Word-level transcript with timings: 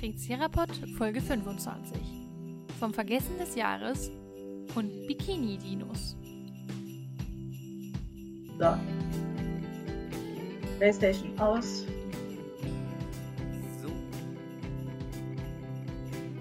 Tricerapod 0.00 0.70
Folge 0.96 1.20
25. 1.20 2.00
Vom 2.78 2.94
Vergessen 2.94 3.36
des 3.38 3.54
Jahres 3.54 4.10
und 4.74 5.06
Bikini-Dinos. 5.06 6.16
So. 8.58 8.78
Playstation 10.78 11.38
aus. 11.38 11.84
So. 13.82 13.90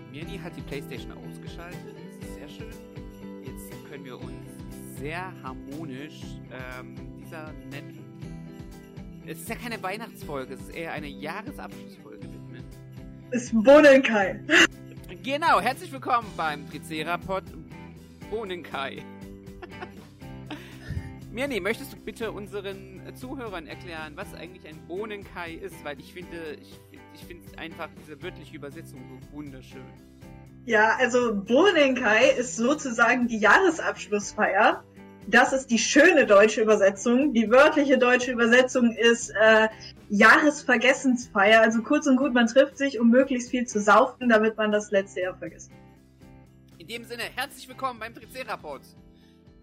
Mirni 0.09 0.37
hat 0.37 0.55
die 0.55 0.61
Playstation 0.61 1.11
ausgeschaltet. 1.11 1.97
Das 2.21 2.29
ist 2.29 2.35
sehr 2.35 2.47
schön. 2.47 3.43
Jetzt 3.43 3.73
können 3.89 4.05
wir 4.05 4.15
uns 4.21 4.47
sehr 4.97 5.33
harmonisch 5.43 6.21
ähm, 6.79 6.95
dieser 7.19 7.51
netten. 7.69 7.99
Es 9.25 9.41
ist 9.41 9.49
ja 9.49 9.55
keine 9.55 9.83
Weihnachtsfolge, 9.83 10.53
es 10.53 10.61
ist 10.61 10.69
eher 10.69 10.93
eine 10.93 11.07
Jahresabschlussfolge. 11.07 12.08
Ist 13.31 13.53
Bohnenkai. 13.53 14.39
Genau, 15.23 15.61
herzlich 15.61 15.91
willkommen 15.91 16.27
beim 16.35 16.67
Tricerapod 16.67 17.43
Bohnenkai. 18.31 19.03
Mirni, 21.31 21.59
möchtest 21.59 21.93
du 21.93 21.97
bitte 21.97 22.31
unseren 22.31 23.01
Zuhörern 23.13 23.67
erklären, 23.67 24.13
was 24.15 24.33
eigentlich 24.33 24.67
ein 24.67 24.79
Bohnenkai 24.87 25.53
ist? 25.53 25.75
Weil 25.85 25.99
ich 25.99 26.11
finde, 26.11 26.57
ich, 26.59 26.79
ich 27.13 27.21
finde 27.21 27.45
einfach 27.59 27.89
diese 28.01 28.19
wörtliche 28.23 28.55
Übersetzung 28.55 28.99
so 29.07 29.37
wunderschön. 29.37 29.85
Ja, 30.65 30.95
also 30.97 31.35
Bohnenkai 31.35 32.31
ist 32.31 32.55
sozusagen 32.55 33.27
die 33.27 33.37
Jahresabschlussfeier. 33.37 34.83
Das 35.29 35.53
ist 35.53 35.67
die 35.69 35.77
schöne 35.77 36.25
deutsche 36.25 36.61
Übersetzung. 36.63 37.33
Die 37.35 37.51
wörtliche 37.51 37.99
deutsche 37.99 38.31
Übersetzung 38.31 38.91
ist 38.93 39.29
äh, 39.29 39.67
Jahresvergessensfeier. 40.09 41.61
Also 41.61 41.83
kurz 41.83 42.07
und 42.07 42.17
gut, 42.17 42.33
man 42.33 42.47
trifft 42.47 42.79
sich, 42.79 42.99
um 42.99 43.11
möglichst 43.11 43.51
viel 43.51 43.67
zu 43.67 43.79
saufen, 43.79 44.29
damit 44.29 44.57
man 44.57 44.71
das 44.71 44.89
letzte 44.89 45.21
Jahr 45.21 45.37
vergisst. 45.37 45.71
In 46.79 46.87
dem 46.87 47.03
Sinne, 47.03 47.23
herzlich 47.35 47.67
willkommen 47.69 47.99
beim 47.99 48.15
Tricerapod. 48.15 48.81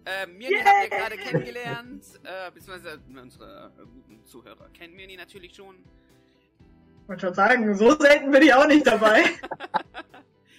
Äh, 0.05 0.25
Mirni 0.27 0.55
Yay! 0.55 0.63
haben 0.63 0.89
wir 0.89 0.97
gerade 0.97 1.17
kennengelernt, 1.17 2.03
äh, 2.23 2.49
beziehungsweise 2.53 3.01
unsere 3.21 3.73
äh, 3.77 3.83
guten 3.83 4.25
Zuhörer 4.25 4.69
kennen 4.69 4.95
Mirni 4.95 5.17
natürlich 5.17 5.53
schon. 5.53 5.75
Ich 7.01 7.09
wollte 7.09 7.25
schon 7.25 7.33
sagen, 7.33 7.75
so 7.75 7.93
selten 7.99 8.31
bin 8.31 8.41
ich 8.41 8.53
auch 8.53 8.67
nicht 8.67 8.87
dabei. 8.87 9.23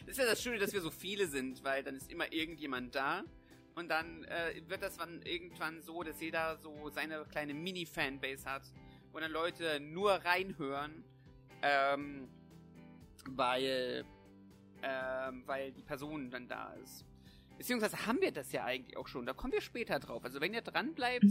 Das 0.06 0.16
ist 0.16 0.24
ja 0.24 0.30
das 0.30 0.42
Schöne, 0.42 0.58
dass 0.58 0.72
wir 0.72 0.80
so 0.80 0.90
viele 0.90 1.26
sind, 1.26 1.62
weil 1.64 1.82
dann 1.82 1.94
ist 1.94 2.10
immer 2.10 2.32
irgendjemand 2.32 2.94
da. 2.94 3.24
Und 3.78 3.88
dann 3.88 4.24
äh, 4.24 4.60
wird 4.66 4.82
das 4.82 4.96
dann 4.96 5.22
irgendwann 5.22 5.80
so, 5.82 6.02
dass 6.02 6.20
jeder 6.20 6.56
so 6.56 6.88
seine 6.88 7.24
kleine 7.26 7.54
Mini-Fanbase 7.54 8.44
hat, 8.44 8.62
wo 9.12 9.20
dann 9.20 9.30
Leute 9.30 9.78
nur 9.78 10.14
reinhören, 10.14 11.04
ähm, 11.62 12.28
weil, 13.30 14.04
ähm, 14.82 15.44
weil 15.46 15.70
die 15.70 15.84
Person 15.84 16.28
dann 16.28 16.48
da 16.48 16.72
ist. 16.82 17.04
Beziehungsweise 17.56 18.04
haben 18.04 18.20
wir 18.20 18.32
das 18.32 18.50
ja 18.50 18.64
eigentlich 18.64 18.96
auch 18.96 19.06
schon, 19.06 19.26
da 19.26 19.32
kommen 19.32 19.52
wir 19.52 19.60
später 19.60 20.00
drauf. 20.00 20.24
Also 20.24 20.40
wenn 20.40 20.54
ihr 20.54 20.62
dran 20.62 20.94
bleibt, 20.94 21.26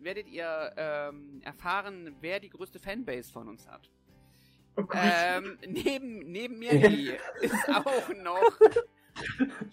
werdet 0.00 0.26
ihr 0.28 0.72
ähm, 0.76 1.40
erfahren, 1.44 2.16
wer 2.20 2.40
die 2.40 2.50
größte 2.50 2.80
Fanbase 2.80 3.30
von 3.30 3.48
uns 3.48 3.68
hat. 3.68 3.88
Oh. 4.76 4.84
Ähm, 4.92 5.56
neben, 5.68 6.18
neben 6.32 6.58
mir 6.58 6.88
die 6.88 7.12
ist 7.42 7.68
auch 7.68 8.08
noch 8.08 8.58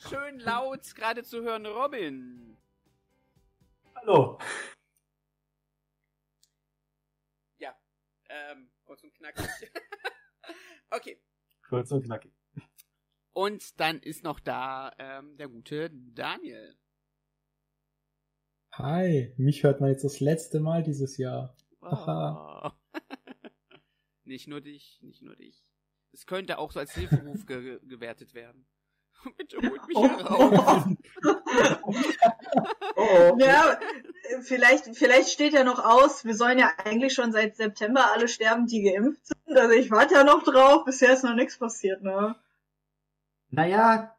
schön 0.09 0.40
laut 0.40 0.96
gerade 0.96 1.24
zu 1.24 1.42
hören 1.44 1.66
Robin. 1.66 2.58
Hallo. 3.96 4.38
Ja, 7.58 7.76
ähm, 8.30 8.70
kurz 8.84 9.03
und 9.03 9.14
knackig. 9.14 9.46
okay. 10.90 11.22
Kurz 11.68 11.92
und 11.92 12.03
knackig. 12.03 12.34
Und 13.34 13.80
dann 13.80 14.00
ist 14.00 14.24
noch 14.24 14.40
da 14.40 14.94
ähm, 15.00 15.38
der 15.38 15.48
gute 15.48 15.90
Daniel. 15.90 16.78
Hi, 18.74 19.34
mich 19.38 19.64
hört 19.64 19.82
man 19.82 19.90
jetzt 19.90 20.03
das 20.03 20.20
letzte 20.20 20.59
Mal 20.59 20.84
dieses 20.84 21.18
Jahr. 21.18 21.56
Oh. 21.82 22.70
nicht 24.24 24.48
nur 24.48 24.62
dich, 24.62 25.00
nicht 25.02 25.22
nur 25.22 25.36
dich. 25.36 25.64
Es 26.12 26.26
könnte 26.26 26.58
auch 26.58 26.72
so 26.72 26.80
als 26.80 26.94
Hilferuf 26.94 27.46
ge 27.48 27.80
gewertet 27.84 28.34
werden. 28.34 28.68
Bitte 29.38 29.57
holt 29.57 29.88
mich 29.88 29.97
Oh. 29.97 30.07
hier 30.07 30.25
raus. 30.25 30.84
Oh, 32.95 33.01
oh. 33.31 33.38
Ja, 33.39 33.78
vielleicht, 34.41 34.95
vielleicht 34.95 35.29
steht 35.29 35.53
ja 35.53 35.63
noch 35.63 35.79
aus, 35.84 36.25
wir 36.25 36.35
sollen 36.35 36.59
ja 36.59 36.72
eigentlich 36.84 37.13
schon 37.13 37.31
seit 37.31 37.56
September 37.56 38.11
alle 38.13 38.28
sterben, 38.28 38.67
die 38.67 38.81
geimpft 38.84 39.25
sind. 39.25 39.57
Also 39.57 39.73
ich 39.73 39.91
warte 39.91 40.16
ja 40.16 40.23
noch 40.23 40.44
drauf, 40.44 40.85
bisher 40.85 41.13
ist 41.13 41.23
noch 41.23 41.35
nichts 41.35 41.57
passiert, 41.57 42.03
ne? 42.03 42.35
Naja, 43.50 44.16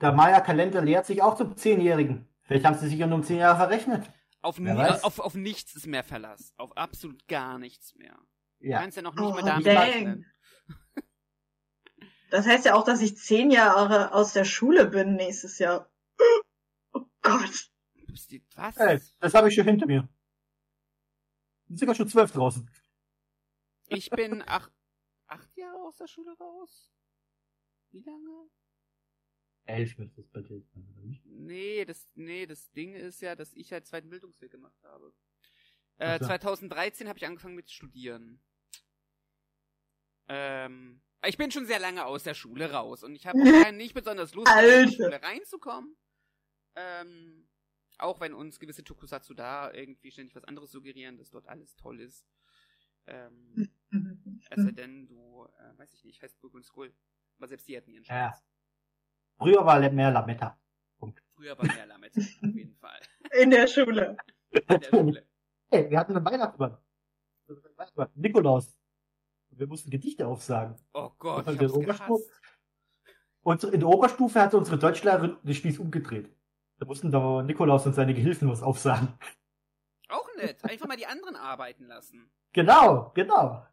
der 0.00 0.12
Maya-Kalender 0.12 0.82
lehrt 0.82 1.06
sich 1.06 1.22
auch 1.22 1.36
zum 1.36 1.56
Zehnjährigen. 1.56 2.28
Vielleicht 2.42 2.64
haben 2.64 2.76
sie 2.76 2.88
sich 2.88 2.98
ja 2.98 3.06
nur 3.06 3.18
um 3.18 3.24
zehn 3.24 3.38
Jahre 3.38 3.56
verrechnet. 3.56 4.10
Auf, 4.42 4.58
auf, 5.04 5.18
auf 5.20 5.34
nichts 5.34 5.74
ist 5.74 5.86
mehr 5.86 6.04
Verlass. 6.04 6.52
Auf 6.58 6.76
absolut 6.76 7.26
gar 7.28 7.58
nichts 7.58 7.94
mehr. 7.94 8.14
Du 8.60 8.66
Ja. 8.68 8.80
kannst 8.80 8.96
ja 8.96 9.02
noch 9.02 9.14
nicht 9.14 9.24
Oh, 9.24 9.32
mal 9.32 9.42
damit 9.42 9.66
rechnen. 9.66 10.26
Das 12.34 12.46
heißt 12.46 12.64
ja 12.64 12.74
auch, 12.74 12.82
dass 12.84 13.00
ich 13.00 13.16
zehn 13.16 13.52
Jahre 13.52 14.12
aus 14.12 14.32
der 14.32 14.44
Schule 14.44 14.86
bin 14.86 15.14
nächstes 15.14 15.60
Jahr. 15.60 15.88
Oh 16.92 17.06
Gott. 17.22 17.70
Was? 18.56 18.76
Ey, 18.76 19.00
das 19.20 19.34
habe 19.34 19.48
ich 19.48 19.54
schon 19.54 19.66
hinter 19.66 19.86
mir. 19.86 20.08
Sind 21.68 21.78
sogar 21.78 21.94
schon 21.94 22.08
zwölf 22.08 22.32
draußen. 22.32 22.68
Ich 23.86 24.10
bin 24.10 24.42
acht, 24.48 24.72
acht 25.28 25.56
Jahre 25.56 25.80
aus 25.84 25.96
der 25.96 26.08
Schule 26.08 26.36
raus. 26.36 26.90
Wie 27.92 28.00
lange? 28.00 28.50
Elf 29.66 29.96
wird 29.96 30.18
das 30.18 30.26
bei 30.26 30.42
dir 30.42 30.60
sein, 30.60 30.88
oder 30.90 31.02
nicht? 31.02 31.24
Nee, 31.26 31.84
das, 31.84 32.08
nee, 32.16 32.46
das 32.46 32.68
Ding 32.72 32.94
ist 32.94 33.22
ja, 33.22 33.36
dass 33.36 33.52
ich 33.52 33.72
halt 33.72 33.86
zweiten 33.86 34.10
Bildungsweg 34.10 34.50
gemacht 34.50 34.82
habe. 34.82 35.14
Äh, 35.98 36.16
Ach 36.16 36.18
so. 36.18 36.26
2013 36.26 37.06
habe 37.06 37.16
ich 37.16 37.26
angefangen 37.26 37.54
mit 37.54 37.70
Studieren. 37.70 38.40
Ähm, 40.26 41.00
ich 41.26 41.36
bin 41.36 41.50
schon 41.50 41.66
sehr 41.66 41.78
lange 41.78 42.04
aus 42.04 42.22
der 42.22 42.34
Schule 42.34 42.70
raus 42.72 43.02
und 43.04 43.14
ich 43.14 43.26
habe 43.26 43.38
nicht 43.74 43.94
besonders 43.94 44.34
Lust, 44.34 44.48
in 44.50 44.58
die 44.58 44.64
Alter. 44.72 44.92
Schule 44.92 45.22
reinzukommen. 45.22 45.96
Ähm, 46.76 47.48
auch 47.98 48.20
wenn 48.20 48.34
uns 48.34 48.58
gewisse 48.58 48.82
Tokusatsu 48.82 49.34
da 49.34 49.72
irgendwie 49.72 50.10
ständig 50.10 50.34
was 50.34 50.44
anderes 50.44 50.70
suggerieren, 50.72 51.16
dass 51.16 51.30
dort 51.30 51.46
alles 51.46 51.76
toll 51.76 52.00
ist. 52.00 52.26
Ähm, 53.06 53.70
es 54.50 54.62
sei 54.64 54.72
denn, 54.72 55.06
du, 55.06 55.46
äh, 55.58 55.78
weiß 55.78 55.92
ich 55.94 56.04
nicht, 56.04 56.22
heißt 56.22 56.40
Book 56.40 56.54
and 56.54 56.64
School. 56.64 56.92
Aber 57.38 57.48
selbst 57.48 57.68
die 57.68 57.76
hatten 57.76 57.90
ihren 57.92 58.04
Ja. 58.04 58.32
Scheiß. 58.32 58.44
Früher 59.38 59.64
war 59.66 59.78
mehr 59.90 60.10
Lametta. 60.10 60.58
Früher 61.34 61.58
war 61.58 61.66
mehr 61.66 61.86
Lametta, 61.86 62.20
auf 62.20 62.54
jeden 62.54 62.76
Fall. 62.76 63.00
In 63.40 63.50
der 63.50 63.66
Schule. 63.66 64.16
In 64.50 64.66
der 64.66 64.82
Schule. 64.82 65.26
Hey, 65.70 65.90
wir 65.90 65.98
hatten 65.98 66.16
einen. 66.16 66.24
Weihnachtsmann. 66.24 66.78
Nikolaus. 68.14 68.78
Und 69.54 69.60
wir 69.60 69.66
mussten 69.68 69.88
Gedichte 69.90 70.26
aufsagen. 70.26 70.74
Oh 70.94 71.10
Gott, 71.16 71.46
Und 71.46 71.54
ich 71.54 71.60
in 71.60 71.68
hab's 71.68 71.72
der 71.72 71.80
Oberstufe, 71.80 72.24
gehasst. 72.24 72.40
und 73.42 73.64
in 73.64 73.80
der 73.80 73.88
Oberstufe 73.88 74.40
hatte 74.40 74.58
unsere 74.58 74.78
Deutschlehrerin 74.78 75.36
den 75.44 75.54
Spieß 75.54 75.78
umgedreht. 75.78 76.28
Da 76.80 76.86
mussten 76.86 77.12
da 77.12 77.40
Nikolaus 77.40 77.86
und 77.86 77.92
seine 77.94 78.14
Gehilfen 78.14 78.48
was 78.50 78.64
aufsagen. 78.64 79.14
Auch 80.08 80.26
nett. 80.38 80.64
Einfach 80.64 80.88
mal 80.88 80.96
die 80.96 81.06
anderen 81.06 81.36
arbeiten 81.36 81.84
lassen. 81.86 82.28
Genau, 82.52 83.12
genau. 83.14 83.64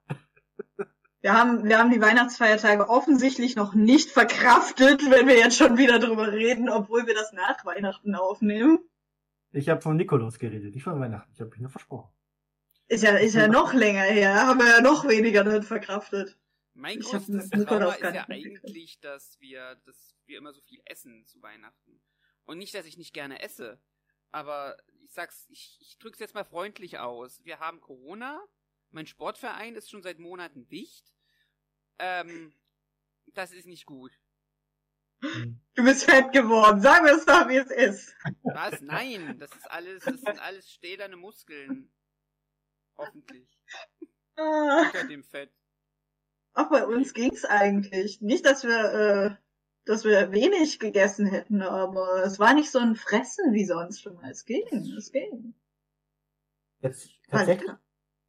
Wir 1.22 1.33
haben, 1.33 1.63
wir 1.63 1.80
haben 1.80 1.89
die 1.89 2.00
Weihnachtsfeiertage 2.00 2.88
offensichtlich 2.88 3.56
noch 3.56 3.74
nicht 3.74 4.12
verkraftet, 4.12 5.01
wenn 5.10 5.25
wir 5.27 5.38
jetzt 5.39 5.57
schon 5.57 5.77
wieder 5.80 5.98
drüber 5.98 6.31
reden, 6.31 6.69
obwohl 6.69 7.07
wir 7.07 7.16
das 7.16 7.34
nach 7.34 7.66
Weihnachten 7.66 8.13
aufnehmen. 8.13 8.77
Ich 9.51 9.68
habe 9.68 9.81
von 9.81 9.98
Nikolaus 9.98 10.38
geredet, 10.38 10.75
nicht 10.75 10.84
von 10.84 11.00
Weihnachten. 11.00 11.31
Ich 11.34 11.42
habe 11.42 11.50
mich 11.50 11.60
nur 11.60 11.72
versprochen. 11.72 12.12
Ist 12.92 13.04
ja, 13.04 13.16
ist 13.16 13.36
ja 13.36 13.48
noch 13.48 13.74
länger 13.74 14.04
her, 14.04 14.34
haben 14.36 14.60
wir 14.60 14.68
ja 14.68 14.82
noch 14.82 15.08
weniger 15.08 15.46
nicht 15.46 15.66
verkraftet. 15.66 16.38
Mein 16.74 17.00
Ich 17.00 17.06
größtes 17.06 17.50
Trauma 17.50 17.94
ist 17.94 18.02
ja 18.02 18.28
eigentlich, 18.28 19.00
dass 19.00 19.40
wir, 19.40 19.76
dass 19.86 20.14
wir 20.26 20.38
immer 20.38 20.52
so 20.52 20.60
viel 20.60 20.82
essen 20.84 21.26
zu 21.26 21.42
Weihnachten. 21.42 22.02
Und 22.44 22.58
nicht, 22.58 22.74
dass 22.74 22.86
ich 22.86 22.98
nicht 22.98 23.14
gerne 23.14 23.42
esse. 23.42 23.82
Aber 24.34 24.76
ich 25.06 25.14
sag's, 25.14 25.48
ich, 25.48 25.78
ich 25.80 26.00
drück's 26.00 26.20
jetzt 26.20 26.36
mal 26.36 26.44
freundlich 26.44 27.00
aus. 27.00 27.40
Wir 27.46 27.60
haben 27.60 27.80
Corona. 27.80 28.44
Mein 28.90 29.08
Sportverein 29.08 29.76
ist 29.76 29.90
schon 29.90 30.04
seit 30.04 30.20
Monaten 30.20 30.68
dicht. 30.68 31.14
Ähm, 31.98 32.54
das 33.28 33.54
ist 33.54 33.68
nicht 33.68 33.86
gut. 33.86 34.12
Du 35.22 35.86
bist 35.86 36.04
fett 36.04 36.34
geworden, 36.34 36.82
sagen 36.82 37.06
wir 37.06 37.14
es 37.14 37.26
doch, 37.26 37.48
wie 37.48 37.56
es 37.56 37.72
ist. 37.72 38.14
Was? 38.44 38.82
Nein, 38.82 39.40
das 39.40 39.50
ist 39.54 39.72
alles, 39.72 40.04
das 40.04 40.20
sind 40.20 40.40
alles 40.40 40.70
stählerne 40.70 41.16
Muskeln. 41.16 41.90
Hoffentlich. 43.01 43.48
Ah, 44.36 44.86
Unter 44.86 45.07
dem 45.07 45.24
Fett. 45.24 45.51
Auch 46.53 46.69
bei 46.69 46.86
uns 46.86 47.13
ging's 47.13 47.45
eigentlich. 47.45 48.21
Nicht, 48.21 48.45
dass 48.45 48.63
wir, 48.63 48.94
äh, 48.94 49.36
dass 49.86 50.03
wir 50.03 50.31
wenig 50.31 50.80
gegessen 50.80 51.25
hätten, 51.25 51.62
aber 51.62 52.24
es 52.24 52.39
war 52.39 52.53
nicht 52.53 52.71
so 52.71 52.80
ein 52.80 52.95
Fressen 52.95 53.53
wie 53.53 53.65
sonst 53.65 54.01
schon 54.01 54.15
mal. 54.15 54.30
Es 54.30 54.45
ging, 54.45 54.63
es 54.98 55.12
ging. 55.12 55.53
Jetzt 56.81 57.09
tatsächlich, 57.30 57.71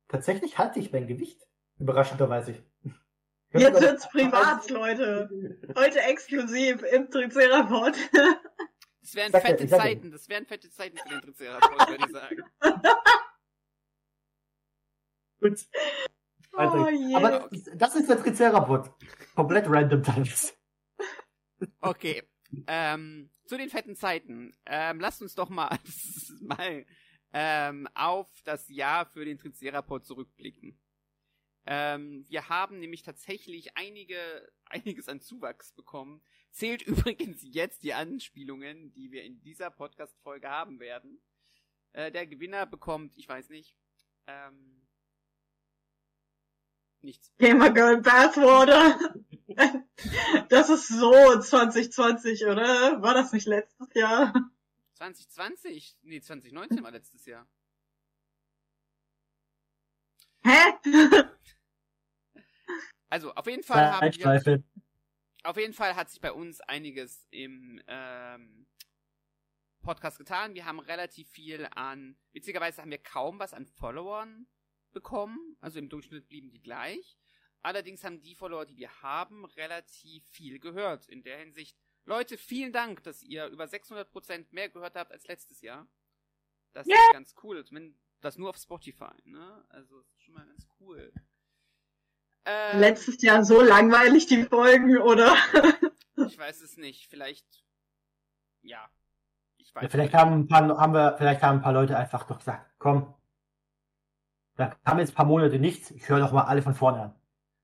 tatsächlich 0.08 0.58
halte 0.58 0.78
ich 0.78 0.92
mein 0.92 1.06
Gewicht. 1.06 1.40
Überraschenderweise. 1.78 2.62
Jetzt 3.52 3.80
wird's 3.80 4.08
privat, 4.08 4.70
Leute. 4.70 5.28
Heute 5.76 6.00
exklusiv 6.00 6.82
im 6.82 7.10
Tricerapod. 7.10 7.94
Das 9.00 9.14
wären 9.14 9.32
fette. 9.32 9.66
Zeiten, 9.66 10.10
das 10.10 10.28
wären 10.28 10.46
fette 10.46 10.70
Zeiten 10.70 10.96
für 10.96 11.08
den 11.08 11.20
Triceratops, 11.22 11.88
würde 11.88 12.04
ich 12.06 12.12
sagen. 12.12 12.42
Gut. 15.42 15.66
Oh. 16.52 16.58
Aber 17.16 17.50
das 17.74 17.96
ist 17.96 18.08
der 18.08 18.22
Tricerapod. 18.22 18.90
Komplett 19.34 19.68
random 19.68 20.02
Tanz. 20.02 20.56
Okay. 21.80 22.22
Ähm, 22.66 23.30
zu 23.46 23.56
den 23.56 23.70
fetten 23.70 23.96
Zeiten. 23.96 24.54
Ähm, 24.66 25.00
lasst 25.00 25.22
uns 25.22 25.34
doch 25.34 25.48
mal, 25.48 25.78
mal 26.40 26.86
ähm, 27.32 27.88
auf 27.94 28.28
das 28.44 28.68
Jahr 28.68 29.06
für 29.06 29.24
den 29.24 29.38
Tricerapod 29.38 30.04
zurückblicken. 30.04 30.78
Ähm, 31.64 32.26
wir 32.28 32.48
haben 32.48 32.78
nämlich 32.78 33.02
tatsächlich 33.02 33.76
einige, 33.76 34.16
einiges 34.66 35.08
an 35.08 35.20
Zuwachs 35.20 35.72
bekommen. 35.72 36.22
Zählt 36.50 36.82
übrigens 36.86 37.40
jetzt 37.42 37.82
die 37.82 37.94
Anspielungen, 37.94 38.92
die 38.92 39.10
wir 39.10 39.24
in 39.24 39.40
dieser 39.40 39.70
Podcast-Folge 39.70 40.48
haben 40.48 40.80
werden. 40.80 41.22
Äh, 41.92 42.10
der 42.10 42.26
Gewinner 42.26 42.66
bekommt, 42.66 43.16
ich 43.16 43.28
weiß 43.28 43.48
nicht, 43.50 43.76
ähm, 44.26 44.71
nichts. 47.04 47.32
Gamer 47.38 47.70
Girl 47.70 48.00
Bathwater. 48.00 48.98
Das 50.48 50.70
ist 50.70 50.88
so 50.88 51.12
2020, 51.12 52.46
oder? 52.46 53.02
War 53.02 53.12
das 53.12 53.32
nicht 53.34 53.46
letztes 53.46 53.92
Jahr? 53.92 54.32
2020? 54.94 55.98
Nee, 56.02 56.22
2019 56.22 56.82
war 56.82 56.90
letztes 56.90 57.26
Jahr. 57.26 57.46
Hä? 60.42 60.72
Also, 63.10 63.34
auf 63.34 63.46
jeden 63.46 63.62
Fall 63.62 63.92
haben 63.92 64.06
wir, 64.06 64.12
Zeitschleife. 64.12 64.64
auf 65.42 65.58
jeden 65.58 65.74
Fall 65.74 65.96
hat 65.96 66.08
sich 66.08 66.22
bei 66.22 66.32
uns 66.32 66.62
einiges 66.62 67.26
im 67.30 67.78
ähm, 67.86 68.66
Podcast 69.82 70.16
getan. 70.16 70.54
Wir 70.54 70.64
haben 70.64 70.80
relativ 70.80 71.28
viel 71.28 71.68
an, 71.74 72.16
witzigerweise 72.32 72.80
haben 72.80 72.90
wir 72.90 73.02
kaum 73.02 73.38
was 73.38 73.52
an 73.52 73.66
Followern 73.66 74.46
bekommen. 74.92 75.56
Also 75.60 75.78
im 75.78 75.88
Durchschnitt 75.88 76.28
blieben 76.28 76.50
die 76.50 76.60
gleich. 76.62 77.16
Allerdings 77.62 78.02
haben 78.04 78.20
die 78.20 78.34
Follower, 78.34 78.64
die 78.66 78.76
wir 78.76 79.02
haben, 79.02 79.44
relativ 79.44 80.24
viel 80.28 80.58
gehört. 80.58 81.08
In 81.08 81.22
der 81.22 81.38
Hinsicht, 81.38 81.76
Leute, 82.04 82.36
vielen 82.36 82.72
Dank, 82.72 83.02
dass 83.04 83.22
ihr 83.22 83.46
über 83.46 83.64
600% 83.64 84.46
mehr 84.50 84.68
gehört 84.68 84.96
habt 84.96 85.12
als 85.12 85.26
letztes 85.28 85.60
Jahr. 85.60 85.86
Das 86.72 86.86
ist 86.86 87.12
ganz 87.12 87.34
cool. 87.42 87.64
Zumindest 87.64 88.00
das 88.20 88.38
nur 88.38 88.50
auf 88.50 88.56
Spotify, 88.56 89.12
ne? 89.24 89.64
Also, 89.68 89.98
das 90.00 90.08
ist 90.14 90.22
schon 90.22 90.34
mal 90.34 90.46
ganz 90.46 90.66
cool. 90.80 91.12
Ähm, 92.44 92.80
Letztes 92.80 93.22
Jahr 93.22 93.44
so 93.44 93.60
langweilig 93.60 94.26
die 94.26 94.44
Folgen, 94.44 94.98
oder? 94.98 95.36
Ich 96.26 96.38
weiß 96.38 96.60
es 96.60 96.76
nicht. 96.76 97.08
Vielleicht. 97.08 97.46
Ja. 98.62 98.88
Ich 99.56 99.74
weiß 99.74 99.82
Ja, 99.84 99.88
vielleicht 99.88 100.12
nicht. 100.12 100.20
haben, 100.20 100.32
ein 100.40 100.46
paar, 100.46 100.78
haben 100.78 100.92
wir, 100.92 101.16
vielleicht 101.16 101.42
haben 101.42 101.58
ein 101.58 101.62
paar 101.62 101.72
Leute 101.72 101.96
einfach 101.96 102.24
doch 102.26 102.38
gesagt, 102.38 102.70
komm, 102.78 103.14
da 104.56 104.76
haben 104.84 104.98
jetzt 104.98 105.12
ein 105.12 105.14
paar 105.16 105.26
Monate 105.26 105.58
nichts, 105.58 105.90
ich 105.90 106.08
höre 106.08 106.20
doch 106.20 106.32
mal 106.32 106.44
alle 106.44 106.62
von 106.62 106.74
vorne 106.74 107.02
an. 107.02 107.14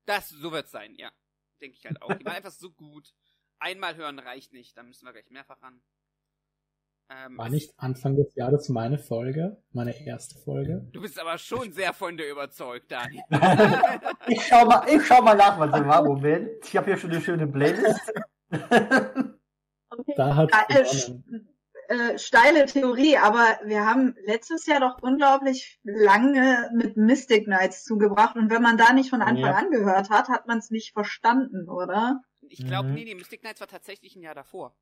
Das, 0.05 0.29
so 0.29 0.51
wird's 0.51 0.71
sein, 0.71 0.95
ja. 0.95 1.11
Denke 1.61 1.77
ich 1.77 1.85
halt 1.85 2.01
auch. 2.01 2.13
Die 2.13 2.25
waren 2.25 2.35
einfach 2.35 2.51
so 2.51 2.71
gut. 2.71 3.13
Einmal 3.59 3.95
hören 3.95 4.19
reicht 4.19 4.53
nicht, 4.53 4.77
dann 4.77 4.87
müssen 4.87 5.05
wir 5.05 5.11
gleich 5.11 5.29
mehrfach 5.29 5.61
ran. 5.61 5.81
Ähm, 7.11 7.37
War 7.37 7.49
nicht 7.49 7.73
Anfang 7.77 8.15
des 8.15 8.35
Jahres 8.35 8.69
meine 8.69 8.99
Folge, 8.99 9.57
meine 9.71 10.05
erste 10.05 10.37
Folge? 10.39 10.87
Du 10.91 11.01
bist 11.01 11.19
aber 11.19 11.39
schon 11.39 11.71
sehr 11.73 11.91
von 11.93 12.15
dir 12.15 12.29
überzeugt, 12.29 12.91
Daniel. 12.91 13.23
ich 14.27 14.45
schau 14.45 14.65
mal, 14.65 14.87
ich 14.87 15.05
schau 15.05 15.21
mal 15.21 15.35
nach, 15.35 15.59
was 15.59 15.71
da 15.71 15.85
war. 15.87 16.03
Moment. 16.03 16.49
Ich 16.63 16.77
habe 16.77 16.85
hier 16.85 16.97
schon 16.97 17.09
eine 17.09 17.21
schöne 17.21 17.47
Playlist. 17.47 18.13
Da 20.15 20.35
hat 20.35 20.51
äh, 21.89 22.17
steile 22.17 22.65
Theorie, 22.65 23.17
aber 23.17 23.59
wir 23.65 23.85
haben 23.85 24.15
letztes 24.25 24.65
Jahr 24.65 24.79
doch 24.79 25.01
unglaublich 25.01 25.79
lange 25.83 26.69
mit 26.73 26.97
Mystic 26.97 27.45
Knights 27.45 27.83
zugebracht 27.83 28.35
und 28.35 28.49
wenn 28.49 28.61
man 28.61 28.77
da 28.77 28.93
nicht 28.93 29.09
von 29.09 29.21
Anfang 29.21 29.43
Ja. 29.51 29.57
an 29.57 29.71
gehört 29.71 30.09
hat, 30.09 30.29
hat 30.29 30.47
man 30.47 30.59
es 30.59 30.69
nicht 30.69 30.93
verstanden, 30.93 31.67
oder? 31.67 32.21
Ich 32.47 32.65
glaube, 32.65 32.89
Mhm. 32.89 32.95
nee, 32.95 33.03
nee, 33.05 33.15
Mystic 33.15 33.41
Knights 33.41 33.59
war 33.59 33.67
tatsächlich 33.67 34.15
ein 34.15 34.21
Jahr 34.21 34.35
davor. 34.35 34.75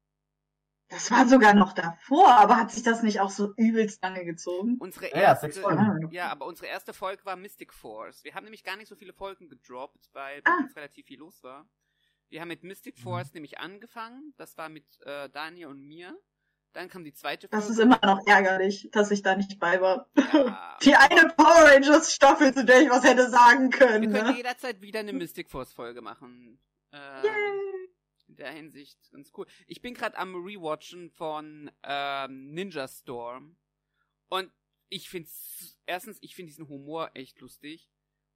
Das 0.89 1.11
war 1.11 1.27
sogar 1.27 1.53
noch 1.53 1.73
davor, 1.73 2.29
aber 2.29 2.55
hat 2.55 2.71
sich 2.71 2.81
das 2.83 3.03
nicht 3.03 3.19
auch 3.19 3.29
so 3.29 3.53
übelst 3.57 4.01
lange 4.03 4.23
gezogen? 4.23 4.77
Unsere 4.79 5.09
Ja, 5.09 5.17
ja, 5.17 5.21
erste, 5.23 5.47
sechs 5.47 5.59
Folgen. 5.59 6.09
ja, 6.11 6.29
aber 6.29 6.45
unsere 6.45 6.67
erste 6.67 6.93
Folge 6.93 7.25
war 7.25 7.35
Mystic 7.35 7.73
Force. 7.73 8.23
Wir 8.23 8.35
haben 8.35 8.45
nämlich 8.45 8.63
gar 8.63 8.77
nicht 8.77 8.87
so 8.87 8.95
viele 8.95 9.11
Folgen 9.11 9.49
gedroppt, 9.49 10.09
weil 10.13 10.41
bei 10.41 10.51
Ah. 10.51 10.59
uns 10.63 10.75
relativ 10.77 11.05
viel 11.07 11.19
los 11.19 11.43
war. 11.43 11.67
Wir 12.29 12.39
haben 12.41 12.47
mit 12.49 12.63
Mystic 12.63 12.97
Force 12.99 13.33
nämlich 13.33 13.59
angefangen. 13.59 14.33
Das 14.37 14.57
war 14.57 14.69
mit 14.69 14.85
äh, 15.05 15.29
Daniel 15.29 15.67
und 15.67 15.81
mir. 15.85 16.17
Dann 16.77 16.89
kam 16.89 17.03
die 17.03 17.11
zweite 17.13 17.47
Folge. 17.47 17.59
Das 17.65 17.71
ist 17.71 17.79
immer 17.79 17.99
noch 18.03 18.23
ärgerlich, 18.27 18.87
dass 18.91 19.09
ich 19.09 19.23
da 19.23 19.35
nicht 19.35 19.59
bei 19.59 19.81
war. 19.81 20.07
Ja, 20.15 20.77
Die 20.83 20.93
eine 20.95 21.27
Power 21.29 21.63
Rangers 21.71 22.13
Staffel, 22.13 22.53
zu 22.53 22.63
der 22.63 22.83
ich 22.83 22.89
was 22.91 23.03
hätte 23.03 23.31
sagen 23.31 23.71
wir 23.71 23.79
können. 23.79 24.11
können 24.11 24.27
Ne? 24.27 24.37
jederzeit 24.37 24.79
wieder 24.79 24.99
eine 24.99 25.11
Mystic 25.11 25.49
Force 25.49 25.73
Folge 25.73 26.01
machen. 26.03 26.59
Ähm, 26.91 27.23
Yay. 27.23 27.89
in 28.27 28.35
der 28.35 28.51
Hinsicht 28.51 28.99
ganz 29.11 29.31
cool. 29.35 29.47
Ich 29.65 29.81
bin 29.81 29.95
gerade 29.95 30.15
am 30.19 30.35
Rewatchen 30.35 31.09
von 31.09 31.71
ähm, 31.81 32.53
Ninja 32.53 32.87
Storm 32.87 33.57
und 34.29 34.51
ich 34.89 35.09
find's 35.09 35.79
erstens, 35.87 36.19
ich 36.21 36.35
finde 36.35 36.51
diesen 36.51 36.69
Humor 36.69 37.09
echt 37.15 37.39
lustig 37.41 37.89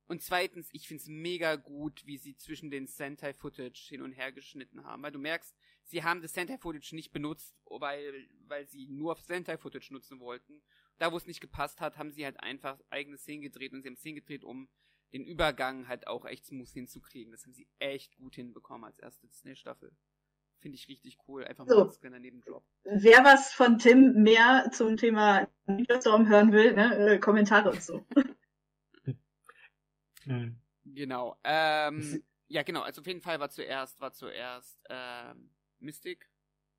und 0.08 0.24
zweitens, 0.24 0.68
ich 0.72 0.88
find's 0.88 1.06
mega 1.06 1.58
gut, 1.58 2.08
wie 2.08 2.18
sie 2.18 2.36
zwischen 2.38 2.72
den 2.72 2.88
Sentai 2.88 3.36
Footage 3.36 3.88
hin 3.88 4.02
und 4.02 4.14
her 4.14 4.32
geschnitten 4.32 4.84
haben, 4.84 5.04
weil 5.04 5.12
du 5.12 5.20
merkst, 5.20 5.56
sie 5.84 6.04
haben 6.04 6.22
das 6.22 6.34
Sentai 6.34 6.58
Footage 6.58 6.96
nicht 6.96 7.12
benutzt, 7.12 7.56
weil 7.66 8.28
weil 8.48 8.68
sie 8.68 8.88
nur 8.88 9.14
auf 9.14 9.22
Sentai 9.22 9.58
Footage 9.58 9.94
nutzen 9.94 10.20
wollten. 10.20 10.62
Da 10.98 11.12
wo 11.12 11.18
es 11.18 11.26
nicht 11.26 11.42
gepasst 11.42 11.82
hat, 11.82 11.98
haben 11.98 12.12
sie 12.12 12.26
halt 12.26 12.40
einfach 12.40 12.80
eigene 12.90 13.18
Szenen 13.18 13.42
gedreht 13.42 13.74
und 13.74 13.82
sie 13.82 13.90
haben 13.90 13.98
Szenen 13.98 14.16
gedreht, 14.16 14.44
um 14.44 14.70
den 15.14 15.26
Übergang 15.26 15.88
halt 15.88 16.08
auch 16.08 16.26
echt 16.26 16.46
smooth 16.46 16.70
hinzukriegen. 16.70 17.32
Das 17.32 17.44
haben 17.44 17.54
sie 17.54 17.68
echt 17.80 18.16
gut 18.18 18.36
hinbekommen 18.36 18.86
als 18.86 19.00
erste 19.00 19.28
Disney-Staffel. 19.28 19.92
Finde 20.60 20.76
ich 20.76 20.88
richtig 20.88 21.18
cool. 21.28 21.44
Einfach 21.44 21.66
mal 21.66 21.74
So. 21.74 21.84
als 21.86 22.00
kleiner 22.00 22.20
Nebenjob. 22.20 22.64
Wer 22.84 23.24
was 23.24 23.52
von 23.52 23.80
Tim 23.80 24.22
mehr 24.22 24.70
zum 24.72 24.96
Thema 24.96 25.50
Ninja 25.66 26.00
Storm 26.00 26.30
hören 26.30 26.52
will, 26.52 26.74
ne, 26.74 27.14
äh, 27.14 27.20
Kommentare 27.20 27.72
und 27.72 27.82
so. 27.82 28.06
Genau. 30.86 31.38
Ähm, 31.44 32.24
ja, 32.48 32.64
genau. 32.64 32.82
Also 32.82 33.02
auf 33.02 33.08
jeden 33.08 33.22
Fall 33.22 33.40
war 33.40 33.50
zuerst, 33.50 34.00
war 34.00 34.14
zuerst 34.14 34.80
ähm, 34.90 35.50
Mystic 35.82 36.30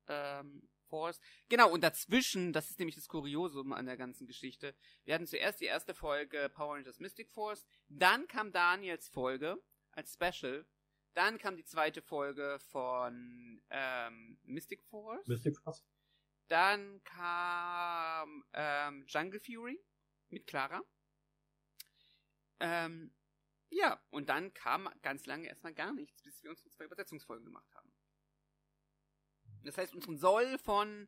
ähm, 0.07 0.67
Force. 0.87 1.19
Genau, 1.49 1.71
und 1.71 1.81
dazwischen, 1.81 2.53
das 2.53 2.69
ist 2.69 2.79
nämlich 2.79 2.95
das 2.95 3.07
Kuriosum 3.07 3.73
an 3.73 3.85
der 3.85 3.97
ganzen 3.97 4.27
Geschichte. 4.27 4.75
Wir 5.05 5.15
hatten 5.15 5.27
zuerst 5.27 5.59
die 5.61 5.65
erste 5.65 5.93
Folge 5.93 6.49
Power 6.53 6.75
Rangers 6.75 6.99
Mystic 6.99 7.31
Force, 7.31 7.65
dann 7.87 8.27
kam 8.27 8.51
Daniels 8.51 9.09
Folge 9.09 9.61
als 9.91 10.13
Special, 10.13 10.65
dann 11.13 11.37
kam 11.37 11.57
die 11.57 11.65
zweite 11.65 12.01
Folge 12.01 12.59
von 12.69 13.61
ähm, 13.69 14.39
Mystic 14.43 14.83
Force. 14.83 15.27
Mystic 15.27 15.57
Force. 15.59 15.83
Dann 16.47 17.03
kam 17.03 18.43
ähm, 18.53 19.05
Jungle 19.07 19.39
Fury 19.39 19.79
mit 20.29 20.45
Clara. 20.45 20.81
Ähm, 22.59 23.13
ja, 23.69 23.99
und 24.11 24.29
dann 24.29 24.53
kam 24.53 24.89
ganz 25.01 25.25
lange 25.25 25.47
erstmal 25.47 25.73
gar 25.73 25.93
nichts, 25.93 26.21
bis 26.21 26.43
wir 26.43 26.51
unsere 26.51 26.69
zwei 26.71 26.85
Übersetzungsfolgen 26.85 27.45
gemacht 27.45 27.72
haben. 27.72 27.72
Das 29.63 29.77
heißt, 29.77 29.95
unseren 29.95 30.17
Soll 30.17 30.57
von 30.59 31.07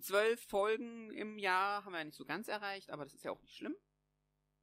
zwölf 0.00 0.40
Folgen 0.42 1.10
im 1.12 1.38
Jahr 1.38 1.84
haben 1.84 1.92
wir 1.92 1.98
ja 1.98 2.04
nicht 2.04 2.16
so 2.16 2.24
ganz 2.24 2.48
erreicht, 2.48 2.90
aber 2.90 3.04
das 3.04 3.14
ist 3.14 3.24
ja 3.24 3.30
auch 3.30 3.42
nicht 3.42 3.54
schlimm. 3.54 3.74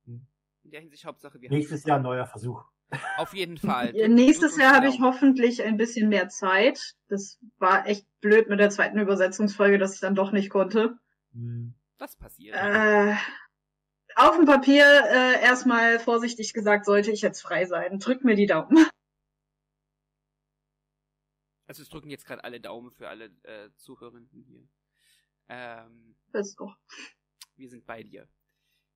Hm. 0.05 0.27
In 0.63 0.71
der 0.71 0.81
Hinsicht 0.81 1.05
Hauptsache, 1.05 1.41
wir 1.41 1.49
haben 1.49 1.55
Nächstes 1.55 1.83
Jahr 1.83 1.99
neuer 1.99 2.25
Versuch. 2.25 2.63
auf 3.17 3.33
jeden 3.33 3.57
Fall. 3.57 3.95
Ja, 3.95 4.07
nächstes 4.07 4.57
Jahr 4.57 4.75
habe 4.75 4.87
ich 4.87 4.97
Daumen. 4.97 5.13
hoffentlich 5.13 5.63
ein 5.63 5.77
bisschen 5.77 6.09
mehr 6.09 6.29
Zeit. 6.29 6.95
Das 7.07 7.39
war 7.57 7.87
echt 7.87 8.05
blöd 8.21 8.49
mit 8.49 8.59
der 8.59 8.69
zweiten 8.69 8.99
Übersetzungsfolge, 8.99 9.77
dass 9.77 9.95
ich 9.95 9.99
dann 9.99 10.15
doch 10.15 10.31
nicht 10.31 10.49
konnte. 10.49 10.97
Hm. 11.33 11.73
Das 11.97 12.15
passiert. 12.15 12.55
Äh, 12.55 13.15
auf 14.15 14.35
dem 14.35 14.45
Papier 14.45 14.85
äh, 14.85 15.41
erstmal 15.41 15.99
vorsichtig 15.99 16.53
gesagt, 16.53 16.85
sollte 16.85 17.11
ich 17.11 17.21
jetzt 17.21 17.41
frei 17.41 17.65
sein. 17.65 17.99
Drück 17.99 18.23
mir 18.23 18.35
die 18.35 18.45
Daumen. 18.45 18.85
Also 21.73 21.81
es 21.81 21.89
drücken 21.89 22.11
jetzt 22.11 22.27
gerade 22.27 22.43
alle 22.43 22.61
Daumen 22.61 22.91
für 22.91 23.09
alle 23.09 23.25
äh, 23.41 23.71
Zuhörenden 23.77 24.43
hier. 24.43 24.69
Ähm, 25.47 26.15
Das 26.31 26.49
ist 26.49 26.59
doch. 26.59 26.77
wir 27.55 27.67
sind 27.67 27.83
bei 27.87 28.03
dir. 28.03 28.29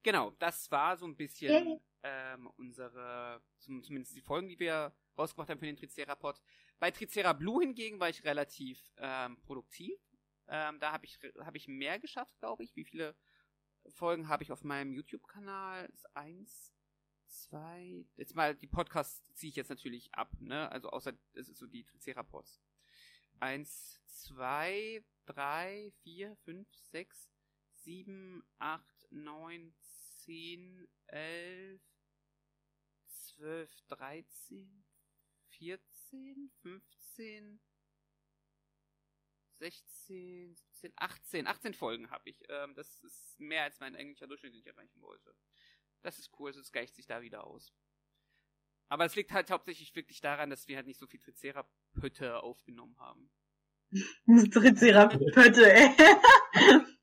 Genau, 0.04 0.30
das 0.38 0.70
war 0.70 0.96
so 0.96 1.08
ein 1.08 1.16
bisschen 1.16 1.52
Yay. 1.70 1.82
ähm, 2.04 2.46
unsere, 2.56 3.42
zum, 3.58 3.82
zumindest 3.82 4.16
die 4.16 4.22
Folgen, 4.22 4.48
die 4.48 4.60
wir 4.60 4.96
rausgebracht 5.18 5.50
haben 5.50 5.58
für 5.58 5.66
den 5.66 5.76
Tricerapod. 5.76 6.40
Bei 6.78 6.92
Tricera 6.92 7.34
Blue 7.34 7.64
hingegen 7.64 8.00
war 8.00 8.10
ich 8.10 8.24
relativ 8.24 8.80
ähm, 8.98 9.42
produktiv. 9.42 10.00
Ähm, 10.48 10.80
da 10.80 10.92
habe 10.92 11.08
ich, 11.08 11.20
hab 11.40 11.56
ich 11.56 11.68
mehr 11.68 11.98
geschafft, 11.98 12.38
glaube 12.38 12.64
ich. 12.64 12.76
Wie 12.76 12.86
viele 12.86 13.16
Folgen 13.90 14.30
habe 14.30 14.44
ich 14.44 14.52
auf 14.52 14.64
meinem 14.64 14.94
YouTube-Kanal? 14.94 15.88
Ist 15.88 16.16
eins, 16.16 16.76
zwei, 17.28 18.06
jetzt 18.16 18.36
mal 18.36 18.56
die 18.56 18.68
Podcasts 18.68 19.34
ziehe 19.34 19.50
ich 19.50 19.56
jetzt 19.56 19.70
natürlich 19.70 20.14
ab, 20.14 20.32
ne? 20.40 20.72
Also 20.72 20.90
außer 20.90 21.14
es 21.34 21.50
ist 21.50 21.60
so 21.60 21.68
die 21.68 21.84
Triceratops. 21.84 22.62
Eins, 23.40 24.02
zwei, 24.08 25.04
drei, 25.26 25.92
vier, 26.04 26.36
fünf, 26.38 26.68
sechs, 26.74 27.30
sieben, 27.74 28.44
acht, 28.58 29.08
neun, 29.12 29.74
zehn, 29.82 30.88
elf, 31.08 31.82
zwölf, 33.06 33.72
dreizehn, 33.88 34.84
vierzehn, 35.50 36.52
fünfzehn, 36.62 37.60
16, 39.60 40.56
17, 40.56 40.94
18, 40.96 41.48
18 41.48 41.74
Folgen 41.74 42.10
habe 42.12 42.30
ich. 42.30 42.44
Ähm, 42.50 42.76
das 42.76 43.04
ist 43.04 43.40
mehr 43.40 43.64
als 43.64 43.80
mein 43.80 43.96
eigentlicher 43.96 44.28
Durchschnitt, 44.28 44.54
den 44.54 44.60
ich 44.60 44.68
erreichen 44.68 45.02
wollte. 45.02 45.36
Das 46.02 46.20
ist 46.20 46.32
cool, 46.40 46.52
es 46.52 46.72
gleicht 46.72 46.96
sich 46.96 47.06
da 47.06 47.22
wieder 47.22 47.46
aus. 47.46 47.74
Aber 48.90 49.06
es 49.06 49.16
liegt 49.16 49.32
halt 49.34 49.52
hauptsächlich 49.52 49.94
wirklich 49.96 50.22
daran, 50.22 50.50
dass 50.50 50.68
wir 50.68 50.78
halt 50.78 50.88
nicht 50.88 51.00
so 51.00 51.08
viel 51.08 51.20
Tricerapötte 51.20 52.42
aufgenommen 52.42 52.98
haben. 53.00 53.30
Tricerapötte, 54.52 55.74
ey. 55.74 55.96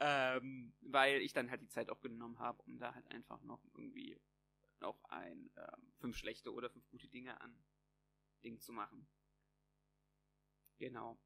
ähm, 0.00 0.74
weil 0.80 1.20
ich 1.22 1.32
dann 1.32 1.50
halt 1.50 1.62
die 1.62 1.68
Zeit 1.68 1.90
auch 1.90 2.00
genommen 2.00 2.38
habe, 2.38 2.62
um 2.62 2.78
da 2.78 2.94
halt 2.94 3.06
einfach 3.10 3.42
noch 3.42 3.64
irgendwie 3.74 4.20
noch 4.80 5.02
ein 5.04 5.50
ähm, 5.56 5.92
fünf 5.98 6.16
schlechte 6.16 6.52
oder 6.52 6.70
fünf 6.70 6.88
gute 6.88 7.08
Dinge 7.08 7.40
an 7.40 7.56
Ding 8.44 8.60
zu 8.60 8.72
machen. 8.72 9.08
Genau. 10.78 11.18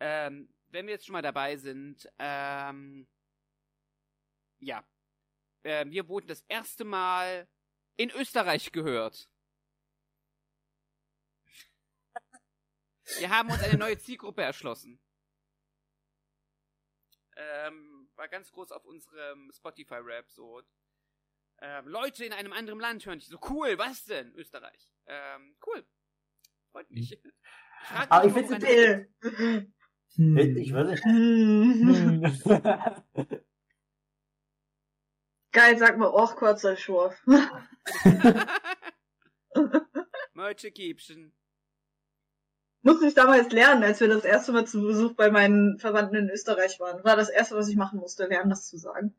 Ähm, 0.00 0.52
wenn 0.68 0.86
wir 0.86 0.94
jetzt 0.94 1.06
schon 1.06 1.12
mal 1.12 1.22
dabei 1.22 1.56
sind, 1.56 2.10
ähm, 2.18 3.06
ja, 4.58 4.84
äh, 5.62 5.84
wir 5.88 6.08
wurden 6.08 6.28
das 6.28 6.42
erste 6.48 6.84
Mal 6.84 7.48
in 7.96 8.10
Österreich 8.10 8.72
gehört. 8.72 9.28
Wir 13.18 13.30
haben 13.30 13.50
uns 13.50 13.62
eine 13.62 13.78
neue 13.78 13.98
Zielgruppe 13.98 14.42
erschlossen. 14.42 15.00
Ähm, 17.36 18.10
war 18.16 18.28
ganz 18.28 18.50
groß 18.52 18.72
auf 18.72 18.84
unserem 18.84 19.50
Spotify-Rap 19.52 20.30
so. 20.30 20.62
Ähm, 21.62 21.88
Leute 21.88 22.24
in 22.24 22.32
einem 22.32 22.52
anderen 22.52 22.80
Land 22.80 23.04
hören 23.04 23.18
dich 23.18 23.28
so 23.28 23.38
cool, 23.50 23.76
was 23.78 24.04
denn? 24.04 24.32
Österreich. 24.34 24.90
Ähm, 25.06 25.56
cool. 25.66 25.86
Freut 26.72 26.90
mich. 26.90 27.12
Ich 27.12 27.88
frag 27.88 28.10
Aber 28.10 28.26
ich 28.26 28.32
find's 28.32 28.52
eine- 28.52 29.08
Hm. 30.14 30.36
Ich 30.56 30.72
würde. 30.72 30.96
Geil, 35.52 35.78
sag 35.78 35.98
mal, 35.98 36.08
och, 36.08 36.36
kurzer 36.36 36.76
Schurf. 36.76 37.20
Möchte 40.34 40.70
Kiebchen. 40.70 41.32
Musste 42.82 43.06
ich 43.08 43.14
damals 43.14 43.50
lernen, 43.52 43.82
als 43.82 44.00
wir 44.00 44.08
das 44.08 44.24
erste 44.24 44.52
Mal 44.52 44.66
zu 44.66 44.80
Besuch 44.80 45.14
bei 45.14 45.30
meinen 45.30 45.78
Verwandten 45.78 46.16
in 46.16 46.30
Österreich 46.30 46.80
waren. 46.80 47.04
War 47.04 47.16
das 47.16 47.28
erste, 47.28 47.56
was 47.56 47.68
ich 47.68 47.76
machen 47.76 47.98
musste, 47.98 48.26
lernen, 48.26 48.48
das 48.48 48.68
zu 48.68 48.78
sagen. 48.78 49.14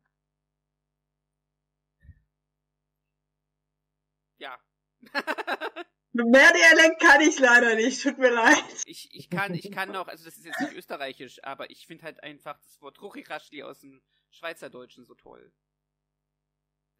Ja. 4.38 4.58
Mehr 6.12 6.52
Dialekt 6.52 7.00
kann 7.00 7.20
ich 7.20 7.38
leider 7.38 7.74
nicht, 7.76 8.02
tut 8.02 8.18
mir 8.18 8.30
leid. 8.30 8.64
ich, 8.84 9.08
ich 9.14 9.30
kann, 9.30 9.54
ich 9.54 9.70
kann 9.70 9.92
noch, 9.92 10.08
also 10.08 10.24
das 10.24 10.36
ist 10.36 10.44
jetzt 10.44 10.60
nicht 10.60 10.74
österreichisch, 10.74 11.42
aber 11.44 11.70
ich 11.70 11.86
finde 11.86 12.04
halt 12.04 12.22
einfach 12.22 12.58
das 12.58 12.80
Wort 12.82 13.00
Ruchiraschli 13.00 13.62
aus 13.62 13.80
dem 13.80 14.02
Schweizerdeutschen 14.30 15.06
so 15.06 15.14
toll. 15.14 15.52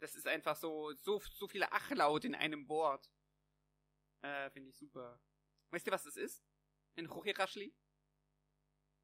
Das 0.03 0.15
ist 0.15 0.27
einfach 0.27 0.57
so, 0.57 0.91
so, 0.95 1.21
so 1.31 1.47
viele 1.47 1.71
Achlaut 1.71 2.25
in 2.25 2.35
einem 2.35 2.67
Wort. 2.67 3.09
Äh, 4.21 4.49
finde 4.49 4.69
ich 4.69 4.75
super. 4.75 5.17
Weißt 5.69 5.87
du, 5.87 5.91
was 5.91 6.03
das 6.03 6.17
ist? 6.17 6.43
Ein 6.97 7.05
Ruchiraschli? 7.05 7.73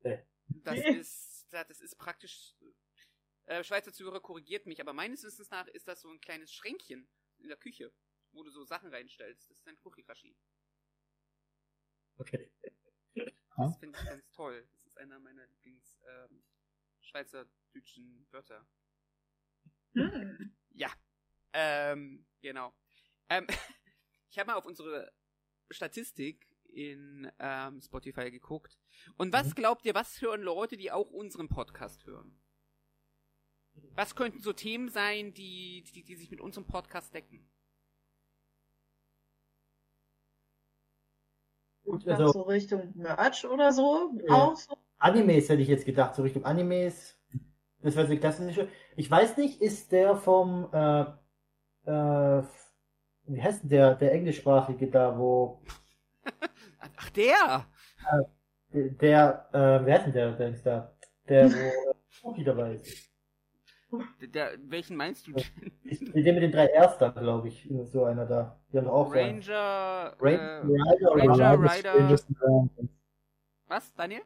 Nee. 0.02 0.28
Das 0.48 0.78
ist, 0.78 1.48
das 1.54 1.80
ist 1.80 1.96
praktisch, 1.96 2.54
äh, 3.46 3.64
Schweizer 3.64 3.94
Zuhörer 3.94 4.20
korrigiert 4.20 4.66
mich, 4.66 4.82
aber 4.82 4.92
meines 4.92 5.24
Wissens 5.24 5.50
nach 5.50 5.68
ist 5.68 5.88
das 5.88 6.02
so 6.02 6.10
ein 6.10 6.20
kleines 6.20 6.52
Schränkchen 6.52 7.10
in 7.38 7.48
der 7.48 7.56
Küche, 7.56 7.94
wo 8.34 8.44
du 8.44 8.52
so 8.52 8.66
Sachen 8.66 8.90
reinstellst. 8.90 9.50
Das 9.50 9.58
ist 9.58 9.68
ein 9.70 9.78
Ruchirashi. 9.86 10.36
Okay. 12.18 12.52
Das 13.56 13.78
finde 13.78 13.98
ich 13.98 14.06
ganz 14.06 14.30
toll. 14.32 14.68
Das 14.74 14.86
ist 14.86 14.98
einer 14.98 15.18
meiner 15.20 15.48
Lieblings 15.48 15.98
ähm, 16.06 16.44
schweizerdeutschen 17.00 18.28
Wörter. 18.32 18.68
Hm. 19.94 20.59
Ja. 20.72 20.90
Ähm, 21.54 22.26
genau. 22.42 22.74
Ähm, 23.30 23.48
ich 24.30 24.40
habe 24.40 24.52
mal 24.52 24.58
auf 24.58 24.66
unsere 24.66 25.12
Statistik 25.70 26.46
in 26.66 27.32
ähm, 27.40 27.82
Spotify 27.82 28.30
geguckt. 28.32 28.78
Und 29.18 29.34
was 29.34 29.48
Mhm. 29.50 29.56
glaubt 29.56 29.86
ihr, 29.86 29.96
was 29.96 30.22
hören 30.22 30.42
Leute, 30.42 30.78
die 30.78 30.92
auch 30.92 31.10
unseren 31.10 31.50
Podcast 31.50 32.06
hören? 32.06 32.40
Was 33.96 34.16
könnten 34.16 34.42
so 34.42 34.54
Themen 34.54 34.90
sein, 34.90 35.34
die, 35.34 35.84
die, 35.94 36.04
die 36.04 36.16
sich 36.16 36.30
mit 36.32 36.42
unserem 36.42 36.68
Podcast 36.68 37.14
decken? 37.14 37.50
Gut, 41.84 42.08
also 42.08 42.32
so 42.32 42.42
Richtung 42.44 42.92
Merch 42.96 43.46
oder 43.46 43.72
so. 43.72 44.14
Ja. 44.28 44.34
Auch 44.34 44.56
so. 44.56 44.78
Animes 45.00 45.50
hätte 45.50 45.62
ich 45.62 45.68
jetzt 45.68 45.86
gedacht, 45.86 46.14
so 46.16 46.22
Richtung 46.24 46.46
Animes. 46.46 47.19
Das 47.82 47.96
wäre 47.96 48.08
so 48.08 48.14
die 48.14 48.20
klassische. 48.20 48.68
Ich 48.96 49.10
weiß 49.10 49.38
nicht, 49.38 49.62
ist 49.62 49.92
der 49.92 50.16
vom, 50.16 50.68
äh, 50.74 51.02
äh, 51.86 52.44
wie 53.26 53.42
heißt 53.42 53.64
denn 53.64 53.70
der, 53.70 53.96
der 53.96 54.12
englischsprachige 54.14 54.88
da, 54.88 55.18
wo, 55.18 55.62
Ach, 56.98 57.10
der! 57.12 57.66
der, 58.72 59.48
äh, 59.54 59.86
wer 59.86 59.94
heißt 59.96 60.06
denn 60.08 60.14
der, 60.14 60.32
der 60.34 60.50
ist 60.50 60.66
da? 60.66 60.94
Der, 61.28 61.50
wo 61.52 61.56
äh, 61.58 61.94
Cookie 62.24 62.44
dabei 62.44 62.74
ist. 62.74 63.10
der, 64.22 64.28
der 64.28 64.60
welchen 64.70 64.98
meinst 64.98 65.26
du 65.28 65.32
denn? 65.34 65.46
Ist 65.84 66.02
mit 66.14 66.26
den 66.26 66.52
drei 66.52 66.68
Erster, 66.68 67.12
glaube 67.12 67.48
ich, 67.48 67.68
so 67.86 68.04
einer 68.06 68.26
da. 68.26 68.60
Die 68.72 68.78
haben 68.78 68.86
doch 68.86 68.94
auch 68.94 69.08
so 69.08 69.14
einen. 69.20 69.40
Ranger. 69.42 70.16
Ranger, 70.20 70.40
Äh, 70.42 70.62
Rider 70.66 71.12
Ranger, 71.16 71.72
Rider- 71.74 71.94
Rangers 71.96 72.28
and 72.28 72.38
Rambles. 72.42 72.90
was, 73.68 73.94
Daniel? 73.96 74.22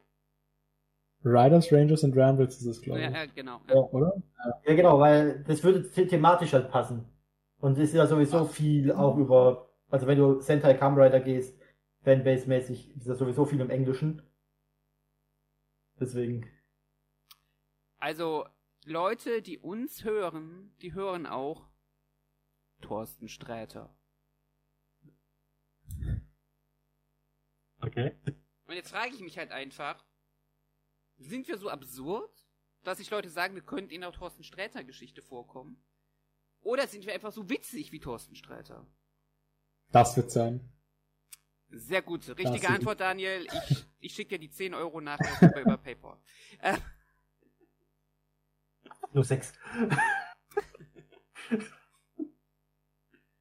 Riders, 1.26 1.72
Rangers 1.72 2.04
and 2.04 2.16
Rambles 2.18 2.58
ist 2.58 2.66
es, 2.66 2.82
glaube 2.82 3.02
Ja, 3.02 3.10
ich. 3.10 3.16
ja, 3.16 3.26
genau. 3.28 3.62
Ja. 3.68 3.76
Oder? 3.76 4.22
Ja, 4.66 4.76
genau, 4.76 5.00
weil 5.00 5.44
das 5.46 5.64
würde 5.64 5.84
the- 5.84 6.06
thematisch 6.08 6.54
halt 6.54 6.70
passen. 6.70 7.06
Und 7.60 7.74
es 7.78 7.90
ist 7.90 7.94
ja 7.96 8.06
sowieso 8.08 8.46
viel 8.46 8.92
auch 8.92 9.18
über, 9.18 9.70
also 9.90 10.06
wenn 10.08 10.18
du 10.18 10.42
Sentai 10.42 10.74
Kamen 10.74 11.00
Rider 11.00 11.22
gehst, 11.22 11.58
Fanbase-mäßig, 12.04 12.98
ist 12.98 13.08
ja 13.08 13.16
sowieso 13.16 13.46
viel 13.46 13.62
im 13.62 13.70
Englischen. 13.70 14.22
Deswegen. 16.00 16.46
Also, 18.00 18.46
Leute, 18.86 19.42
die 19.42 19.60
uns 19.60 20.04
hören, 20.04 20.76
die 20.82 20.94
hören 20.94 21.26
auch 21.26 21.70
Thorsten 22.82 23.30
Sträter. 23.30 23.96
Okay. 27.82 28.16
Und 28.68 28.76
jetzt 28.76 28.92
frage 28.92 29.14
ich 29.14 29.22
mich 29.22 29.38
halt 29.38 29.52
einfach, 29.52 30.04
sind 31.24 31.48
wir 31.48 31.58
so 31.58 31.70
absurd, 31.70 32.32
dass 32.84 32.98
sich 32.98 33.10
Leute 33.10 33.30
sagen, 33.30 33.56
wir 33.56 33.62
könnten 33.62 33.92
in 33.92 34.02
der 34.02 34.12
Thorsten 34.12 34.44
Sträter 34.44 34.84
Geschichte 34.84 35.22
vorkommen? 35.22 35.82
Oder 36.62 36.88
sind 36.88 37.06
wir 37.06 37.14
einfach 37.14 37.32
so 37.32 37.50
witzig 37.50 37.92
wie 37.92 38.00
Thorsten 38.00 38.36
Sträter? 38.36 38.86
Das 39.92 40.16
wird 40.16 40.32
sein. 40.32 40.70
Sehr 41.70 42.02
gut. 42.02 42.28
Richtige 42.38 42.70
Antwort, 42.70 43.00
Daniel. 43.00 43.48
Ich, 43.70 43.86
ich 44.00 44.14
schicke 44.14 44.38
dir 44.38 44.40
die 44.40 44.50
10 44.50 44.74
Euro 44.74 45.02
nachher 45.02 45.50
über, 45.50 45.62
über 45.62 45.78
PayPal. 45.78 46.18
Äh, 46.60 46.78
Nur 49.12 49.24
sechs. 49.24 49.54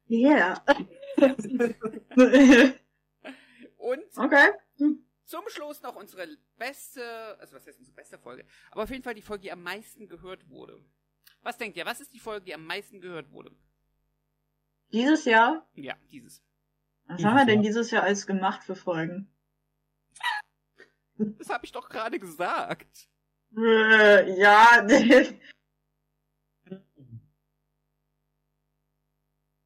Yeah. 0.09 0.61
und 3.77 4.03
okay. 4.17 4.49
Zum 5.25 5.43
Schluss 5.47 5.81
noch 5.81 5.95
unsere 5.95 6.27
beste, 6.57 7.37
also 7.39 7.55
was 7.55 7.65
heißt 7.67 7.79
unsere 7.79 7.95
beste 7.95 8.17
Folge? 8.17 8.45
Aber 8.71 8.83
auf 8.83 8.89
jeden 8.89 9.03
Fall 9.03 9.13
die 9.15 9.21
Folge, 9.21 9.43
die 9.43 9.51
am 9.51 9.63
meisten 9.63 10.07
gehört 10.07 10.49
wurde. 10.49 10.83
Was 11.41 11.57
denkt 11.57 11.77
ihr? 11.77 11.85
Was 11.85 12.01
ist 12.01 12.13
die 12.13 12.19
Folge, 12.19 12.45
die 12.45 12.53
am 12.53 12.65
meisten 12.65 13.01
gehört 13.01 13.31
wurde? 13.31 13.51
Dieses 14.91 15.25
Jahr? 15.25 15.67
Ja, 15.73 15.95
dieses. 16.11 16.43
Was 17.05 17.17
Dieses 17.17 17.29
haben 17.29 17.37
wir 17.37 17.45
denn 17.45 17.55
Jahr. 17.61 17.63
dieses 17.71 17.91
Jahr 17.91 18.03
alles 18.03 18.25
gemacht 18.27 18.63
für 18.63 18.75
Folgen? 18.75 19.29
Das 21.37 21.49
habe 21.49 21.63
ich 21.63 21.71
doch 21.71 21.89
gerade 21.89 22.19
gesagt. 22.19 23.07
Äh, 23.55 24.35
ja. 24.35 24.85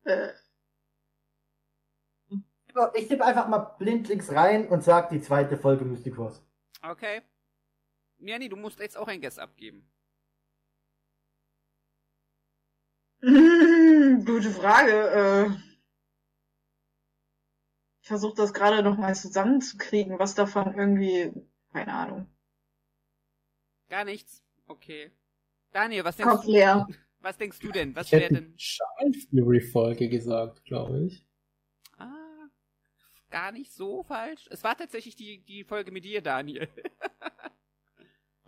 äh, 0.03 0.33
Ich 2.95 3.07
tippe 3.09 3.25
einfach 3.25 3.47
mal 3.49 3.75
blindlings 3.77 4.31
rein 4.31 4.67
und 4.69 4.83
sag 4.83 5.09
die 5.09 5.21
zweite 5.21 5.57
Folge 5.57 5.83
Mystic 5.85 6.15
Force. 6.15 6.41
Okay. 6.83 7.21
Jani, 8.19 8.49
du 8.49 8.55
musst 8.57 8.79
jetzt 8.79 8.97
auch 8.97 9.07
ein 9.07 9.21
Guess 9.21 9.39
abgeben. 9.39 9.89
mm, 13.21 13.27
Hm, 13.27 14.25
gute 14.25 14.49
Frage. 14.51 14.91
Äh, 14.91 15.49
ich 18.01 18.07
versuche 18.07 18.33
das 18.37 18.53
gerade 18.53 18.81
noch 18.81 18.97
mal 18.97 19.13
zusammenzukriegen, 19.13 20.17
was 20.17 20.33
davon 20.33 20.73
irgendwie, 20.75 21.31
keine 21.71 21.93
Ahnung. 21.93 22.27
Gar 23.89 24.05
nichts. 24.05 24.43
Okay. 24.67 25.11
Daniel, 25.71 26.05
was 26.05 26.17
denkst 26.17 26.35
Kopf 26.35 26.43
du? 26.43 26.51
leer. 26.51 26.87
Was 27.19 27.37
denkst 27.37 27.59
du 27.61 27.71
denn? 27.71 27.95
Was 27.95 28.13
wäre 28.13 28.31
denn? 28.31 28.57
Child 28.57 29.15
Fury 29.31 29.61
Folge 29.61 30.09
gesagt, 30.09 30.63
glaube 30.65 31.05
ich. 31.05 31.26
Gar 33.29 33.51
nicht 33.51 33.73
so 33.73 34.03
falsch. 34.03 34.47
Es 34.51 34.63
war 34.63 34.77
tatsächlich 34.77 35.15
die, 35.15 35.39
die 35.43 35.63
Folge 35.63 35.91
mit 35.91 36.03
dir, 36.05 36.21
Daniel. 36.21 36.67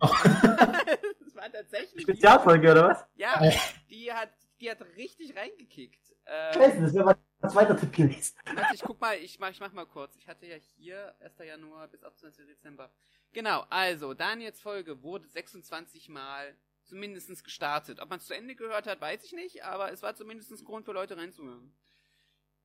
Es 1.26 1.34
war 1.36 1.50
tatsächlich. 1.52 2.04
die- 2.06 2.12
Spezialfolge, 2.12 2.70
oder 2.72 2.88
was? 2.88 3.04
Ja, 3.14 3.40
die 3.88 4.12
hat, 4.12 4.30
die 4.60 4.70
hat 4.70 4.80
richtig 4.96 5.36
reingekickt. 5.36 6.00
Äh, 6.24 6.54
Scheiße, 6.54 6.80
das 6.82 6.94
wäre 6.94 7.04
mal 7.04 7.16
ein 7.42 7.50
zweiter 7.50 7.76
Tipp 7.76 7.92
gewesen. 7.92 8.36
warte, 8.54 8.74
ich 8.74 8.82
guck 8.82 9.00
mal, 9.00 9.16
ich 9.16 9.38
mach, 9.38 9.50
ich 9.50 9.60
mach 9.60 9.72
mal 9.72 9.86
kurz. 9.86 10.16
Ich 10.16 10.26
hatte 10.28 10.46
ja 10.46 10.56
hier 10.76 11.14
1. 11.20 11.38
Januar 11.38 11.88
bis 11.88 12.02
28. 12.02 12.46
Dezember. 12.46 12.90
Genau, 13.32 13.64
also, 13.70 14.14
Daniels 14.14 14.60
Folge 14.60 15.02
wurde 15.02 15.28
26 15.28 16.08
Mal 16.08 16.54
zumindest 16.84 17.44
gestartet. 17.44 18.00
Ob 18.00 18.10
man 18.10 18.18
es 18.18 18.26
zu 18.26 18.34
Ende 18.34 18.54
gehört 18.54 18.86
hat, 18.86 19.00
weiß 19.00 19.24
ich 19.24 19.32
nicht, 19.32 19.64
aber 19.64 19.92
es 19.92 20.02
war 20.02 20.14
zumindest 20.14 20.50
ein 20.50 20.64
Grund 20.64 20.84
für 20.84 20.92
Leute 20.92 21.16
reinzuhören. 21.16 21.72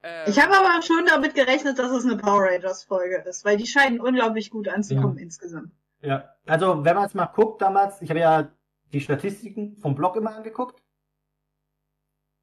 Ähm, 0.03 0.25
Ich 0.27 0.39
habe 0.39 0.53
aber 0.55 0.81
schon 0.81 1.05
damit 1.07 1.33
gerechnet, 1.35 1.79
dass 1.79 1.91
es 1.91 2.05
eine 2.05 2.17
Power 2.17 2.43
Rangers 2.43 2.83
Folge 2.83 3.17
ist, 3.27 3.43
weil 3.45 3.57
die 3.57 3.65
scheinen 3.67 3.99
unglaublich 3.99 4.49
gut 4.49 4.67
anzukommen 4.67 5.17
insgesamt. 5.17 5.71
Ja, 6.01 6.35
also 6.45 6.83
wenn 6.85 6.95
man 6.95 7.05
es 7.05 7.13
mal 7.13 7.25
guckt 7.25 7.61
damals, 7.61 8.01
ich 8.01 8.09
habe 8.09 8.19
ja 8.19 8.49
die 8.93 9.01
Statistiken 9.01 9.77
vom 9.77 9.95
Blog 9.95 10.15
immer 10.15 10.35
angeguckt. 10.35 10.81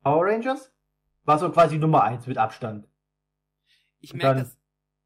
Power 0.02 0.26
Rangers 0.26 0.72
war 1.24 1.38
so 1.38 1.50
quasi 1.50 1.78
Nummer 1.78 2.02
eins 2.02 2.26
mit 2.26 2.38
Abstand. 2.38 2.88
ich 4.00 4.12
und 4.12 4.18
merke 4.22 4.36
dann- 4.40 4.44
das. 4.44 4.58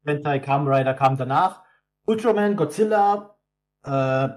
Sentai 0.03 0.39
Kamen 0.39 0.67
Rider 0.67 0.93
kam 0.93 1.17
danach. 1.17 1.63
Ultraman, 2.05 2.55
Godzilla 2.55 3.37
äh, 3.83 4.29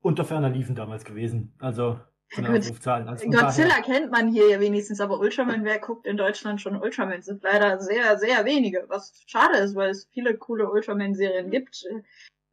unter 0.00 0.24
ferner 0.24 0.50
liefen 0.50 0.74
damals 0.74 1.04
gewesen. 1.04 1.54
Also 1.60 2.00
von 2.30 2.44
Ja, 2.44 2.50
den 2.50 2.56
gut. 2.60 2.62
Aufrufzahlen. 2.64 3.08
Also 3.08 3.24
von 3.24 3.32
Godzilla 3.32 3.68
daher- 3.68 3.82
kennt 3.82 4.10
man 4.10 4.28
hier 4.32 4.48
ja 4.48 4.60
wenigstens, 4.60 5.00
aber 5.00 5.18
Ultraman, 5.20 5.64
wer 5.64 5.78
guckt 5.78 6.06
in 6.06 6.16
Deutschland 6.16 6.60
schon 6.60 6.76
Ultraman? 6.80 7.22
Sind 7.22 7.42
leider 7.42 7.80
sehr, 7.80 8.18
sehr 8.18 8.44
wenige, 8.44 8.84
was 8.88 9.12
schade 9.26 9.58
ist, 9.58 9.74
weil 9.76 9.90
es 9.90 10.06
viele 10.12 10.36
coole 10.36 10.68
Ultraman-Serien 10.70 11.50
gibt. 11.50 11.84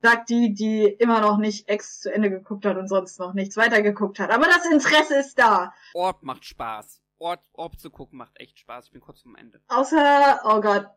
Sagt 0.03 0.29
die, 0.29 0.53
die 0.53 0.83
immer 0.85 1.21
noch 1.21 1.37
nicht 1.37 1.69
X 1.69 1.99
zu 2.01 2.11
Ende 2.13 2.29
geguckt 2.31 2.65
hat 2.65 2.75
und 2.77 2.87
sonst 2.87 3.19
noch 3.19 3.33
nichts 3.33 3.55
weitergeguckt 3.57 4.19
hat. 4.19 4.31
Aber 4.31 4.45
das 4.45 4.65
Interesse 4.71 5.19
ist 5.19 5.37
da. 5.37 5.73
Orb 5.93 6.23
macht 6.23 6.43
Spaß. 6.45 6.99
Orb, 7.19 7.41
Orb 7.53 7.79
zu 7.79 7.91
gucken 7.91 8.17
macht 8.17 8.39
echt 8.39 8.57
Spaß. 8.59 8.85
Ich 8.87 8.91
bin 8.91 9.01
kurz 9.01 9.21
vorm 9.21 9.35
Ende. 9.35 9.61
Außer, 9.67 10.41
oh 10.43 10.59
Gott, 10.59 10.87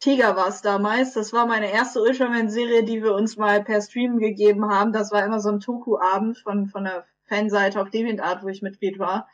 Tiger 0.00 0.34
war 0.34 0.48
es 0.48 0.62
damals. 0.62 1.12
Das 1.12 1.34
war 1.34 1.46
meine 1.46 1.70
erste 1.70 2.00
Ultraman-Serie, 2.00 2.84
die 2.84 3.02
wir 3.02 3.14
uns 3.14 3.36
mal 3.36 3.62
per 3.62 3.82
Stream 3.82 4.18
gegeben 4.18 4.66
haben. 4.70 4.92
Das 4.92 5.12
war 5.12 5.24
immer 5.26 5.40
so 5.40 5.50
ein 5.50 5.60
Toku-Abend 5.60 6.38
von, 6.38 6.66
von 6.68 6.84
der 6.84 7.04
Fanseite 7.26 7.80
auf 7.80 7.90
DeviantArt, 7.90 8.42
wo 8.42 8.48
ich 8.48 8.62
Mitglied 8.62 8.98
war. 8.98 9.28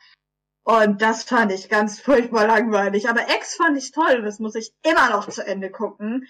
Und 0.63 1.01
das 1.01 1.23
fand 1.23 1.51
ich 1.51 1.69
ganz 1.69 1.99
furchtbar 1.99 2.47
langweilig. 2.47 3.09
Aber 3.09 3.21
X 3.21 3.55
fand 3.55 3.77
ich 3.77 3.91
toll. 3.91 4.21
Das 4.21 4.39
muss 4.39 4.55
ich 4.55 4.73
immer 4.83 5.09
noch 5.09 5.27
zu 5.29 5.45
Ende 5.45 5.71
gucken. 5.71 6.27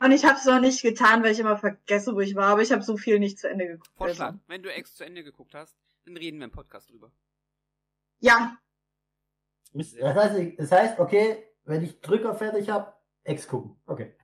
Und 0.00 0.12
ich 0.12 0.24
habe 0.24 0.36
es 0.38 0.44
noch 0.44 0.60
nicht 0.60 0.82
getan, 0.82 1.22
weil 1.22 1.32
ich 1.32 1.40
immer 1.40 1.58
vergesse, 1.58 2.14
wo 2.14 2.20
ich 2.20 2.34
war. 2.34 2.46
Aber 2.46 2.62
ich 2.62 2.72
habe 2.72 2.82
so 2.82 2.96
viel 2.96 3.18
nicht 3.18 3.38
zu 3.38 3.48
Ende 3.48 3.66
geguckt. 3.66 3.90
Vorschlag. 3.96 4.26
Also, 4.28 4.40
Wenn 4.46 4.62
du 4.62 4.72
Ex 4.72 4.94
zu 4.94 5.04
Ende 5.04 5.22
geguckt 5.24 5.54
hast, 5.54 5.76
dann 6.06 6.16
reden 6.16 6.38
wir 6.38 6.44
im 6.44 6.50
Podcast 6.50 6.90
drüber. 6.90 7.10
ja, 8.20 8.56
Das 9.72 9.94
heißt, 9.94 10.58
das 10.58 10.72
heißt, 10.72 10.98
okay, 11.00 11.44
wenn 11.64 11.82
ich 11.82 12.00
Drücker 12.00 12.34
fertig 12.34 12.68
habe, 12.70 12.94
Ex 13.24 13.48
gucken. 13.48 13.76
Okay. 13.86 14.14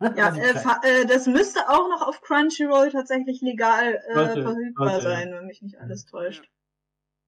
Ja 0.00 0.34
äh, 0.34 1.02
äh, 1.02 1.06
das 1.06 1.26
müsste 1.26 1.60
auch 1.68 1.88
noch 1.88 2.06
auf 2.06 2.20
Crunchyroll 2.20 2.90
tatsächlich 2.90 3.40
legal 3.40 4.00
äh, 4.08 4.14
Sollte, 4.14 4.42
verfügbar 4.42 4.90
sollte. 4.90 5.02
sein, 5.04 5.32
wenn 5.32 5.46
mich 5.46 5.62
nicht 5.62 5.78
alles 5.78 6.06
täuscht. 6.06 6.48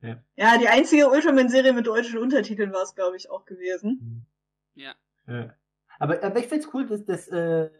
Ja. 0.03 0.17
Ja, 0.37 0.59
die 0.59 0.69
einzige 0.69 1.09
Ultraman-Serie 1.09 1.73
mit 1.73 1.87
deutschen 1.87 2.19
Untertiteln 2.19 2.73
war 2.73 2.83
es, 2.83 2.95
glaube 2.95 3.17
ich, 3.17 3.31
auch 3.31 3.45
gewesen. 3.45 4.27
Ja. 4.75 4.95
Ja. 5.27 5.55
Aber, 5.99 6.23
aber 6.23 6.39
ich 6.39 6.47
find's 6.47 6.69
cool, 6.73 6.87
dass 6.87 7.05
das 7.05 7.29
äh, 7.29 7.71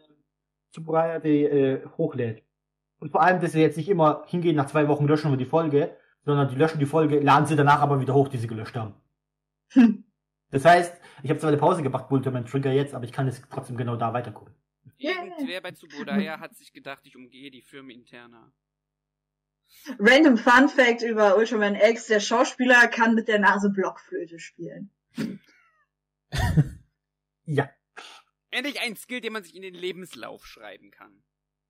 Tsuburaya 0.71 1.19
die 1.19 1.43
äh, 1.43 1.85
hochlädt. 1.97 2.43
Und 2.99 3.11
vor 3.11 3.23
allem, 3.23 3.41
dass 3.41 3.53
sie 3.53 3.61
jetzt 3.61 3.77
nicht 3.77 3.89
immer 3.89 4.23
hingehen, 4.27 4.55
nach 4.55 4.67
zwei 4.67 4.87
Wochen 4.87 5.07
löschen 5.07 5.31
wir 5.31 5.37
die 5.37 5.45
Folge, 5.45 5.97
sondern 6.23 6.47
die 6.49 6.55
löschen 6.55 6.79
die 6.79 6.85
Folge, 6.85 7.19
laden 7.19 7.47
sie 7.47 7.55
danach 7.55 7.81
aber 7.81 7.99
wieder 7.99 8.13
hoch, 8.13 8.27
die 8.27 8.37
sie 8.37 8.47
gelöscht 8.47 8.75
haben. 8.75 8.93
Hm. 9.69 10.03
Das 10.51 10.65
heißt, 10.65 11.01
ich 11.23 11.29
habe 11.29 11.39
zwar 11.39 11.49
eine 11.49 11.57
Pause 11.57 11.81
gemacht, 11.81 12.09
Bulterman 12.09 12.45
Trigger 12.45 12.71
jetzt, 12.71 12.93
aber 12.93 13.05
ich 13.05 13.11
kann 13.11 13.27
es 13.27 13.41
trotzdem 13.49 13.77
genau 13.77 13.95
da 13.95 14.13
weitergucken. 14.13 14.53
Yeah. 15.03 15.25
Irgendwer 15.25 15.61
bei 15.61 15.71
Tsubodaya 15.71 16.39
hat 16.39 16.55
sich 16.55 16.73
gedacht, 16.73 17.01
ich 17.05 17.15
umgehe 17.15 17.49
die 17.51 17.61
Firma 17.61 17.91
interner. 17.91 18.51
Random 19.99 20.37
Fun 20.37 20.69
Fact 20.69 21.01
über 21.01 21.37
Ultraman 21.37 21.75
X, 21.75 22.07
der 22.07 22.19
Schauspieler 22.19 22.87
kann 22.87 23.15
mit 23.15 23.27
der 23.27 23.39
Nase 23.39 23.69
Blockflöte 23.69 24.39
spielen. 24.39 24.91
Ja. 27.45 27.69
Endlich 28.49 28.79
ein 28.81 28.95
Skill, 28.95 29.19
den 29.19 29.33
man 29.33 29.43
sich 29.43 29.55
in 29.55 29.61
den 29.61 29.73
Lebenslauf 29.73 30.45
schreiben 30.45 30.91
kann. 30.91 31.23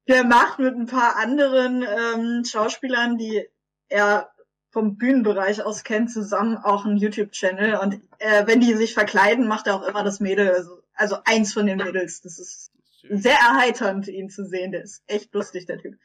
Der 0.07 0.23
macht 0.23 0.59
mit 0.59 0.75
ein 0.75 0.85
paar 0.85 1.15
anderen 1.15 1.83
ähm, 1.83 2.43
Schauspielern, 2.45 3.17
die 3.17 3.47
er 3.87 4.31
vom 4.69 4.97
Bühnenbereich 4.97 5.63
aus 5.63 5.83
kennt, 5.83 6.11
zusammen 6.11 6.57
auch 6.57 6.85
einen 6.85 6.97
YouTube-Channel. 6.97 7.77
Und 7.77 8.01
äh, 8.19 8.47
wenn 8.47 8.61
die 8.61 8.73
sich 8.73 8.93
verkleiden, 8.93 9.47
macht 9.47 9.67
er 9.67 9.75
auch 9.75 9.87
immer 9.87 10.03
das 10.03 10.19
Mädel, 10.19 10.49
also, 10.49 10.81
also 10.93 11.17
eins 11.25 11.53
von 11.53 11.65
den 11.65 11.77
Mädels. 11.77 12.21
Das 12.21 12.39
ist. 12.39 12.70
Sehr 13.09 13.37
erheiternd, 13.37 14.07
ihn 14.07 14.29
zu 14.29 14.45
sehen. 14.45 14.71
Der 14.71 14.83
ist 14.83 15.03
echt 15.07 15.33
lustig, 15.33 15.65
der 15.65 15.79
Typ. 15.79 15.99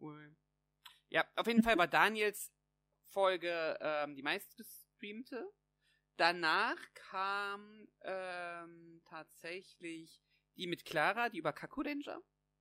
Cool. 0.00 0.34
Ja, 1.08 1.24
auf 1.36 1.46
jeden 1.46 1.62
Fall 1.62 1.76
war 1.78 1.88
Daniels 1.88 2.50
Folge 3.10 3.78
ähm, 3.80 4.14
die 4.14 4.22
meistgestreamte. 4.22 5.46
Danach 6.16 6.78
kam 6.94 7.86
ähm, 8.02 9.02
tatsächlich 9.04 10.20
die 10.56 10.66
mit 10.66 10.84
Clara, 10.84 11.28
die 11.28 11.38
über 11.38 11.52
Kaku 11.52 11.82
Danger 11.82 12.20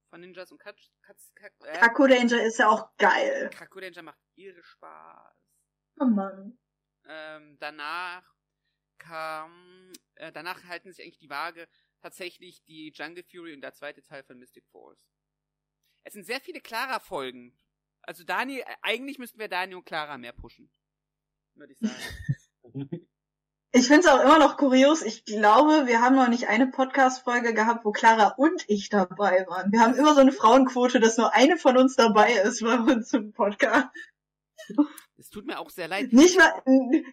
von 0.10 0.22
Ninjas 0.22 0.52
und 0.52 0.60
Katz, 0.60 0.92
Katz, 1.02 1.32
Katz, 1.36 1.54
äh, 1.64 1.78
Kaku 1.80 2.08
Danger 2.08 2.44
ist 2.44 2.60
ja 2.60 2.70
auch 2.70 2.90
geil. 2.98 3.50
Kaku 3.54 3.80
Danger 3.80 4.04
macht 4.04 4.20
irre 4.36 4.62
Spaß. 4.62 5.36
Oh 6.00 6.06
Mann. 6.06 6.60
Ähm, 7.06 7.58
danach 7.60 8.24
kam, 8.98 9.92
äh, 10.16 10.32
danach 10.32 10.64
halten 10.66 10.92
sich 10.92 11.04
eigentlich 11.04 11.18
die 11.18 11.30
Waage 11.30 11.68
tatsächlich 12.02 12.64
die 12.64 12.92
Jungle 12.94 13.24
Fury 13.24 13.54
und 13.54 13.62
der 13.62 13.74
zweite 13.74 14.02
Teil 14.02 14.24
von 14.24 14.38
Mystic 14.38 14.66
Force. 14.72 15.00
Es 16.04 16.14
sind 16.14 16.26
sehr 16.26 16.42
viele 16.42 16.62
Clara-Folgen. 16.62 17.56
Also 18.02 18.24
Daniel, 18.24 18.62
äh, 18.62 18.76
eigentlich 18.82 19.20
müssten 19.20 19.40
wir 19.40 19.48
Daniel 19.48 19.78
und 19.78 19.86
Clara 19.86 20.18
mehr 20.18 20.34
pushen. 20.34 20.72
Würde 21.56 21.74
ich 21.74 21.80
sagen. 21.80 22.90
Ich 23.74 23.88
find's 23.88 24.06
auch 24.06 24.22
immer 24.22 24.38
noch 24.38 24.58
kurios. 24.58 25.02
Ich 25.02 25.24
glaube, 25.24 25.88
wir 25.88 26.02
haben 26.02 26.18
noch 26.18 26.28
nicht 26.28 26.50
eine 26.50 26.68
Podcast-Folge 26.68 27.54
gehabt, 27.54 27.86
wo 27.86 27.94
Clara 27.94 28.34
und 28.36 28.66
ich 28.68 28.90
dabei 28.90 29.46
waren. 29.48 29.72
Wir 29.72 29.80
haben 29.80 29.94
immer 29.94 30.14
so 30.14 30.20
eine 30.20 30.34
Frauenquote, 30.34 31.00
dass 31.00 31.18
nur 31.18 31.34
eine 31.34 31.56
von 31.56 31.78
uns 31.78 31.96
dabei 31.96 32.34
ist 32.34 32.62
bei 32.62 32.78
uns 32.78 33.14
im 33.14 33.32
Podcast. 33.32 33.88
Es 35.18 35.30
tut 35.30 35.46
mir 35.46 35.60
auch 35.60 35.70
sehr 35.70 35.88
leid. 35.88 36.12
Nicht 36.12 36.38
mal, 36.38 36.52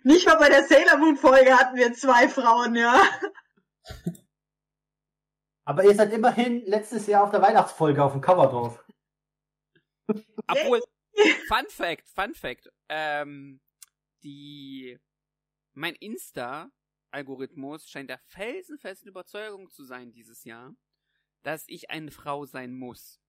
nicht 0.02 0.26
mal 0.26 0.34
bei 0.38 0.48
der 0.48 0.64
Sailor 0.64 0.96
Moon 0.96 1.16
Folge 1.16 1.56
hatten 1.56 1.76
wir 1.76 1.92
zwei 1.92 2.28
Frauen, 2.28 2.74
ja. 2.74 3.00
Aber 5.68 5.84
ihr 5.84 5.94
seid 5.94 6.14
immerhin 6.14 6.64
letztes 6.64 7.06
Jahr 7.06 7.24
auf 7.24 7.30
der 7.30 7.42
Weihnachtsfolge 7.42 8.02
auf 8.02 8.12
dem 8.12 8.22
Cover 8.22 8.46
drauf. 8.46 8.82
Obwohl, 10.48 10.80
Fun 11.46 11.66
Fact, 11.68 12.08
Fun 12.08 12.34
Fact, 12.34 12.70
ähm, 12.88 13.60
die, 14.22 14.98
mein 15.74 15.94
Insta-Algorithmus 15.94 17.86
scheint 17.86 18.08
der 18.08 18.18
felsenfesten 18.18 19.10
Überzeugung 19.10 19.68
zu 19.68 19.84
sein 19.84 20.10
dieses 20.10 20.44
Jahr, 20.44 20.74
dass 21.42 21.64
ich 21.68 21.90
eine 21.90 22.12
Frau 22.12 22.46
sein 22.46 22.74
muss. 22.74 23.20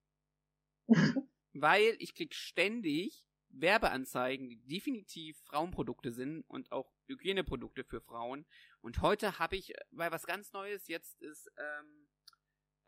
Weil 1.51 1.97
ich 1.99 2.15
krieg 2.15 2.33
ständig 2.33 3.25
Werbeanzeigen, 3.49 4.47
die 4.47 4.65
definitiv 4.65 5.37
Frauenprodukte 5.43 6.13
sind 6.13 6.43
und 6.43 6.71
auch 6.71 6.89
Hygieneprodukte 7.07 7.83
für 7.83 7.99
Frauen. 7.99 8.45
Und 8.79 9.01
heute 9.01 9.39
habe 9.39 9.57
ich, 9.57 9.73
weil 9.91 10.13
was 10.13 10.25
ganz 10.25 10.53
Neues 10.53 10.87
jetzt 10.87 11.21
ist, 11.21 11.51
ähm, 11.57 12.08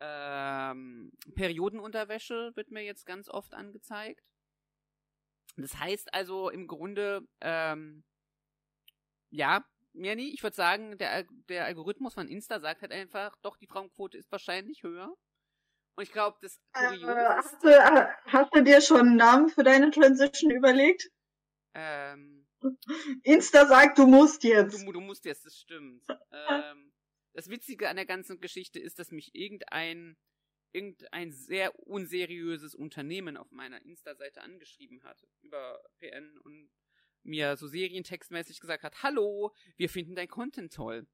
ähm, 0.02 1.12
Periodenunterwäsche 1.36 2.50
wird 2.56 2.70
mir 2.70 2.82
jetzt 2.82 3.06
ganz 3.06 3.28
oft 3.28 3.54
angezeigt. 3.54 4.24
Das 5.56 5.78
heißt 5.78 6.12
also 6.12 6.50
im 6.50 6.66
Grunde, 6.66 7.22
ähm, 7.40 8.02
ja, 9.30 9.64
Mirni, 9.92 10.32
ich 10.32 10.42
würde 10.42 10.56
sagen, 10.56 10.98
der, 10.98 11.24
der 11.48 11.66
Algorithmus 11.66 12.14
von 12.14 12.26
Insta 12.26 12.58
sagt 12.58 12.82
halt 12.82 12.92
einfach, 12.92 13.36
doch, 13.42 13.56
die 13.58 13.66
Frauenquote 13.66 14.18
ist 14.18 14.32
wahrscheinlich 14.32 14.82
höher. 14.82 15.14
Und 15.94 16.02
ich 16.04 16.10
glaube, 16.12 16.38
das 16.40 16.58
Äh, 16.74 16.88
Kuriose 16.88 17.12
ist, 17.12 17.28
hast, 17.28 17.64
du, 17.64 17.68
äh, 17.68 18.06
hast 18.26 18.54
du 18.54 18.62
dir 18.64 18.80
schon 18.80 19.00
einen 19.00 19.16
Namen 19.16 19.48
für 19.50 19.62
deine 19.62 19.90
Transition 19.90 20.50
überlegt? 20.50 21.10
ähm, 21.74 22.46
Insta 23.22 23.66
sagt, 23.66 23.98
du 23.98 24.06
musst 24.06 24.44
jetzt. 24.44 24.86
Du, 24.86 24.92
du 24.92 25.00
musst 25.00 25.24
jetzt, 25.24 25.44
das 25.44 25.56
stimmt. 25.56 26.02
ähm, 26.32 26.91
das 27.32 27.48
Witzige 27.48 27.88
an 27.88 27.96
der 27.96 28.06
ganzen 28.06 28.40
Geschichte 28.40 28.78
ist, 28.78 28.98
dass 28.98 29.10
mich 29.10 29.34
irgendein, 29.34 30.16
irgendein 30.72 31.32
sehr 31.32 31.78
unseriöses 31.86 32.74
Unternehmen 32.74 33.36
auf 33.36 33.50
meiner 33.50 33.82
Insta-Seite 33.82 34.42
angeschrieben 34.42 35.02
hat 35.04 35.26
über 35.40 35.82
PN 35.98 36.38
und 36.38 36.70
mir 37.24 37.56
so 37.56 37.68
serientextmäßig 37.68 38.60
gesagt 38.60 38.82
hat, 38.82 39.02
hallo, 39.02 39.54
wir 39.76 39.88
finden 39.88 40.14
dein 40.14 40.28
Content 40.28 40.72
toll. 40.72 41.06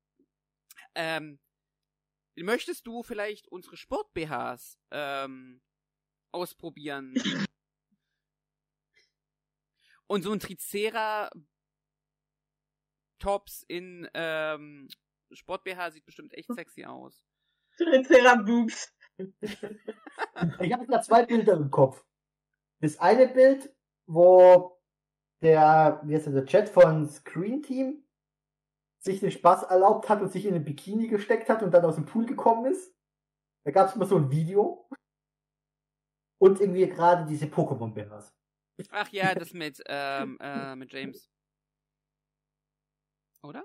Ähm, 0.95 1.39
möchtest 2.35 2.87
du 2.87 3.03
vielleicht 3.03 3.49
unsere 3.49 3.77
Sport-BHs 3.77 4.79
ähm, 4.91 5.61
ausprobieren? 6.33 7.15
Und 10.07 10.23
so 10.23 10.33
ein 10.33 10.41
Tricera 10.41 11.31
Tops 13.19 13.63
in 13.69 14.09
ähm, 14.15 14.89
Sport 15.33 15.65
BH 15.65 15.91
sieht 15.93 16.05
bestimmt 16.05 16.35
echt 16.35 16.53
sexy 16.53 16.85
aus. 16.85 17.25
Tricera 17.77 18.37
Boobs. 18.37 18.93
Ich 20.61 20.73
habe 20.73 20.87
da 20.87 21.01
zwei 21.01 21.27
Bilder 21.27 21.55
im 21.55 21.71
Kopf. 21.71 22.05
Das 22.81 22.99
eine 22.99 23.29
Bild, 23.29 23.75
wo 24.07 24.81
der, 25.43 26.01
wie 26.05 26.15
heißt 26.15 26.27
der, 26.27 26.35
der 26.35 26.47
Chat 26.47 26.69
von 26.69 27.09
Screen 27.09 27.63
Team 27.63 28.05
sich 29.01 29.21
den 29.21 29.31
Spaß 29.31 29.65
erlaubt 29.65 30.09
hat 30.09 30.21
und 30.21 30.31
sich 30.33 30.45
in 30.45 30.55
ein 30.55 30.65
Bikini 30.65 31.09
gesteckt 31.09 31.49
hat 31.49 31.63
und 31.63 31.73
dann 31.73 31.85
aus 31.85 31.95
dem 31.95 32.07
Pool 32.07 32.27
gekommen 32.27 32.67
ist. 32.67 32.95
Da 33.65 33.71
gab 33.71 33.89
es 33.89 33.97
mal 33.97 34.07
so 34.07 34.17
ein 34.17 34.31
Video. 34.31 34.89
Und 36.41 36.61
irgendwie 36.61 36.87
gerade 36.87 37.27
diese 37.27 37.47
Pokémon-Banners. 37.47 38.33
Ach 38.91 39.09
ja, 39.09 39.35
das 39.35 39.53
mit, 39.53 39.83
ähm, 39.87 40.39
äh, 40.41 40.77
mit 40.77 40.93
James. 40.93 41.29
Oder? 43.43 43.65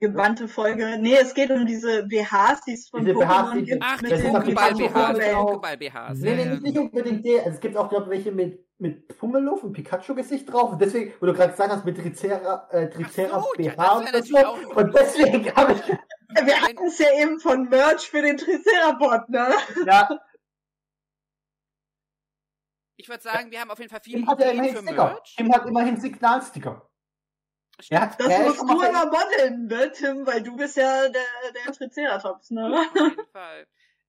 Gewandte 0.00 0.48
Folge. 0.48 0.96
Nee, 0.98 1.16
es 1.16 1.34
geht 1.34 1.50
um 1.50 1.66
diese 1.66 2.04
BHs, 2.06 2.62
die 2.66 2.72
es 2.72 2.88
von 2.88 3.04
Diese 3.04 3.14
BHs, 3.14 3.22
Pokémon 3.26 3.54
die- 3.56 3.64
gibt. 3.64 3.82
Ach, 3.84 4.00
mit 4.00 4.10
das 4.12 4.20
den 4.22 4.32
Pokéball-BHs, 4.34 4.92
Pokéball-BHs. 4.92 6.14
Nee, 6.18 6.34
nee, 6.34 6.42
ja, 6.44 6.50
nicht, 6.52 6.62
nicht 6.62 6.78
unbedingt 6.78 7.24
der. 7.26 7.40
Also 7.44 7.50
es 7.56 7.60
gibt 7.60 7.76
auch, 7.76 7.88
glaube 7.90 8.04
ich, 8.06 8.10
welche 8.10 8.32
mit, 8.32 8.66
mit 8.78 9.18
Pummeluff 9.18 9.62
und 9.62 9.72
Pikachu-Gesicht 9.74 10.50
drauf. 10.50 10.72
Und 10.72 10.80
deswegen, 10.80 11.12
wo 11.20 11.26
du 11.26 11.34
gerade 11.34 11.50
gesagt 11.52 11.70
hast, 11.70 11.84
mit 11.84 11.98
Tricera, 11.98 12.66
äh, 12.70 12.88
Tricera 12.88 13.40
so, 13.40 13.48
ja, 13.62 13.72
BH 13.74 14.00
das 14.12 14.14
und 14.22 14.26
so. 14.28 14.36
auch- 14.38 14.76
Und 14.76 14.94
deswegen 14.94 15.54
habe 15.54 15.72
ich, 15.74 15.82
Wir 16.46 16.62
hatten 16.62 16.86
es 16.86 16.98
ja 16.98 17.08
eben 17.20 17.38
von 17.38 17.68
Merch 17.68 18.08
für 18.08 18.22
den 18.22 18.38
Tricerapod, 18.38 19.28
ne? 19.28 19.48
ja, 19.86 20.08
Ich 22.96 23.08
würde 23.08 23.22
sagen, 23.22 23.50
wir 23.50 23.60
haben 23.60 23.70
auf 23.70 23.78
jeden 23.78 23.90
Fall 23.90 24.00
viele 24.02 24.18
Tim 24.18 24.28
hat 24.28 24.38
ja 24.40 24.46
Ideen 24.46 24.58
immerhin 24.58 24.76
für 24.76 24.82
Sticker. 24.82 25.04
Merch. 25.04 25.34
Tim 25.36 25.54
hat 25.54 25.66
immerhin 25.66 26.00
Signalsticker. 26.00 26.89
Er 27.88 28.00
hat, 28.02 28.20
Das 28.20 28.28
er 28.28 28.40
ist 28.40 28.46
musst 28.46 28.58
schon 28.58 28.68
du 28.68 28.74
mal 28.76 28.94
aber 28.94 29.18
modeln, 29.18 29.66
ne, 29.66 29.92
Tim? 29.92 30.26
Weil 30.26 30.42
du 30.42 30.56
bist 30.56 30.76
ja 30.76 31.08
der, 31.08 31.22
der 31.54 31.72
Triceratops, 31.72 32.50
ne? 32.50 32.66
Auf 32.66 32.94
jeden 32.94 33.26
Fall. 33.32 33.66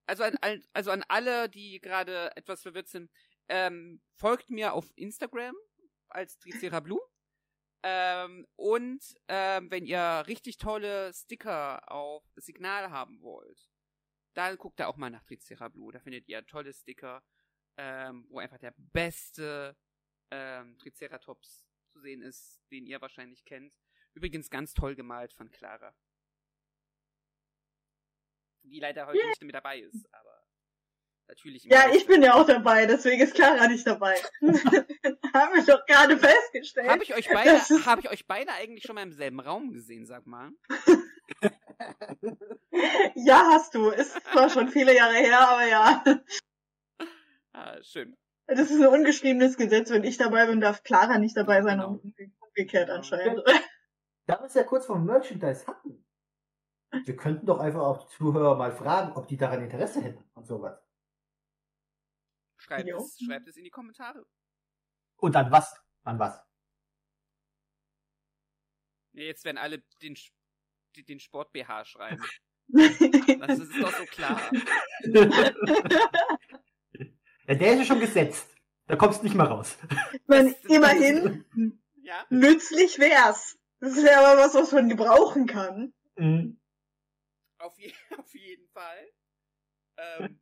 Also 0.08 0.24
an, 0.24 0.36
an- 0.42 0.64
also 0.74 0.92
an 0.92 1.04
alle, 1.08 1.48
die 1.50 1.80
gerade 1.80 2.36
etwas 2.36 2.62
verwirrt 2.64 2.88
sind, 2.90 3.10
ähm, 3.48 4.02
folgt 4.16 4.50
mir 4.50 4.74
auf 4.74 4.92
Instagram 4.96 5.56
als 6.10 6.38
Tricerablu. 6.40 7.00
Ähm, 7.84 8.46
und 8.58 9.02
ähm, 9.28 9.72
wenn 9.72 9.86
ihr 9.86 10.24
richtig 10.28 10.58
tolle 10.58 11.12
Sticker 11.14 11.90
auf 11.92 12.24
Signal 12.36 12.92
haben 12.92 13.22
wollt, 13.22 13.70
dann 14.36 14.58
guckt 14.58 14.80
da 14.80 14.88
auch 14.88 14.98
mal 14.98 15.10
nach 15.10 15.24
Tricerablu. 15.24 15.92
Da 15.92 16.00
findet 16.00 16.28
ihr 16.28 16.46
tolle 16.46 16.74
Sticker, 16.74 17.24
ähm, 17.78 18.26
wo 18.30 18.40
einfach 18.40 18.60
der 18.60 18.74
beste 18.78 19.76
ähm, 20.30 20.78
Triceratops 20.78 21.64
zu 21.92 22.00
sehen 22.00 22.22
ist, 22.22 22.60
den 22.72 22.86
ihr 22.86 23.02
wahrscheinlich 23.02 23.46
kennt. 23.46 23.74
Übrigens 24.14 24.50
ganz 24.50 24.74
toll 24.74 24.96
gemalt 24.96 25.34
von 25.34 25.50
Clara. 25.52 25.96
Die 28.64 28.80
leider 28.80 29.08
heute 29.08 29.26
nicht 29.28 29.42
mit 29.42 29.56
dabei 29.56 29.80
ist, 29.80 30.08
aber 30.14 30.46
natürlich. 31.28 31.64
Ja, 31.64 31.90
ich 31.94 32.06
bin 32.06 32.22
ja 32.22 32.36
auch 32.36 32.46
dabei, 32.46 32.86
deswegen 32.86 33.22
ist 33.22 33.34
Clara 33.34 33.68
nicht 33.68 33.88
dabei. 33.88 34.16
Haben 35.34 35.56
wir 35.56 35.66
doch 35.66 35.86
gerade 35.86 36.18
festgestellt. 36.18 36.90
Habe 36.90 37.04
ich 37.04 37.16
euch 37.16 37.28
beide, 37.30 37.60
habe 37.86 38.02
ich 38.02 38.10
euch 38.10 38.28
beide 38.28 38.52
eigentlich 38.52 38.84
schon 38.84 38.96
mal 38.96 39.04
im 39.04 39.14
selben 39.14 39.40
Raum 39.40 39.72
gesehen, 39.72 40.06
sag 40.06 40.28
mal? 40.28 40.52
Ja, 43.16 43.50
hast 43.52 43.76
du. 43.76 43.90
Ist 43.90 44.14
zwar 44.32 44.50
schon 44.50 44.70
viele 44.70 44.96
Jahre 44.96 45.16
her, 45.16 45.40
aber 45.40 45.66
ja. 45.68 46.04
Ah, 47.54 47.82
schön. 47.84 48.18
Das 48.56 48.70
ist 48.70 48.82
ein 48.82 48.88
ungeschriebenes 48.88 49.56
Gesetz. 49.58 49.90
Wenn 49.92 50.04
ich 50.04 50.18
dabei 50.18 50.46
bin, 50.46 50.60
darf 50.60 50.84
Clara 50.84 51.18
nicht 51.18 51.38
dabei 51.38 51.62
sein 51.62 51.80
Genau. 51.80 51.94
und 51.94 52.16
umgekehrt 52.40 52.90
anscheinend. 52.90 53.42
Da 54.26 54.40
wir 54.40 54.46
es 54.46 54.54
ja 54.54 54.64
kurz 54.64 54.86
vom 54.86 55.06
Merchandise 55.06 55.66
hatten. 55.68 56.06
Wir 57.06 57.16
könnten 57.16 57.46
doch 57.46 57.60
einfach 57.60 57.80
auch 57.82 58.06
die 58.06 58.16
Zuhörer 58.18 58.58
mal 58.58 58.74
fragen, 58.74 59.14
ob 59.14 59.28
die 59.28 59.38
daran 59.38 59.64
Interesse 59.64 60.02
hätten 60.02 60.30
und 60.34 60.46
sowas. 60.46 60.78
Schreibt 62.58 62.90
Jo. 62.90 62.98
es, 62.98 63.18
schreibt 63.26 63.48
es 63.48 63.56
in 63.56 63.64
die 63.64 63.70
Kommentare. 63.70 64.26
Und 65.16 65.36
an 65.36 65.50
was? 65.52 65.74
An 66.04 66.20
was? 66.20 66.38
Ja, 69.14 69.24
jetzt 69.24 69.46
werden 69.46 69.58
alle 69.58 69.80
den, 70.02 70.18
den 70.98 71.20
Sport 71.20 71.52
BH 71.54 71.86
schreiben. 71.86 72.24
Das 72.74 73.60
ist 73.60 73.74
doch 73.82 73.92
so 73.92 74.06
klar. 74.06 74.40
ja, 77.52 77.58
der 77.58 77.74
ist 77.74 77.80
ja 77.80 77.86
schon 77.86 78.00
gesetzt. 78.00 78.48
Da 78.88 78.96
kommst 78.96 79.20
du 79.20 79.26
nicht 79.26 79.36
mehr 79.36 79.48
raus. 79.48 79.78
Man, 80.28 80.54
immerhin, 80.70 81.46
Ja? 82.04 82.26
nützlich 82.30 82.98
wär's. 82.98 83.58
Das 83.80 83.98
ist 83.98 84.04
ja 84.04 84.20
aber 84.20 84.42
was, 84.42 84.54
was 84.54 84.72
man 84.72 84.88
gebrauchen 84.88 85.48
kann. 85.48 85.94
Mhm. 86.16 86.60
Auf, 87.58 87.78
je 87.78 87.94
auf 88.18 88.34
jeden 88.34 88.68
Fall. 88.70 89.12
Ähm, 89.98 90.42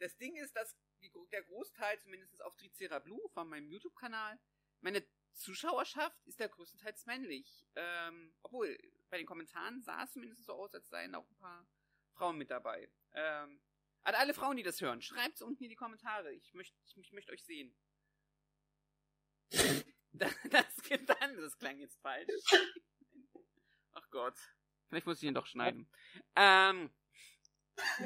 das 0.00 0.16
Ding 0.16 0.34
ist, 0.36 0.56
dass 0.56 0.76
die, 1.00 1.12
der 1.30 1.42
Großteil, 1.44 1.98
zumindest 2.00 2.42
auf 2.42 2.56
Tricerablu 2.56 3.28
von 3.28 3.48
meinem 3.48 3.68
YouTube-Kanal, 3.68 4.38
meine 4.80 5.06
Zuschauerschaft 5.34 6.26
ist 6.26 6.40
ja 6.40 6.48
größtenteils 6.48 7.06
männlich. 7.06 7.64
Ähm, 7.76 8.34
obwohl, 8.42 8.76
bei 9.08 9.18
den 9.18 9.26
Kommentaren 9.26 9.82
sah 9.82 10.02
es 10.02 10.12
zumindest 10.12 10.44
so 10.44 10.54
aus, 10.54 10.74
als 10.74 10.88
seien 10.88 11.14
auch 11.14 11.28
ein 11.28 11.36
paar 11.36 11.66
Frauen 12.14 12.38
mit 12.38 12.50
dabei. 12.50 12.90
Ähm, 13.12 13.60
an 14.04 14.14
alle 14.14 14.34
Frauen, 14.34 14.56
die 14.56 14.62
das 14.62 14.80
hören, 14.80 15.02
schreibt's 15.02 15.42
unten 15.42 15.62
in 15.64 15.70
die 15.70 15.76
Kommentare. 15.76 16.32
Ich 16.32 16.54
möchte 16.54 16.76
ich, 16.84 16.96
ich 16.96 17.12
möchte 17.12 17.32
euch 17.32 17.44
sehen. 17.44 17.74
Das, 20.12 20.34
das, 20.50 20.66
dann, 21.06 21.36
das 21.36 21.56
klang 21.56 21.78
jetzt 21.78 22.00
falsch. 22.00 22.26
Ach 23.92 24.10
Gott. 24.10 24.34
Vielleicht 24.88 25.06
muss 25.06 25.22
ich 25.22 25.28
ihn 25.28 25.34
doch 25.34 25.46
schneiden. 25.46 25.88
Ähm, 26.34 26.90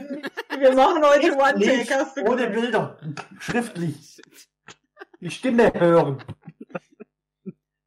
Wir 0.58 0.72
machen 0.74 1.02
heute 1.02 1.30
Nicht 1.30 1.38
One-Take, 1.38 1.94
hast 1.94 2.16
du 2.16 2.22
ohne. 2.26 2.50
Bilder. 2.50 2.98
Schriftlich. 3.40 4.20
Die 5.20 5.30
Stimme 5.30 5.72
hören. 5.72 6.22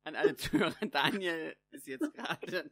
an 0.03 0.15
alle 0.15 0.35
Zuhörer, 0.35 0.85
Daniel 0.87 1.55
ist 1.69 1.87
jetzt 1.87 2.13
gerade. 2.13 2.71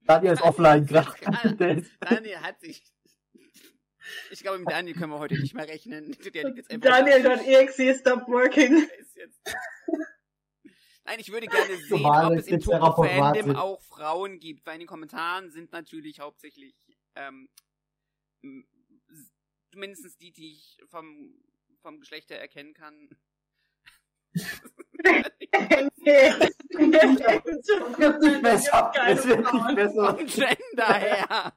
Daniel 0.00 0.32
ist 0.32 0.42
offline 0.42 0.86
gerade. 0.86 1.84
Daniel 2.00 2.40
hat 2.40 2.60
sich. 2.60 2.82
Ich 4.30 4.42
glaube, 4.42 4.58
mit 4.58 4.70
Daniel 4.70 4.94
können 4.94 5.12
wir 5.12 5.18
heute 5.18 5.38
nicht 5.38 5.54
mehr 5.54 5.68
rechnen. 5.68 6.16
Daniel.exe 6.80 7.94
stop 7.98 8.26
working. 8.28 8.88
Nein, 11.04 11.18
ich 11.18 11.32
würde 11.32 11.46
gerne 11.48 11.76
sehen, 11.88 12.04
ob 12.04 12.36
es 12.36 12.46
im 12.46 12.60
sind. 12.60 13.56
auch 13.56 13.80
Frauen 13.82 14.38
gibt, 14.38 14.64
weil 14.66 14.74
in 14.74 14.80
den 14.80 14.86
Kommentaren 14.86 15.50
sind 15.50 15.72
natürlich 15.72 16.20
hauptsächlich 16.20 16.76
ähm, 17.16 17.48
mindestens 19.74 20.16
die, 20.18 20.32
die 20.32 20.52
ich 20.52 20.78
vom, 20.88 21.34
vom 21.82 21.98
Geschlechter 21.98 22.36
erkennen 22.36 22.74
kann. 22.74 23.08
Es 25.02 25.96
wird 27.98 28.22
nicht 28.22 28.42
besser. 28.42 28.92
Es 29.08 29.26
wird 29.26 29.52
nicht 29.52 29.74
besser. 29.74 30.16
Vom 30.16 30.26
Gender 30.26 30.94
her. 30.94 31.52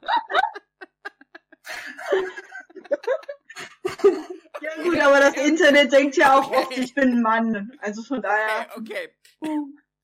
Ja 4.60 4.82
gut, 4.82 4.98
aber 4.98 5.20
das 5.20 5.36
Internet 5.36 5.92
denkt 5.92 6.16
ja 6.16 6.38
auch 6.38 6.48
Okay. 6.48 6.58
oft, 6.58 6.78
ich 6.78 6.94
bin 6.94 7.12
ein 7.12 7.22
Mann. 7.22 7.72
Also 7.80 8.02
von 8.02 8.18
Okay, 8.18 8.28
daher. 8.28 8.76
okay. 8.76 9.14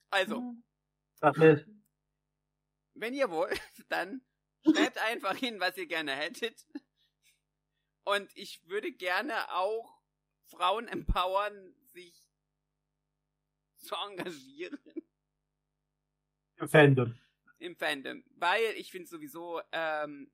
Also, 0.09 0.55
Daniel, 1.21 1.65
wenn 2.93 3.13
ihr 3.13 3.29
wollt, 3.31 3.59
dann 3.89 4.21
schreibt 4.63 4.97
einfach 4.99 5.35
hin, 5.35 5.59
was 5.59 5.77
ihr 5.77 5.87
gerne 5.87 6.11
hättet. 6.13 6.65
Und 8.03 8.29
ich 8.35 8.67
würde 8.67 8.91
gerne 8.91 9.53
auch 9.53 10.01
Frauen 10.47 10.87
empowern, 10.87 11.73
sich 11.93 12.13
zu 13.79 13.95
engagieren 13.95 14.79
im 16.59 16.67
Fandom. 16.67 17.15
im 17.59 17.75
Fandom. 17.75 18.23
Weil 18.35 18.63
ich 18.75 18.91
finde 18.91 19.07
sowieso, 19.07 19.61
ähm, 19.71 20.31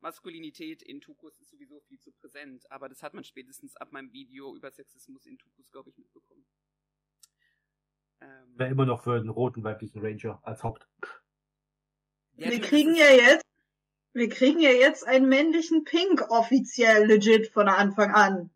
Maskulinität 0.00 0.82
in 0.82 1.00
Tukus 1.00 1.38
ist 1.38 1.50
sowieso 1.50 1.80
viel 1.80 1.98
zu 2.00 2.10
präsent. 2.12 2.70
Aber 2.70 2.88
das 2.88 3.02
hat 3.02 3.14
man 3.14 3.24
spätestens 3.24 3.76
ab 3.76 3.92
meinem 3.92 4.12
Video 4.12 4.54
über 4.56 4.70
Sexismus 4.70 5.26
in 5.26 5.38
Tukus, 5.38 5.70
glaube 5.70 5.90
ich, 5.90 5.98
mitbekommen. 5.98 6.44
Ähm, 8.22 8.58
Wäre 8.58 8.70
immer 8.70 8.86
noch 8.86 9.02
für 9.02 9.14
einen 9.14 9.28
roten 9.28 9.62
weiblichen 9.64 10.00
Ranger 10.00 10.40
als 10.42 10.62
Haupt. 10.62 10.88
ja, 12.36 12.50
Wir 12.50 12.60
kriegen 12.60 12.94
ja 12.94 13.10
jetzt, 13.10 13.44
wir 14.12 14.28
kriegen 14.28 14.60
ja 14.60 14.70
jetzt 14.70 15.06
einen 15.06 15.28
männlichen 15.28 15.84
Pink 15.84 16.30
offiziell 16.30 17.06
legit 17.06 17.48
von 17.48 17.68
Anfang 17.68 18.10
an. 18.12 18.50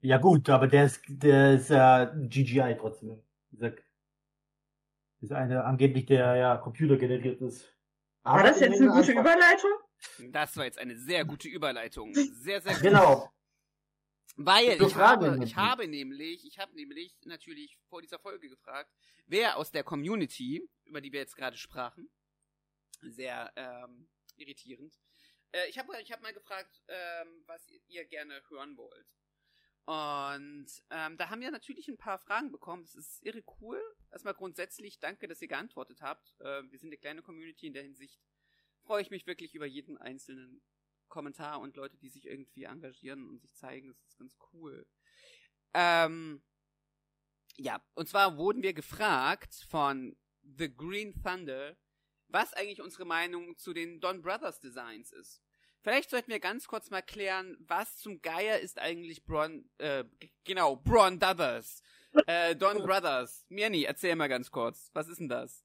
Ja 0.00 0.18
gut, 0.18 0.48
aber 0.48 0.66
der 0.66 0.86
ist, 0.86 1.00
der 1.06 1.54
ist 1.54 1.70
ja 1.70 2.06
GGI 2.06 2.76
trotzdem. 2.78 3.22
Dieser, 3.52 3.72
ist 5.20 5.30
eine 5.32 5.64
angeblich 5.64 6.06
der 6.06 6.34
ja 6.34 6.56
computergeneriert 6.56 7.40
ist. 7.40 7.72
War 8.24 8.42
das 8.42 8.58
jetzt 8.58 8.80
eine 8.80 8.88
gute 8.90 9.10
einfach- 9.10 9.20
Überleitung? 9.20 9.70
Das 10.30 10.56
war 10.56 10.64
jetzt 10.64 10.78
eine 10.78 10.96
sehr 10.96 11.24
gute 11.24 11.48
Überleitung. 11.48 12.14
Sehr, 12.14 12.60
sehr 12.60 12.74
gut. 12.74 12.82
Genau. 12.82 13.32
Weil 14.36 14.82
ich 14.82 14.94
habe, 14.94 15.30
nämlich. 15.30 15.50
ich 15.50 15.56
habe 15.56 15.86
nämlich, 15.86 16.46
ich 16.46 16.58
habe 16.58 16.74
nämlich 16.74 17.18
natürlich 17.24 17.78
vor 17.88 18.00
dieser 18.00 18.18
Folge 18.18 18.48
gefragt, 18.48 18.90
wer 19.26 19.58
aus 19.58 19.70
der 19.70 19.84
Community, 19.84 20.68
über 20.84 21.00
die 21.00 21.12
wir 21.12 21.20
jetzt 21.20 21.36
gerade 21.36 21.56
sprachen, 21.56 22.10
sehr 23.02 23.52
ähm, 23.56 24.08
irritierend, 24.36 24.98
äh, 25.52 25.68
ich 25.68 25.78
habe 25.78 26.00
ich 26.00 26.10
hab 26.10 26.22
mal 26.22 26.32
gefragt, 26.32 26.82
ähm, 26.88 27.42
was 27.46 27.68
ihr 27.88 28.04
gerne 28.06 28.42
hören 28.48 28.76
wollt. 28.76 29.14
Und 29.84 30.68
ähm, 30.90 31.16
da 31.16 31.28
haben 31.28 31.40
wir 31.40 31.50
natürlich 31.50 31.88
ein 31.88 31.98
paar 31.98 32.18
Fragen 32.18 32.52
bekommen. 32.52 32.84
Das 32.84 32.94
ist 32.94 33.22
irre 33.24 33.42
cool. 33.60 33.82
Erstmal 34.12 34.34
grundsätzlich 34.34 35.00
danke, 35.00 35.26
dass 35.26 35.42
ihr 35.42 35.48
geantwortet 35.48 36.00
habt. 36.02 36.34
Äh, 36.40 36.62
wir 36.70 36.78
sind 36.78 36.90
eine 36.90 36.98
kleine 36.98 37.22
Community 37.22 37.66
in 37.66 37.74
der 37.74 37.82
Hinsicht. 37.82 38.20
Freue 38.84 39.02
ich 39.02 39.10
mich 39.10 39.26
wirklich 39.26 39.54
über 39.54 39.66
jeden 39.66 39.96
einzelnen 39.98 40.62
Kommentar 41.08 41.60
und 41.60 41.76
Leute, 41.76 41.96
die 41.98 42.08
sich 42.08 42.26
irgendwie 42.26 42.64
engagieren 42.64 43.28
und 43.28 43.40
sich 43.40 43.52
zeigen. 43.54 43.88
Das 43.88 44.00
ist 44.08 44.18
ganz 44.18 44.36
cool. 44.52 44.86
Ähm, 45.74 46.42
ja, 47.56 47.82
und 47.94 48.08
zwar 48.08 48.36
wurden 48.38 48.62
wir 48.62 48.72
gefragt 48.72 49.66
von 49.68 50.16
The 50.42 50.74
Green 50.74 51.14
Thunder, 51.22 51.76
was 52.28 52.54
eigentlich 52.54 52.80
unsere 52.80 53.04
Meinung 53.04 53.56
zu 53.58 53.72
den 53.72 54.00
Don 54.00 54.22
Brothers 54.22 54.58
Designs 54.60 55.12
ist. 55.12 55.42
Vielleicht 55.82 56.10
sollten 56.10 56.30
wir 56.30 56.40
ganz 56.40 56.68
kurz 56.68 56.90
mal 56.90 57.02
klären, 57.02 57.56
was 57.60 57.98
zum 57.98 58.22
Geier 58.22 58.60
ist 58.60 58.78
eigentlich 58.78 59.24
Bron, 59.24 59.68
äh, 59.78 60.04
genau, 60.44 60.76
Bron 60.76 61.18
Brothers. 61.18 61.82
Äh, 62.26 62.54
Don 62.56 62.78
Brothers. 62.86 63.44
Mirni, 63.48 63.84
erzähl 63.84 64.14
mal 64.14 64.28
ganz 64.28 64.50
kurz. 64.50 64.90
Was 64.92 65.08
ist 65.08 65.18
denn 65.18 65.28
das? 65.28 65.61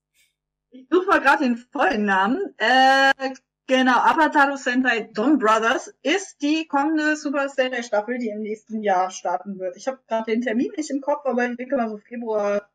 Ich 0.77 0.87
suche 0.91 1.07
mal 1.07 1.21
gerade 1.21 1.43
den 1.43 1.57
vollen 1.57 2.05
Namen. 2.05 2.53
Äh, 2.57 3.33
genau, 3.65 3.97
Apataru 3.97 4.57
Sentai 4.57 5.09
Don 5.11 5.39
Brothers 5.39 5.91
ist 6.03 6.39
die 6.43 6.67
kommende 6.67 7.15
Super 7.15 7.49
Sentai 7.49 7.81
Staffel, 7.81 8.19
die 8.19 8.29
im 8.29 8.41
nächsten 8.41 8.83
Jahr 8.83 9.09
starten 9.09 9.57
wird. 9.57 9.75
Ich 9.75 9.87
habe 9.87 9.99
gerade 10.07 10.31
den 10.31 10.41
Termin 10.41 10.71
nicht 10.77 10.91
im 10.91 11.01
Kopf, 11.01 11.25
aber 11.25 11.49
ich 11.49 11.57
denke 11.57 11.77
mal 11.77 11.89
so 11.89 11.97
Februar 11.97 12.69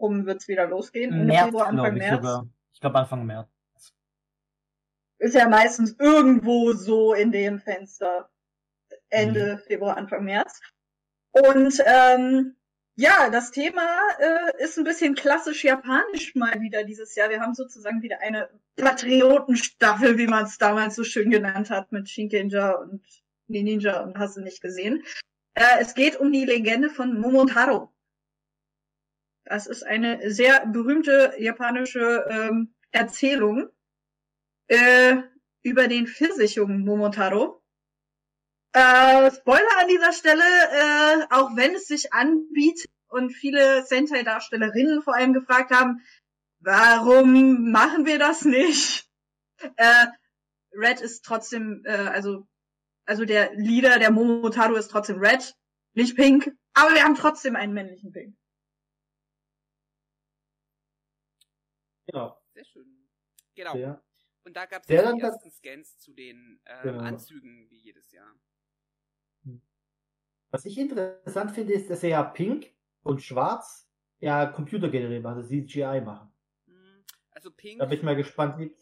rum 0.00 0.26
wird's 0.26 0.48
wieder 0.48 0.66
losgehen. 0.66 1.12
Ende 1.12 1.26
März, 1.26 1.44
Februar, 1.44 1.66
Anfang 1.68 1.94
ich 1.94 2.02
März. 2.02 2.16
sogar. 2.16 2.48
Ich 2.72 2.80
glaube 2.80 2.98
Anfang 2.98 3.26
März. 3.26 3.48
Ist 5.18 5.34
ja 5.34 5.48
meistens 5.48 5.96
irgendwo 5.98 6.72
so 6.72 7.14
in 7.14 7.30
dem 7.30 7.60
Fenster. 7.60 8.28
Ende 9.10 9.58
Februar, 9.58 9.96
Anfang 9.96 10.24
März. 10.24 10.60
Und 11.30 11.82
ähm, 11.86 12.56
ja, 12.98 13.30
das 13.30 13.52
Thema 13.52 13.96
äh, 14.18 14.64
ist 14.64 14.76
ein 14.76 14.82
bisschen 14.82 15.14
klassisch 15.14 15.62
japanisch 15.62 16.34
mal 16.34 16.60
wieder 16.60 16.82
dieses 16.82 17.14
Jahr. 17.14 17.30
Wir 17.30 17.40
haben 17.40 17.54
sozusagen 17.54 18.02
wieder 18.02 18.20
eine 18.22 18.50
Patriotenstaffel, 18.74 20.18
wie 20.18 20.26
man 20.26 20.46
es 20.46 20.58
damals 20.58 20.96
so 20.96 21.04
schön 21.04 21.30
genannt 21.30 21.70
hat, 21.70 21.92
mit 21.92 22.08
Shinkenja 22.08 22.72
und 22.72 23.04
Ninja 23.46 24.02
und 24.02 24.18
hast 24.18 24.36
du 24.36 24.40
nicht 24.40 24.60
gesehen. 24.60 25.04
Äh, 25.54 25.78
es 25.78 25.94
geht 25.94 26.16
um 26.16 26.32
die 26.32 26.44
Legende 26.44 26.90
von 26.90 27.20
Momotaro. 27.20 27.92
Das 29.44 29.68
ist 29.68 29.84
eine 29.84 30.28
sehr 30.32 30.66
berühmte 30.66 31.34
japanische 31.38 32.26
ähm, 32.28 32.74
Erzählung 32.90 33.68
äh, 34.66 35.18
über 35.62 35.86
den 35.86 36.08
Pfirsichjungen 36.08 36.84
Momotaro. 36.84 37.62
Äh, 38.78 39.32
Spoiler 39.32 39.78
an 39.80 39.88
dieser 39.88 40.12
Stelle, 40.12 40.44
äh, 40.44 41.26
auch 41.30 41.56
wenn 41.56 41.74
es 41.74 41.88
sich 41.88 42.12
anbietet 42.12 42.88
und 43.08 43.32
viele 43.32 43.84
Sentai-Darstellerinnen 43.84 45.02
vor 45.02 45.16
allem 45.16 45.32
gefragt 45.32 45.72
haben, 45.72 46.00
warum 46.60 47.72
machen 47.72 48.06
wir 48.06 48.20
das 48.20 48.44
nicht? 48.44 49.10
Äh, 49.74 50.06
Red 50.70 51.00
ist 51.00 51.24
trotzdem, 51.24 51.82
äh, 51.86 51.90
also, 51.90 52.46
also 53.04 53.24
der 53.24 53.52
Leader 53.54 53.98
der 53.98 54.12
Momotaro 54.12 54.76
ist 54.76 54.92
trotzdem 54.92 55.18
Red, 55.18 55.56
nicht 55.94 56.14
Pink, 56.14 56.56
aber 56.74 56.94
wir 56.94 57.02
haben 57.02 57.16
trotzdem 57.16 57.56
einen 57.56 57.74
männlichen 57.74 58.12
Pink. 58.12 58.36
Genau. 62.06 62.40
Sehr 62.54 62.64
schön. 62.64 63.08
Genau. 63.56 63.74
Der, 63.74 64.04
Und 64.44 64.56
da 64.56 64.66
gab 64.66 64.82
es 64.82 64.88
ja 64.88 65.12
die 65.12 65.20
ersten 65.20 65.50
Scans 65.50 65.98
zu 65.98 66.12
den 66.12 66.60
ähm, 66.64 66.82
Genau. 66.84 67.00
Anzügen 67.00 67.68
wie 67.70 67.80
jedes 67.80 68.12
Jahr. 68.12 68.32
Was 70.50 70.64
ich 70.64 70.78
interessant 70.78 71.52
finde, 71.52 71.72
ist, 71.74 71.90
dass 71.90 72.02
er 72.02 72.10
ja 72.10 72.22
pink 72.22 72.66
und 73.02 73.22
schwarz 73.22 73.88
ja 74.20 74.46
computergeneriert, 74.46 75.24
also 75.24 75.42
CGI 75.42 76.00
machen. 76.04 76.32
Hm, 76.66 77.04
Also 77.30 77.50
Pink. 77.50 77.78
Da 77.78 77.86
bin 77.86 77.98
ich 77.98 78.02
mal 78.04 78.16
gespannt, 78.16 78.58
wie 78.58 78.74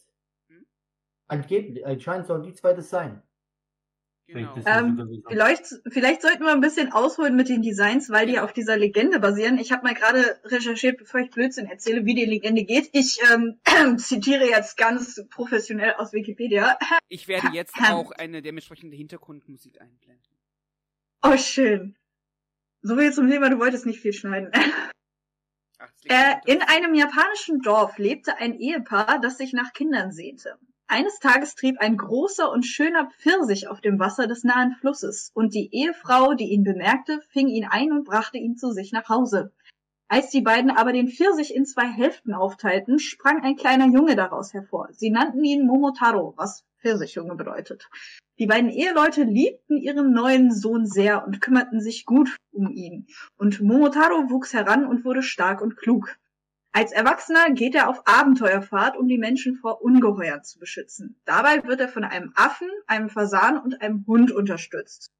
Hm? 0.49 0.67
angeblich, 1.27 1.85
anscheinend 1.85 2.27
sollen 2.27 2.43
die 2.43 2.55
zwei 2.55 2.73
das 2.73 2.89
sein. 2.89 3.23
genau. 4.27 4.57
Ähm. 4.65 5.23
Vielleicht, 5.29 5.67
vielleicht 5.89 6.23
sollten 6.23 6.43
wir 6.45 6.53
ein 6.53 6.61
bisschen 6.61 6.93
ausholen 6.93 7.37
mit 7.37 7.49
den 7.49 7.63
Designs, 7.63 8.11
weil 8.11 8.27
die 8.27 8.41
auf 8.41 8.53
dieser 8.53 8.77
Legende 8.77 9.21
basieren. 9.21 9.59
Ich 9.59 9.73
habe 9.73 9.83
mal 9.85 9.95
gerade 9.95 10.41
recherchiert, 10.45 10.99
bevor 10.99 11.21
ich 11.21 11.31
Blödsinn 11.31 11.67
erzähle, 11.67 12.05
wie 12.07 12.15
die 12.15 12.25
Legende 12.25 12.65
geht. 12.65 12.89
Ich 12.93 13.19
ähm, 13.33 13.59
zitiere 13.99 14.47
jetzt 14.49 14.77
ganz 14.77 15.23
professionell 15.31 15.95
aus 15.95 16.13
Wikipedia. 16.13 16.79
Ich 17.09 17.29
werde 17.29 17.49
jetzt 17.53 17.75
auch 17.91 18.11
eine 18.13 18.41
dementsprechende 18.43 18.97
Hintergrundmusik 18.97 19.81
einblenden. 19.81 20.36
Oh, 21.29 21.37
schön. 21.37 21.97
So 22.83 22.97
viel 22.97 23.12
zum 23.12 23.29
Thema, 23.29 23.51
du 23.51 23.59
wolltest 23.59 23.85
nicht 23.85 24.01
viel 24.01 24.12
schneiden. 24.12 24.51
Ach, 24.53 25.91
Äh, 26.09 26.37
in 26.47 26.62
einem 26.62 26.95
japanischen 26.95 27.61
Dorf 27.61 27.99
lebte 27.99 28.37
ein 28.39 28.55
Ehepaar, 28.55 29.19
das 29.21 29.39
sich 29.39 29.53
nach 29.53 29.73
Kindern 29.73 30.12
sehnte. 30.12 30.57
Eines 30.87 31.19
Tages 31.19 31.57
trieb 31.57 31.81
ein 31.81 31.97
großer 31.97 32.49
und 32.49 32.65
schöner 32.65 33.11
Pfirsich 33.11 33.67
auf 33.67 33.81
dem 33.81 33.99
Wasser 33.99 34.29
des 34.29 34.45
nahen 34.45 34.77
Flusses, 34.77 35.33
und 35.35 35.53
die 35.53 35.69
Ehefrau, 35.73 36.35
die 36.35 36.53
ihn 36.53 36.62
bemerkte, 36.62 37.21
fing 37.31 37.49
ihn 37.49 37.67
ein 37.69 37.91
und 37.91 38.05
brachte 38.05 38.39
ihn 38.39 38.57
zu 38.57 38.71
sich 38.71 38.93
nach 38.93 39.09
Hause. 39.09 39.53
Als 40.07 40.31
die 40.31 40.43
beiden 40.43 40.71
aber 40.71 40.93
den 40.93 41.09
Pfirsich 41.09 41.53
in 41.53 41.67
zwei 41.67 41.89
Hälften 41.89 42.35
aufteilten, 42.35 43.01
sprang 43.01 43.43
ein 43.43 43.57
kleiner 43.57 43.89
Junge 43.89 44.15
daraus 44.15 44.55
hervor. 44.55 44.89
Sie 44.93 45.11
nannten 45.11 45.43
ihn 45.43 45.67
Momotaro, 45.67 46.35
was 46.37 46.65
Pfirsichjunge 46.87 47.35
bedeutet. 47.35 47.88
Die 48.38 48.46
beiden 48.46 48.70
Eheleute 48.70 49.25
liebten 49.25 49.77
ihren 49.77 50.12
neuen 50.12 50.53
Sohn 50.53 50.87
sehr 50.87 51.27
und 51.27 51.40
kümmerten 51.40 51.81
sich 51.81 52.05
gut 52.05 52.37
um 52.53 52.70
ihn. 52.70 53.07
Und 53.37 53.61
Momotaro 53.61 54.31
wuchs 54.31 54.53
heran 54.53 54.87
und 54.87 55.05
wurde 55.05 55.22
stark 55.22 55.61
und 55.61 55.77
klug. 55.77 56.14
Als 56.70 56.92
Erwachsener 56.92 57.51
geht 57.53 57.75
er 57.75 57.88
auf 57.88 58.03
Abenteuerfahrt, 58.07 58.96
um 58.96 59.09
die 59.09 59.18
Menschen 59.18 59.57
vor 59.57 59.83
Ungeheuern 59.83 60.44
zu 60.44 60.59
beschützen. 60.59 61.18
Dabei 61.25 61.64
wird 61.64 61.81
er 61.81 61.88
von 61.88 62.05
einem 62.05 62.33
Affen, 62.37 62.68
einem 62.87 63.09
Fasan 63.09 63.59
und 63.59 63.81
einem 63.81 64.05
Hund 64.07 64.31
unterstützt. 64.31 65.11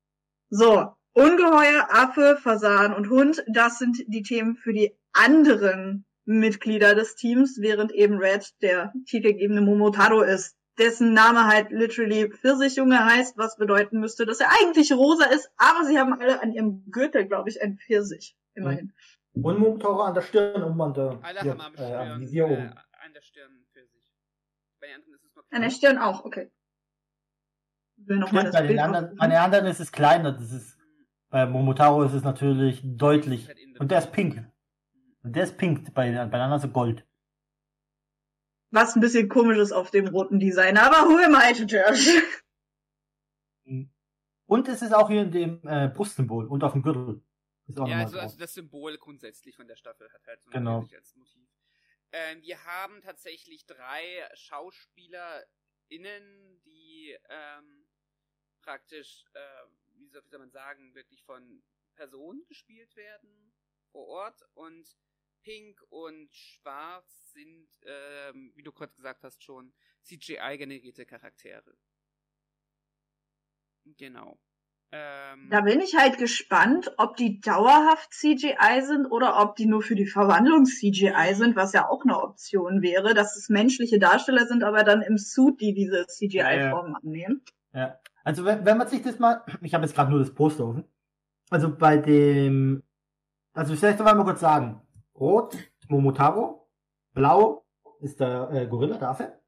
So, 0.51 0.93
Ungeheuer, 1.15 1.89
Affe, 1.91 2.39
Fasan 2.41 2.93
und 2.93 3.09
Hund, 3.09 3.43
das 3.49 3.79
sind 3.79 4.05
die 4.07 4.23
Themen 4.23 4.55
für 4.57 4.75
die 4.75 4.95
anderen 5.15 6.05
Mitglieder 6.27 6.95
des 6.95 7.15
Teams, 7.15 7.59
während 7.61 7.93
eben 7.93 8.19
Red 8.19 8.53
der 8.61 8.93
titelgebende 9.07 9.63
Momotaro 9.63 10.23
ist, 10.23 10.56
dessen 10.79 11.13
Name 11.13 11.47
halt 11.47 11.71
literally 11.71 12.31
Pfirsichjunge 12.31 13.05
heißt, 13.05 13.37
was 13.39 13.57
bedeuten 13.57 14.01
müsste, 14.01 14.27
dass 14.27 14.41
er 14.41 14.49
eigentlich 14.61 14.93
rosa 14.93 15.25
ist, 15.27 15.51
aber 15.57 15.85
sie 15.87 15.99
haben 15.99 16.13
alle 16.21 16.43
an 16.43 16.53
ihrem 16.53 16.85
Gürtel, 16.91 17.27
glaube 17.27 17.49
ich, 17.49 17.61
einen 17.63 17.79
Pfirsich. 17.79 18.37
Immerhin. 18.55 18.93
Und 19.35 19.59
Montore 19.59 20.05
an 20.05 20.15
der 20.15 20.23
Stirn 20.23 20.63
und 20.63 20.81
an 20.81 20.95
der, 20.95 21.19
Alle 21.23 21.41
hier, 21.43 21.51
haben 21.53 21.61
am 21.61 21.75
äh, 21.75 21.95
am 21.95 22.07
Stirn, 22.07 22.21
Visier 22.21 22.45
äh, 22.47 22.53
oben. 22.53 22.63
an 23.05 23.13
der 23.15 23.21
Stirn 23.23 23.67
für 23.73 23.87
sich. 23.87 24.13
Bei 24.81 24.87
den 24.87 24.97
anderen 24.97 25.15
ist 25.15 25.25
es 25.25 25.35
noch 25.37 25.43
An 25.51 25.63
der 25.63 25.71
Stirn 25.71 25.99
auch, 25.99 26.25
okay. 26.25 26.51
Ich 27.99 28.07
will 28.09 28.19
noch 28.19 28.33
mal 28.33 28.41
Stimmt, 28.41 28.55
das 28.55 28.61
bei 28.63 28.67
den 28.67 28.79
anderen, 28.79 29.17
bei 29.17 29.27
den 29.27 29.37
anderen 29.39 29.67
ist 29.67 29.81
es 29.81 29.93
kleiner, 29.93 30.33
das 30.33 30.53
ist, 30.53 30.79
bei 31.31 31.47
Momotaro 31.47 32.03
ist 32.05 32.13
es 32.13 32.23
natürlich 32.23 32.81
deutlich. 32.85 33.47
halt 33.49 33.59
der 33.59 33.81
Und 33.81 33.91
der 33.91 33.99
ist 33.99 34.13
pink. 34.13 34.45
Und 35.23 35.35
der 35.37 35.45
ist 35.45 35.57
pink, 35.59 35.93
bei, 35.95 36.07
den- 36.11 36.31
bei 36.31 36.39
den 36.39 36.43
anderen 36.43 36.59
ist 36.59 36.65
er 36.65 36.71
gold. 36.73 37.06
Was 38.77 38.95
ein 38.95 39.01
bisschen 39.01 39.29
komisch 39.31 39.57
ist 39.57 39.73
auf 39.73 39.91
dem 39.91 40.07
roten 40.09 40.39
Design, 40.39 40.77
aber 40.77 41.09
who 41.09 41.17
am 41.17 41.35
I 41.35 41.55
to 41.55 41.63
judge? 41.63 42.23
Und 44.45 44.69
es 44.69 44.83
ist 44.83 44.93
auch 44.93 45.09
hier 45.09 45.23
in 45.23 45.31
dem 45.31 45.67
äh, 45.67 45.89
Brustsymbol 45.89 46.47
und 46.47 46.63
auf 46.63 46.73
dem 46.73 46.83
Gürtel. 46.83 47.25
Ist 47.69 47.81
auch 47.81 47.89
Ja, 47.89 48.01
also, 48.01 48.19
also 48.19 48.37
das 48.37 48.53
Symbol 48.53 48.99
grundsätzlich 48.99 49.57
von 49.57 49.67
der 49.67 49.77
Staffel 49.77 50.13
hat 50.13 50.27
halt 50.27 50.43
so 50.43 50.51
Genau. 50.51 50.87
als 50.95 51.17
Motiv. 51.17 51.49
Ähm, 52.13 52.43
wir 52.43 52.63
haben 52.65 53.01
tatsächlich 53.01 53.65
drei 53.65 54.29
SchauspielerInnen, 54.35 56.61
die 56.67 57.17
ähm, 57.31 57.87
praktisch, 58.61 59.25
äh, 59.33 59.41
wie, 59.95 60.09
soll, 60.09 60.23
wie 60.23 60.29
soll 60.29 60.41
man 60.41 60.51
sagen, 60.51 60.95
wirklich 60.95 61.25
von 61.25 61.63
Personen 61.95 62.45
gespielt 62.47 62.95
werden 62.95 63.55
vor 63.91 64.07
Ort 64.07 64.43
und 64.53 64.99
Pink 65.47 65.81
und 65.91 66.29
Schwarz 66.35 67.31
sind, 67.33 67.69
ähm, 67.85 68.51
wie 68.57 68.65
du 68.65 68.73
kurz 68.73 68.97
gesagt 68.97 69.23
hast 69.23 69.45
schon, 69.45 69.73
CGI-generierte 70.03 71.07
Charaktere. 71.07 71.73
Genau. 73.97 74.41
Ähm, 74.91 75.49
Da 75.49 75.61
bin 75.61 75.79
ich 75.79 75.95
halt 75.97 76.19
gespannt, 76.19 76.93
ob 76.97 77.17
die 77.17 77.41
dauerhaft 77.41 78.13
CGI 78.13 78.83
sind 78.83 79.07
oder 79.07 79.41
ob 79.41 79.55
die 79.55 79.67
nur 79.67 79.83
für 79.83 79.95
die 79.95 80.07
Verwandlung 80.07 80.65
CGI 80.65 81.35
sind, 81.35 81.55
was 81.55 81.73
ja 81.73 81.89
auch 81.89 82.03
eine 82.03 82.21
Option 82.21 82.83
wäre, 82.83 83.15
dass 83.15 83.37
es 83.37 83.49
menschliche 83.49 84.01
Darsteller 84.01 84.47
sind, 84.47 84.65
aber 84.65 84.83
dann 84.83 85.01
im 85.01 85.17
Suit, 85.17 85.61
die 85.61 85.75
diese 85.75 86.09
CGI-Formen 86.09 86.97
annehmen. 86.97 87.43
Ja. 87.73 88.01
Also 88.25 88.45
wenn, 88.45 88.65
wenn 88.65 88.79
man 88.79 88.89
sich 88.89 89.03
das 89.03 89.21
mal, 89.21 89.45
ich 89.63 89.75
habe 89.75 89.85
jetzt 89.85 89.95
gerade 89.95 90.11
nur 90.11 90.19
das 90.19 90.35
Poster 90.35 90.67
offen. 90.67 90.85
Also 91.51 91.73
bei 91.73 91.99
dem, 91.99 92.83
also 93.53 93.77
vielleicht 93.77 94.01
noch 94.01 94.07
mal 94.07 94.25
kurz 94.25 94.41
sagen. 94.41 94.83
Rot, 95.19 95.57
Momotaro. 95.89 96.69
Blau 97.15 97.65
ist 98.01 98.21
der 98.21 98.51
äh, 98.53 98.67
Gorilla, 98.67 98.99
der 98.99 99.11
Affe. 99.11 99.41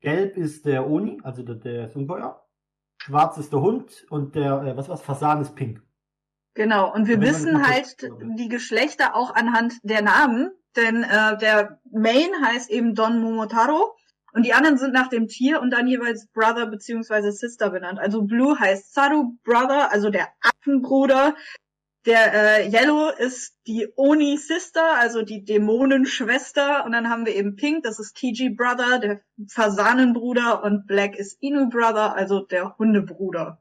Gelb 0.00 0.36
ist 0.36 0.66
der 0.66 0.88
Oni, 0.88 1.20
also 1.22 1.42
der, 1.42 1.54
der 1.56 1.96
Ungeheuer. 1.96 2.46
Schwarz 2.98 3.38
ist 3.38 3.52
der 3.52 3.60
Hund 3.60 4.06
und 4.10 4.34
der, 4.34 4.62
äh, 4.62 4.76
was 4.76 4.88
war's, 4.88 5.02
Fasan 5.02 5.40
ist 5.42 5.54
pink. 5.54 5.82
Genau, 6.54 6.92
und 6.92 7.06
wir 7.06 7.20
wissen 7.20 7.66
halt 7.66 7.96
die 8.38 8.48
Geschlechter 8.48 9.14
auch 9.14 9.34
anhand 9.34 9.74
der 9.82 10.00
Namen, 10.00 10.50
denn 10.74 11.02
äh, 11.02 11.36
der 11.36 11.80
Main 11.92 12.30
heißt 12.42 12.70
eben 12.70 12.94
Don 12.94 13.20
Momotaro 13.20 13.94
und 14.32 14.44
die 14.44 14.54
anderen 14.54 14.78
sind 14.78 14.92
nach 14.92 15.08
dem 15.08 15.28
Tier 15.28 15.60
und 15.60 15.70
dann 15.70 15.86
jeweils 15.86 16.26
Brother 16.28 16.66
beziehungsweise 16.66 17.30
Sister 17.30 17.70
benannt. 17.70 17.98
Also 17.98 18.22
Blue 18.22 18.58
heißt 18.58 18.92
Saru 18.92 19.36
Brother, 19.44 19.92
also 19.92 20.10
der 20.10 20.28
Affenbruder. 20.40 21.34
Der 22.06 22.32
äh, 22.32 22.70
Yellow 22.70 23.10
ist 23.10 23.58
die 23.66 23.92
Oni 23.96 24.36
Sister, 24.36 24.96
also 24.96 25.22
die 25.22 25.44
Dämonenschwester. 25.44 26.84
Und 26.84 26.92
dann 26.92 27.10
haben 27.10 27.26
wir 27.26 27.34
eben 27.34 27.56
Pink, 27.56 27.82
das 27.82 27.98
ist 27.98 28.14
Kiji 28.14 28.50
Brother, 28.50 29.00
der 29.00 29.20
Fasanenbruder. 29.48 30.62
Und 30.62 30.86
Black 30.86 31.16
ist 31.16 31.42
Inu 31.42 31.68
Brother, 31.68 32.14
also 32.14 32.40
der 32.40 32.78
Hundebruder. 32.78 33.60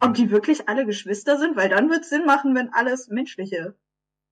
Ob 0.00 0.14
die 0.14 0.30
wirklich 0.30 0.68
alle 0.68 0.84
Geschwister 0.84 1.38
sind? 1.38 1.56
Weil 1.56 1.70
dann 1.70 1.88
wird 1.88 2.04
Sinn 2.04 2.26
machen, 2.26 2.54
wenn 2.54 2.72
alles 2.72 3.08
menschliche 3.08 3.76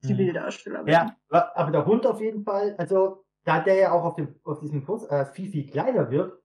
Zivildarsteller 0.03 0.85
werden. 0.85 1.17
Ja, 1.31 1.53
aber 1.55 1.71
der 1.71 1.87
Hund 1.87 2.07
auf 2.07 2.21
jeden 2.21 2.45
Fall, 2.45 2.75
also 2.77 3.25
da 3.45 3.61
der 3.61 3.77
ja 3.77 3.93
auch 3.93 4.05
auf 4.05 4.17
dem 4.17 4.35
auf 4.45 4.61
diesem 4.61 4.85
Post 4.85 5.11
äh, 5.11 5.25
viel, 5.27 5.51
viel 5.51 5.67
kleiner 5.67 6.11
wird. 6.11 6.40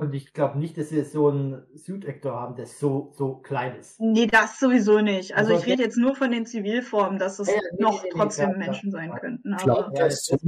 Und 0.00 0.14
ich 0.14 0.32
glaube 0.32 0.58
nicht, 0.58 0.78
dass 0.78 0.92
wir 0.92 1.04
so 1.04 1.28
einen 1.28 1.62
Suit-Actor 1.76 2.32
haben, 2.32 2.56
der 2.56 2.64
so, 2.64 3.12
so 3.12 3.34
klein 3.36 3.76
ist. 3.76 4.00
Nee, 4.00 4.26
das 4.26 4.58
sowieso 4.58 5.00
nicht. 5.00 5.36
Also 5.36 5.52
Also 5.52 5.62
ich 5.62 5.70
rede 5.70 5.82
jetzt 5.82 5.98
nur 5.98 6.14
von 6.14 6.30
den 6.30 6.46
Zivilformen, 6.46 7.18
dass 7.18 7.38
es 7.38 7.48
Ja, 7.48 7.56
nee, 7.72 7.82
noch 7.82 8.02
nee, 8.02 8.08
nee, 8.10 8.18
trotzdem 8.18 8.46
klar, 8.46 8.58
Menschen 8.58 8.90
klar. 8.90 9.02
sein 9.02 9.20
könnten. 9.20 9.52
Ich 9.52 9.62
glaube, 9.62 9.92
Ja, 9.94 10.10
so, 10.10 10.38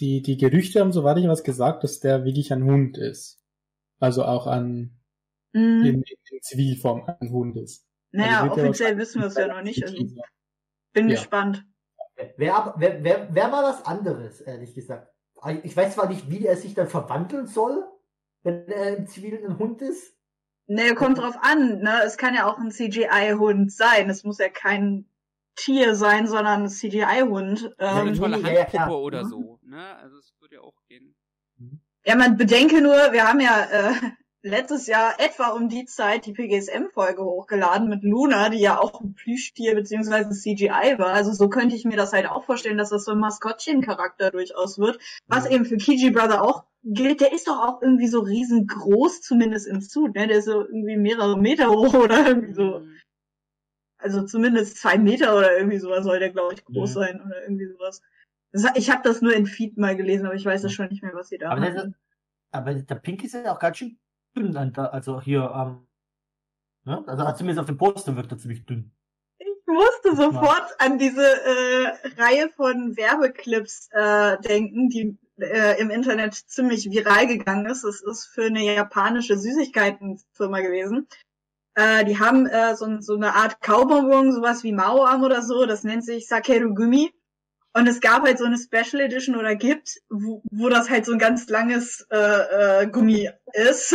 die, 0.00 0.20
die 0.20 0.36
Gerüchte 0.36 0.80
haben, 0.80 0.92
soweit 0.92 1.16
ich 1.16 1.28
was 1.28 1.44
gesagt, 1.44 1.82
dass 1.82 1.98
der 2.00 2.26
wirklich 2.26 2.52
ein 2.52 2.64
Hund 2.64 2.98
ist. 2.98 3.40
Also 4.00 4.22
auch 4.22 4.46
an, 4.46 4.98
mh, 5.54 5.86
in, 5.88 6.02
in 6.02 6.42
Zivilform 6.42 7.04
ein 7.20 7.30
Hund 7.30 7.56
ist. 7.56 7.86
naja, 8.12 8.42
Also 8.42 8.62
offiziell 8.66 8.98
wissen 8.98 9.22
wir 9.22 9.28
es 9.28 9.34
ja 9.34 9.46
noch 9.46 9.62
nicht. 9.62 9.82
Also 9.82 9.96
bin 10.92 11.08
Ja. 11.08 11.14
gespannt. 11.14 11.64
Wer, 12.36 12.74
wer, 12.76 13.02
wer, 13.02 13.28
wer 13.34 13.50
war 13.50 13.62
was 13.62 13.86
anderes, 13.86 14.42
ehrlich 14.42 14.74
gesagt? 14.74 15.10
Ich 15.62 15.74
weiß 15.74 15.94
zwar 15.94 16.10
nicht, 16.10 16.30
wie 16.30 16.44
er 16.44 16.58
sich 16.58 16.74
dann 16.74 16.86
verwandeln 16.86 17.46
soll, 17.46 17.82
wenn 18.42 18.68
er 18.68 18.96
im 18.96 19.06
Zivilen 19.06 19.44
ein 19.46 19.58
Hund 19.58 19.82
ist. 19.82 20.14
Nee, 20.66 20.94
kommt 20.94 21.18
drauf 21.18 21.36
an, 21.40 21.80
ne? 21.80 22.02
Es 22.04 22.16
kann 22.16 22.34
ja 22.34 22.46
auch 22.46 22.58
ein 22.58 22.70
CGI-Hund 22.70 23.72
sein. 23.72 24.08
Es 24.08 24.22
muss 24.22 24.38
ja 24.38 24.48
kein 24.48 25.06
Tier 25.56 25.94
sein, 25.96 26.26
sondern 26.28 26.62
ein 26.62 26.68
CGI-Hund. 26.68 27.74
eine 27.78 28.10
Ähm, 28.10 28.14
tolle 28.14 28.38
ja, 28.38 28.48
ja, 28.48 28.58
Handpuppe 28.60 28.76
ja. 28.76 28.88
oder 28.90 29.24
Mhm. 29.24 29.28
so, 29.28 29.58
ne? 29.62 29.96
Also 29.96 30.16
es 30.18 30.32
würde 30.40 30.56
ja 30.56 30.60
auch 30.60 30.76
gehen. 30.88 31.14
Ja, 32.04 32.16
man 32.16 32.36
bedenke 32.36 32.80
nur, 32.80 32.94
wir 33.12 33.28
haben 33.28 33.40
ja 33.40 33.64
äh, 33.70 33.94
letztes 34.42 34.86
Jahr 34.86 35.20
etwa 35.20 35.48
um 35.48 35.68
die 35.68 35.84
Zeit 35.84 36.26
die 36.26 36.32
PGSM-Folge 36.32 37.22
hochgeladen 37.22 37.88
mit 37.88 38.02
Luna, 38.02 38.48
die 38.48 38.60
ja 38.60 38.78
auch 38.78 39.00
ein 39.00 39.14
Plüschtier 39.14 39.74
beziehungsweise 39.74 40.30
CGI 40.30 40.98
war. 40.98 41.12
Also 41.12 41.32
so 41.32 41.48
könnte 41.48 41.76
ich 41.76 41.84
mir 41.84 41.96
das 41.96 42.12
halt 42.12 42.26
auch 42.26 42.44
vorstellen, 42.44 42.78
dass 42.78 42.90
das 42.90 43.04
so 43.04 43.12
ein 43.12 43.18
Maskottchen-Charakter 43.18 44.30
durchaus 44.30 44.78
wird. 44.78 44.98
Was 45.26 45.46
eben 45.46 45.64
für 45.64 45.76
Kiji 45.76 46.10
Brother 46.10 46.42
auch 46.42 46.64
gilt, 46.82 47.20
der 47.20 47.32
ist 47.32 47.46
doch 47.48 47.58
auch 47.60 47.82
irgendwie 47.82 48.08
so 48.08 48.20
riesengroß, 48.20 49.20
zumindest 49.20 49.66
im 49.66 49.82
Suit, 49.82 50.14
ne? 50.14 50.26
Der 50.26 50.38
ist 50.38 50.46
so 50.46 50.64
irgendwie 50.64 50.96
mehrere 50.96 51.38
Meter 51.38 51.68
hoch 51.70 51.92
oder 51.94 52.26
irgendwie 52.26 52.54
so. 52.54 52.80
Mhm. 52.80 52.96
Also 53.98 54.24
zumindest 54.24 54.78
zwei 54.78 54.96
Meter 54.96 55.36
oder 55.36 55.54
irgendwie 55.58 55.78
sowas 55.78 56.04
soll 56.04 56.18
der, 56.18 56.30
glaube 56.30 56.54
ich, 56.54 56.64
groß 56.64 56.94
Ja. 56.94 57.00
sein 57.02 57.20
oder 57.20 57.42
irgendwie 57.42 57.66
sowas. 57.66 58.00
Das, 58.52 58.64
ich 58.74 58.90
habe 58.90 59.02
das 59.04 59.20
nur 59.20 59.34
in 59.34 59.44
Feed 59.46 59.76
mal 59.76 59.94
gelesen, 59.94 60.24
aber 60.24 60.34
ich 60.34 60.46
weiß 60.46 60.64
es 60.64 60.72
schon 60.72 60.88
nicht 60.88 61.02
mehr, 61.02 61.12
was 61.14 61.28
sie 61.28 61.36
da 61.36 61.50
Aber, 61.50 61.60
hatten. 61.60 61.94
aber 62.50 62.74
der 62.74 62.94
Pink 62.94 63.22
ist 63.24 63.34
ja 63.34 63.54
auch 63.54 63.58
ganz 63.58 63.76
schön 63.76 63.98
dünn, 64.36 64.56
also 64.56 65.20
hier, 65.20 65.50
ähm, 65.54 65.86
ne? 66.84 67.04
Also 67.06 67.24
zumindest 67.32 67.60
auf 67.60 67.66
dem 67.66 67.76
Poster 67.76 68.16
wirkt 68.16 68.32
er 68.32 68.38
ziemlich 68.38 68.66
dünn. 68.66 68.92
Ich 69.38 69.48
musste 69.66 70.16
sofort 70.16 70.74
an 70.78 70.98
diese 70.98 71.22
äh, 71.22 72.20
Reihe 72.20 72.50
von 72.56 72.96
Werbeclips 72.96 73.88
äh, 73.92 74.38
denken, 74.40 74.88
die 74.88 75.18
äh, 75.38 75.80
im 75.80 75.90
Internet 75.90 76.34
ziemlich 76.34 76.90
viral 76.90 77.26
gegangen 77.26 77.66
ist. 77.66 77.84
Es 77.84 78.02
ist 78.02 78.26
für 78.26 78.44
eine 78.44 78.62
japanische 78.62 79.38
Süßigkeitenfirma 79.38 80.60
gewesen. 80.60 81.08
Äh, 81.74 82.04
die 82.04 82.18
haben 82.18 82.46
äh, 82.46 82.74
so, 82.76 83.00
so 83.00 83.14
eine 83.14 83.34
Art 83.34 83.60
Kaubonbon, 83.60 84.32
sowas 84.32 84.64
wie 84.64 84.72
Maoam 84.72 85.22
oder 85.22 85.42
so. 85.42 85.66
Das 85.66 85.84
nennt 85.84 86.04
sich 86.04 86.26
Sakeru 86.26 86.74
Gumi. 86.74 87.12
Und 87.72 87.86
es 87.86 88.00
gab 88.00 88.22
halt 88.24 88.38
so 88.38 88.44
eine 88.44 88.58
Special 88.58 89.00
Edition 89.00 89.36
oder 89.36 89.54
gibt, 89.54 89.98
wo, 90.08 90.42
wo 90.50 90.68
das 90.68 90.90
halt 90.90 91.04
so 91.06 91.12
ein 91.12 91.18
ganz 91.20 91.48
langes 91.48 92.06
äh, 92.10 92.82
äh, 92.82 92.86
Gummi 92.88 93.30
ist. 93.52 93.94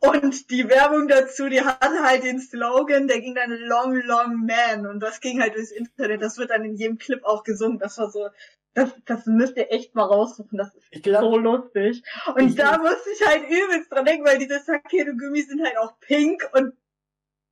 Und 0.00 0.50
die 0.50 0.68
Werbung 0.68 1.06
dazu, 1.06 1.48
die 1.48 1.60
hatte 1.60 2.02
halt 2.02 2.24
den 2.24 2.40
Slogan, 2.40 3.06
der 3.06 3.20
ging 3.20 3.36
dann 3.36 3.52
Long, 3.52 3.94
Long 4.02 4.46
Man. 4.46 4.86
Und 4.88 4.98
das 4.98 5.20
ging 5.20 5.40
halt 5.40 5.54
durchs 5.54 5.70
Internet. 5.70 6.22
Das 6.22 6.38
wird 6.38 6.50
dann 6.50 6.64
in 6.64 6.74
jedem 6.74 6.98
Clip 6.98 7.22
auch 7.24 7.44
gesungen. 7.44 7.78
Das 7.78 7.98
war 7.98 8.10
so, 8.10 8.28
das, 8.74 8.90
das 9.04 9.26
müsst 9.26 9.56
ihr 9.56 9.70
echt 9.70 9.94
mal 9.94 10.02
raussuchen. 10.02 10.58
Das 10.58 10.74
ist 10.74 10.88
Ich 10.90 11.04
glaube, 11.04 11.26
so 11.26 11.38
lustig. 11.38 12.02
Und 12.34 12.48
Ich- 12.48 12.56
da 12.56 12.78
musste 12.78 13.10
ich 13.14 13.24
halt 13.24 13.44
übelst 13.48 13.92
dran 13.92 14.04
denken, 14.06 14.26
weil 14.26 14.38
diese 14.38 14.58
Sakeru-Gummis 14.58 15.46
sind 15.46 15.64
halt 15.64 15.78
auch 15.78 15.92
pink 16.00 16.48
und 16.52 16.72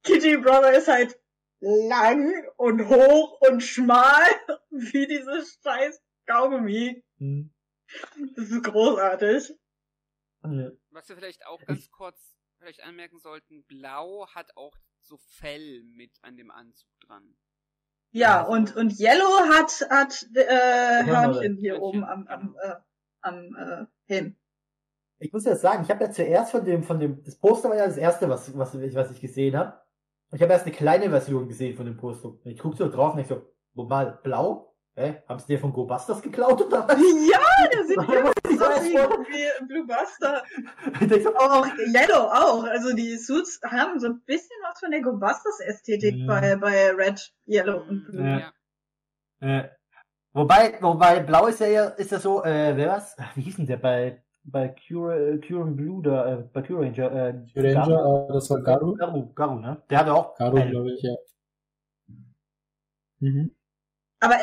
Kitty 0.03 0.39
Brother 0.39 0.73
ist 0.73 0.89
halt 0.89 1.20
lang 1.61 2.33
und 2.57 2.89
hoch 2.89 3.41
und 3.43 3.61
schmal, 3.63 4.25
wie 4.71 5.07
dieses 5.07 5.59
scheiß 5.63 6.03
Kaugummi. 6.27 7.05
Hm. 7.19 7.53
Das 8.37 8.51
ist 8.51 8.63
großartig. 8.65 9.55
Was 10.91 11.09
wir 11.09 11.17
vielleicht 11.17 11.45
auch 11.47 11.61
ganz 11.67 11.91
kurz 11.91 12.19
vielleicht 12.59 12.83
anmerken 12.83 13.19
sollten, 13.19 13.65
Blau 13.65 14.27
hat 14.35 14.57
auch 14.57 14.77
so 15.01 15.17
Fell 15.19 15.83
mit 15.85 16.13
an 16.23 16.37
dem 16.37 16.51
Anzug 16.51 16.89
dran. 17.01 17.37
Ja, 18.13 18.43
und, 18.43 18.75
und 18.77 18.99
Yellow 18.99 19.39
hat, 19.51 19.87
hat 19.91 20.27
äh, 20.35 21.05
Hörner, 21.05 21.35
Hörnchen 21.35 21.57
hier 21.57 21.73
Hörnchen, 21.75 21.83
oben 21.83 22.05
am, 22.05 22.27
am, 22.27 22.55
genau. 22.55 22.59
äh, 22.63 22.77
am 23.21 23.57
äh, 23.57 23.87
Helm. 24.13 24.37
Ich 25.19 25.33
muss 25.33 25.45
ja 25.45 25.55
sagen, 25.55 25.83
ich 25.85 25.91
habe 25.91 26.05
ja 26.05 26.11
zuerst 26.11 26.51
von 26.51 26.65
dem, 26.65 26.83
von 26.83 26.99
dem, 26.99 27.23
das 27.23 27.37
Poster 27.39 27.69
war 27.69 27.77
ja 27.77 27.87
das 27.87 27.99
erste, 27.99 28.29
was, 28.29 28.57
was, 28.57 28.75
ich- 28.75 28.95
was 28.95 29.11
ich 29.11 29.21
gesehen 29.21 29.57
habe. 29.57 29.81
Ich 30.33 30.43
habe 30.43 30.53
erst 30.53 30.67
eine 30.67 30.75
kleine 30.75 31.11
Version 31.11 31.49
gesehen 31.49 31.77
von 31.77 31.87
dem 31.87 31.97
Poster. 31.97 32.33
Ich 32.45 32.59
guck 32.59 32.77
so 32.77 32.89
drauf 32.89 33.15
und 33.15 33.21
ich 33.21 33.27
so, 33.27 33.43
wo 33.75 33.85
mal 33.85 34.19
blau? 34.23 34.75
Hä? 34.95 35.23
Haben 35.29 35.39
sie 35.41 35.47
dir 35.47 35.59
von 35.59 35.73
Go 35.73 35.87
Busters 35.87 36.21
geklaut 36.21 36.61
oder 36.61 36.87
was? 36.87 36.99
Ja, 36.99 37.69
der 37.73 37.85
sieht 37.85 37.97
Ich 38.51 38.59
so 38.59 38.65
weiß 38.65 38.85
wie, 38.85 39.67
Blue 39.67 39.87
Buster. 39.87 40.43
Ich 41.17 41.23
so, 41.23 41.35
Auch, 41.37 41.63
auch 41.63 41.67
Yellow 41.95 42.29
auch. 42.29 42.65
Also 42.65 42.95
die 42.95 43.17
Suits 43.17 43.61
haben 43.65 43.99
so 43.99 44.09
ein 44.09 44.21
bisschen 44.27 44.57
was 44.69 44.79
von 44.81 44.91
der 44.91 45.01
Go 45.01 45.13
Busters 45.17 45.61
Ästhetik 45.61 46.17
Mhm. 46.17 46.27
bei, 46.27 46.57
bei 46.57 46.91
Red, 46.91 47.33
Yellow 47.47 47.83
und 47.89 48.05
Blue. 48.05 48.23
Ja. 48.23 48.53
Äh, 49.41 49.69
wobei, 50.33 50.77
wobei, 50.81 51.21
blau 51.21 51.47
ist 51.47 51.61
ja, 51.61 51.87
ist 51.91 52.11
ja 52.11 52.19
so, 52.19 52.43
äh, 52.45 52.77
wer 52.77 52.89
was? 52.89 53.17
Wie 53.37 53.43
hieß 53.43 53.57
denn 53.57 53.67
der 53.67 53.79
bei, 53.79 54.23
bei 54.45 54.69
Cure, 54.69 55.35
äh, 55.35 55.39
Cure 55.39 55.63
and 55.65 55.77
Blue 55.77 56.03
da, 56.03 56.39
äh, 56.39 56.43
bei 56.53 56.63
Cure 56.63 56.81
Ranger, 56.81 57.11
äh, 57.13 57.35
Ranger, 57.57 58.29
äh, 58.29 58.33
das 58.33 58.51
war 58.51 58.63
Garu. 58.63 58.95
Garu, 58.95 59.33
Garu, 59.35 59.59
ne? 59.61 59.83
Der 59.91 59.99
hatte 59.99 60.15
auch, 60.15 60.35
Garu, 60.37 60.57
glaube 60.69 60.93
ich, 60.93 61.03
ja. 61.03 61.15
Mhm. 63.21 63.55
Aber 64.21 64.37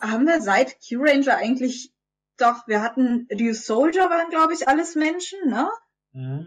haben 0.00 0.26
wir 0.26 0.40
seit 0.40 0.76
Q-Ranger 0.80 1.36
eigentlich 1.36 1.92
doch, 2.38 2.66
wir 2.66 2.82
hatten, 2.82 3.28
die 3.30 3.52
Soldier 3.52 4.10
waren, 4.10 4.30
glaube 4.30 4.54
ich, 4.54 4.68
alles 4.68 4.94
Menschen, 4.94 5.38
ne? 5.48 5.68
Mhm. 6.12 6.22
Mhm. 6.22 6.46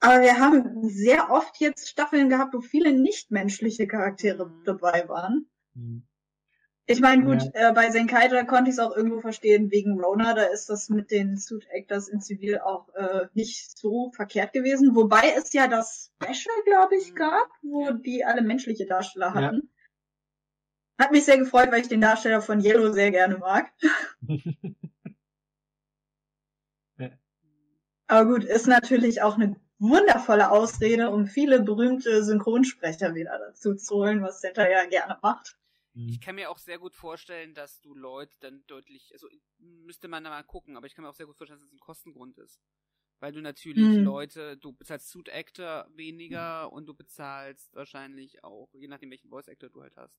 Aber 0.00 0.20
wir 0.20 0.38
haben 0.38 0.88
sehr 0.88 1.30
oft 1.30 1.58
jetzt 1.58 1.88
Staffeln 1.88 2.28
gehabt, 2.28 2.54
wo 2.54 2.60
viele 2.60 2.92
nichtmenschliche 2.92 3.86
Charaktere 3.86 4.46
Mhm. 4.46 4.64
dabei 4.64 5.08
waren. 5.08 5.46
Mhm. 5.74 6.06
Ich 6.88 7.00
meine, 7.00 7.24
gut, 7.24 7.42
äh, 7.54 7.72
bei 7.72 7.90
Senkaida 7.90 8.44
konnte 8.44 8.70
ich 8.70 8.76
es 8.76 8.78
auch 8.78 8.96
irgendwo 8.96 9.20
verstehen, 9.20 9.72
wegen 9.72 10.00
Rona, 10.00 10.34
da 10.34 10.44
ist 10.44 10.70
das 10.70 10.88
mit 10.88 11.10
den 11.10 11.36
Suit 11.36 11.66
Actors 11.70 12.06
in 12.06 12.20
Zivil 12.20 12.60
auch 12.60 12.88
äh, 12.94 13.26
nicht 13.34 13.76
so 13.76 14.12
verkehrt 14.12 14.52
gewesen. 14.52 14.94
Wobei 14.94 15.34
es 15.36 15.52
ja 15.52 15.66
das 15.66 16.12
Special, 16.22 16.54
glaube 16.64 16.94
ich, 16.96 17.16
gab, 17.16 17.48
wo 17.62 17.90
die 17.90 18.24
alle 18.24 18.42
menschliche 18.42 18.86
Darsteller 18.86 19.32
Ja. 19.34 19.34
hatten. 19.34 19.68
Hat 20.98 21.10
mich 21.10 21.24
sehr 21.24 21.38
gefreut, 21.38 21.72
weil 21.72 21.80
ich 21.80 21.88
den 21.88 22.00
Darsteller 22.00 22.40
von 22.40 22.60
Yellow 22.60 22.92
sehr 22.92 23.10
gerne 23.10 23.36
mag. 23.38 23.72
Aber 28.08 28.26
gut, 28.30 28.44
ist 28.44 28.68
natürlich 28.68 29.22
auch 29.22 29.34
eine 29.34 29.56
wundervolle 29.80 30.50
Ausrede, 30.52 31.10
um 31.10 31.26
viele 31.26 31.60
berühmte 31.60 32.22
Synchronsprecher 32.22 33.16
wieder 33.16 33.36
dazu 33.38 33.74
zu 33.74 33.96
holen, 33.96 34.22
was 34.22 34.40
Senta 34.40 34.68
ja 34.68 34.86
gerne 34.86 35.18
macht. 35.20 35.58
Ich 36.04 36.20
kann 36.20 36.36
mir 36.36 36.50
auch 36.50 36.58
sehr 36.58 36.78
gut 36.78 36.94
vorstellen, 36.94 37.54
dass 37.54 37.80
du 37.80 37.94
Leute 37.94 38.36
dann 38.40 38.64
deutlich, 38.66 39.12
also 39.12 39.28
müsste 39.58 40.08
man 40.08 40.24
da 40.24 40.30
mal 40.30 40.44
gucken, 40.44 40.76
aber 40.76 40.86
ich 40.86 40.94
kann 40.94 41.02
mir 41.04 41.10
auch 41.10 41.14
sehr 41.14 41.26
gut 41.26 41.36
vorstellen, 41.36 41.58
dass 41.60 41.66
es 41.68 41.72
ein 41.74 41.80
Kostengrund 41.80 42.38
ist. 42.38 42.60
Weil 43.20 43.32
du 43.32 43.40
natürlich 43.40 43.96
Mhm. 43.96 43.98
Leute, 43.98 44.56
du 44.58 44.72
bezahlst 44.72 45.10
Suit 45.10 45.30
Actor 45.30 45.88
weniger 45.94 46.72
und 46.72 46.86
du 46.86 46.94
bezahlst 46.94 47.74
wahrscheinlich 47.74 48.44
auch, 48.44 48.74
je 48.74 48.88
nachdem 48.88 49.10
welchen 49.10 49.30
Voice 49.30 49.48
Actor 49.48 49.70
du 49.70 49.82
halt 49.82 49.96
hast, 49.96 50.18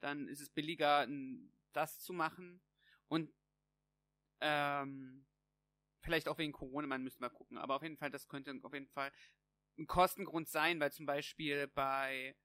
dann 0.00 0.28
ist 0.28 0.40
es 0.40 0.50
billiger, 0.50 1.06
das 1.72 2.00
zu 2.00 2.12
machen. 2.12 2.62
Und 3.08 3.32
ähm, 4.40 5.26
vielleicht 6.02 6.28
auch 6.28 6.38
wegen 6.38 6.52
Corona, 6.52 6.86
man 6.86 7.02
müsste 7.04 7.22
mal 7.22 7.30
gucken. 7.30 7.58
Aber 7.58 7.76
auf 7.76 7.82
jeden 7.82 7.98
Fall, 7.98 8.10
das 8.10 8.28
könnte 8.28 8.54
auf 8.62 8.74
jeden 8.74 8.88
Fall 8.88 9.12
ein 9.78 9.86
Kostengrund 9.86 10.48
sein, 10.48 10.80
weil 10.80 10.92
zum 10.92 11.06
Beispiel 11.06 11.68
bei, 11.68 12.36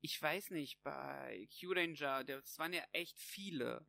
ich 0.00 0.20
weiß 0.20 0.50
nicht, 0.50 0.82
bei 0.82 1.48
Q-Ranger, 1.60 2.24
das 2.24 2.58
waren 2.58 2.72
ja 2.72 2.82
echt 2.92 3.18
viele. 3.18 3.84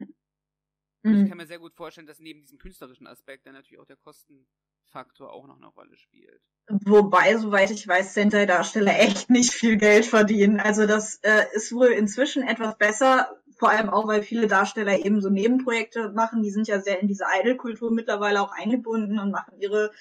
Mhm. 1.03 1.24
Ich 1.24 1.30
kann 1.30 1.38
mir 1.38 1.47
sehr 1.47 1.60
gut 1.60 1.76
vorstellen, 1.76 2.07
dass 2.07 2.20
neben 2.20 2.41
diesem 2.41 2.57
künstlerischen 2.57 3.07
Aspekt 3.07 3.45
dann 3.45 3.53
natürlich 3.53 3.80
auch 3.80 3.86
der 3.86 3.97
Kostenfaktor 3.97 5.32
auch 5.32 5.47
noch 5.47 5.57
eine 5.57 5.68
Rolle 5.68 5.97
spielt. 5.97 6.41
Wobei, 6.68 7.36
soweit 7.38 7.72
ich 7.72 7.88
weiß, 7.88 8.14
Sentai-Darsteller 8.14 8.99
echt 8.99 9.30
nicht 9.30 9.51
viel 9.51 9.78
Geld 9.78 10.05
verdienen. 10.05 10.60
Also 10.60 10.86
das 10.86 11.16
äh, 11.24 11.45
ist 11.53 11.72
wohl 11.72 11.88
inzwischen 11.88 12.43
etwas 12.43 12.78
besser, 12.78 13.41
vor 13.57 13.70
allem 13.72 13.89
auch, 13.89 14.07
weil 14.07 14.24
viele 14.24 14.47
Darsteller 14.47 14.99
eben 14.99 15.20
so 15.22 15.30
Nebenprojekte 15.30 16.12
machen. 16.12 16.43
Die 16.43 16.51
sind 16.51 16.68
ja 16.68 16.80
sehr 16.80 16.99
in 16.99 17.07
diese 17.07 17.26
Idol-Kultur 17.39 17.91
mittlerweile 17.91 18.41
auch 18.41 18.51
eingebunden 18.51 19.20
und 19.20 19.32
machen 19.32 19.60
ihre 19.60 19.91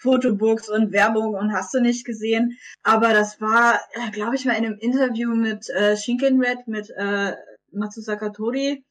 Fotobooks 0.00 0.68
und 0.68 0.92
Werbung 0.92 1.34
und 1.34 1.52
hast 1.52 1.72
du 1.74 1.80
nicht 1.80 2.04
gesehen. 2.04 2.58
Aber 2.82 3.12
das 3.12 3.40
war, 3.40 3.80
äh, 3.92 4.10
glaube 4.10 4.36
ich, 4.36 4.44
mal 4.44 4.54
in 4.56 4.64
einem 4.66 4.78
Interview 4.78 5.34
mit 5.34 5.68
äh, 5.70 5.96
Shinken 5.96 6.42
Red, 6.42 6.66
mit 6.66 6.90
äh, 6.96 7.34
Matsusaka 7.72 8.30
Tori, 8.30 8.84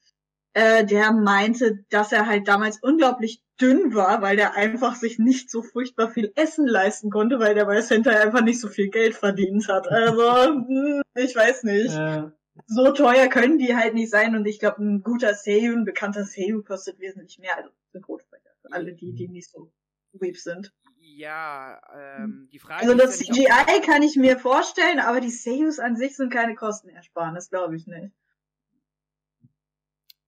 äh, 0.54 0.84
der 0.84 1.12
meinte, 1.12 1.84
dass 1.90 2.12
er 2.12 2.26
halt 2.26 2.48
damals 2.48 2.78
unglaublich 2.82 3.42
dünn 3.60 3.94
war, 3.94 4.22
weil 4.22 4.36
der 4.36 4.54
einfach 4.54 4.94
sich 4.96 5.18
nicht 5.18 5.50
so 5.50 5.62
furchtbar 5.62 6.10
viel 6.10 6.32
Essen 6.34 6.66
leisten 6.66 7.10
konnte, 7.10 7.38
weil 7.38 7.54
der 7.54 7.66
bei 7.66 7.80
Sentai 7.82 8.18
einfach 8.20 8.40
nicht 8.42 8.60
so 8.60 8.68
viel 8.68 8.88
Geld 8.88 9.14
verdient 9.14 9.68
hat. 9.68 9.86
Also, 9.88 10.54
hm, 10.66 11.02
ich 11.14 11.36
weiß 11.36 11.64
nicht. 11.64 11.94
Äh, 11.94 12.30
So 12.66 12.90
teuer 12.92 13.28
können 13.28 13.58
die 13.58 13.74
halt 13.76 13.94
nicht 13.94 14.10
sein 14.10 14.34
und 14.36 14.44
ich 14.46 14.58
glaube, 14.58 14.82
ein 14.82 15.02
guter 15.02 15.34
Seiyu, 15.34 15.72
ein 15.74 15.84
bekannter 15.84 16.24
Seiyu 16.24 16.62
kostet 16.62 16.98
wesentlich 17.00 17.38
mehr 17.38 17.56
als 17.56 17.66
ein 17.66 17.72
Synchronsprecher. 17.92 18.50
Für 18.62 18.72
alle 18.72 18.92
die, 18.92 19.12
die 19.14 19.28
nicht 19.28 19.50
so 19.50 19.72
weep 20.12 20.36
sind. 20.36 20.72
Ja, 21.16 21.80
ähm, 21.94 22.48
die 22.52 22.58
Frage 22.58 22.82
Also 22.82 22.94
das 22.94 23.20
ist 23.20 23.28
ja 23.28 23.34
CGI 23.34 23.80
kann 23.84 24.02
ich 24.02 24.16
mir 24.16 24.38
vorstellen, 24.38 25.00
aber 25.00 25.20
die 25.20 25.30
Seiyus 25.30 25.78
an 25.78 25.96
sich 25.96 26.16
sind 26.16 26.32
keine 26.32 26.54
Kostenersparnis, 26.54 27.50
glaube 27.50 27.76
ich 27.76 27.86
nicht. 27.86 28.12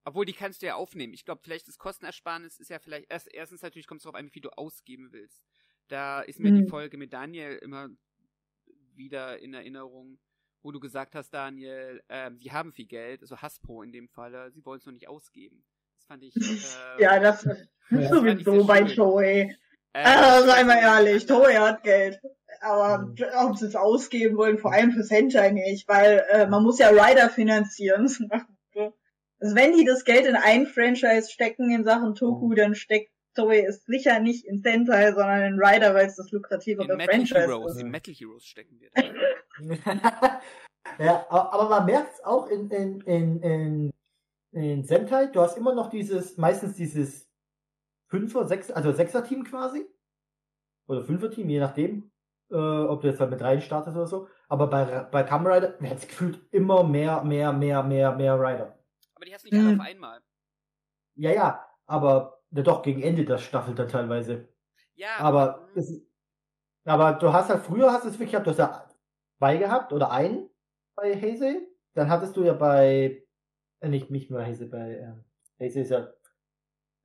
Obwohl, 0.04 0.24
die 0.24 0.32
kannst 0.32 0.62
du 0.62 0.66
ja 0.66 0.74
aufnehmen. 0.74 1.14
Ich 1.14 1.24
glaube, 1.24 1.40
vielleicht 1.44 1.68
das 1.68 1.78
Kostenersparnis 1.78 2.58
ist 2.58 2.70
ja 2.70 2.78
vielleicht, 2.80 3.10
erst, 3.10 3.32
erstens 3.32 3.62
natürlich 3.62 3.86
kommt 3.86 4.00
es 4.00 4.02
darauf 4.02 4.16
an, 4.18 4.26
wie 4.26 4.30
viel 4.30 4.42
du 4.42 4.50
ausgeben 4.50 5.12
willst. 5.12 5.42
Da 5.88 6.22
ist 6.22 6.40
mir 6.40 6.50
die 6.50 6.62
Hm. 6.62 6.68
Folge 6.68 6.96
mit 6.96 7.12
Daniel 7.12 7.56
immer 7.58 7.88
wieder 8.94 9.38
in 9.38 9.54
Erinnerung, 9.54 10.18
wo 10.62 10.72
du 10.72 10.80
gesagt 10.80 11.14
hast, 11.14 11.30
Daniel, 11.30 12.02
ähm, 12.08 12.36
sie 12.38 12.50
haben 12.52 12.72
viel 12.72 12.86
Geld, 12.86 13.22
also 13.22 13.36
Hasbro 13.40 13.82
in 13.82 13.92
dem 13.92 14.08
Falle, 14.08 14.50
sie 14.50 14.64
wollen 14.64 14.78
es 14.80 14.86
noch 14.86 14.92
nicht 14.92 15.08
ausgeben. 15.08 15.64
Das 15.96 16.04
fand 16.06 16.24
ich, 16.24 16.34
äh, 16.36 16.40
Ja, 17.02 17.20
das 17.20 17.44
Ja. 17.90 18.08
sowieso 18.08 18.64
bei 18.64 18.86
schön. 18.86 18.96
Toei. 18.96 19.56
Äh, 19.92 20.02
Also, 20.04 20.46
sei 20.48 20.64
mal 20.64 20.78
ehrlich, 20.78 21.26
Toei 21.26 21.54
hat 21.54 21.82
Geld. 21.82 22.20
Aber 22.60 22.98
Mhm. 23.06 23.16
ob 23.44 23.56
sie 23.56 23.66
es 23.66 23.74
ausgeben 23.76 24.36
wollen, 24.36 24.58
vor 24.58 24.72
allem 24.72 24.92
für 24.92 25.02
Sentai 25.02 25.50
nicht, 25.50 25.88
weil 25.88 26.24
äh, 26.30 26.46
man 26.46 26.62
muss 26.62 26.78
ja 26.78 26.88
Rider 26.90 27.28
finanzieren. 27.28 28.06
also 29.40 29.56
wenn 29.56 29.76
die 29.76 29.84
das 29.84 30.04
Geld 30.04 30.26
in 30.26 30.36
ein 30.36 30.66
Franchise 30.66 31.30
stecken 31.30 31.70
in 31.70 31.82
Sachen 31.84 32.14
Toku, 32.14 32.54
dann 32.54 32.74
steckt 32.74 33.10
Toei 33.34 33.64
es 33.64 33.84
sicher 33.86 34.20
nicht 34.20 34.44
in 34.44 34.60
Sentai, 34.62 35.12
sondern 35.12 35.42
in 35.54 35.58
Rider, 35.58 35.94
weil 35.94 36.06
es 36.06 36.16
das 36.16 36.30
lukrativere 36.30 36.92
In 36.92 36.98
Metal 36.98 37.14
Franchise 37.16 37.34
Heroes, 37.40 37.72
ist. 37.76 37.80
in 37.80 37.90
Metal 37.90 38.14
Heroes 38.14 38.44
stecken 38.44 38.78
wir. 38.78 38.90
ja, 40.98 41.26
aber 41.28 41.52
aber 41.52 41.68
man 41.68 41.86
merkt 41.86 42.14
es 42.14 42.24
auch 42.24 42.46
in, 42.48 42.70
in, 42.70 43.00
in, 43.02 43.42
in, 43.42 43.90
in 44.52 44.84
Sentai, 44.84 45.26
du 45.26 45.40
hast 45.40 45.56
immer 45.56 45.74
noch 45.74 45.88
dieses, 45.90 46.36
meistens 46.36 46.76
dieses 46.76 47.26
Fünfer, 48.12 48.44
Sechs, 48.46 48.70
also 48.70 48.92
Sechser-Team 48.92 49.44
quasi. 49.44 49.86
Oder 50.86 51.02
Fünfer-Team, 51.02 51.48
je 51.48 51.60
nachdem, 51.60 52.10
äh, 52.50 52.56
ob 52.56 53.00
du 53.00 53.08
jetzt 53.08 53.20
halt 53.20 53.30
mit 53.30 53.40
rein 53.40 53.62
startest 53.62 53.96
oder 53.96 54.06
so. 54.06 54.28
Aber 54.50 54.66
bei, 54.66 54.84
bei 55.10 55.22
Kamen 55.22 55.46
Rider 55.46 55.80
wird 55.80 55.94
es 55.94 56.06
gefühlt 56.06 56.38
immer 56.50 56.84
mehr, 56.84 57.24
mehr, 57.24 57.54
mehr, 57.54 57.82
mehr, 57.82 58.12
mehr 58.14 58.34
Rider. 58.38 58.78
Aber 59.14 59.24
die 59.24 59.32
hast 59.32 59.44
du 59.44 59.48
nicht 59.48 59.58
alle 59.58 59.72
Hm. 59.72 59.80
auf 59.80 59.86
einmal. 59.86 60.20
Ja, 61.14 61.30
ja, 61.30 61.66
aber 61.86 62.42
ja, 62.50 62.62
doch 62.62 62.82
gegen 62.82 63.00
Ende 63.02 63.24
der 63.24 63.38
Staffel 63.38 63.74
dann 63.74 63.88
teilweise. 63.88 64.46
Ja, 64.94 65.16
Aber, 65.20 65.68
hm, 65.72 65.78
es, 65.78 65.88
ist- 65.88 66.06
aber 66.84 67.14
du 67.14 67.32
hast 67.32 67.48
halt, 67.48 67.62
früher 67.62 67.90
hast 67.92 68.04
du 68.04 68.08
es 68.10 68.14
wirklich 68.18 68.32
gehabt, 68.32 68.46
du 68.46 68.50
hast 68.50 68.58
ja 68.58 68.86
zwei 69.38 69.56
gehabt 69.56 69.94
oder 69.94 70.10
einen 70.10 70.50
bei 70.96 71.14
Haze. 71.18 71.62
Dann 71.94 72.10
hattest 72.10 72.36
du 72.36 72.44
ja 72.44 72.52
bei, 72.52 73.24
äh, 73.80 73.88
nicht, 73.88 74.10
nicht 74.10 74.30
nur 74.30 74.44
Haze, 74.44 74.66
bei, 74.66 74.98
ähm, 74.98 75.24
Haze 75.58 75.80
ist 75.80 75.90
ja, 75.90 76.12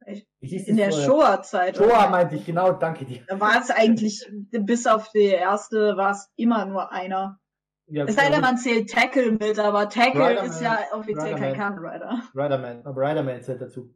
In 0.06 0.78
der 0.78 0.90
das 0.90 1.04
Showa-Zeit. 1.04 1.78
Shoah 1.78 2.10
meinte 2.10 2.36
ich, 2.36 2.46
genau, 2.46 2.72
danke 2.72 3.06
dir. 3.06 3.22
Da 3.28 3.40
war 3.40 3.60
es 3.60 3.70
eigentlich, 3.70 4.26
bis 4.52 4.88
auf 4.88 5.12
die 5.12 5.26
erste, 5.26 5.98
war 5.98 6.12
es 6.12 6.30
immer 6.36 6.66
nur 6.66 6.92
einer. 6.92 7.40
Ja, 7.88 8.06
Es 8.06 8.16
sei 8.16 8.30
denn, 8.30 8.42
man 8.42 8.58
zählt 8.58 8.90
Tackle 8.90 9.32
mit, 9.32 9.60
aber 9.60 9.90
Tackle 9.90 10.30
Riderman, 10.30 10.50
ist 10.50 10.62
ja 10.62 10.80
offiziell 10.94 11.36
kein 11.36 11.52
Riderman. 11.52 11.58
Kamen 11.58 11.86
Rider. 11.86 12.22
Riderman, 12.36 12.86
aber 12.86 13.02
Riderman 13.02 13.42
zählt 13.42 13.62
dazu. 13.62 13.94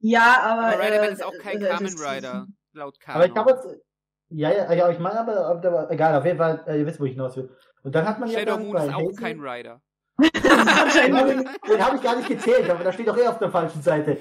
Ja, 0.00 0.36
aber. 0.42 0.74
aber 0.74 0.84
Riderman 0.84 1.08
äh, 1.08 1.12
ist 1.12 1.24
auch 1.24 1.38
kein 1.40 1.62
äh, 1.62 1.68
Kamen 1.68 1.86
Rider, 1.86 2.46
laut 2.72 3.00
Kanon. 3.00 3.16
Aber 3.16 3.26
ich 3.26 3.34
glaube 3.34 3.50
jetzt, 3.52 3.84
ja, 4.30 4.50
ja, 4.50 4.72
ja, 4.72 4.90
ich 4.90 4.98
meine 4.98 5.20
aber, 5.20 5.46
aber, 5.46 5.90
egal, 5.90 6.16
auf 6.16 6.24
jeden 6.24 6.38
Fall, 6.38 6.64
äh, 6.66 6.78
ihr 6.78 6.86
wisst, 6.86 7.00
wo 7.00 7.04
ich 7.04 7.12
hinaus 7.12 7.36
will. 7.36 7.50
Und 7.82 7.94
dann 7.94 8.06
hat 8.06 8.18
man 8.18 8.28
ja 8.28 8.40
Shadow 8.40 8.52
dann 8.52 8.62
Moon 8.64 8.72
bei 8.72 8.86
ist 8.86 8.94
auch 8.94 9.16
kein 9.16 9.40
Rider. 9.40 9.80
den 10.18 11.16
habe 11.16 11.32
ich, 11.32 11.70
den 11.70 11.84
hab 11.84 11.94
ich 11.94 12.02
gar 12.02 12.16
nicht 12.16 12.28
gezählt, 12.28 12.70
aber 12.70 12.84
da 12.84 12.92
steht 12.92 13.08
doch 13.08 13.16
eh 13.16 13.26
auf 13.26 13.38
der 13.38 13.50
falschen 13.50 13.82
Seite. 13.82 14.18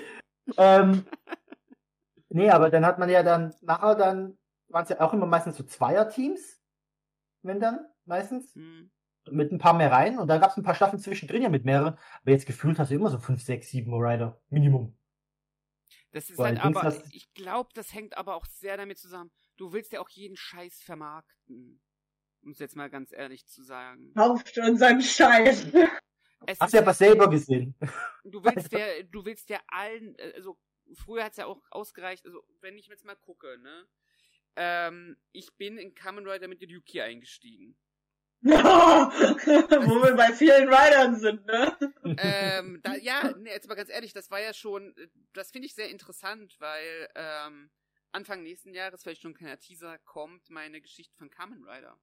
Ähm, 0.57 1.05
nee, 2.29 2.49
aber 2.49 2.69
dann 2.69 2.85
hat 2.85 2.99
man 2.99 3.09
ja 3.09 3.23
dann, 3.23 3.53
nachher 3.61 3.95
dann, 3.95 4.37
waren 4.69 4.83
es 4.83 4.89
ja 4.89 5.01
auch 5.01 5.13
immer 5.13 5.25
meistens 5.25 5.57
so 5.57 5.63
Zweierteams, 5.63 6.59
wenn 7.43 7.59
dann, 7.59 7.85
meistens, 8.05 8.53
Hm. 8.55 8.89
mit 9.31 9.51
ein 9.51 9.59
paar 9.59 9.73
mehr 9.73 9.91
rein 9.91 10.19
und 10.19 10.27
dann 10.27 10.41
gab 10.41 10.51
es 10.51 10.57
ein 10.57 10.63
paar 10.63 10.75
Staffeln 10.75 11.01
zwischendrin 11.01 11.41
ja 11.43 11.49
mit 11.49 11.65
mehreren, 11.65 11.97
aber 12.21 12.31
jetzt 12.31 12.45
gefühlt 12.45 12.77
hast 12.79 12.91
du 12.91 12.95
immer 12.95 13.09
so 13.09 13.19
fünf, 13.19 13.41
sechs, 13.41 13.69
sieben 13.69 13.93
Rider, 13.93 14.39
Minimum. 14.49 14.95
Das 16.11 16.29
ist 16.29 16.37
Weil 16.37 16.61
halt 16.61 16.75
aber, 16.75 16.83
das- 16.83 17.09
ich 17.11 17.33
glaube, 17.33 17.69
das 17.73 17.93
hängt 17.93 18.17
aber 18.17 18.35
auch 18.35 18.45
sehr 18.45 18.77
damit 18.77 18.99
zusammen. 18.99 19.31
Du 19.57 19.73
willst 19.73 19.93
ja 19.93 20.01
auch 20.01 20.09
jeden 20.09 20.35
Scheiß 20.35 20.81
vermarkten. 20.81 21.81
Um 22.43 22.51
es 22.51 22.59
jetzt 22.59 22.75
mal 22.75 22.89
ganz 22.89 23.13
ehrlich 23.13 23.47
zu 23.47 23.63
sagen. 23.63 24.13
Kauft 24.13 24.57
unseren 24.57 25.01
Scheiß. 25.01 25.67
Es 26.45 26.59
Hast 26.59 26.73
du 26.73 26.77
ja 26.77 26.83
aber 26.83 26.93
selber 26.93 27.29
gesehen. 27.29 27.75
du 28.23 28.43
willst 28.43 28.71
ja, 28.71 29.03
du 29.03 29.25
willst 29.25 29.49
ja 29.49 29.59
allen, 29.67 30.17
äh, 30.17 30.33
also 30.35 30.57
früher 30.93 31.23
hat's 31.23 31.37
ja 31.37 31.45
auch 31.45 31.61
ausgereicht, 31.71 32.25
also 32.25 32.43
wenn 32.61 32.77
ich 32.77 32.87
jetzt 32.87 33.05
mal 33.05 33.15
gucke, 33.15 33.57
ne? 33.59 33.87
Ähm, 34.55 35.17
ich 35.31 35.55
bin 35.57 35.77
in 35.77 35.95
Kamen 35.95 36.27
Rider 36.27 36.47
mit 36.47 36.61
Ryuki 36.61 37.01
eingestiegen. 37.01 37.75
Wo 38.43 40.03
wir 40.03 40.15
bei 40.15 40.33
vielen 40.33 40.67
Riders 40.67 41.21
sind, 41.21 41.45
ne? 41.45 41.77
ähm, 42.17 42.81
da, 42.83 42.95
ja, 42.95 43.33
nee, 43.37 43.49
jetzt 43.49 43.69
mal 43.69 43.75
ganz 43.75 43.89
ehrlich, 43.89 44.11
das 44.11 44.29
war 44.29 44.41
ja 44.41 44.53
schon, 44.53 44.95
äh, 44.97 45.07
das 45.31 45.51
finde 45.51 45.67
ich 45.67 45.73
sehr 45.73 45.89
interessant, 45.89 46.57
weil 46.59 47.09
ähm, 47.15 47.71
Anfang 48.11 48.43
nächsten 48.43 48.73
Jahres, 48.73 49.01
vielleicht 49.01 49.21
schon 49.21 49.31
ein 49.31 49.37
kleiner 49.37 49.59
Teaser, 49.59 49.97
kommt 49.99 50.49
meine 50.49 50.81
Geschichte 50.81 51.15
von 51.15 51.29
Kamen 51.29 51.63
Rider. 51.63 51.97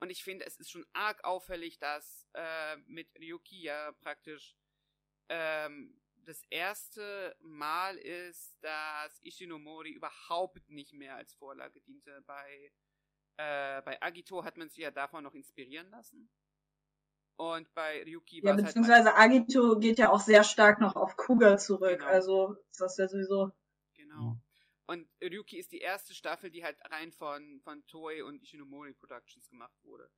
Und 0.00 0.10
ich 0.10 0.22
finde, 0.22 0.44
es 0.44 0.56
ist 0.58 0.70
schon 0.70 0.86
arg 0.92 1.24
auffällig, 1.24 1.78
dass 1.78 2.26
äh, 2.34 2.76
mit 2.86 3.08
Ryuki 3.18 3.62
ja 3.62 3.92
praktisch 3.92 4.56
ähm, 5.28 5.98
das 6.26 6.42
erste 6.50 7.36
Mal 7.40 7.96
ist, 7.96 8.56
dass 8.60 9.22
Ishinomori 9.22 9.90
überhaupt 9.90 10.68
nicht 10.68 10.92
mehr 10.92 11.16
als 11.16 11.32
Vorlage 11.34 11.80
diente. 11.80 12.22
Bei, 12.26 12.72
äh, 13.36 13.80
bei 13.82 14.02
Agito 14.02 14.44
hat 14.44 14.56
man 14.56 14.68
sich 14.68 14.78
ja 14.78 14.90
davon 14.90 15.24
noch 15.24 15.34
inspirieren 15.34 15.88
lassen. 15.90 16.28
Und 17.36 17.72
bei 17.74 18.02
Ryuki 18.02 18.38
Ja, 18.38 18.44
war 18.44 18.50
es 18.52 18.56
halt 18.56 18.66
beziehungsweise 18.66 19.14
Agito 19.14 19.78
geht 19.78 19.98
ja 19.98 20.10
auch 20.10 20.20
sehr 20.20 20.42
stark 20.42 20.80
noch 20.80 20.96
auf 20.96 21.16
Kuga 21.16 21.58
zurück. 21.58 21.98
Genau. 21.98 22.10
Also 22.10 22.56
ist 22.70 22.80
das 22.80 22.96
ja 22.96 23.08
sowieso. 23.08 23.52
Genau. 23.94 24.38
Und 24.86 25.08
Ryuki 25.22 25.58
ist 25.58 25.72
die 25.72 25.80
erste 25.80 26.14
Staffel, 26.14 26.50
die 26.50 26.64
halt 26.64 26.78
rein 26.90 27.12
von, 27.12 27.60
von 27.60 27.84
Toei 27.86 28.24
und 28.24 28.42
Ishinomori 28.42 28.92
Productions 28.94 29.48
gemacht 29.48 29.76
wurde. 29.82 30.08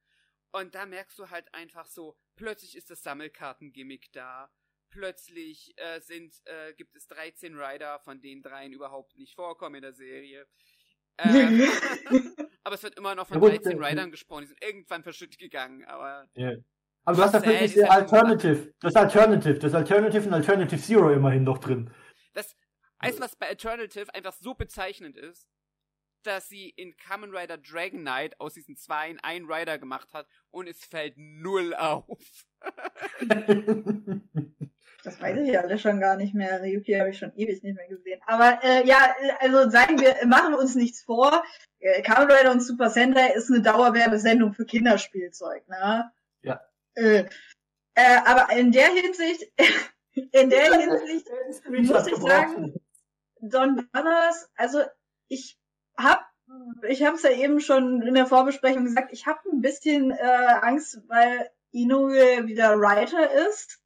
Und 0.52 0.74
da 0.74 0.86
merkst 0.86 1.18
du 1.18 1.30
halt 1.30 1.52
einfach 1.54 1.86
so, 1.86 2.16
plötzlich 2.36 2.76
ist 2.76 2.90
das 2.90 3.02
Sammelkarten-Gimmick 3.02 4.12
da. 4.12 4.50
Plötzlich 4.90 5.74
äh, 5.76 6.00
sind, 6.00 6.34
äh, 6.44 6.72
gibt 6.74 6.96
es 6.96 7.06
13 7.08 7.58
Rider, 7.58 7.98
von 8.00 8.20
denen 8.20 8.42
dreien 8.42 8.72
überhaupt 8.72 9.16
nicht 9.16 9.34
vorkommen 9.34 9.76
in 9.76 9.82
der 9.82 9.92
Serie. 9.92 10.46
Äh, 11.18 11.24
aber 12.64 12.74
es 12.74 12.82
wird 12.82 12.96
immer 12.96 13.14
noch 13.14 13.26
von 13.26 13.34
Ja, 13.34 13.40
gut, 13.40 13.64
13 13.64 13.72
äh, 13.72 13.86
Riders 13.86 14.10
gesprochen, 14.10 14.42
die 14.42 14.48
sind 14.48 14.62
irgendwann 14.62 15.02
verschüttet 15.02 15.38
gegangen, 15.38 15.84
aber 15.84 16.28
Ja. 16.34 16.52
Aber 17.04 17.16
du 17.16 17.22
hast 17.22 17.32
natürlich 17.32 17.72
diese 17.72 17.90
Alternative. 17.90 18.74
Das 18.80 18.94
Alternative. 18.94 19.58
Das 19.58 19.72
Alternative 19.72 20.26
und 20.26 20.34
Alternative 20.34 20.78
Zero 20.78 21.10
immerhin 21.10 21.42
noch 21.42 21.56
drin. 21.56 21.90
Weißt 23.00 23.18
du, 23.18 23.22
was 23.22 23.36
bei 23.36 23.48
Alternative 23.48 24.14
einfach 24.14 24.34
so 24.34 24.54
bezeichnend 24.54 25.16
ist? 25.16 25.48
Dass 26.24 26.48
sie 26.48 26.70
in 26.70 26.96
Kamen 26.96 27.34
Rider 27.34 27.58
Dragon 27.58 28.00
Knight 28.00 28.40
aus 28.40 28.54
diesen 28.54 28.76
zwei 28.76 29.16
einen 29.22 29.50
Rider 29.50 29.78
gemacht 29.78 30.12
hat 30.12 30.26
und 30.50 30.68
es 30.68 30.84
fällt 30.84 31.14
null 31.16 31.74
auf. 31.74 32.18
Das 35.04 35.20
weiß 35.20 35.38
ich 35.38 35.48
ja 35.48 35.60
alle 35.60 35.78
schon 35.78 36.00
gar 36.00 36.16
nicht 36.16 36.34
mehr. 36.34 36.60
Ryuki 36.60 36.92
habe 36.94 37.10
ich 37.10 37.18
schon 37.18 37.32
ewig 37.36 37.62
nicht 37.62 37.76
mehr 37.76 37.88
gesehen. 37.88 38.20
Aber 38.26 38.58
äh, 38.62 38.86
ja, 38.86 39.14
also 39.38 39.70
sagen 39.70 40.00
wir, 40.00 40.26
machen 40.26 40.52
wir 40.52 40.58
uns 40.58 40.74
nichts 40.74 41.02
vor. 41.02 41.44
Äh, 41.78 42.02
Kamen 42.02 42.30
Rider 42.30 42.50
und 42.50 42.60
Super 42.60 42.90
Sentai 42.90 43.32
ist 43.32 43.50
eine 43.50 43.62
Dauerwerbesendung 43.62 44.54
für 44.54 44.66
Kinderspielzeug, 44.66 45.68
ne? 45.68 46.10
Ja. 46.42 46.60
Äh, 46.94 47.26
äh, 47.94 48.18
aber 48.24 48.52
in 48.56 48.72
der 48.72 48.88
Hinsicht, 48.88 49.50
in 50.32 50.50
der 50.50 50.74
Hinsicht 50.74 51.26
muss 51.90 52.06
ich 52.06 52.16
sagen, 52.16 52.74
Don 53.40 53.88
Brothers, 53.92 54.50
also 54.56 54.82
ich 55.28 55.58
hab, 55.96 56.26
ich 56.88 57.04
habe 57.04 57.16
es 57.16 57.22
ja 57.22 57.30
eben 57.30 57.60
schon 57.60 58.02
in 58.02 58.14
der 58.14 58.26
Vorbesprechung 58.26 58.84
gesagt, 58.84 59.12
ich 59.12 59.26
habe 59.26 59.40
ein 59.52 59.60
bisschen 59.60 60.10
äh, 60.10 60.58
Angst, 60.62 61.00
weil 61.08 61.50
Inoue 61.70 62.46
wieder 62.46 62.78
Writer 62.78 63.30
ist. 63.48 63.80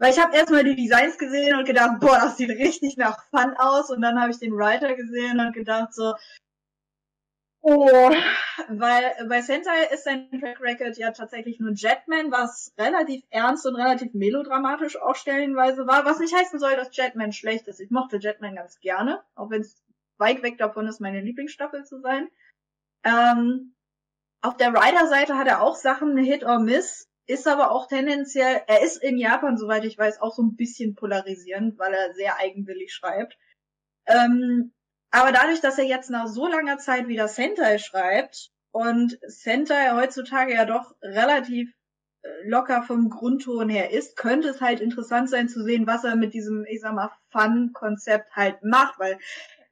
Weil 0.00 0.12
ich 0.12 0.20
habe 0.20 0.36
erstmal 0.36 0.62
die 0.62 0.76
Designs 0.76 1.18
gesehen 1.18 1.58
und 1.58 1.64
gedacht, 1.64 1.98
boah, 2.00 2.18
das 2.20 2.36
sieht 2.36 2.50
richtig 2.50 2.96
nach 2.96 3.24
Fun 3.30 3.54
aus. 3.58 3.90
Und 3.90 4.00
dann 4.00 4.20
habe 4.20 4.30
ich 4.30 4.38
den 4.38 4.56
Writer 4.56 4.94
gesehen 4.94 5.40
und 5.40 5.52
gedacht 5.52 5.92
so, 5.92 6.14
oh, 7.60 8.10
weil 8.68 9.26
bei 9.28 9.40
Sentai 9.40 9.84
ist 9.92 10.04
sein 10.04 10.28
Track 10.40 10.60
Record 10.60 10.96
ja 10.96 11.12
tatsächlich 11.12 11.60
nur 11.60 11.72
Jetman, 11.72 12.30
was 12.30 12.72
relativ 12.78 13.24
ernst 13.30 13.66
und 13.66 13.76
relativ 13.76 14.14
melodramatisch 14.14 15.00
auch 15.00 15.14
stellenweise 15.14 15.86
war. 15.86 16.04
Was 16.04 16.18
nicht 16.18 16.34
heißen 16.34 16.58
soll, 16.58 16.76
dass 16.76 16.96
Jetman 16.96 17.32
schlecht 17.32 17.68
ist. 17.68 17.80
Ich 17.80 17.90
mochte 17.90 18.18
Jetman 18.18 18.56
ganz 18.56 18.80
gerne, 18.80 19.22
auch 19.34 19.50
wenn 19.50 19.60
es 19.62 19.82
weit 20.18 20.42
weg 20.42 20.58
davon 20.58 20.86
ist, 20.86 21.00
meine 21.00 21.20
Lieblingsstaffel 21.20 21.84
zu 21.84 22.00
sein. 22.00 22.28
Ähm, 23.04 23.74
auf 24.40 24.56
der 24.56 24.72
Rider-Seite 24.72 25.36
hat 25.36 25.46
er 25.46 25.62
auch 25.62 25.76
Sachen 25.76 26.16
Hit 26.16 26.44
or 26.44 26.60
Miss, 26.60 27.08
ist 27.26 27.46
aber 27.46 27.70
auch 27.70 27.86
tendenziell, 27.88 28.62
er 28.66 28.82
ist 28.82 29.02
in 29.02 29.18
Japan, 29.18 29.56
soweit 29.56 29.84
ich 29.84 29.98
weiß, 29.98 30.20
auch 30.20 30.32
so 30.32 30.42
ein 30.42 30.56
bisschen 30.56 30.94
polarisierend, 30.94 31.78
weil 31.78 31.92
er 31.92 32.14
sehr 32.14 32.38
eigenwillig 32.38 32.92
schreibt. 32.92 33.36
Ähm, 34.06 34.72
aber 35.10 35.32
dadurch, 35.32 35.60
dass 35.60 35.78
er 35.78 35.84
jetzt 35.84 36.10
nach 36.10 36.26
so 36.26 36.46
langer 36.46 36.78
Zeit 36.78 37.08
wieder 37.08 37.28
Sentai 37.28 37.78
schreibt 37.78 38.50
und 38.70 39.18
Sentai 39.26 39.92
heutzutage 39.92 40.54
ja 40.54 40.64
doch 40.64 40.94
relativ 41.02 41.72
äh, 42.22 42.28
locker 42.48 42.82
vom 42.82 43.08
Grundton 43.08 43.68
her 43.68 43.90
ist, 43.90 44.16
könnte 44.16 44.48
es 44.48 44.60
halt 44.60 44.80
interessant 44.80 45.30
sein 45.30 45.48
zu 45.48 45.62
sehen, 45.62 45.86
was 45.86 46.04
er 46.04 46.16
mit 46.16 46.34
diesem, 46.34 46.64
ich 46.68 46.80
sag 46.80 46.94
mal, 46.94 47.10
Fun-Konzept 47.30 48.36
halt 48.36 48.62
macht, 48.62 48.98
weil 48.98 49.18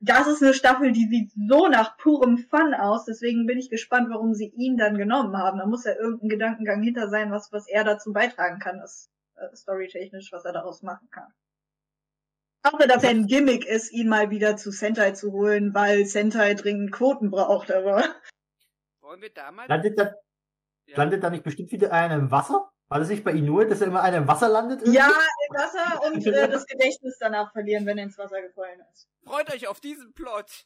das 0.01 0.27
ist 0.27 0.43
eine 0.43 0.55
Staffel, 0.55 0.93
die 0.93 1.07
sieht 1.09 1.33
so 1.49 1.69
nach 1.69 1.97
purem 1.97 2.39
Fun 2.39 2.75
aus. 2.75 3.05
Deswegen 3.07 3.47
bin 3.47 3.59
ich 3.59 3.71
gespannt, 3.71 4.09
warum 4.11 4.35
sie 4.35 4.53
ihn 4.55 4.77
dann 4.77 4.99
genommen 4.99 5.37
haben. 5.39 5.59
Da 5.59 5.67
muss 5.67 5.85
ja 5.85 5.95
irgendein 5.95 6.29
Gedankengang 6.29 6.83
hinter 6.83 7.09
sein, 7.09 7.31
was, 7.31 7.51
was 7.51 7.67
er 7.67 7.83
dazu 7.83 8.13
beitragen 8.13 8.59
kann, 8.59 8.79
das 8.79 9.11
äh, 9.37 9.55
storytechnisch, 9.57 10.33
was 10.33 10.45
er 10.45 10.53
daraus 10.53 10.83
machen 10.83 11.09
kann. 11.11 11.33
Außer, 12.73 12.87
dass 12.89 13.03
er 13.05 13.11
ein 13.11 13.27
Gimmick 13.27 13.65
ist, 13.67 13.93
ihn 13.93 14.09
mal 14.09 14.31
wieder 14.31 14.57
zu 14.57 14.71
Sentai 14.71 15.13
zu 15.13 15.33
holen, 15.33 15.75
weil 15.75 16.05
Sentai 16.07 16.55
dringend 16.55 16.93
Quoten 16.93 17.31
braucht, 17.31 17.71
aber. 17.71 18.03
Wollen 19.01 19.21
wir 19.23 19.31
da 19.33 19.51
mal. 19.53 19.67
Landet 19.69 19.99
da, 19.99 20.15
Ja. 20.87 20.97
landet 20.99 21.23
da 21.23 21.31
nicht 21.31 21.45
bestimmt 21.45 21.71
wieder 21.73 21.93
einer 21.93 22.15
im 22.17 22.31
Wasser? 22.31 22.71
War 22.89 23.01
das 23.01 23.09
nicht 23.09 23.25
bei 23.25 23.33
Inoue, 23.33 23.67
dass 23.67 23.81
er 23.81 23.89
immer 23.89 24.03
einer 24.03 24.19
im 24.19 24.29
Wasser 24.29 24.49
landet? 24.49 24.81
irgendwie? 24.81 24.97
Ja, 24.99 25.09
im 25.49 25.57
Wasser 25.57 26.07
und 26.07 26.27
äh, 26.27 26.49
das 26.49 26.67
Gedächtnis 26.67 27.17
danach 27.19 27.51
verlieren, 27.53 27.85
wenn 27.87 27.99
er 27.99 28.05
ins 28.05 28.17
Wasser 28.19 28.41
gefallen 28.43 28.81
ist. 28.93 29.09
Freut 29.25 29.53
euch 29.53 29.67
auf 29.69 29.81
diesen 29.81 30.13
Plot. 30.15 30.65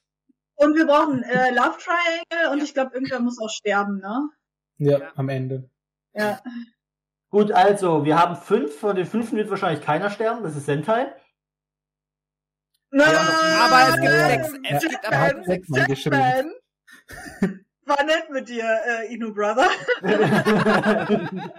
Und 0.56 0.76
wir 0.76 0.86
brauchen 0.86 1.22
äh, 1.22 1.50
Love 1.50 1.78
Triangle 1.78 2.52
und 2.52 2.58
Ja. 2.58 2.64
ich 2.64 2.74
glaube, 2.74 2.92
irgendwer 2.94 3.20
muss 3.20 3.38
auch 3.40 3.48
sterben, 3.48 3.98
ne? 3.98 4.28
Ja, 4.78 4.98
Ja. 4.98 5.12
am 5.16 5.28
Ende. 5.30 5.70
Ja. 6.12 6.40
Gut, 7.30 7.52
also, 7.52 8.04
wir 8.04 8.18
haben 8.18 8.36
fünf, 8.36 8.76
von 8.78 8.96
den 8.96 9.06
fünf 9.06 9.32
wird 9.32 9.48
wahrscheinlich 9.48 9.82
keiner 9.84 10.10
sterben, 10.10 10.42
das 10.42 10.56
ist 10.56 10.66
Sentai. 10.66 11.14
Aber 12.92 13.88
es 13.88 13.94
gibt 14.00 14.12
Ja. 14.12 14.28
sechs. 14.28 14.48
Es 14.70 14.82
gibt 14.82 15.04
Er 15.04 15.08
aber 15.08 15.20
hat 15.20 15.44
sechs 15.44 15.68
Mal 15.68 15.86
geschrieben. 15.86 16.52
War 17.86 18.04
nett 18.04 18.30
mit 18.30 18.48
dir, 18.48 18.64
äh, 18.86 19.12
Inu 19.14 19.32
Brother. 19.34 19.68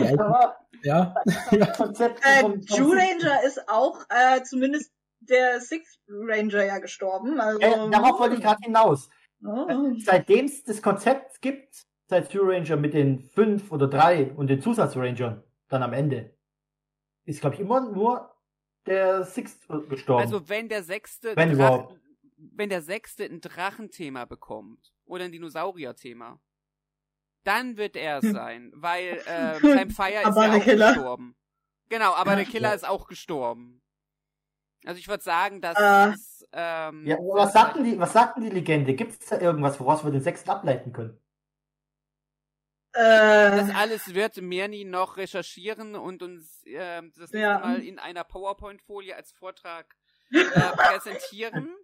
Ja, 0.00 0.54
ja. 0.82 1.14
das 1.52 1.76
Konzept 1.76 2.20
Äh, 2.24 2.42
Jew 2.74 2.92
Ranger 2.92 3.44
ist 3.46 3.68
auch 3.68 4.00
äh, 4.08 4.42
zumindest 4.42 4.90
der 5.20 5.60
Sixth 5.60 6.00
Ranger 6.08 6.64
ja 6.64 6.78
gestorben. 6.78 7.40
Also, 7.40 7.60
Äh, 7.60 7.90
darauf 7.90 8.18
wollte 8.18 8.36
ich 8.36 8.42
gerade 8.42 8.60
hinaus. 8.64 9.08
Oh. 9.44 9.66
Seitdem 10.04 10.46
es 10.46 10.64
das 10.64 10.82
Konzept 10.82 11.40
gibt, 11.40 11.84
seit 12.08 12.30
Two 12.32 12.42
Ranger 12.42 12.76
mit 12.76 12.94
den 12.94 13.20
fünf 13.34 13.70
oder 13.70 13.86
drei 13.88 14.32
und 14.32 14.48
den 14.48 14.60
Zusatzrangern 14.60 15.42
dann 15.68 15.82
am 15.82 15.92
Ende, 15.92 16.34
ist, 17.24 17.40
glaube 17.40 17.54
ich, 17.56 17.60
immer 17.60 17.80
nur 17.80 18.34
der 18.86 19.24
Sixth 19.24 19.66
gestorben. 19.88 20.22
Also 20.22 20.48
wenn 20.48 20.68
der 20.68 20.82
sechste 20.82 21.36
Wenn 21.36 21.50
Drach- 21.50 21.54
überhaupt. 21.54 22.00
wenn 22.36 22.68
der 22.68 22.82
sechste 22.82 23.24
ein 23.24 23.40
Drachenthema 23.40 24.24
bekommt 24.24 24.92
oder 25.04 25.24
ein 25.24 25.32
Dinosaurier-Thema, 25.32 26.40
dann 27.44 27.76
wird 27.76 27.96
er 27.96 28.18
es 28.18 28.30
sein, 28.30 28.72
weil 28.74 29.20
äh, 29.26 29.58
Sam 29.60 29.90
Fire 29.90 30.22
ist 30.28 30.36
ja 30.36 30.48
der 30.48 30.58
auch 30.60 30.62
Killer. 30.64 30.92
gestorben. 30.94 31.36
Genau, 31.88 32.12
aber 32.14 32.36
der 32.36 32.44
Killer 32.44 32.68
Ja. 32.70 32.74
ist 32.74 32.86
auch 32.88 33.06
gestorben. 33.06 33.82
Also 34.84 34.98
ich 34.98 35.06
würde 35.08 35.22
sagen, 35.22 35.60
dass 35.60 35.76
Äh. 35.78 36.12
es, 36.14 36.46
ähm, 36.52 37.06
ja, 37.06 37.16
was 37.18 37.52
sagten 37.52 37.84
die, 37.84 37.98
was 37.98 38.12
sagten 38.12 38.40
die 38.42 38.48
Legende? 38.50 38.94
Gibt 38.94 39.12
es 39.12 39.28
da 39.28 39.40
irgendwas, 39.40 39.78
woraus 39.78 40.04
wir 40.04 40.10
den 40.10 40.22
Sechsten 40.22 40.50
ableiten 40.50 40.92
können? 40.92 41.18
Das 42.92 43.70
Äh, 43.70 43.72
alles 43.74 44.14
wird 44.14 44.36
Mirni 44.36 44.84
noch 44.84 45.16
recherchieren 45.16 45.94
und 45.96 46.22
uns 46.22 46.62
ähm, 46.66 47.12
das 47.16 47.32
nächste 47.32 47.38
Ja. 47.38 47.58
Mal 47.58 47.82
in 47.82 47.98
einer 47.98 48.24
PowerPoint-Folie 48.24 49.16
als 49.16 49.32
Vortrag 49.32 49.96
äh, 50.30 50.44
präsentieren. 50.76 51.74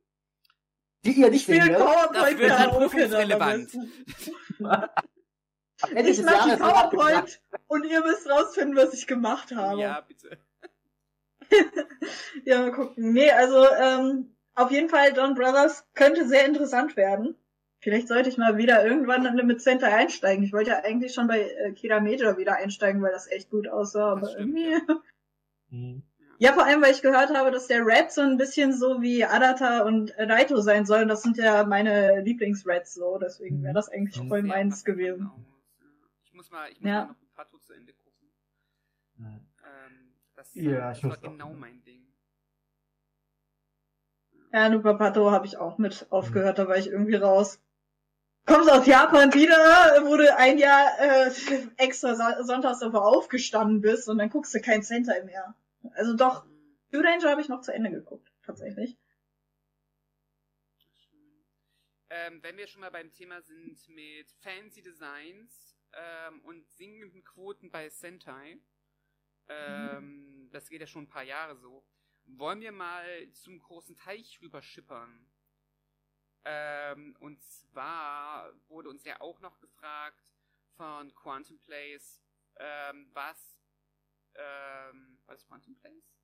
Die 1.04 1.12
ihr 1.12 1.30
nicht 1.30 1.48
werdet. 1.48 1.74
Das 1.74 1.82
PowerPoint 1.82 2.38
wird 2.38 2.50
dann 2.50 2.70
prüfungsrelevant. 2.70 3.74
Ich 5.94 6.16
des 6.16 6.22
mach 6.22 6.44
die. 6.44 6.56
PowerPoint 6.56 7.40
und 7.68 7.84
ihr 7.84 8.00
müsst 8.02 8.28
rausfinden, 8.28 8.76
was 8.76 8.94
ich 8.94 9.06
gemacht 9.06 9.54
habe. 9.54 9.80
Ja, 9.80 10.00
bitte. 10.00 10.38
Ja, 12.44 12.61
mal 12.61 12.72
gucken. 12.72 13.12
Nee, 13.12 13.30
also 13.30 13.66
ähm, 13.70 14.36
auf 14.54 14.70
jeden 14.70 14.88
Fall 14.88 15.12
Don 15.12 15.34
Brothers 15.34 15.86
könnte 15.94 16.26
sehr 16.28 16.44
interessant 16.44 16.96
werden. 16.96 17.36
Vielleicht 17.81 18.09
sollte 18.09 18.29
ich 18.29 18.37
mal 18.39 18.57
wieder 18.57 18.85
irgendwann 18.85 19.35
mit 19.47 19.61
Sentai 19.62 19.95
einsteigen. 19.95 20.43
Ich 20.45 20.53
wollte 20.53 20.70
ja 20.70 20.83
eigentlich 20.83 21.14
schon 21.14 21.29
bei 21.29 21.41
äh, 21.43 21.72
Kira 21.72 22.01
Major 22.01 22.37
wieder 22.37 22.57
einsteigen, 22.57 23.01
weil 23.03 23.12
das 23.12 23.29
echt 23.31 23.51
gut 23.51 23.68
aussah. 23.68 24.12
Aber 24.12 24.22
Das 24.22 24.33
stimmt, 24.33 24.59
irgendwie... 24.59 24.93
Hm. 25.70 26.03
Ja, 26.41 26.53
vor 26.55 26.64
allem, 26.64 26.81
weil 26.81 26.93
ich 26.93 27.03
gehört 27.03 27.35
habe, 27.35 27.51
dass 27.51 27.66
der 27.66 27.85
Red 27.85 28.11
so 28.12 28.20
ein 28.22 28.37
bisschen 28.39 28.72
so 28.72 29.03
wie 29.03 29.24
Adata 29.24 29.83
und 29.83 30.14
Raito 30.16 30.61
sein 30.61 30.87
soll. 30.87 31.03
Und 31.03 31.09
das 31.09 31.22
sind 31.22 31.37
ja 31.37 31.64
meine 31.64 32.20
Lieblings-Reds 32.22 32.95
so. 32.95 33.18
Deswegen 33.18 33.62
wäre 33.62 33.74
das 33.74 33.89
eigentlich 33.91 34.22
Mhm. 34.22 34.29
voll 34.29 34.43
meins 34.45 34.85
gewesen. 34.85 35.18
genau. 35.31 35.45
Ich 36.24 36.33
muss 36.33 36.51
mal, 36.51 36.70
ich 36.70 36.81
muss 36.81 36.89
Ja. 36.89 37.01
mal 37.01 37.07
noch 37.09 37.20
ein 37.20 37.35
paar 37.35 37.49
zu 37.49 37.72
Ende 37.74 37.93
gucken. 37.93 38.29
Ähm, 39.18 40.14
das, 40.37 40.55
Ja, 40.55 40.89
das 40.89 40.99
ich 40.99 41.05
war 41.05 41.11
muss 41.11 41.18
auch. 41.18 41.22
genau 41.33 41.53
mein 41.55 41.83
Ding. 41.83 42.07
Ja, 44.53 44.68
Nupapato 44.70 45.31
habe 45.31 45.45
ich 45.47 45.59
auch 45.59 45.76
mit 45.79 46.07
aufgehört, 46.11 46.59
da 46.59 46.68
war 46.68 46.76
ich 46.76 46.87
irgendwie 46.87 47.16
raus. 47.16 47.61
Kommst 48.49 48.70
aus 48.70 48.86
Japan 48.86 49.32
wieder, 49.34 50.07
wo 50.07 50.16
du 50.16 50.34
ein 50.34 50.57
Jahr 50.57 50.99
äh, 50.99 51.30
extra 51.76 52.42
sonntags 52.42 52.78
davor 52.78 53.07
aufgestanden 53.07 53.82
bist 53.82 54.09
und 54.09 54.16
dann 54.16 54.30
guckst 54.30 54.55
du 54.55 54.61
kein 54.61 54.82
Sentai 54.82 55.22
mehr. 55.24 55.55
Also 55.92 56.16
doch, 56.16 56.46
Blue 56.90 57.05
Ranger 57.05 57.30
habe 57.30 57.42
ich 57.42 57.49
noch 57.51 57.61
zu 57.61 57.74
Ende 57.74 57.90
geguckt, 57.90 58.32
tatsächlich. 58.42 58.96
Ähm, 62.09 62.42
wenn 62.42 62.57
wir 62.57 62.66
schon 62.66 62.80
mal 62.80 62.90
beim 62.90 63.12
Thema 63.12 63.42
sind 63.42 63.86
mit 63.90 64.30
Fancy 64.40 64.80
Designs 64.80 65.76
ähm, 65.92 66.40
und 66.40 66.66
singenden 66.70 67.22
Quoten 67.24 67.70
bei 67.70 67.90
Sentai, 67.90 68.59
ähm, 69.49 70.49
das 70.53 70.70
geht 70.70 70.80
ja 70.80 70.86
schon 70.86 71.03
ein 71.03 71.09
paar 71.09 71.22
Jahre 71.22 71.55
so, 71.57 71.84
wollen 72.24 72.61
wir 72.61 72.72
mal 72.72 73.30
zum 73.32 73.59
großen 73.59 73.94
Teich 73.94 74.40
rüber 74.40 74.62
schippern. 74.62 75.28
Ähm, 76.51 77.14
und 77.20 77.42
zwar 77.42 78.51
wurde 78.68 78.88
uns 78.88 79.05
ja 79.05 79.20
auch 79.20 79.38
noch 79.40 79.61
gefragt 79.61 80.32
von 80.76 81.14
Quantum 81.14 81.59
Place, 81.59 82.22
ähm, 82.57 83.11
was, 83.12 83.61
ähm, 84.34 85.18
was 85.26 85.44
Quantum 85.46 85.76
Place? 85.76 86.16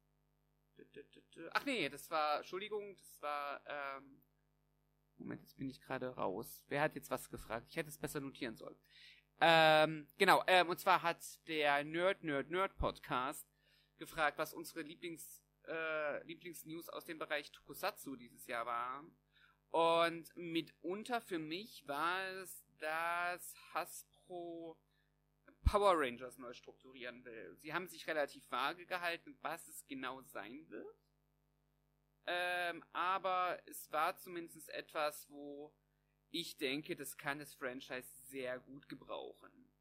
Ach 1.53 1.67
nee, 1.67 1.91
das 1.91 2.11
war, 2.11 2.39
Entschuldigung, 2.39 2.97
das 2.97 3.21
war, 3.21 3.61
ähm, 3.67 4.23
Moment, 5.19 5.43
jetzt 5.43 5.59
bin 5.59 5.69
ich 5.69 5.81
gerade 5.81 6.09
raus. 6.09 6.65
Wer 6.69 6.81
hat 6.81 6.95
jetzt 6.95 7.11
was 7.11 7.29
gefragt? 7.29 7.67
Ich 7.69 7.77
hätte 7.77 7.91
es 7.91 7.99
besser 7.99 8.21
notieren 8.21 8.57
sollen. 8.57 8.79
Ähm, 9.41 10.09
genau, 10.17 10.43
ähm, 10.47 10.71
und 10.71 10.81
zwar 10.81 11.03
hat 11.03 11.23
der 11.49 11.85
Nerd, 11.85 12.25
Nerd, 12.25 12.51
Nerd 12.51 12.77
Podcast 12.79 13.47
gefragt, 13.99 14.39
was 14.39 14.55
unsere 14.55 14.81
Lieblings, 14.81 15.45
äh, 15.67 16.25
Lieblingsnews 16.25 16.89
aus 16.89 17.05
dem 17.05 17.19
Bereich 17.19 17.53
Tokusatsu 17.53 18.17
dieses 18.17 18.47
Jahr 18.47 18.65
waren. 18.65 19.15
Und 19.75 20.31
mitunter 20.37 21.21
für 21.21 21.41
mich 21.41 21.85
war 21.89 22.25
es, 22.29 22.65
dass 22.79 23.57
Hasbro 23.75 24.79
Power 25.65 25.99
Rangers 25.99 26.39
neu 26.39 26.55
strukturieren 26.55 27.25
will. 27.25 27.57
Sie 27.57 27.75
haben 27.75 27.89
sich 27.89 28.07
relativ 28.07 28.49
vage 28.53 28.87
gehalten, 28.87 29.37
was 29.41 29.67
es 29.67 29.85
genau 29.89 30.23
sein 30.23 30.71
wird. 30.71 30.97
Ähm, 32.27 32.85
aber 32.93 33.61
es 33.67 33.91
war 33.91 34.17
zumindest 34.17 34.69
etwas, 34.69 35.29
wo 35.29 35.75
ich 36.31 36.57
denke, 36.57 36.95
das 36.95 37.17
kann 37.17 37.41
das 37.41 37.53
Franchise 37.55 38.09
sehr 38.29 38.61
gut 38.61 38.89
gebrauchen. 38.89 39.73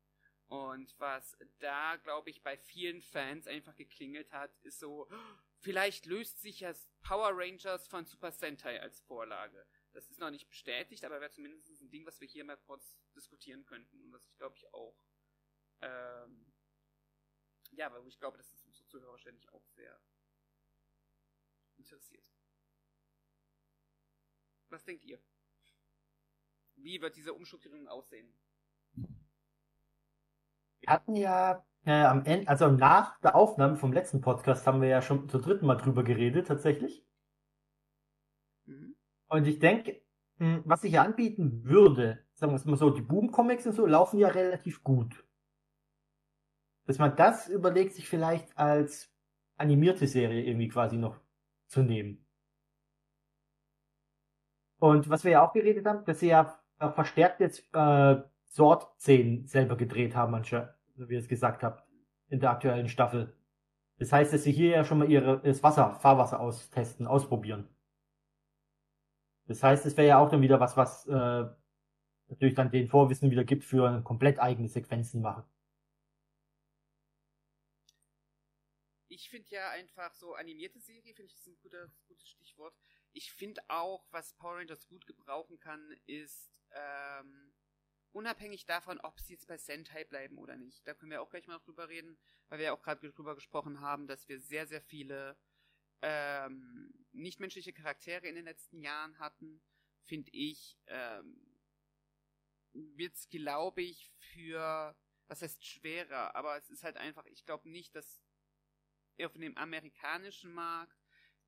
Und 0.48 1.00
was 1.00 1.38
da, 1.60 1.98
glaube 1.98 2.32
ich, 2.32 2.42
bei 2.42 2.58
vielen 2.58 3.04
Fans 3.04 3.46
einfach 3.46 3.76
geklingelt 3.76 4.32
hat, 4.32 4.58
ist 4.64 4.80
so, 4.80 5.08
vielleicht 5.60 6.08
löst 6.08 6.42
sich 6.42 6.62
ja 6.62 6.74
Power 7.04 7.30
Rangers 7.32 7.88
von 7.88 8.06
Super 8.06 8.32
Sentai 8.32 8.82
als 8.82 9.00
Vorlage. 9.02 9.68
Das 9.94 10.10
ist 10.10 10.20
noch 10.20 10.32
nicht 10.32 10.48
bestätigt, 10.48 11.06
aber 11.06 11.22
wäre 11.22 11.32
zumindest 11.32 11.70
ein 11.82 11.90
Ding, 11.92 12.06
was 12.06 12.20
wir 12.20 12.28
hier 12.28 12.44
mal 12.44 12.58
kurz 12.58 12.98
diskutieren 13.16 13.64
könnten. 13.66 14.02
Und 14.02 14.12
was 14.12 14.26
ich 14.26 14.36
glaube 14.36 14.56
ich 14.58 14.74
auch, 14.74 14.98
ähm, 15.82 16.52
ja, 17.72 17.92
weil 17.92 18.06
ich 18.08 18.20
glaube, 18.20 18.38
das 18.38 18.52
ist 18.52 18.66
unsere 18.66 18.86
Zuhörer 18.86 19.12
wahrscheinlich 19.12 19.50
auch 19.50 19.66
sehr 19.70 20.00
interessiert. 21.78 22.32
Was 24.70 24.84
denkt 24.84 25.06
ihr? 25.06 25.22
Wie 26.76 27.00
wird 27.02 27.16
diese 27.16 27.34
Umstrukturierung 27.34 27.88
aussehen? 27.88 28.34
Wir 30.80 30.90
hatten 30.90 31.16
ja 31.16 31.66
äh, 31.86 32.04
am 32.04 32.26
Ende, 32.26 32.48
also 32.48 32.68
nach 32.70 33.20
der 33.20 33.36
Aufnahme 33.36 33.78
vom 33.78 33.94
letzten 33.94 34.22
Podcast 34.22 34.66
haben 34.66 34.82
wir 34.82 34.90
ja 34.90 35.02
schon 35.02 35.30
zum 35.30 35.42
dritten 35.42 35.66
Mal 35.66 35.76
drüber 35.76 36.04
geredet, 36.04 36.48
tatsächlich. 36.48 37.06
Und 39.34 39.48
ich 39.48 39.58
denke, 39.58 40.00
hm, 40.38 40.62
was 40.64 40.84
ich 40.84 41.00
anbieten 41.00 41.64
würde, 41.64 42.24
sagen 42.36 42.52
wir 42.52 42.58
es 42.58 42.66
mal 42.66 42.76
so, 42.76 42.92
die 42.92 43.02
Boom-Comics 43.02 43.66
und 43.66 43.74
so 43.74 43.88
laufen 43.88 44.20
ja 44.20 44.28
relativ 44.28 44.84
gut. 44.84 45.26
Dass 46.86 47.00
man 47.00 47.16
das 47.16 47.50
überlegt, 47.50 47.94
sich 47.94 48.08
vielleicht 48.08 48.56
als 48.56 49.12
animierte 49.58 50.06
Serie 50.06 50.44
irgendwie 50.44 50.68
quasi 50.68 50.98
noch 50.98 51.20
zu 51.66 51.82
nehmen. 51.82 52.24
Und 54.78 55.10
was 55.10 55.24
wir 55.24 55.32
ja 55.32 55.48
auch 55.48 55.54
geredet 55.54 55.88
haben, 55.88 56.06
dass 56.06 56.20
sie 56.20 56.28
ja 56.28 56.60
verstärkt 56.78 57.40
jetzt 57.40 57.74
äh, 57.74 58.22
Sword-Szenen 58.52 59.48
selber 59.48 59.78
gedreht 59.78 60.16
haben, 60.16 60.32
manche, 60.32 60.76
wie 60.94 61.14
ihr 61.16 61.20
es 61.20 61.28
gesagt 61.28 61.64
habt, 61.64 61.84
in 62.30 62.40
der 62.40 62.52
aktuellen 62.52 62.88
Staffel. 62.88 63.36
Das 63.98 64.14
heißt, 64.14 64.32
dass 64.32 64.44
sie 64.44 64.52
hier 64.52 64.70
ja 64.70 64.84
schon 64.84 65.00
mal 65.00 65.10
ihre, 65.10 65.40
das 65.40 65.64
Wasser, 65.64 65.96
Fahrwasser 65.96 66.40
austesten, 66.40 67.08
ausprobieren. 67.08 67.73
Das 69.46 69.62
heißt, 69.62 69.86
es 69.86 69.98
wäre 69.98 70.08
ja 70.08 70.18
auch 70.20 70.30
dann 70.30 70.42
wieder 70.42 70.60
was, 70.60 70.78
was 70.78 71.06
äh, 71.08 71.46
natürlich 72.28 72.56
dann 72.56 72.72
den 72.72 72.88
Vorwissen 72.88 73.32
wieder 73.32 73.44
gibt 73.44 73.64
für 73.64 74.02
komplett 74.04 74.40
eigene 74.40 74.68
Sequenzen 74.68 75.22
machen. 75.22 75.44
Ich 79.10 79.30
finde 79.30 79.50
ja 79.50 79.70
einfach 79.70 80.14
so 80.14 80.34
animierte 80.34 80.80
Serie, 80.80 81.14
finde 81.14 81.26
ich 81.26 81.36
das 81.36 81.46
ein 81.46 81.58
guter, 81.62 81.88
gutes 82.08 82.28
Stichwort. 82.28 82.76
Ich 83.12 83.32
finde 83.32 83.62
auch, 83.68 84.08
was 84.10 84.34
Power 84.34 84.58
Rangers 84.58 84.88
gut 84.88 85.06
gebrauchen 85.06 85.60
kann, 85.60 85.96
ist 86.08 86.52
ähm, 86.72 87.54
unabhängig 88.12 88.66
davon, 88.66 89.00
ob 89.02 89.20
sie 89.20 89.34
jetzt 89.34 89.48
bei 89.48 89.58
Sentai 89.58 90.04
bleiben 90.06 90.38
oder 90.40 90.56
nicht. 90.56 90.88
Da 90.88 90.94
können 90.94 91.12
wir 91.12 91.22
auch 91.22 91.30
gleich 91.30 91.46
mal 91.48 91.60
drüber 91.60 91.90
reden, 91.90 92.18
weil 92.50 92.60
wir 92.60 92.66
ja 92.66 92.74
auch 92.74 92.82
gerade 92.82 93.12
drüber 93.12 93.36
gesprochen 93.36 93.82
haben, 93.82 94.08
dass 94.08 94.28
wir 94.30 94.40
sehr, 94.40 94.66
sehr 94.66 94.82
viele 94.82 95.38
ähm, 96.04 96.94
nichtmenschliche 97.14 97.72
Charaktere 97.72 98.28
in 98.28 98.36
den 98.36 98.46
letzten 98.46 98.82
Jahren 98.82 99.18
hatten, 99.20 99.62
finde 100.04 100.30
ich, 100.34 100.78
ähm, 100.88 101.58
wird 102.74 103.16
es, 103.16 103.30
glaube 103.30 103.82
ich, 103.82 104.12
für, 104.18 104.96
was 105.28 105.42
heißt 105.42 105.66
schwerer, 105.66 106.36
aber 106.36 106.58
es 106.58 106.70
ist 106.70 106.84
halt 106.84 106.98
einfach, 106.98 107.26
ich 107.28 107.46
glaube 107.46 107.70
nicht, 107.70 107.96
dass 107.96 108.22
auf 109.24 109.34
dem 109.34 109.58
amerikanischen 109.58 110.52
Markt 110.52 111.00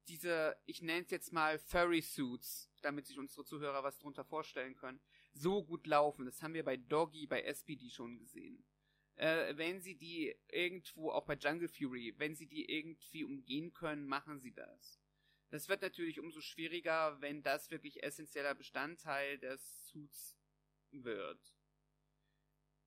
diese, 0.07 0.55
ich 0.65 0.81
nenne 0.81 1.03
es 1.03 1.11
jetzt 1.11 1.33
mal 1.33 1.59
Furry 1.59 2.01
Suits, 2.01 2.71
damit 2.81 3.07
sich 3.07 3.17
unsere 3.17 3.43
Zuhörer 3.43 3.83
was 3.83 3.97
drunter 3.97 4.23
vorstellen 4.23 4.75
können, 4.75 5.01
so 5.33 5.63
gut 5.65 5.85
laufen. 5.87 6.25
Das 6.25 6.41
haben 6.41 6.53
wir 6.53 6.63
bei 6.63 6.77
Doggy, 6.77 7.25
bei 7.27 7.41
SPD 7.41 7.89
schon 7.89 8.19
gesehen 8.19 8.63
äh, 9.15 9.55
wenn 9.57 9.81
sie 9.81 9.95
die 9.95 10.35
irgendwo, 10.49 11.11
auch 11.11 11.25
bei 11.25 11.35
Jungle 11.35 11.69
Fury, 11.69 12.13
wenn 12.17 12.35
sie 12.35 12.47
die 12.47 12.69
irgendwie 12.69 13.23
umgehen 13.23 13.73
können, 13.73 14.07
machen 14.07 14.39
sie 14.39 14.53
das. 14.53 14.99
Das 15.49 15.69
wird 15.69 15.81
natürlich 15.81 16.19
umso 16.19 16.41
schwieriger, 16.41 17.19
wenn 17.21 17.43
das 17.43 17.71
wirklich 17.71 18.03
essentieller 18.03 18.55
Bestandteil 18.55 19.37
des 19.37 19.87
Suits 19.87 20.37
wird. 20.91 21.55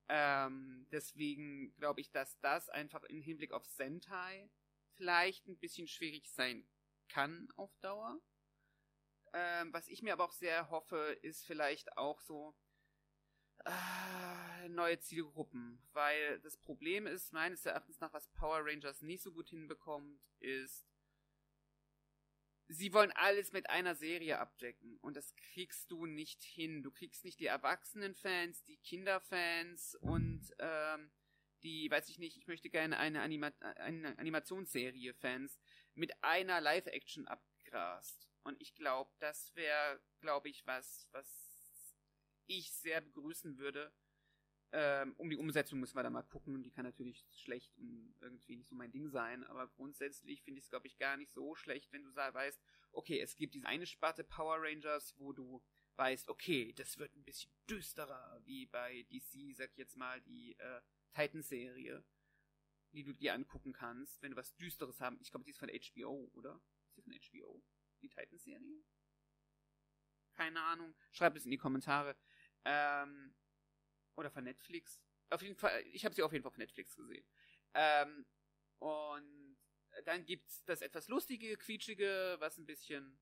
Ähm, 0.07 0.87
deswegen 0.91 1.75
glaube 1.77 2.01
ich, 2.01 2.11
dass 2.11 2.39
das 2.39 2.69
einfach 2.69 3.03
im 3.03 3.21
Hinblick 3.21 3.51
auf 3.51 3.65
Sentai 3.65 4.49
vielleicht 4.95 5.47
ein 5.47 5.57
bisschen 5.57 5.87
schwierig 5.87 6.29
sein 6.29 6.67
kann 7.07 7.47
auf 7.55 7.75
Dauer. 7.77 8.19
Ähm, 9.33 9.71
was 9.71 9.87
ich 9.87 10.01
mir 10.01 10.13
aber 10.13 10.25
auch 10.25 10.33
sehr 10.33 10.69
hoffe, 10.69 11.17
ist 11.21 11.45
vielleicht 11.45 11.97
auch 11.97 12.19
so, 12.21 12.55
äh, 13.65 13.71
neue 14.73 14.99
Zielgruppen, 14.99 15.81
weil 15.93 16.39
das 16.39 16.57
Problem 16.57 17.07
ist, 17.07 17.33
meines 17.33 17.65
Erachtens 17.65 17.99
nach, 17.99 18.13
was 18.13 18.29
Power 18.29 18.65
Rangers 18.65 19.01
nicht 19.01 19.21
so 19.23 19.31
gut 19.31 19.49
hinbekommt, 19.49 20.19
ist, 20.39 20.85
sie 22.67 22.93
wollen 22.93 23.11
alles 23.13 23.51
mit 23.51 23.69
einer 23.69 23.95
Serie 23.95 24.39
abdecken 24.39 24.97
und 25.01 25.17
das 25.17 25.35
kriegst 25.35 25.91
du 25.91 26.05
nicht 26.05 26.43
hin. 26.43 26.83
Du 26.83 26.91
kriegst 26.91 27.25
nicht 27.25 27.39
die 27.39 27.47
Erwachsenenfans, 27.47 28.63
die 28.63 28.77
Kinderfans 28.77 29.95
und 29.95 30.53
ähm, 30.59 31.11
die, 31.63 31.89
weiß 31.91 32.09
ich 32.09 32.19
nicht, 32.19 32.37
ich 32.37 32.47
möchte 32.47 32.69
gerne 32.69 32.97
eine, 32.97 33.21
Anima 33.21 33.51
eine 33.75 34.17
Animationsserie 34.17 35.13
Fans 35.15 35.59
mit 35.93 36.23
einer 36.23 36.61
Live-Action 36.61 37.27
abgrast. 37.27 38.29
Und 38.43 38.61
ich 38.61 38.75
glaube, 38.75 39.11
das 39.19 39.53
wäre, 39.55 39.99
glaube 40.21 40.49
ich, 40.49 40.65
was, 40.65 41.07
was 41.11 41.27
ich 42.45 42.71
sehr 42.71 43.01
begrüßen 43.01 43.57
würde. 43.57 43.91
Ähm, 44.71 45.15
um 45.17 45.29
die 45.29 45.37
Umsetzung 45.37 45.79
müssen 45.79 45.95
wir 45.95 46.03
da 46.03 46.09
mal 46.09 46.23
gucken. 46.23 46.61
Die 46.61 46.71
kann 46.71 46.85
natürlich 46.85 47.25
schlecht 47.31 47.75
und 47.77 48.13
irgendwie 48.21 48.55
nicht 48.55 48.69
so 48.69 48.75
mein 48.75 48.91
Ding 48.91 49.09
sein. 49.09 49.43
Aber 49.45 49.67
grundsätzlich 49.67 50.43
finde 50.43 50.59
ich 50.59 50.65
es, 50.65 50.69
glaube 50.69 50.87
ich, 50.87 50.97
gar 50.97 51.17
nicht 51.17 51.31
so 51.31 51.55
schlecht, 51.55 51.91
wenn 51.91 52.03
du 52.03 52.15
weißt, 52.15 52.61
okay, 52.91 53.19
es 53.19 53.35
gibt 53.35 53.55
diese 53.55 53.67
eine 53.67 53.85
Sparte 53.85 54.23
Power 54.23 54.57
Rangers, 54.59 55.15
wo 55.17 55.33
du 55.33 55.63
weißt, 55.95 56.29
okay, 56.29 56.73
das 56.73 56.97
wird 56.97 57.15
ein 57.15 57.23
bisschen 57.23 57.51
düsterer, 57.69 58.41
wie 58.45 58.67
bei 58.67 59.03
DC, 59.11 59.55
sag 59.55 59.71
ich 59.71 59.77
jetzt 59.77 59.97
mal, 59.97 60.21
die 60.21 60.55
äh, 60.57 60.81
Titan-Serie, 61.13 62.05
die 62.93 63.03
du 63.03 63.13
dir 63.13 63.33
angucken 63.33 63.73
kannst, 63.73 64.21
wenn 64.21 64.31
du 64.31 64.37
was 64.37 64.55
Düsteres 64.55 65.01
haben. 65.01 65.19
Ich 65.21 65.31
glaube, 65.31 65.45
die 65.45 65.51
ist 65.51 65.59
von 65.59 65.69
HBO, 65.69 66.31
oder? 66.33 66.61
Ist 66.87 66.97
die 66.97 67.01
von 67.01 67.13
HBO? 67.13 67.63
Die 68.01 68.09
Titan-Serie? 68.09 68.83
Keine 70.33 70.61
Ahnung. 70.61 70.95
Schreibt 71.11 71.35
es 71.35 71.45
in 71.45 71.51
die 71.51 71.57
Kommentare. 71.57 72.15
Ähm, 72.63 73.35
oder 74.19 74.31
von 74.31 74.43
Netflix. 74.43 75.01
Auf 75.29 75.41
jeden 75.41 75.55
Fall, 75.55 75.83
ich 75.93 76.05
habe 76.05 76.13
sie 76.13 76.23
auf 76.23 76.31
jeden 76.31 76.43
Fall 76.43 76.51
auf 76.51 76.57
Netflix 76.57 76.95
gesehen. 76.95 77.25
Ähm, 77.73 78.25
und 78.79 79.57
dann 80.05 80.25
gibt's 80.25 80.63
das 80.65 80.81
etwas 80.81 81.07
lustige, 81.07 81.57
quietschige, 81.57 82.37
was 82.39 82.57
ein 82.57 82.65
bisschen 82.65 83.19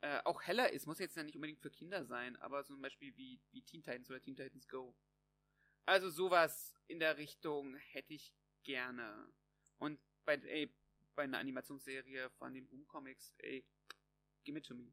äh, 0.00 0.20
auch 0.24 0.42
heller 0.42 0.72
ist. 0.72 0.86
Muss 0.86 0.98
jetzt 0.98 1.16
ja 1.16 1.22
nicht 1.22 1.34
unbedingt 1.34 1.60
für 1.60 1.70
Kinder 1.70 2.04
sein, 2.04 2.36
aber 2.36 2.64
zum 2.64 2.80
Beispiel 2.80 3.16
wie, 3.16 3.40
wie 3.50 3.62
Teen 3.62 3.82
Titans 3.82 4.10
oder 4.10 4.20
Teen 4.20 4.36
Titans 4.36 4.68
Go. 4.68 4.96
Also 5.86 6.10
sowas 6.10 6.74
in 6.86 7.00
der 7.00 7.16
Richtung 7.16 7.76
hätte 7.76 8.14
ich 8.14 8.34
gerne. 8.62 9.32
Und 9.78 10.00
bei, 10.24 10.34
ey, 10.36 10.72
bei 11.14 11.24
einer 11.24 11.38
Animationsserie 11.38 12.30
von 12.30 12.54
den 12.54 12.68
Boom 12.68 12.86
Comics, 12.86 13.34
ey, 13.38 13.64
give 14.44 14.58
it 14.58 14.66
to 14.66 14.74
me. 14.74 14.92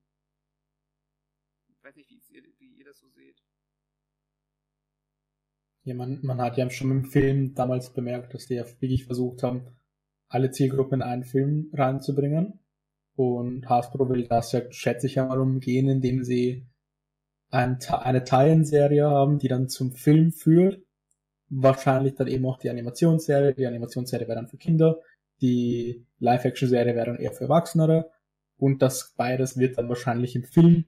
Ich 1.68 1.84
weiß 1.84 1.96
nicht, 1.96 2.10
wie, 2.10 2.60
wie 2.60 2.74
ihr 2.76 2.86
das 2.86 3.00
so 3.00 3.10
seht. 3.10 3.44
Ja, 5.88 5.94
man, 5.94 6.20
man 6.22 6.42
hat 6.42 6.58
ja 6.58 6.70
schon 6.70 6.92
im 6.92 7.06
Film 7.06 7.56
damals 7.56 7.94
bemerkt, 7.94 8.34
dass 8.34 8.48
die 8.48 8.56
ja 8.56 8.66
wirklich 8.82 9.06
versucht 9.06 9.42
haben, 9.42 9.68
alle 10.28 10.52
Zielgruppen 10.52 10.96
in 10.96 11.02
einen 11.02 11.24
Film 11.24 11.72
reinzubringen. 11.74 12.60
Und 13.16 13.70
Hasbro 13.70 14.10
will 14.10 14.28
das 14.28 14.52
ja, 14.52 14.70
schätze 14.70 15.08
ich 15.08 15.16
ja 15.16 15.26
mal, 15.26 15.40
umgehen, 15.40 15.88
indem 15.88 16.26
sie 16.26 16.68
ein, 17.52 17.80
eine 17.90 18.26
Tie-In-Serie 18.26 19.10
haben, 19.10 19.40
die 19.40 19.48
dann 19.48 19.70
zum 19.70 19.94
Film 19.94 20.34
führt. 20.34 20.82
Wahrscheinlich 21.48 22.16
dann 22.16 22.28
eben 22.28 22.46
auch 22.46 22.60
die 22.60 22.70
Animationsserie. 22.70 23.54
Die 23.54 23.66
Animationsserie 23.66 24.28
wäre 24.28 24.40
dann 24.40 24.50
für 24.50 24.58
Kinder. 24.58 25.00
Die 25.40 26.06
Live-Action-Serie 26.20 26.96
wäre 26.96 27.06
dann 27.06 27.20
eher 27.20 27.32
für 27.32 27.46
Erwachsenere. 27.46 28.12
Und 28.58 28.82
das 28.82 29.14
beides 29.16 29.58
wird 29.58 29.78
dann 29.78 29.88
wahrscheinlich 29.88 30.36
im 30.36 30.44
Film 30.44 30.84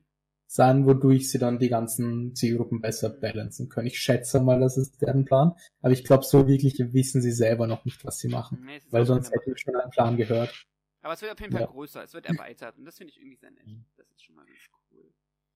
sein, 0.51 0.87
wodurch 0.87 1.29
sie 1.29 1.37
dann 1.37 1.59
die 1.59 1.69
ganzen 1.69 2.33
Zielgruppen 2.33 2.81
besser 2.81 3.09
balancen 3.11 3.69
können. 3.69 3.85
Ich 3.85 3.99
schätze 3.99 4.41
mal, 4.41 4.59
das 4.59 4.77
ist 4.77 4.99
deren 4.99 5.23
Plan. 5.23 5.53
Aber 5.81 5.91
ich 5.93 6.03
glaube, 6.03 6.25
so 6.25 6.47
wirklich 6.47 6.79
wissen 6.91 7.21
sie 7.21 7.31
selber 7.31 7.67
noch 7.67 7.85
nicht, 7.85 8.03
was 8.03 8.17
sie 8.17 8.29
machen. 8.29 8.63
Nee, 8.65 8.81
Weil 8.89 9.05
sonst 9.05 9.31
hätten 9.31 9.51
wir 9.51 9.57
schon 9.57 9.75
einen 9.75 9.91
Plan 9.91 10.17
gehört. 10.17 10.65
Aber 11.01 11.13
es 11.13 11.21
wird 11.21 11.31
auf 11.33 11.39
jeden 11.39 11.51
Fall 11.51 11.61
Ja. 11.61 11.67
größer, 11.67 12.03
es 12.03 12.13
wird 12.15 12.25
erweitert 12.25 12.77
und 12.79 12.85
das 12.85 12.97
finde 12.97 13.11
ich 13.11 13.19
irgendwie 13.19 13.37
sehr 13.37 13.51
nett. 13.51 13.63
Das 13.95 14.09
ist 14.09 14.23
schon 14.23 14.35
mal 14.35 14.45
ganz 14.45 14.57
cool. 14.91 15.13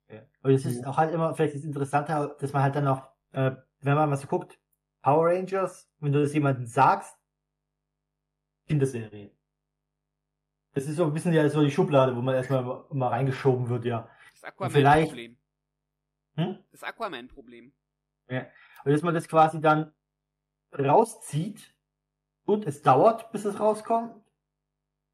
Ja. 0.10 0.22
Und 0.44 0.52
es 0.52 0.64
ist 0.66 0.86
auch 0.86 0.98
halt 0.98 1.12
immer 1.12 1.34
vielleicht 1.34 1.56
das 1.56 1.64
Interessante, 1.64 2.36
dass 2.40 2.54
man 2.54 2.62
halt 2.62 2.76
dann 2.76 2.88
auch, 2.88 3.10
äh, 3.32 3.52
wenn 3.82 3.96
man 3.96 4.10
mal 4.10 4.16
so 4.16 4.28
guckt, 4.28 4.60
Power 5.02 5.26
Rangers, 5.26 5.90
wenn 6.00 6.12
du 6.12 6.22
das 6.22 6.34
jemandem 6.34 6.68
sagst, 6.68 7.18
Kinderserie. 8.68 9.32
Das 10.74 10.86
ist 10.86 10.98
so 10.98 11.06
ein 11.06 11.14
bisschen 11.14 11.34
ja 11.34 11.50
so 11.50 11.64
die 11.64 11.72
Schublade, 11.72 12.16
wo 12.16 12.22
man 12.22 12.36
erstmal 12.36 12.86
mal 12.92 13.08
reingeschoben 13.08 13.70
wird, 13.70 13.86
ja. 13.86 14.08
Das 14.44 14.52
Aquaman-Problem. 14.52 15.38
Hm? 16.36 16.58
Das 16.72 16.84
Aquaman-Problem. 16.84 17.74
Und 18.84 18.92
dass 18.92 19.02
man 19.02 19.14
das 19.14 19.28
quasi 19.28 19.62
dann 19.62 19.94
rauszieht 20.78 21.74
und 22.46 22.66
es 22.68 22.82
dauert, 22.82 23.32
bis 23.32 23.46
es 23.46 23.60
rauskommt. 23.60 24.22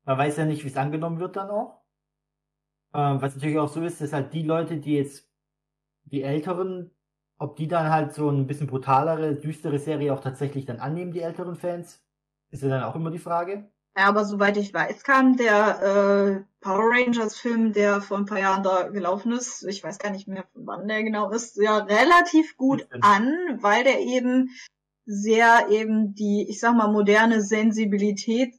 Man 0.06 0.18
weiß 0.18 0.38
ja 0.38 0.46
nicht, 0.46 0.64
wie 0.64 0.70
es 0.70 0.78
angenommen 0.78 1.20
wird 1.20 1.36
dann 1.36 1.50
auch. 1.50 1.84
Ähm, 2.94 3.22
was 3.22 3.36
natürlich 3.36 3.60
auch 3.60 3.68
so 3.68 3.84
ist, 3.84 4.02
dass 4.02 4.14
halt 4.14 4.34
die 4.34 4.44
Leute, 4.44 4.78
die 4.78 4.96
jetzt 4.96 5.30
die 6.06 6.24
Älteren, 6.24 6.90
ob 7.38 7.56
die 7.56 7.68
dann 7.68 7.92
halt 7.92 8.14
so 8.14 8.30
ein 8.32 8.48
bisschen 8.48 8.66
brutalere, 8.66 9.36
düstere 9.36 9.78
Serie 9.78 10.12
auch 10.12 10.22
tatsächlich 10.22 10.66
dann 10.66 10.80
annehmen, 10.80 11.12
die 11.12 11.22
älteren 11.22 11.56
Fans, 11.56 12.04
ist 12.50 12.64
ja 12.64 12.70
dann 12.70 12.84
auch 12.84 12.96
immer 12.96 13.12
die 13.12 13.20
Frage. 13.20 13.72
Ja, 13.98 14.06
aber 14.06 14.24
soweit 14.24 14.58
ich 14.58 14.74
weiß, 14.74 15.04
kam 15.04 15.36
der 15.36 15.82
äh, 15.82 16.46
Power 16.62 16.92
Rangers 16.92 17.38
Film, 17.38 17.74
der 17.74 18.02
vor 18.02 18.18
ein 18.18 18.26
paar 18.26 18.40
Jahren 18.40 18.64
da 18.64 18.88
gelaufen 18.90 19.32
ist, 19.32 19.64
ich 19.64 19.84
weiß 19.84 19.98
gar 20.00 20.12
nicht 20.12 20.28
mehr, 20.28 20.46
von 20.54 20.68
wann 20.68 20.88
der 20.88 21.04
genau 21.04 21.32
ist, 21.32 21.58
ja 21.58 21.78
relativ 21.78 22.56
gut 22.56 22.88
an, 23.02 23.34
weil 23.62 23.84
der 23.84 24.00
eben 24.00 24.52
sehr 25.06 25.70
eben 25.70 26.14
die, 26.14 26.46
ich 26.48 26.60
sag 26.60 26.76
mal, 26.76 26.92
moderne 26.92 27.42
Sensibilität 27.42 28.54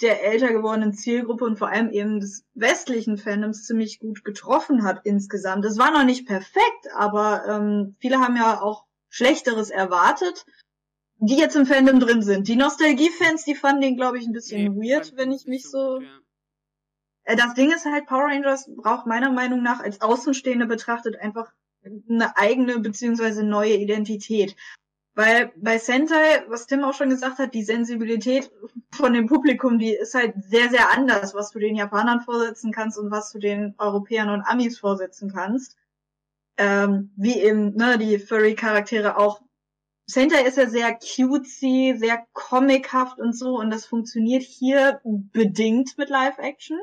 der 0.00 0.24
älter 0.24 0.52
gewordenen 0.52 0.92
Zielgruppe 0.92 1.44
und 1.44 1.58
vor 1.58 1.68
allem 1.68 1.90
eben 1.90 2.20
des 2.20 2.44
westlichen 2.54 3.16
Fandoms 3.16 3.64
ziemlich 3.64 4.00
gut 4.00 4.24
getroffen 4.24 4.84
hat 4.84 5.00
insgesamt. 5.04 5.64
Es 5.64 5.78
war 5.78 5.92
noch 5.92 6.04
nicht 6.04 6.26
perfekt, 6.26 6.88
aber 6.94 7.44
ähm, 7.48 7.96
viele 8.00 8.18
haben 8.18 8.36
ja 8.36 8.60
auch 8.60 8.84
Schlechteres 9.08 9.70
erwartet, 9.70 10.44
die 11.26 11.36
jetzt 11.36 11.56
im 11.56 11.66
Fandom 11.66 12.00
drin 12.00 12.22
sind. 12.22 12.48
Die 12.48 12.56
Nostalgie-Fans, 12.56 13.44
die 13.44 13.54
fanden 13.54 13.82
den, 13.82 13.96
glaube 13.96 14.18
ich, 14.18 14.26
ein 14.26 14.32
bisschen 14.32 14.74
Nee, 14.74 14.90
weird, 14.90 15.16
wenn 15.16 15.32
ich 15.32 15.46
mich 15.46 15.68
so... 15.68 16.00
ja. 16.00 16.08
Äh, 17.24 17.36
Das 17.36 17.54
Ding 17.54 17.72
ist 17.72 17.84
halt, 17.84 18.06
Power 18.06 18.24
Rangers 18.26 18.70
braucht 18.76 19.06
meiner 19.06 19.30
Meinung 19.32 19.62
nach 19.62 19.80
als 19.80 20.00
Außenstehende 20.00 20.66
betrachtet 20.66 21.16
einfach 21.16 21.52
eine 22.08 22.36
eigene 22.36 22.78
beziehungsweise 22.78 23.44
neue 23.44 23.74
Identität. 23.74 24.56
Weil 25.16 25.52
bei 25.56 25.78
Sentai, 25.78 26.44
was 26.48 26.66
Tim 26.66 26.82
auch 26.82 26.94
schon 26.94 27.10
gesagt 27.10 27.38
hat, 27.38 27.54
die 27.54 27.62
Sensibilität 27.62 28.50
von 28.92 29.12
dem 29.12 29.26
Publikum, 29.26 29.78
die 29.78 29.94
ist 29.94 30.14
halt 30.14 30.34
sehr, 30.42 30.70
sehr 30.70 30.90
anders, 30.90 31.34
was 31.34 31.50
du 31.50 31.60
den 31.60 31.76
Japanern 31.76 32.20
vorsetzen 32.20 32.72
kannst 32.72 32.98
und 32.98 33.12
was 33.12 33.30
du 33.30 33.38
den 33.38 33.74
Europäern 33.78 34.30
und 34.30 34.42
Amis 34.42 34.78
vorsetzen 34.78 35.32
kannst. 35.32 35.76
Ähm, 36.56 37.12
wie 37.16 37.38
eben, 37.38 37.74
ne, 37.76 37.96
die 37.98 38.18
Furry-Charaktere 38.18 39.16
auch. 39.16 39.40
Sentai 40.06 40.42
ist 40.42 40.58
ja 40.58 40.68
sehr 40.68 40.98
cutesy, 40.98 41.94
sehr 41.96 42.26
comichaft 42.32 43.18
und 43.18 43.36
so 43.36 43.58
und 43.58 43.70
das 43.70 43.86
funktioniert 43.86 44.42
hier 44.42 45.00
bedingt 45.04 45.96
mit 45.96 46.10
Live-Action 46.10 46.78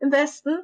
im 0.00 0.10
Westen. 0.10 0.58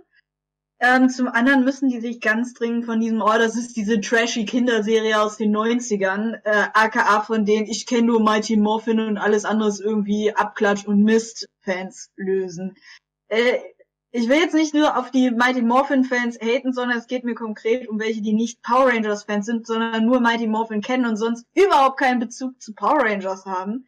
Ähm, 0.81 1.09
zum 1.09 1.27
anderen 1.27 1.65
müssen 1.65 1.89
die 1.89 2.01
sich 2.01 2.21
ganz 2.21 2.55
dringend 2.55 2.87
von 2.87 3.01
diesem, 3.01 3.21
oh, 3.21 3.37
das 3.37 3.57
ist 3.57 3.77
diese 3.77 4.01
trashy 4.01 4.45
Kinderserie 4.45 5.21
aus 5.21 5.37
den 5.37 5.55
90ern, 5.55 6.41
äh, 6.45 6.69
aka 6.73 7.21
von 7.23 7.45
denen 7.45 7.67
ich 7.67 7.85
kenne 7.85 8.07
nur 8.07 8.23
Mighty 8.23 8.57
Morphin 8.57 9.01
und 9.01 9.19
alles 9.19 9.45
andere 9.45 9.73
irgendwie 9.81 10.35
Abklatsch 10.35 10.87
und 10.87 11.03
Mist-Fans 11.03 12.13
lösen. 12.17 12.77
Äh, 13.29 13.59
ich 14.11 14.29
will 14.29 14.39
jetzt 14.39 14.55
nicht 14.55 14.75
nur 14.75 14.97
auf 14.97 15.11
die 15.11 15.31
Mighty 15.31 15.61
Morphin-Fans 15.61 16.39
haten, 16.41 16.73
sondern 16.73 16.99
es 16.99 17.07
geht 17.07 17.25
mir 17.25 17.35
konkret 17.35 17.89
um 17.89 17.99
welche, 17.99 18.23
die 18.23 18.33
nicht 18.33 18.63
Power 18.63 18.89
Rangers-Fans 18.89 19.45
sind, 19.45 19.67
sondern 19.67 20.07
nur 20.07 20.21
Mighty 20.21 20.47
Morphin 20.47 20.81
kennen 20.81 21.07
und 21.07 21.17
sonst 21.17 21.45
überhaupt 21.55 21.99
keinen 21.99 22.19
Bezug 22.19 22.61
zu 22.61 22.75
Power 22.75 23.05
Rangers 23.05 23.45
haben. 23.45 23.87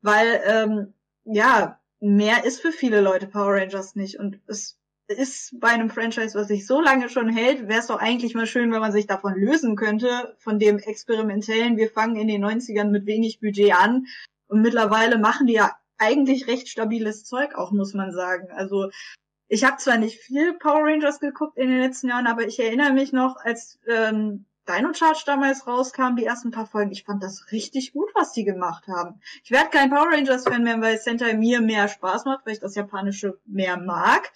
Weil, 0.00 0.40
ähm, 0.46 0.94
ja, 1.24 1.78
mehr 2.00 2.44
ist 2.44 2.60
für 2.60 2.72
viele 2.72 3.00
Leute 3.00 3.26
Power 3.26 3.54
Rangers 3.54 3.94
nicht 3.94 4.18
und 4.18 4.40
es 4.46 4.78
ist 5.08 5.58
bei 5.58 5.68
einem 5.68 5.90
Franchise, 5.90 6.38
was 6.38 6.48
sich 6.48 6.66
so 6.66 6.80
lange 6.80 7.08
schon 7.08 7.28
hält, 7.28 7.66
wäre 7.66 7.80
es 7.80 7.86
doch 7.86 7.98
eigentlich 7.98 8.34
mal 8.34 8.46
schön, 8.46 8.72
wenn 8.72 8.80
man 8.80 8.92
sich 8.92 9.06
davon 9.06 9.34
lösen 9.34 9.74
könnte, 9.74 10.36
von 10.38 10.58
dem 10.58 10.78
experimentellen, 10.78 11.76
wir 11.76 11.90
fangen 11.90 12.16
in 12.16 12.28
den 12.28 12.44
90ern 12.44 12.90
mit 12.90 13.06
wenig 13.06 13.40
Budget 13.40 13.74
an 13.74 14.06
und 14.48 14.60
mittlerweile 14.60 15.18
machen 15.18 15.46
die 15.46 15.54
ja 15.54 15.76
eigentlich 15.98 16.46
recht 16.46 16.68
stabiles 16.68 17.24
Zeug 17.24 17.54
auch, 17.54 17.72
muss 17.72 17.94
man 17.94 18.12
sagen. 18.12 18.48
Also 18.50 18.90
ich 19.48 19.64
habe 19.64 19.78
zwar 19.78 19.96
nicht 19.96 20.20
viel 20.20 20.52
Power 20.54 20.84
Rangers 20.84 21.20
geguckt 21.20 21.56
in 21.56 21.68
den 21.68 21.80
letzten 21.80 22.08
Jahren, 22.08 22.26
aber 22.26 22.46
ich 22.46 22.58
erinnere 22.60 22.92
mich 22.92 23.12
noch, 23.12 23.36
als 23.36 23.78
ähm, 23.86 24.44
Dino 24.68 24.92
Charge 24.92 25.22
damals 25.24 25.66
rauskam, 25.66 26.16
die 26.16 26.26
ersten 26.26 26.50
paar 26.50 26.66
Folgen, 26.66 26.92
ich 26.92 27.04
fand 27.04 27.22
das 27.22 27.50
richtig 27.50 27.94
gut, 27.94 28.10
was 28.14 28.32
die 28.32 28.44
gemacht 28.44 28.86
haben. 28.86 29.20
Ich 29.42 29.50
werde 29.50 29.70
kein 29.70 29.88
Power 29.88 30.12
Rangers 30.12 30.44
Fan 30.44 30.62
mehr, 30.62 30.80
weil 30.82 30.98
Sentai 30.98 31.32
mir 31.34 31.62
mehr 31.62 31.88
Spaß 31.88 32.26
macht, 32.26 32.44
weil 32.44 32.52
ich 32.52 32.60
das 32.60 32.74
Japanische 32.74 33.38
mehr 33.46 33.78
mag. 33.78 34.30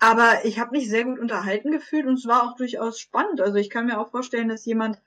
Aber 0.00 0.44
ich 0.44 0.58
habe 0.58 0.72
mich 0.72 0.88
sehr 0.88 1.04
gut 1.04 1.20
unterhalten 1.20 1.70
gefühlt 1.70 2.06
und 2.06 2.14
es 2.14 2.26
war 2.26 2.42
auch 2.42 2.56
durchaus 2.56 2.98
spannend. 2.98 3.40
Also 3.40 3.56
ich 3.56 3.70
kann 3.70 3.86
mir 3.86 4.00
auch 4.00 4.10
vorstellen, 4.10 4.48
dass 4.48 4.64
jemand, 4.64 5.00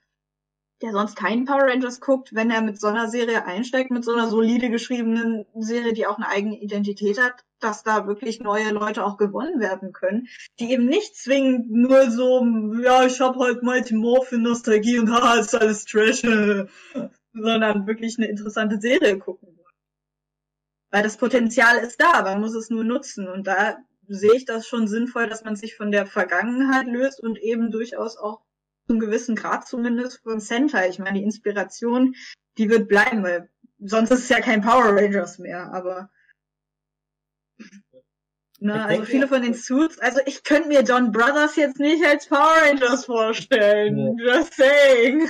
der 0.81 0.91
sonst 0.91 1.15
keinen 1.15 1.45
Power 1.45 1.63
Rangers 1.63 1.99
guckt, 1.99 2.33
wenn 2.33 2.51
er 2.51 2.61
mit 2.61 2.79
so 2.79 2.87
einer 2.87 3.09
Serie 3.09 3.45
einsteigt, 3.45 3.91
mit 3.91 4.05
so 4.05 4.13
einer 4.13 4.29
solide 4.29 4.69
geschriebenen 4.69 5.45
Serie, 5.55 5.93
die 5.93 6.07
auch 6.07 6.17
eine 6.17 6.29
eigene 6.29 6.57
Identität 6.57 7.19
hat, 7.21 7.43
dass 7.63 7.83
da 7.83 8.07
wirklich 8.07 8.39
neue 8.39 8.71
Leute 8.71 9.03
auch 9.05 9.17
gewonnen 9.17 9.59
werden 9.59 9.93
können, 9.93 10.27
die 10.59 10.71
eben 10.71 10.85
nicht 10.85 11.15
zwingend 11.15 11.71
nur 11.71 12.09
so, 12.11 12.45
ja, 12.81 13.05
ich 13.05 13.19
hab 13.19 13.37
halt 13.37 13.63
Mighty 13.63 13.95
Morphin 13.95 14.41
Nostalgie 14.41 14.99
und 14.99 15.09
haha, 15.11 15.39
ist 15.39 15.55
alles 15.55 15.85
Trash, 15.85 16.21
sondern 17.33 17.87
wirklich 17.87 18.17
eine 18.17 18.27
interessante 18.27 18.79
Serie 18.79 19.17
gucken 19.17 19.49
wollen. 19.49 19.59
Weil 20.91 21.03
das 21.03 21.17
Potenzial 21.17 21.77
ist 21.77 21.99
da, 21.99 22.21
man 22.21 22.39
muss 22.39 22.53
es 22.53 22.69
nur 22.69 22.83
nutzen 22.83 23.27
und 23.27 23.47
da 23.47 23.77
sehe 24.07 24.35
ich 24.35 24.45
das 24.45 24.67
schon 24.67 24.87
sinnvoll, 24.87 25.27
dass 25.27 25.43
man 25.43 25.55
sich 25.55 25.75
von 25.75 25.91
der 25.91 26.05
Vergangenheit 26.05 26.87
löst 26.87 27.21
und 27.21 27.39
eben 27.39 27.71
durchaus 27.71 28.17
auch 28.17 28.41
zum 28.87 28.99
gewissen 28.99 29.35
Grad 29.35 29.67
zumindest 29.67 30.21
von 30.23 30.39
Sentai. 30.39 30.89
Ich 30.89 30.99
meine, 30.99 31.19
die 31.19 31.23
Inspiration, 31.23 32.15
die 32.57 32.69
wird 32.69 32.87
bleiben, 32.87 33.23
weil 33.23 33.49
sonst 33.79 34.11
ist 34.11 34.19
es 34.19 34.29
ja 34.29 34.41
kein 34.41 34.61
Power 34.61 34.95
Rangers 34.95 35.39
mehr, 35.39 35.73
aber 35.73 36.09
ne, 38.63 38.75
Ich 38.75 38.99
also 38.99 39.05
viele 39.05 39.27
von 39.27 39.41
den 39.41 39.53
Suits, 39.53 39.99
also 39.99 40.19
ich 40.25 40.43
könnte 40.43 40.69
mir 40.69 40.81
John 40.81 41.11
Brothers 41.11 41.55
jetzt 41.55 41.79
nicht 41.79 42.05
als 42.05 42.27
Power 42.27 42.55
Rangers 42.63 43.05
vorstellen. 43.05 44.17
Just 44.17 44.55
saying. 44.55 45.29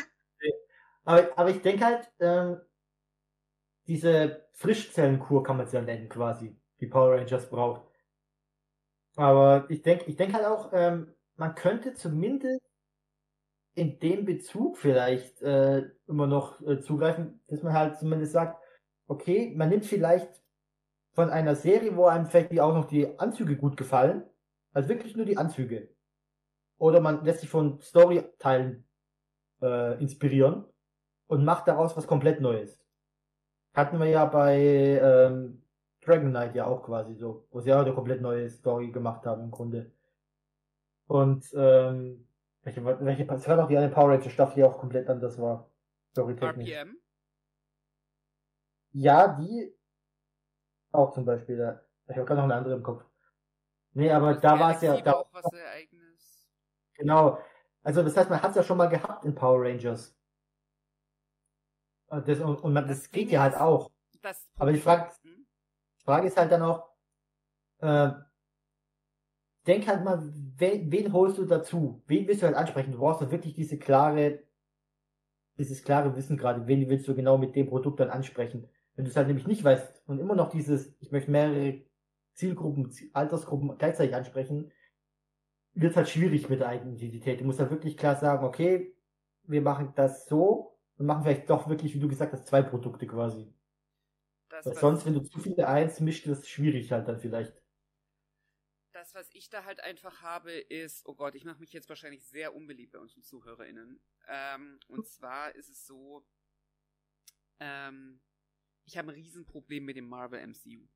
Aber, 1.04 1.30
aber 1.38 1.50
ich 1.50 1.62
denke 1.62 1.86
halt, 1.86 2.12
ähm, 2.20 2.62
diese 3.88 4.48
Frischzellenkur 4.54 5.44
kann 5.44 5.58
man 5.58 5.66
es 5.66 5.74
ja 5.74 5.82
nennen 5.82 6.10
quasi, 6.10 6.56
die 6.80 6.88
Power 6.88 7.16
Rangers 7.16 7.50
braucht. 7.50 7.82
Aber 9.16 9.66
ich 9.70 9.82
denke, 9.82 10.06
ich 10.06 10.16
denke 10.16 10.36
halt 10.36 10.46
auch, 10.46 10.72
ähm, 10.74 11.14
man 11.36 11.56
könnte 11.56 11.94
zumindest 11.94 12.62
in 13.76 14.00
dem 14.00 14.26
Bezug 14.26 14.78
vielleicht 14.78 15.42
äh, 15.42 15.90
immer 16.08 16.28
noch 16.28 16.62
äh, 16.62 16.80
zugreifen, 16.80 17.42
dass 17.48 17.64
man 17.64 17.74
halt 17.74 17.98
zumindest 17.98 18.34
sagt, 18.34 18.62
okay, 19.08 19.54
man 19.56 19.70
nimmt 19.70 19.86
vielleicht 19.86 20.43
von 21.14 21.30
einer 21.30 21.55
Serie, 21.55 21.95
wo 21.95 22.05
einem 22.05 22.26
vielleicht 22.26 22.59
auch 22.59 22.74
noch 22.74 22.86
die 22.86 23.20
Anzüge 23.20 23.55
gut 23.55 23.78
gefallen, 23.78 24.24
also 24.74 24.89
wirklich 24.89 25.16
nur 25.16 25.26
die 25.26 25.38
Anzüge. 25.38 25.89
Oder 26.78 26.99
man 26.99 27.24
lässt 27.24 27.41
sich 27.41 27.49
von 27.49 27.80
Storyteilen 27.80 28.84
äh, 29.61 30.01
inspirieren 30.01 30.66
und 31.28 31.45
macht 31.45 31.68
daraus 31.68 31.95
was 31.95 32.07
komplett 32.07 32.41
Neues. 32.41 32.80
Hatten 33.74 33.99
wir 33.99 34.07
ja 34.07 34.26
bei 34.26 34.57
ähm, 34.59 35.64
Dragon 36.01 36.30
Knight 36.30 36.55
ja 36.55 36.66
auch 36.66 36.84
quasi 36.84 37.16
so, 37.16 37.47
wo 37.51 37.61
sie 37.61 37.70
ja 37.70 37.82
eine 37.82 37.93
komplett 37.93 38.22
neue 38.22 38.49
Story 38.49 38.91
gemacht 38.91 39.26
haben 39.26 39.43
im 39.43 39.51
Grunde. 39.51 39.91
Und 41.07 41.45
ähm, 41.55 42.28
welche, 42.64 42.84
welche 42.84 43.24
es 43.28 43.47
war 43.47 43.57
doch 43.57 43.68
die 43.68 43.78
eine 43.78 43.89
Power 43.89 44.09
Ranger 44.09 44.30
Staffel, 44.30 44.55
die 44.55 44.64
auch 44.64 44.78
komplett 44.78 45.07
anders 45.09 45.39
war. 45.39 45.70
Storytechnisch. 46.11 46.72
RPM? 46.72 46.97
Ja, 48.93 49.28
die 49.28 49.74
auch 50.94 51.12
zum 51.14 51.26
Beispiel. 51.26 51.58
Ja. 51.58 51.82
Ich 52.08 52.16
habe 52.16 52.26
gerade 52.26 52.38
noch 52.38 52.46
eine 52.46 52.56
andere 52.56 52.76
im 52.76 52.84
Kopf. 52.84 53.04
Nee, 53.94 54.12
aber 54.12 54.36
da 54.36 54.60
war 54.60 54.76
es 54.76 54.82
ja, 54.82 55.00
da, 55.02 55.14
auch 55.14 55.34
was 55.34 55.46
sehr 55.52 55.70
eigenes. 55.70 56.48
Genau. 56.96 57.39
Also 57.84 58.02
das 58.04 58.16
heißt, 58.16 58.30
man 58.30 58.41
hat 58.41 58.52
es 58.52 58.56
ja 58.58 58.64
schon 58.64 58.78
mal 58.78 58.88
gehabt 58.88 59.26
in 59.26 59.36
Power 59.36 59.62
Rangers. 59.62 60.16
Und 62.08 62.28
das, 62.28 62.39
und, 62.39 62.58
und 62.58 62.74
man, 62.74 62.88
das, 62.88 63.02
Das 63.02 63.12
geht 63.12 63.30
ja 63.30 63.41
halt 63.41 63.56
auch. 63.56 63.91
Aber 64.58 64.72
die 64.72 64.80
Frage, 64.80 65.12
Hm? 65.24 65.46
die 66.00 66.04
Frage 66.06 66.28
ist 66.28 66.38
halt 66.38 66.52
dann 66.52 66.62
auch, 66.62 66.89
äh, 67.80 68.12
denk 69.68 69.88
halt 69.88 70.04
mal, 70.04 70.22
wen, 70.58 70.91
wen 70.91 71.12
holst 71.14 71.38
du 71.38 71.46
dazu? 71.46 72.02
Wen 72.08 72.28
willst 72.28 72.41
du 72.41 72.46
halt 72.46 72.56
ansprechen? 72.56 72.91
Du 72.94 73.00
brauchst 73.00 73.22
doch 73.22 73.32
wirklich 73.32 73.54
diese 73.56 73.78
klare, 73.78 74.44
dieses 75.58 75.84
klare 75.84 76.16
Wissen 76.16 76.38
gerade, 76.38 76.68
wen 76.68 76.88
willst 76.89 77.08
du 77.08 77.16
genau 77.16 77.39
mit 77.39 77.56
dem 77.56 77.68
Produkt 77.68 78.00
dann 78.00 78.12
ansprechen? 78.12 78.70
Wenn 78.96 79.06
du 79.06 79.12
es 79.12 79.18
halt 79.18 79.28
nämlich 79.28 79.48
nicht 79.48 79.64
weißt 79.64 80.04
und 80.08 80.20
immer 80.20 80.36
noch 80.36 80.50
dieses, 80.50 80.96
ich 81.02 81.12
möchte 81.12 81.32
mehrere 81.32 81.82
Zielgruppen, 82.34 82.91
Ziel- 82.91 83.10
Altersgruppen 83.14 83.78
gleichzeitig 83.78 84.16
ansprechen, 84.16 84.72
wird 85.76 85.96
halt 85.96 86.10
schwierig 86.10 86.50
mit 86.50 86.60
der 86.62 86.70
Eigenidentität. 86.70 87.39
Du 87.41 87.46
musst 87.46 87.60
halt 87.60 87.70
wirklich 87.72 87.96
klar 87.98 88.16
sagen, 88.16 88.44
okay, 88.46 88.96
wir 89.44 89.62
machen 89.62 89.94
das 89.96 90.28
so 90.28 90.78
und 90.98 91.06
machen 91.06 91.24
vielleicht 91.24 91.50
doch 91.50 91.68
wirklich, 91.70 91.94
wie 91.96 92.00
du 92.00 92.08
gesagt 92.08 92.34
hast, 92.34 92.48
zwei 92.48 92.62
Produkte 92.64 93.06
quasi. 93.08 93.54
Das, 94.50 94.66
Weil 94.66 94.76
sonst, 94.76 95.06
wenn 95.06 95.14
du 95.14 95.22
zu 95.24 95.39
viele 95.39 95.70
eins 95.70 96.02
mischt, 96.02 96.28
ist 96.28 96.39
es 96.39 96.50
schwierig 96.50 96.91
halt 96.91 97.08
dann 97.08 97.18
vielleicht. 97.22 97.54
das, 98.91 99.14
was 99.16 99.30
ich 99.34 99.50
da 99.50 99.64
halt 99.66 99.80
einfach 99.82 100.22
habe, 100.22 100.52
ist, 100.54 101.06
oh 101.06 101.16
Gott, 101.16 101.36
ich 101.36 101.46
mache 101.46 101.60
mich 101.60 101.74
jetzt 101.74 101.89
wahrscheinlich 101.89 102.24
sehr 102.26 102.54
unbeliebt 102.56 102.94
bei 102.94 103.00
unseren 103.00 103.24
ZuhörerInnen. 103.24 104.00
Ähm, 104.28 104.80
und 104.88 105.06
zwar 105.08 105.56
ist 105.56 105.70
es 105.70 105.86
so, 105.86 106.24
ähm, 107.60 108.20
ich 108.86 108.98
habe 108.98 109.12
ein 109.12 109.16
Riesenproblem 109.16 109.86
mit 109.86 109.98
dem 109.98 110.08
Marvel 110.08 110.40
MCU. 110.40 110.88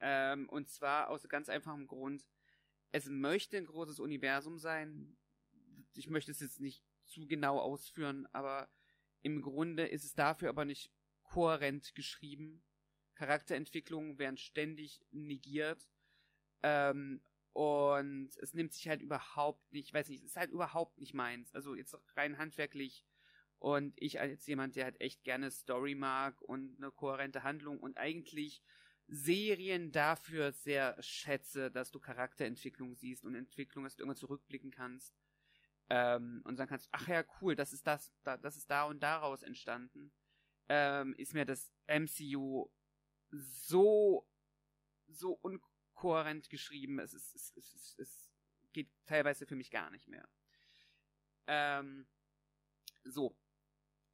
Ähm, 0.00 0.48
und 0.48 0.68
zwar 0.68 1.10
aus 1.10 1.28
ganz 1.28 1.48
einfachem 1.48 1.86
Grund, 1.86 2.26
es 2.92 3.06
möchte 3.06 3.56
ein 3.56 3.66
großes 3.66 4.00
Universum 4.00 4.58
sein. 4.58 5.16
Ich 5.94 6.08
möchte 6.08 6.30
es 6.32 6.40
jetzt 6.40 6.60
nicht 6.60 6.82
zu 7.04 7.26
genau 7.26 7.58
ausführen, 7.58 8.26
aber 8.32 8.70
im 9.22 9.42
Grunde 9.42 9.86
ist 9.86 10.04
es 10.04 10.14
dafür 10.14 10.48
aber 10.48 10.64
nicht 10.64 10.92
kohärent 11.22 11.94
geschrieben. 11.94 12.62
Charakterentwicklungen 13.14 14.18
werden 14.18 14.38
ständig 14.38 15.04
negiert. 15.10 15.88
Ähm, 16.62 17.22
und 17.52 18.30
es 18.38 18.54
nimmt 18.54 18.72
sich 18.72 18.88
halt 18.88 19.02
überhaupt 19.02 19.72
nicht, 19.72 19.88
ich 19.88 19.94
weiß 19.94 20.08
nicht, 20.08 20.20
es 20.20 20.30
ist 20.30 20.36
halt 20.36 20.50
überhaupt 20.50 20.98
nicht 20.98 21.14
meins. 21.14 21.54
Also 21.54 21.74
jetzt 21.74 21.96
rein 22.16 22.38
handwerklich. 22.38 23.04
Und 23.60 23.92
ich 23.96 24.20
als 24.20 24.46
jemand, 24.46 24.74
der 24.74 24.84
halt 24.84 25.00
echt 25.02 25.22
gerne 25.22 25.50
Story 25.50 25.94
mag 25.94 26.40
und 26.40 26.78
eine 26.78 26.90
kohärente 26.90 27.42
Handlung 27.42 27.78
und 27.78 27.98
eigentlich 27.98 28.62
Serien 29.06 29.92
dafür 29.92 30.52
sehr 30.52 30.96
schätze, 31.02 31.70
dass 31.70 31.90
du 31.90 32.00
Charakterentwicklung 32.00 32.94
siehst 32.94 33.22
und 33.22 33.34
Entwicklung, 33.34 33.84
dass 33.84 33.96
du 33.96 34.02
irgendwann 34.02 34.16
zurückblicken 34.16 34.70
kannst. 34.70 35.14
Ähm, 35.90 36.40
und 36.44 36.56
sagen 36.56 36.70
kannst, 36.70 36.88
ach 36.92 37.06
ja, 37.06 37.22
cool, 37.40 37.54
das 37.54 37.74
ist 37.74 37.86
das, 37.86 38.14
da, 38.22 38.38
das 38.38 38.56
ist 38.56 38.70
da 38.70 38.84
und 38.84 39.02
daraus 39.02 39.42
entstanden. 39.42 40.10
Ähm, 40.68 41.14
ist 41.18 41.34
mir 41.34 41.44
das 41.44 41.70
MCU 41.86 42.70
so, 43.30 44.26
so 45.06 45.32
unkohärent 45.42 46.48
geschrieben. 46.48 46.98
Es, 46.98 47.12
ist, 47.12 47.34
es, 47.34 47.52
es, 47.56 47.74
es, 47.74 47.98
es 47.98 48.32
geht 48.72 48.88
teilweise 49.04 49.46
für 49.46 49.56
mich 49.56 49.70
gar 49.70 49.90
nicht 49.90 50.08
mehr. 50.08 50.26
Ähm, 51.46 52.06
so. 53.04 53.36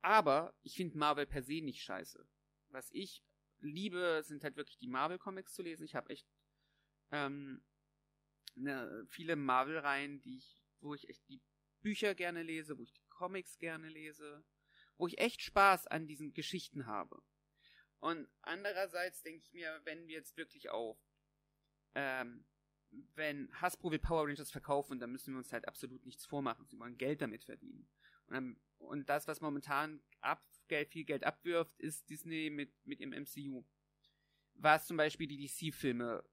Aber 0.06 0.54
ich 0.62 0.76
finde 0.76 0.96
Marvel 0.96 1.26
per 1.26 1.42
se 1.42 1.60
nicht 1.60 1.82
scheiße. 1.82 2.24
Was 2.68 2.88
ich 2.92 3.24
liebe, 3.58 4.22
sind 4.24 4.44
halt 4.44 4.54
wirklich 4.54 4.78
die 4.78 4.86
Marvel-Comics 4.86 5.52
zu 5.52 5.62
lesen. 5.62 5.82
Ich 5.82 5.96
habe 5.96 6.10
echt 6.10 6.28
ähm, 7.10 7.64
ne, 8.54 9.04
viele 9.08 9.34
Marvel-Reihen, 9.34 10.22
ich, 10.24 10.62
wo 10.78 10.94
ich 10.94 11.08
echt 11.08 11.28
die 11.28 11.42
Bücher 11.80 12.14
gerne 12.14 12.44
lese, 12.44 12.78
wo 12.78 12.84
ich 12.84 12.92
die 12.92 13.02
Comics 13.08 13.58
gerne 13.58 13.88
lese, 13.88 14.44
wo 14.96 15.08
ich 15.08 15.18
echt 15.18 15.42
Spaß 15.42 15.88
an 15.88 16.06
diesen 16.06 16.34
Geschichten 16.34 16.86
habe. 16.86 17.20
Und 17.98 18.28
andererseits 18.42 19.24
denke 19.24 19.40
ich 19.40 19.52
mir, 19.52 19.80
wenn 19.82 20.06
wir 20.06 20.14
jetzt 20.14 20.36
wirklich 20.36 20.70
auf, 20.70 20.96
ähm, 21.96 22.46
wenn 23.16 23.50
Hasbro 23.60 23.90
will 23.90 23.98
Power 23.98 24.28
Rangers 24.28 24.52
verkaufen, 24.52 25.00
dann 25.00 25.10
müssen 25.10 25.34
wir 25.34 25.38
uns 25.38 25.52
halt 25.52 25.66
absolut 25.66 26.06
nichts 26.06 26.26
vormachen. 26.26 26.68
Sie 26.68 26.78
wollen 26.78 26.96
Geld 26.96 27.22
damit 27.22 27.42
verdienen. 27.42 27.88
Und, 28.28 28.34
dann, 28.34 28.60
und 28.78 29.08
das, 29.08 29.26
was 29.26 29.40
momentan 29.40 30.00
ab, 30.20 30.42
viel 30.68 31.04
Geld 31.04 31.24
abwirft, 31.24 31.78
ist 31.78 32.08
Disney 32.10 32.50
mit, 32.50 32.72
mit 32.84 33.00
im 33.00 33.10
MCU. 33.10 33.64
Was 34.54 34.86
zum 34.86 34.96
Beispiel 34.96 35.26
die 35.26 35.46
DC-Filme 35.46 36.24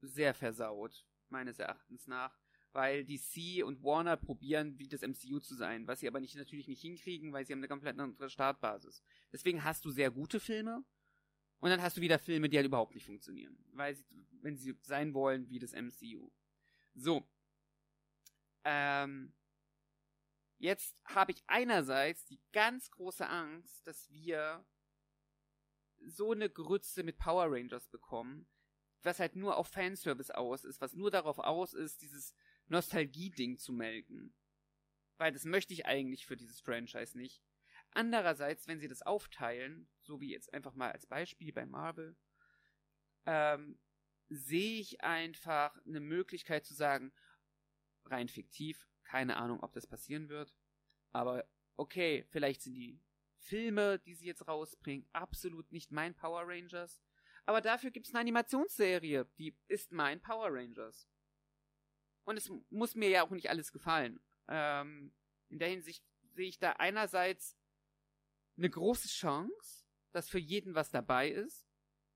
sehr 0.00 0.34
versaut, 0.34 1.06
meines 1.28 1.58
Erachtens 1.58 2.06
nach. 2.06 2.38
Weil 2.72 3.04
DC 3.04 3.64
und 3.64 3.82
Warner 3.82 4.16
probieren, 4.16 4.78
wie 4.78 4.88
das 4.88 5.00
MCU 5.00 5.40
zu 5.40 5.54
sein, 5.54 5.86
was 5.86 6.00
sie 6.00 6.06
aber 6.06 6.20
nicht, 6.20 6.36
natürlich 6.36 6.68
nicht 6.68 6.82
hinkriegen, 6.82 7.32
weil 7.32 7.46
sie 7.46 7.52
haben 7.52 7.60
eine 7.60 7.68
komplett 7.68 7.98
andere 7.98 8.28
Startbasis. 8.28 9.02
Deswegen 9.32 9.64
hast 9.64 9.84
du 9.84 9.90
sehr 9.90 10.10
gute 10.10 10.38
Filme 10.38 10.84
und 11.60 11.70
dann 11.70 11.80
hast 11.80 11.96
du 11.96 12.02
wieder 12.02 12.18
Filme, 12.18 12.48
die 12.48 12.56
halt 12.56 12.66
überhaupt 12.66 12.94
nicht 12.94 13.06
funktionieren, 13.06 13.58
weil 13.72 13.94
sie, 13.94 14.04
wenn 14.42 14.56
sie 14.56 14.76
sein 14.82 15.14
wollen 15.14 15.48
wie 15.48 15.58
das 15.58 15.72
MCU. 15.72 16.30
So. 16.94 17.26
Ähm, 18.64 19.32
jetzt 20.58 20.96
habe 21.04 21.32
ich 21.32 21.42
einerseits 21.46 22.24
die 22.26 22.40
ganz 22.52 22.90
große 22.90 23.28
Angst, 23.28 23.86
dass 23.86 24.10
wir 24.10 24.64
so 26.06 26.32
eine 26.32 26.50
Grütze 26.50 27.02
mit 27.02 27.18
Power 27.18 27.46
Rangers 27.50 27.88
bekommen, 27.88 28.48
was 29.02 29.20
halt 29.20 29.36
nur 29.36 29.56
auf 29.56 29.68
Fanservice 29.68 30.30
aus 30.30 30.64
ist, 30.64 30.80
was 30.80 30.94
nur 30.94 31.10
darauf 31.10 31.38
aus 31.38 31.74
ist, 31.74 32.02
dieses 32.02 32.34
Nostalgie-Ding 32.66 33.58
zu 33.58 33.72
melken. 33.72 34.34
Weil 35.16 35.32
das 35.32 35.44
möchte 35.44 35.72
ich 35.72 35.86
eigentlich 35.86 36.26
für 36.26 36.36
dieses 36.36 36.60
Franchise 36.60 37.16
nicht. 37.16 37.42
Andererseits, 37.92 38.68
wenn 38.68 38.80
sie 38.80 38.88
das 38.88 39.02
aufteilen, 39.02 39.88
so 40.00 40.20
wie 40.20 40.30
jetzt 40.30 40.52
einfach 40.52 40.74
mal 40.74 40.92
als 40.92 41.06
Beispiel 41.06 41.52
bei 41.52 41.66
Marvel, 41.66 42.16
ähm, 43.26 43.78
sehe 44.28 44.80
ich 44.80 45.02
einfach 45.02 45.76
eine 45.86 46.00
Möglichkeit 46.00 46.66
zu 46.66 46.74
sagen, 46.74 47.12
rein 48.04 48.28
fiktiv, 48.28 48.86
keine 49.08 49.36
Ahnung, 49.38 49.60
ob 49.60 49.72
das 49.72 49.86
passieren 49.86 50.28
wird, 50.28 50.54
aber 51.12 51.48
okay, 51.76 52.26
vielleicht 52.28 52.62
sind 52.62 52.74
die 52.74 53.00
Filme, 53.38 53.98
die 54.00 54.14
sie 54.14 54.26
jetzt 54.26 54.46
rausbringen, 54.46 55.08
absolut 55.12 55.72
nicht 55.72 55.90
mein 55.90 56.14
Power 56.14 56.42
Rangers, 56.44 57.00
aber 57.46 57.62
dafür 57.62 57.90
gibt 57.90 58.06
es 58.06 58.12
eine 58.12 58.20
Animationsserie, 58.20 59.24
die 59.38 59.56
ist 59.68 59.90
mein 59.92 60.20
Power 60.20 60.48
Rangers. 60.52 61.08
Und 62.24 62.36
es 62.36 62.52
muss 62.68 62.94
mir 62.94 63.08
ja 63.08 63.22
auch 63.22 63.30
nicht 63.30 63.48
alles 63.48 63.72
gefallen. 63.72 64.20
Ähm, 64.48 65.14
in 65.48 65.58
der 65.58 65.68
Hinsicht 65.68 66.04
sehe 66.34 66.48
ich 66.48 66.58
da 66.58 66.72
einerseits 66.72 67.56
eine 68.58 68.68
große 68.68 69.08
Chance, 69.08 69.86
dass 70.12 70.28
für 70.28 70.38
jeden 70.38 70.74
was 70.74 70.90
dabei 70.90 71.30
ist. 71.30 71.66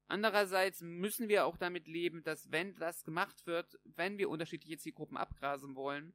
Andererseits 0.08 0.82
müssen 0.82 1.28
wir 1.28 1.46
auch 1.46 1.56
damit 1.56 1.86
leben, 1.86 2.22
dass 2.24 2.50
wenn 2.50 2.74
das 2.74 3.02
gemacht 3.04 3.46
wird, 3.46 3.80
wenn 3.84 4.18
wir 4.18 4.28
unterschiedliche 4.28 4.76
Zielgruppen 4.76 5.16
abgrasen 5.16 5.74
wollen, 5.76 6.14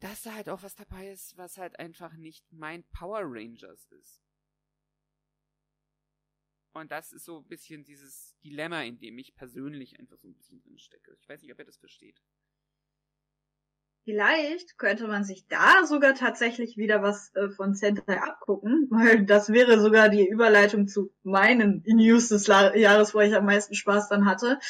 dass 0.00 0.22
da 0.22 0.34
halt 0.34 0.48
auch 0.48 0.62
was 0.62 0.74
dabei 0.76 1.10
ist, 1.10 1.36
was 1.36 1.58
halt 1.58 1.78
einfach 1.78 2.14
nicht 2.16 2.44
mein 2.52 2.84
Power 2.84 3.20
Rangers 3.22 3.86
ist. 3.90 4.20
Und 6.72 6.92
das 6.92 7.12
ist 7.12 7.24
so 7.24 7.38
ein 7.38 7.48
bisschen 7.48 7.82
dieses 7.84 8.36
Dilemma, 8.44 8.82
in 8.82 8.98
dem 8.98 9.18
ich 9.18 9.34
persönlich 9.34 9.98
einfach 9.98 10.16
so 10.18 10.28
ein 10.28 10.34
bisschen 10.34 10.60
drin 10.60 10.78
stecke. 10.78 11.16
Ich 11.20 11.28
weiß 11.28 11.42
nicht, 11.42 11.52
ob 11.52 11.58
ihr 11.58 11.64
das 11.64 11.78
versteht. 11.78 12.20
Vielleicht 14.04 14.78
könnte 14.78 15.06
man 15.06 15.24
sich 15.24 15.46
da 15.48 15.84
sogar 15.84 16.14
tatsächlich 16.14 16.78
wieder 16.78 17.02
was 17.02 17.34
äh, 17.34 17.50
von 17.50 17.74
Sentai 17.74 18.18
abgucken, 18.22 18.86
weil 18.90 19.26
das 19.26 19.50
wäre 19.50 19.80
sogar 19.80 20.08
die 20.08 20.26
Überleitung 20.26 20.88
zu 20.88 21.12
meinen 21.24 21.82
News 21.84 22.28
des 22.28 22.46
Jahres, 22.46 23.14
wo 23.14 23.20
ich 23.20 23.34
am 23.34 23.44
meisten 23.44 23.74
Spaß 23.74 24.08
dann 24.08 24.24
hatte. 24.24 24.60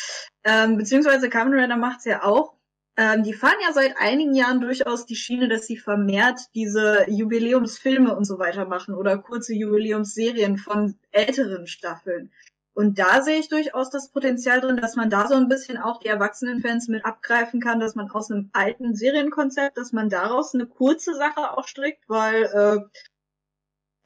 Ähm, 0.43 0.77
beziehungsweise 0.77 1.29
Kamen 1.29 1.53
Rider 1.53 1.77
macht's 1.77 2.05
ja 2.05 2.25
auch. 2.25 2.58
Ähm, 2.99 3.23
die 3.23 3.33
fahren 3.33 3.55
ja 3.65 3.73
seit 3.73 3.97
einigen 3.97 4.35
Jahren 4.35 4.61
durchaus 4.61 5.07
die 5.07 5.15
Schiene, 5.15 5.49
dass 5.49 5.69
sie 5.69 5.77
vermehrt 5.77 6.41
diese 6.57 7.09
Jubiläumsfilme 7.09 8.15
und 8.17 8.25
so 8.25 8.41
weiter 8.41 8.65
machen 8.65 8.93
oder 8.93 9.17
kurze 9.19 9.55
Jubiläumsserien 9.55 10.59
von 10.59 10.97
älteren 11.13 11.69
Staffeln. 11.69 12.33
Und 12.75 12.99
da 12.99 13.23
sehe 13.23 13.39
ich 13.39 13.49
durchaus 13.49 13.91
das 13.91 14.11
Potenzial 14.11 14.61
drin, 14.61 14.79
dass 14.79 14.97
man 14.97 15.11
da 15.11 15.29
so 15.29 15.35
ein 15.35 15.49
bisschen 15.49 15.79
auch 15.79 16.01
die 16.01 16.09
Erwachsenenfans 16.09 16.89
mit 16.89 17.05
abgreifen 17.05 17.61
kann, 17.61 17.79
dass 17.79 17.95
man 17.95 18.11
aus 18.11 18.33
einem 18.33 18.51
alten 18.53 18.97
Serienkonzept, 18.97 19.79
dass 19.79 19.93
man 19.93 20.09
daraus 20.09 20.53
eine 20.55 20.67
kurze 20.67 21.15
Sache 21.15 21.57
auch 21.57 21.69
strickt, 21.69 22.03
weil 22.09 22.45
äh, 22.45 22.99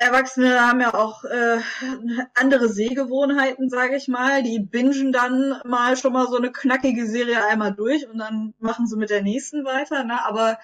Erwachsene 0.02 0.60
haben 0.60 0.80
ja 0.80 0.94
auch 0.94 1.24
äh, 1.24 1.60
andere 2.34 2.68
Sehgewohnheiten, 2.68 3.70
sage 3.70 3.96
ich 3.96 4.08
mal. 4.08 4.42
Die 4.42 4.58
bingen 4.58 5.12
dann 5.12 5.60
mal 5.64 5.96
schon 5.96 6.12
mal 6.12 6.26
so 6.26 6.36
eine 6.36 6.52
knackige 6.52 7.06
Serie 7.06 7.46
einmal 7.46 7.74
durch 7.74 8.08
und 8.08 8.18
dann 8.18 8.54
machen 8.58 8.86
sie 8.86 8.96
mit 8.96 9.10
der 9.10 9.22
nächsten 9.22 9.64
weiter. 9.64 10.04
Ne? 10.04 10.24
Aber 10.24 10.58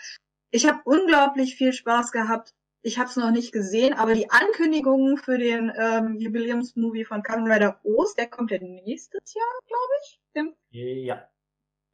ich 0.50 0.66
habe 0.66 0.80
unglaublich 0.84 1.56
viel 1.56 1.72
Spaß 1.72 2.12
gehabt. 2.12 2.54
Ich 2.82 2.98
habe 2.98 3.08
es 3.08 3.16
noch 3.16 3.30
nicht 3.30 3.52
gesehen, 3.52 3.94
aber 3.94 4.14
die 4.14 4.30
Ankündigungen 4.30 5.16
für 5.16 5.36
den 5.36 5.72
ähm, 5.76 6.16
Jubiläumsmovie 6.18 7.04
von 7.04 7.22
Kamen 7.22 7.50
Rider 7.50 7.80
Ost, 7.84 8.18
der 8.18 8.28
kommt 8.28 8.50
ja 8.50 8.58
nächstes 8.58 9.34
Jahr, 9.34 9.60
glaube 9.66 9.92
ich, 10.02 10.20
im 10.34 10.54
Ja. 10.70 11.28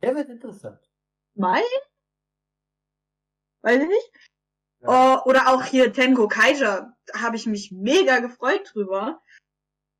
Der 0.02 0.14
wird 0.14 0.28
interessant. 0.28 0.80
Mai. 1.34 1.62
weiß 3.62 3.82
ich 3.82 3.88
nicht. 3.88 4.12
Ja. 4.84 5.16
Uh, 5.16 5.28
oder 5.28 5.48
auch 5.48 5.64
hier 5.64 5.92
Tengo 5.92 6.28
Kaija, 6.28 6.94
habe 7.14 7.36
ich 7.36 7.46
mich 7.46 7.72
mega 7.72 8.20
gefreut 8.20 8.70
drüber. 8.72 9.20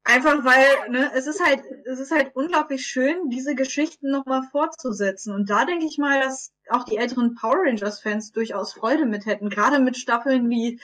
Einfach 0.06 0.44
weil, 0.44 0.90
ne, 0.90 1.10
es 1.14 1.26
ist 1.26 1.42
halt, 1.42 1.62
es 1.86 1.98
ist 1.98 2.10
halt 2.10 2.36
unglaublich 2.36 2.86
schön, 2.86 3.30
diese 3.30 3.54
Geschichten 3.54 4.10
nochmal 4.10 4.42
fortzusetzen. 4.52 5.34
Und 5.34 5.48
da 5.48 5.64
denke 5.64 5.86
ich 5.86 5.96
mal, 5.96 6.20
dass 6.20 6.52
auch 6.68 6.84
die 6.84 6.98
älteren 6.98 7.34
Power 7.34 7.62
Rangers-Fans 7.64 8.32
durchaus 8.32 8.74
Freude 8.74 9.06
mit 9.06 9.24
hätten. 9.24 9.48
Gerade 9.48 9.78
mit 9.78 9.96
Staffeln 9.96 10.50
wie, 10.50 10.78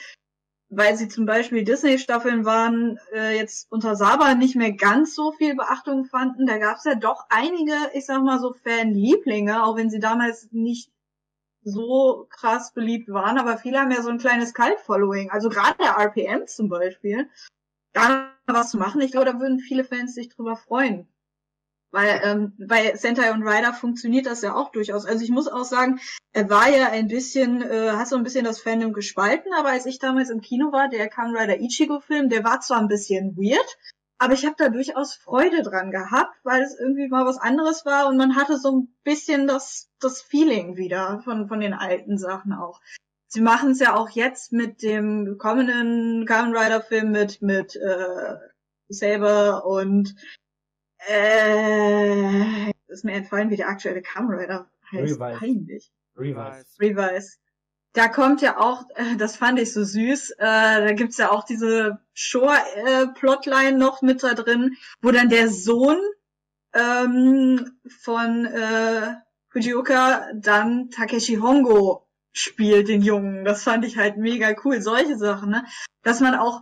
weil 0.69 0.95
sie 0.95 1.07
zum 1.07 1.27
Beispiel 1.27 1.63
Disney-Staffeln 1.63 2.45
waren, 2.45 2.97
äh, 3.13 3.37
jetzt 3.37 3.71
unter 3.71 3.95
Saba 3.95 4.33
nicht 4.33 4.55
mehr 4.55 4.71
ganz 4.71 5.13
so 5.13 5.31
viel 5.33 5.55
Beachtung 5.55 6.05
fanden. 6.05 6.47
Da 6.47 6.57
gab 6.57 6.77
es 6.77 6.85
ja 6.85 6.95
doch 6.95 7.25
einige, 7.29 7.75
ich 7.93 8.07
sag 8.07 8.23
mal 8.23 8.39
so 8.39 8.53
Fan-Lieblinge, 8.63 9.63
auch 9.63 9.75
wenn 9.75 9.91
sie 9.91 9.99
damals 9.99 10.47
nicht 10.51 10.89
so 11.63 12.27
krass 12.29 12.73
beliebt 12.73 13.09
waren, 13.09 13.37
aber 13.37 13.57
viele 13.57 13.79
haben 13.79 13.91
ja 13.91 14.01
so 14.01 14.09
ein 14.09 14.17
kleines 14.17 14.53
Cult-Following. 14.53 15.29
Also 15.29 15.49
gerade 15.49 15.77
der 15.77 15.97
RPM 15.97 16.47
zum 16.47 16.69
Beispiel 16.69 17.29
da 17.93 18.31
was 18.47 18.71
zu 18.71 18.77
machen. 18.77 19.01
Ich 19.01 19.11
glaube, 19.11 19.25
da 19.25 19.39
würden 19.39 19.59
viele 19.59 19.83
Fans 19.83 20.15
sich 20.15 20.29
drüber 20.29 20.55
freuen. 20.55 21.07
Weil 21.91 22.21
ähm, 22.23 22.53
bei 22.57 22.95
Sentai 22.95 23.33
und 23.33 23.43
Rider 23.43 23.73
funktioniert 23.73 24.25
das 24.25 24.41
ja 24.41 24.55
auch 24.55 24.71
durchaus. 24.71 25.05
Also 25.05 25.25
ich 25.25 25.29
muss 25.29 25.49
auch 25.49 25.65
sagen, 25.65 25.99
er 26.31 26.49
war 26.49 26.69
ja 26.69 26.89
ein 26.89 27.09
bisschen, 27.09 27.61
äh, 27.61 27.91
hat 27.91 28.07
so 28.07 28.15
ein 28.15 28.23
bisschen 28.23 28.45
das 28.45 28.61
Fandom 28.61 28.93
gespalten, 28.93 29.51
aber 29.53 29.69
als 29.69 29.85
ich 29.85 29.99
damals 29.99 30.29
im 30.29 30.39
Kino 30.39 30.71
war, 30.71 30.87
der 30.87 31.09
Kamen 31.09 31.35
Rider 31.35 31.59
Ichigo-Film, 31.59 32.29
der 32.29 32.45
war 32.45 32.61
zwar 32.61 32.79
ein 32.79 32.87
bisschen 32.87 33.35
weird, 33.35 33.77
aber 34.21 34.33
ich 34.33 34.45
habe 34.45 34.55
da 34.55 34.69
durchaus 34.69 35.15
Freude 35.15 35.63
dran 35.63 35.89
gehabt, 35.89 36.35
weil 36.43 36.61
es 36.61 36.79
irgendwie 36.79 37.07
mal 37.07 37.25
was 37.25 37.39
anderes 37.39 37.87
war 37.87 38.07
und 38.07 38.17
man 38.17 38.35
hatte 38.35 38.59
so 38.59 38.71
ein 38.71 38.95
bisschen 39.03 39.47
das, 39.47 39.89
das 39.99 40.21
Feeling 40.21 40.77
wieder 40.77 41.21
von, 41.23 41.47
von 41.47 41.59
den 41.59 41.73
alten 41.73 42.19
Sachen 42.19 42.53
auch. 42.53 42.81
Sie 43.25 43.41
machen 43.41 43.71
es 43.71 43.79
ja 43.79 43.95
auch 43.95 44.11
jetzt 44.11 44.51
mit 44.51 44.83
dem 44.83 45.39
kommenden 45.39 46.27
Kamen 46.27 46.55
Rider 46.55 46.81
Film 46.81 47.11
mit 47.11 47.41
mit 47.41 47.75
äh, 47.75 48.35
Saber 48.89 49.65
und 49.65 50.15
äh, 51.09 52.69
ist 52.89 53.03
mir 53.03 53.13
entfallen, 53.13 53.49
wie 53.49 53.57
der 53.57 53.69
aktuelle 53.69 54.03
Kamen 54.03 54.29
Rider 54.37 54.69
heißt. 54.91 55.19
Revise. 55.19 55.39
Peinlich. 55.39 55.91
Revise. 56.15 56.65
Revise. 56.79 57.37
Da 57.93 58.07
kommt 58.07 58.41
ja 58.41 58.57
auch, 58.57 58.85
äh, 58.95 59.17
das 59.17 59.35
fand 59.35 59.59
ich 59.59 59.73
so 59.73 59.83
süß, 59.83 60.31
äh, 60.31 60.37
da 60.37 60.93
gibt's 60.93 61.17
ja 61.17 61.29
auch 61.31 61.43
diese 61.43 61.99
Shore-Plotline 62.13 63.77
noch 63.77 64.01
mit 64.01 64.23
da 64.23 64.33
drin, 64.33 64.77
wo 65.01 65.11
dann 65.11 65.29
der 65.29 65.49
Sohn 65.49 65.99
ähm, 66.73 67.79
von 68.01 68.45
äh, 68.45 69.15
Fujioka 69.49 70.29
dann 70.35 70.89
Takeshi 70.89 71.35
Hongo 71.35 72.07
spielt, 72.31 72.87
den 72.87 73.01
Jungen. 73.01 73.43
Das 73.43 73.63
fand 73.63 73.83
ich 73.85 73.97
halt 73.97 74.17
mega 74.17 74.55
cool. 74.63 74.81
Solche 74.81 75.17
Sachen, 75.17 75.49
ne? 75.49 75.65
Dass 76.03 76.21
man 76.21 76.35
auch, 76.35 76.61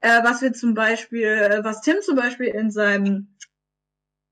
äh, 0.00 0.22
was 0.22 0.42
wir 0.42 0.52
zum 0.52 0.74
Beispiel, 0.74 1.26
äh, 1.26 1.64
was 1.64 1.80
Tim 1.80 1.96
zum 2.02 2.16
Beispiel 2.16 2.48
in 2.48 2.70
seinem 2.70 3.35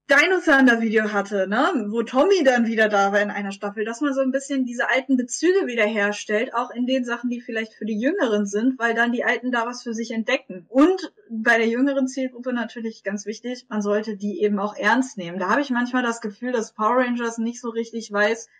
Dino 0.06 0.38
Thunder 0.44 0.82
Video 0.82 1.12
hatte, 1.12 1.46
ne, 1.48 1.86
wo 1.88 2.02
Tommy 2.02 2.44
dann 2.44 2.66
wieder 2.66 2.90
da 2.90 3.12
war 3.12 3.22
in 3.22 3.30
einer 3.30 3.52
Staffel, 3.52 3.86
dass 3.86 4.02
man 4.02 4.12
so 4.12 4.20
ein 4.20 4.32
bisschen 4.32 4.66
diese 4.66 4.90
alten 4.90 5.16
Bezüge 5.16 5.66
wiederherstellt, 5.66 6.54
auch 6.54 6.70
in 6.70 6.84
den 6.84 7.06
Sachen, 7.06 7.30
die 7.30 7.40
vielleicht 7.40 7.72
für 7.72 7.86
die 7.86 7.98
Jüngeren 7.98 8.44
sind, 8.44 8.78
weil 8.78 8.92
dann 8.92 9.12
die 9.12 9.24
Alten 9.24 9.50
da 9.50 9.64
was 9.64 9.82
für 9.82 9.94
sich 9.94 10.10
entdecken. 10.10 10.66
Und 10.68 11.14
bei 11.30 11.56
der 11.56 11.68
jüngeren 11.68 12.06
Zielgruppe 12.06 12.52
natürlich 12.52 13.02
ganz 13.02 13.24
wichtig, 13.24 13.64
man 13.70 13.80
sollte 13.80 14.18
die 14.18 14.42
eben 14.42 14.58
auch 14.58 14.76
ernst 14.76 15.16
nehmen. 15.16 15.38
Da 15.38 15.48
habe 15.48 15.62
ich 15.62 15.70
manchmal 15.70 16.02
das 16.02 16.20
Gefühl, 16.20 16.52
dass 16.52 16.74
Power 16.74 16.98
Rangers 16.98 17.38
nicht 17.38 17.62
so 17.62 17.70
richtig 17.70 18.12
weiß, 18.12 18.50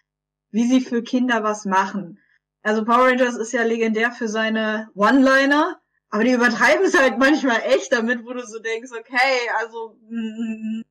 wie 0.51 0.67
sie 0.67 0.81
für 0.81 1.03
Kinder 1.03 1.43
was 1.43 1.67
machen. 1.67 2.21
Also 2.63 2.87
Power 2.87 3.09
Rangers 3.09 3.37
ist 3.37 3.53
ja 3.53 3.65
legendär 3.65 4.13
für 4.13 4.29
seine 4.29 4.89
One-Liner, 4.95 5.79
aber 6.09 6.25
die 6.25 6.33
übertreiben 6.33 6.87
es 6.87 6.99
halt 6.99 7.19
manchmal 7.19 7.61
echt 7.67 7.93
damit, 7.93 8.25
wo 8.25 8.33
du 8.33 8.47
so 8.47 8.61
denkst, 8.61 8.93
okay, 8.99 9.51
also 9.59 9.99
mm, 10.09 10.79
mm, 10.79 10.85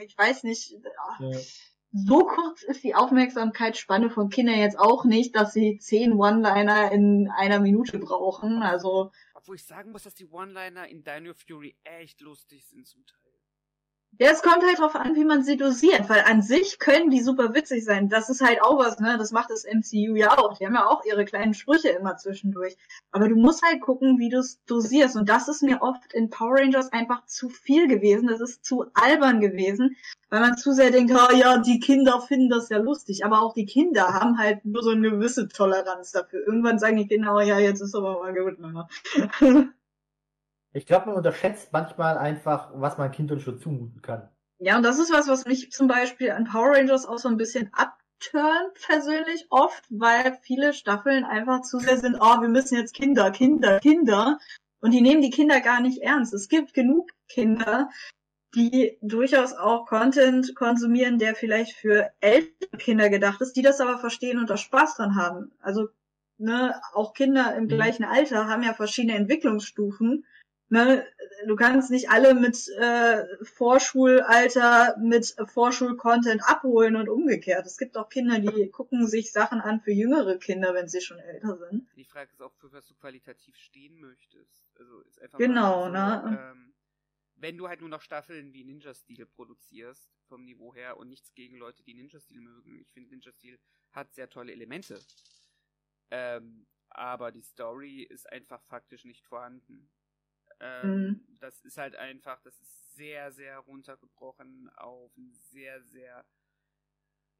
ich 0.00 0.16
weiß 0.16 0.44
nicht, 0.44 0.72
ja. 0.72 1.30
so 1.92 2.24
kurz 2.26 2.62
ist 2.62 2.84
die 2.84 2.94
Aufmerksamkeitsspanne 2.94 4.10
von 4.10 4.28
Kindern 4.28 4.58
jetzt 4.58 4.78
auch 4.78 5.04
nicht, 5.04 5.36
dass 5.36 5.52
sie 5.52 5.78
zehn 5.78 6.12
One-Liner 6.12 6.92
in 6.92 7.30
einer 7.30 7.60
Minute 7.60 7.98
brauchen. 7.98 8.62
Also 8.62 9.10
obwohl 9.34 9.56
ich 9.56 9.64
sagen 9.64 9.90
muss, 9.90 10.04
dass 10.04 10.14
die 10.14 10.26
One-Liner 10.26 10.86
in 10.88 11.02
Dino 11.02 11.34
Fury 11.34 11.76
echt 11.82 12.20
lustig 12.20 12.64
sind 12.64 12.86
zum 12.86 13.04
Teil. 13.04 13.21
Ja, 14.18 14.30
es 14.30 14.42
kommt 14.42 14.62
halt 14.62 14.78
drauf 14.78 14.94
an, 14.94 15.14
wie 15.14 15.24
man 15.24 15.42
sie 15.42 15.56
dosiert, 15.56 16.08
weil 16.10 16.20
an 16.26 16.42
sich 16.42 16.78
können 16.78 17.10
die 17.10 17.22
super 17.22 17.54
witzig 17.54 17.82
sein. 17.84 18.10
Das 18.10 18.28
ist 18.28 18.42
halt 18.42 18.62
auch 18.62 18.78
was, 18.78 19.00
ne? 19.00 19.16
Das 19.16 19.32
macht 19.32 19.50
das 19.50 19.64
MCU 19.64 20.14
ja 20.16 20.36
auch. 20.36 20.58
Die 20.58 20.66
haben 20.66 20.74
ja 20.74 20.86
auch 20.86 21.02
ihre 21.04 21.24
kleinen 21.24 21.54
Sprüche 21.54 21.88
immer 21.88 22.18
zwischendurch. 22.18 22.76
Aber 23.10 23.28
du 23.28 23.36
musst 23.36 23.62
halt 23.62 23.80
gucken, 23.80 24.18
wie 24.18 24.28
du 24.28 24.38
es 24.38 24.62
dosierst. 24.66 25.16
Und 25.16 25.30
das 25.30 25.48
ist 25.48 25.62
mir 25.62 25.80
oft 25.80 26.12
in 26.12 26.28
Power 26.28 26.58
Rangers 26.58 26.92
einfach 26.92 27.24
zu 27.24 27.48
viel 27.48 27.88
gewesen. 27.88 28.28
Das 28.28 28.40
ist 28.40 28.64
zu 28.66 28.84
albern 28.92 29.40
gewesen, 29.40 29.96
weil 30.28 30.40
man 30.40 30.58
zu 30.58 30.72
sehr 30.72 30.90
denkt, 30.90 31.12
oh 31.14 31.34
ja, 31.34 31.56
die 31.58 31.80
Kinder 31.80 32.20
finden 32.20 32.50
das 32.50 32.68
ja 32.68 32.78
lustig. 32.78 33.24
Aber 33.24 33.40
auch 33.40 33.54
die 33.54 33.66
Kinder 33.66 34.08
haben 34.08 34.36
halt 34.36 34.64
nur 34.66 34.82
so 34.82 34.90
eine 34.90 35.10
gewisse 35.10 35.48
Toleranz 35.48 36.12
dafür. 36.12 36.46
Irgendwann 36.46 36.78
sagen 36.78 36.98
die 36.98 37.08
Kinder, 37.08 37.34
oh 37.34 37.40
ja, 37.40 37.58
jetzt 37.58 37.80
ist 37.80 37.94
aber 37.94 38.20
mal 38.20 38.34
gut, 38.34 38.58
ne? 38.60 38.86
Ich 40.72 40.86
glaube, 40.86 41.06
man 41.06 41.16
unterschätzt 41.16 41.72
manchmal 41.72 42.16
einfach, 42.16 42.70
was 42.74 42.96
man 42.96 43.12
Kindern 43.12 43.40
schon 43.40 43.58
zumuten 43.58 44.00
kann. 44.00 44.28
Ja, 44.58 44.76
und 44.76 44.84
das 44.84 44.98
ist 44.98 45.12
was, 45.12 45.28
was 45.28 45.44
mich 45.44 45.70
zum 45.72 45.88
Beispiel 45.88 46.30
an 46.30 46.44
Power 46.44 46.76
Rangers 46.76 47.04
auch 47.04 47.18
so 47.18 47.28
ein 47.28 47.36
bisschen 47.36 47.70
abturnt 47.72 48.74
persönlich 48.86 49.46
oft, 49.50 49.84
weil 49.90 50.38
viele 50.42 50.72
Staffeln 50.72 51.24
einfach 51.24 51.62
zu 51.62 51.78
sehr 51.78 51.98
sind, 51.98 52.16
oh, 52.20 52.40
wir 52.40 52.48
müssen 52.48 52.76
jetzt 52.76 52.94
Kinder, 52.94 53.30
Kinder, 53.32 53.80
Kinder. 53.80 54.38
Und 54.80 54.92
die 54.92 55.00
nehmen 55.00 55.20
die 55.20 55.30
Kinder 55.30 55.60
gar 55.60 55.80
nicht 55.80 56.02
ernst. 56.02 56.32
Es 56.32 56.48
gibt 56.48 56.74
genug 56.74 57.10
Kinder, 57.28 57.90
die 58.54 58.98
durchaus 59.02 59.52
auch 59.52 59.86
Content 59.86 60.54
konsumieren, 60.54 61.18
der 61.18 61.34
vielleicht 61.34 61.72
für 61.72 62.10
ältere 62.20 62.76
Kinder 62.78 63.08
gedacht 63.08 63.40
ist, 63.40 63.54
die 63.54 63.62
das 63.62 63.80
aber 63.80 63.98
verstehen 63.98 64.38
und 64.38 64.48
da 64.48 64.56
Spaß 64.56 64.96
dran 64.96 65.16
haben. 65.16 65.52
Also, 65.60 65.88
ne, 66.38 66.80
auch 66.94 67.14
Kinder 67.14 67.54
im 67.56 67.64
mhm. 67.64 67.68
gleichen 67.68 68.04
Alter 68.04 68.46
haben 68.48 68.62
ja 68.62 68.74
verschiedene 68.74 69.16
Entwicklungsstufen 69.16 70.24
ne, 70.72 71.06
du 71.46 71.54
kannst 71.54 71.90
nicht 71.90 72.10
alle 72.10 72.34
mit 72.34 72.68
äh, 72.78 73.44
Vorschulalter 73.44 74.96
mit 74.98 75.36
Vorschulcontent 75.46 76.42
abholen 76.44 76.96
und 76.96 77.08
umgekehrt. 77.08 77.66
Es 77.66 77.76
gibt 77.76 77.96
auch 77.96 78.08
Kinder, 78.08 78.38
die 78.38 78.70
gucken 78.70 79.06
sich 79.06 79.32
Sachen 79.32 79.60
an 79.60 79.80
für 79.80 79.92
jüngere 79.92 80.38
Kinder, 80.38 80.74
wenn 80.74 80.88
sie 80.88 81.02
schon 81.02 81.18
älter 81.18 81.58
sind. 81.58 81.86
Die 81.96 82.04
Frage 82.04 82.30
ist 82.32 82.40
auch, 82.40 82.54
für 82.54 82.72
was 82.72 82.86
du 82.88 82.94
qualitativ 82.94 83.54
stehen 83.56 84.00
möchtest. 84.00 84.64
Also 84.78 85.00
ist 85.02 85.20
einfach 85.20 85.38
genau, 85.38 85.84
so, 85.84 85.90
ne? 85.90 86.52
Ähm, 86.52 86.74
wenn 87.36 87.58
du 87.58 87.68
halt 87.68 87.80
nur 87.80 87.90
noch 87.90 88.00
Staffeln 88.00 88.52
wie 88.54 88.64
Ninja 88.64 88.94
Steel 88.94 89.26
produzierst, 89.26 90.08
vom 90.28 90.44
Niveau 90.44 90.74
her, 90.74 90.96
und 90.96 91.08
nichts 91.08 91.34
gegen 91.34 91.58
Leute, 91.58 91.82
die 91.82 91.92
Ninja 91.92 92.18
Steel 92.18 92.40
mögen. 92.40 92.78
Ich 92.80 92.90
finde, 92.92 93.10
Ninja 93.10 93.32
Steel 93.32 93.58
hat 93.90 94.14
sehr 94.14 94.30
tolle 94.30 94.52
Elemente. 94.52 94.98
Ähm, 96.10 96.66
aber 96.88 97.30
die 97.30 97.42
Story 97.42 98.02
ist 98.02 98.30
einfach 98.30 98.62
faktisch 98.64 99.04
nicht 99.04 99.26
vorhanden. 99.26 99.90
Ähm, 100.60 101.00
mhm. 101.00 101.38
Das 101.40 101.60
ist 101.62 101.78
halt 101.78 101.96
einfach, 101.96 102.40
das 102.42 102.58
ist 102.60 102.94
sehr, 102.94 103.32
sehr 103.32 103.58
runtergebrochen 103.58 104.70
auf 104.76 105.16
ein 105.16 105.32
sehr, 105.32 105.82
sehr, 105.82 106.24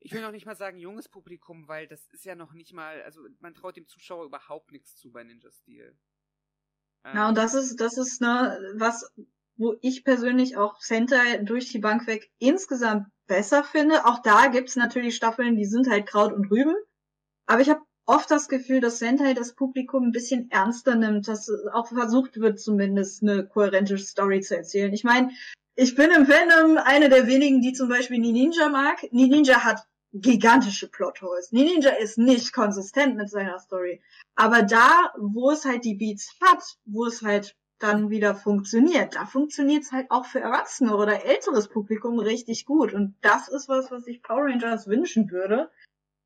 ich 0.01 0.13
will 0.13 0.23
noch 0.23 0.33
nicht 0.33 0.47
mal 0.47 0.57
sagen 0.57 0.79
junges 0.79 1.09
Publikum, 1.09 1.69
weil 1.69 1.87
das 1.87 2.07
ist 2.09 2.25
ja 2.25 2.35
noch 2.35 2.53
nicht 2.53 2.73
mal, 2.73 3.03
also 3.03 3.21
man 3.41 3.55
traut 3.55 3.77
dem 3.77 3.87
Zuschauer 3.87 4.25
überhaupt 4.25 4.73
nichts 4.73 4.97
zu 4.97 5.13
bei 5.13 5.23
Ninja 5.23 5.51
Steel. 5.51 5.97
Ähm, 7.05 7.17
ja, 7.17 7.29
und 7.29 7.37
das 7.37 7.55
ist, 7.55 7.77
das 7.77 7.97
ist, 7.99 8.21
ne, 8.21 8.59
was, 8.77 9.13
wo 9.57 9.77
ich 9.81 10.05
persönlich 10.05 10.57
auch 10.57 10.81
Sentai 10.81 11.39
durch 11.39 11.71
die 11.71 11.79
Bank 11.79 12.07
weg 12.07 12.31
insgesamt 12.39 13.07
besser 13.27 13.65
finde. 13.65 14.07
Auch 14.07 14.21
da 14.23 14.49
gibt's 14.49 14.77
natürlich 14.77 15.17
Staffeln, 15.17 15.57
die 15.57 15.65
sind 15.65 15.89
halt 15.89 16.07
Kraut 16.07 16.33
und 16.33 16.51
Rüben. 16.51 16.75
Aber 17.47 17.61
ich 17.61 17.71
habe 17.71 17.83
oft 18.07 18.31
das 18.31 18.49
Gefühl, 18.49 18.81
dass 18.81 18.99
Sentai 18.99 19.35
das 19.35 19.55
Publikum 19.55 20.05
ein 20.05 20.13
bisschen 20.13 20.51
ernster 20.51 20.97
nimmt, 20.97 21.29
dass 21.29 21.51
auch 21.73 21.89
versucht 21.89 22.41
wird, 22.41 22.61
zumindest 22.61 23.23
eine 23.23 23.47
kohärente 23.47 23.99
Story 23.99 24.41
zu 24.41 24.57
erzählen. 24.57 24.93
Ich 24.93 25.05
meine, 25.05 25.31
ich 25.75 25.95
bin 25.95 26.11
im 26.11 26.27
Fandom 26.27 26.77
eine 26.79 27.09
der 27.09 27.27
wenigen, 27.27 27.63
die 27.63 27.73
zum 27.73 27.89
Beispiel 27.89 28.19
Ninja 28.19 28.69
mag. 28.69 29.11
Ninja 29.13 29.65
hat 29.65 29.87
gigantische 30.13 30.89
Plotholes. 30.89 31.53
Ninja 31.53 31.91
ist 31.91 32.19
nicht 32.19 32.53
konsistent 32.53 33.17
mit 33.17 33.31
seiner 33.31 33.59
Story. 33.59 34.03
Aber 34.35 34.63
da, 34.63 35.13
wo 35.19 35.51
es 35.51 35.65
halt 35.65 35.85
die 35.85 35.95
Beats 35.95 36.37
hat, 36.43 36.63
wo 36.85 37.07
es 37.07 37.23
halt 37.23 37.57
dann 37.79 38.11
wieder 38.11 38.35
funktioniert, 38.35 39.17
da 39.17 39.27
funktioniert 39.27 39.85
es 39.85 39.93
halt 39.93 40.11
auch 40.11 40.27
für 40.27 40.41
Erwachsene 40.41 40.95
oder 40.97 41.25
älteres 41.25 41.69
Publikum 41.69 42.19
richtig 42.19 42.67
gut. 42.67 42.93
Und 42.93 43.15
das 43.23 43.49
ist 43.49 43.69
was, 43.69 43.91
was 43.91 44.07
ich 44.07 44.23
Power 44.23 44.45
Rangers 44.45 44.87
wünschen 44.87 45.31
würde 45.31 45.71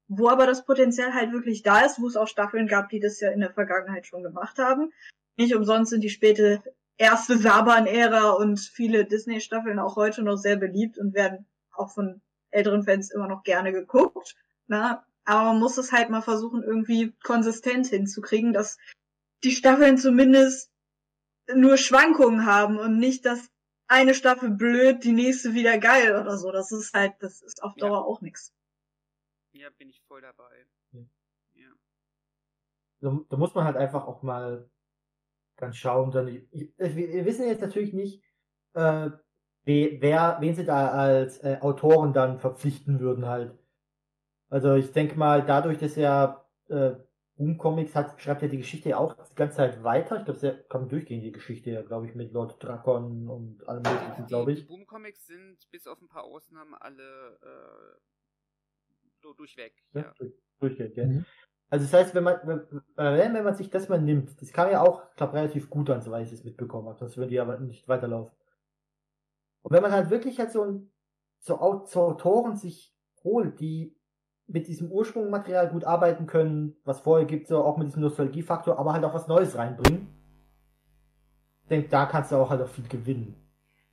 wo 0.08 0.28
aber 0.28 0.46
das 0.46 0.64
Potenzial 0.64 1.14
halt 1.14 1.32
wirklich 1.32 1.62
da 1.62 1.80
ist, 1.80 2.00
wo 2.00 2.06
es 2.06 2.16
auch 2.16 2.28
Staffeln 2.28 2.66
gab, 2.66 2.88
die 2.88 3.00
das 3.00 3.20
ja 3.20 3.30
in 3.30 3.40
der 3.40 3.52
Vergangenheit 3.52 4.06
schon 4.06 4.22
gemacht 4.22 4.58
haben. 4.58 4.92
Nicht 5.36 5.54
umsonst 5.54 5.90
sind 5.90 6.02
die 6.02 6.10
späte 6.10 6.62
erste 6.96 7.36
Saban-Ära 7.36 8.30
und 8.30 8.58
viele 8.60 9.04
Disney-Staffeln 9.04 9.78
auch 9.78 9.96
heute 9.96 10.22
noch 10.22 10.36
sehr 10.36 10.56
beliebt 10.56 10.98
und 10.98 11.14
werden 11.14 11.46
auch 11.72 11.90
von 11.92 12.22
älteren 12.50 12.84
Fans 12.84 13.10
immer 13.10 13.28
noch 13.28 13.42
gerne 13.42 13.72
geguckt. 13.72 14.34
Na, 14.66 15.04
aber 15.24 15.44
man 15.44 15.58
muss 15.58 15.76
es 15.76 15.92
halt 15.92 16.08
mal 16.08 16.22
versuchen, 16.22 16.62
irgendwie 16.62 17.12
konsistent 17.22 17.88
hinzukriegen, 17.88 18.52
dass 18.52 18.78
die 19.44 19.50
Staffeln 19.50 19.98
zumindest 19.98 20.70
nur 21.54 21.76
Schwankungen 21.76 22.46
haben 22.46 22.78
und 22.78 22.98
nicht, 22.98 23.26
dass 23.26 23.50
eine 23.88 24.14
Staffel 24.14 24.50
blöd, 24.50 25.04
die 25.04 25.12
nächste 25.12 25.54
wieder 25.54 25.78
geil 25.78 26.18
oder 26.20 26.38
so. 26.38 26.50
Das 26.50 26.72
ist 26.72 26.94
halt, 26.94 27.14
das 27.20 27.42
ist 27.42 27.62
auf 27.62 27.74
Dauer 27.74 27.98
Ja. 27.98 28.04
auch 28.04 28.20
nichts. 28.20 28.52
Ja, 29.58 29.70
bin 29.70 29.88
ich 29.88 30.00
voll 30.02 30.20
dabei. 30.20 30.66
Hm. 30.92 31.08
Ja. 31.54 31.68
da, 33.00 33.18
da 33.28 33.36
muss 33.36 33.54
man 33.54 33.64
halt 33.64 33.76
einfach 33.76 34.06
auch 34.06 34.22
mal 34.22 34.68
dann 35.56 35.72
schauen. 35.74 36.10
Dann, 36.10 36.28
ich, 36.28 36.46
wir, 36.52 36.96
wir 36.96 37.24
wissen 37.24 37.46
jetzt 37.46 37.62
natürlich 37.62 37.92
nicht, 37.92 38.22
äh, 38.74 39.10
we- 39.64 39.98
wer, 40.00 40.38
wen 40.40 40.54
sie 40.54 40.64
da 40.64 40.90
als 40.90 41.38
äh, 41.42 41.58
Autoren 41.60 42.12
dann 42.12 42.38
verpflichten 42.38 43.00
würden 43.00 43.26
halt. 43.26 43.58
Also 44.48 44.74
ich 44.74 44.92
denke 44.92 45.16
mal, 45.18 45.44
dadurch, 45.44 45.78
dass 45.78 45.96
er 45.96 46.46
äh, 46.68 46.92
Boom 47.36 47.58
Comics 47.58 47.94
hat, 47.94 48.20
schreibt 48.20 48.42
er 48.42 48.48
die 48.48 48.58
Geschichte 48.58 48.96
auch 48.96 49.14
die 49.14 49.34
ganze 49.34 49.56
Zeit 49.56 49.82
weiter. 49.82 50.18
Ich 50.18 50.24
glaube, 50.24 50.40
er 50.46 50.62
kann 50.64 50.88
durchgehen, 50.88 51.20
die 51.20 51.32
Geschichte, 51.32 51.84
glaube 51.84 52.06
ich, 52.06 52.14
mit 52.14 52.32
Lord 52.32 52.62
Drakon 52.62 53.28
und 53.28 53.68
allem 53.68 53.82
möglichen, 53.82 54.24
Die, 54.24 54.28
glaube 54.28 54.54
die 54.54 54.60
ich. 54.60 54.66
Boom 54.66 54.86
Comics 54.86 55.26
sind 55.26 55.58
bis 55.70 55.86
auf 55.86 56.00
ein 56.00 56.08
paar 56.08 56.24
Ausnahmen 56.24 56.74
alle 56.74 57.38
äh, 57.42 58.00
durchweg. 59.34 59.72
Ja, 59.92 60.02
Ja. 60.02 60.14
durch, 60.18 60.32
durchgehen, 60.60 60.92
gell? 60.94 61.06
Mhm. 61.08 61.24
Also 61.68 61.84
das 61.84 61.92
heißt, 61.92 62.14
wenn 62.14 62.24
man, 62.24 62.38
wenn, 62.44 63.32
wenn 63.34 63.44
man 63.44 63.54
sich 63.56 63.70
das 63.70 63.88
mal 63.88 64.00
nimmt, 64.00 64.40
das 64.40 64.52
kam 64.52 64.70
ja 64.70 64.82
auch, 64.82 65.02
ich 65.10 65.16
glaube, 65.16 65.32
relativ 65.34 65.68
gut 65.68 65.90
an, 65.90 66.00
soweit 66.00 66.26
ich 66.26 66.32
es 66.32 66.44
mitbekommen 66.44 66.88
habe, 66.88 66.98
sonst 66.98 67.16
würden 67.16 67.30
die 67.30 67.40
aber 67.40 67.58
nicht 67.58 67.88
weiterlaufen. 67.88 68.36
Und 69.62 69.72
wenn 69.72 69.82
man 69.82 69.90
halt 69.92 70.10
wirklich 70.10 70.38
halt 70.38 70.52
so, 70.52 70.62
ein, 70.64 70.92
so, 71.40 71.60
Au- 71.60 71.84
so 71.86 72.02
Autoren 72.02 72.56
sich 72.56 72.94
holt, 73.24 73.58
die 73.58 73.96
mit 74.46 74.68
diesem 74.68 74.92
Ursprungmaterial 74.92 75.68
gut 75.70 75.82
arbeiten 75.84 76.26
können, 76.28 76.76
was 76.84 77.00
vorher 77.00 77.26
gibt, 77.26 77.48
so 77.48 77.64
auch 77.64 77.76
mit 77.78 77.88
diesem 77.88 78.02
Nostalgiefaktor, 78.02 78.78
aber 78.78 78.92
halt 78.92 79.04
auch 79.04 79.14
was 79.14 79.26
Neues 79.26 79.56
reinbringen, 79.56 80.06
ich 81.62 81.68
denke, 81.68 81.88
da 81.88 82.06
kannst 82.06 82.30
du 82.30 82.36
auch 82.36 82.48
halt 82.50 82.62
auch 82.62 82.68
viel 82.68 82.86
gewinnen. 82.86 83.34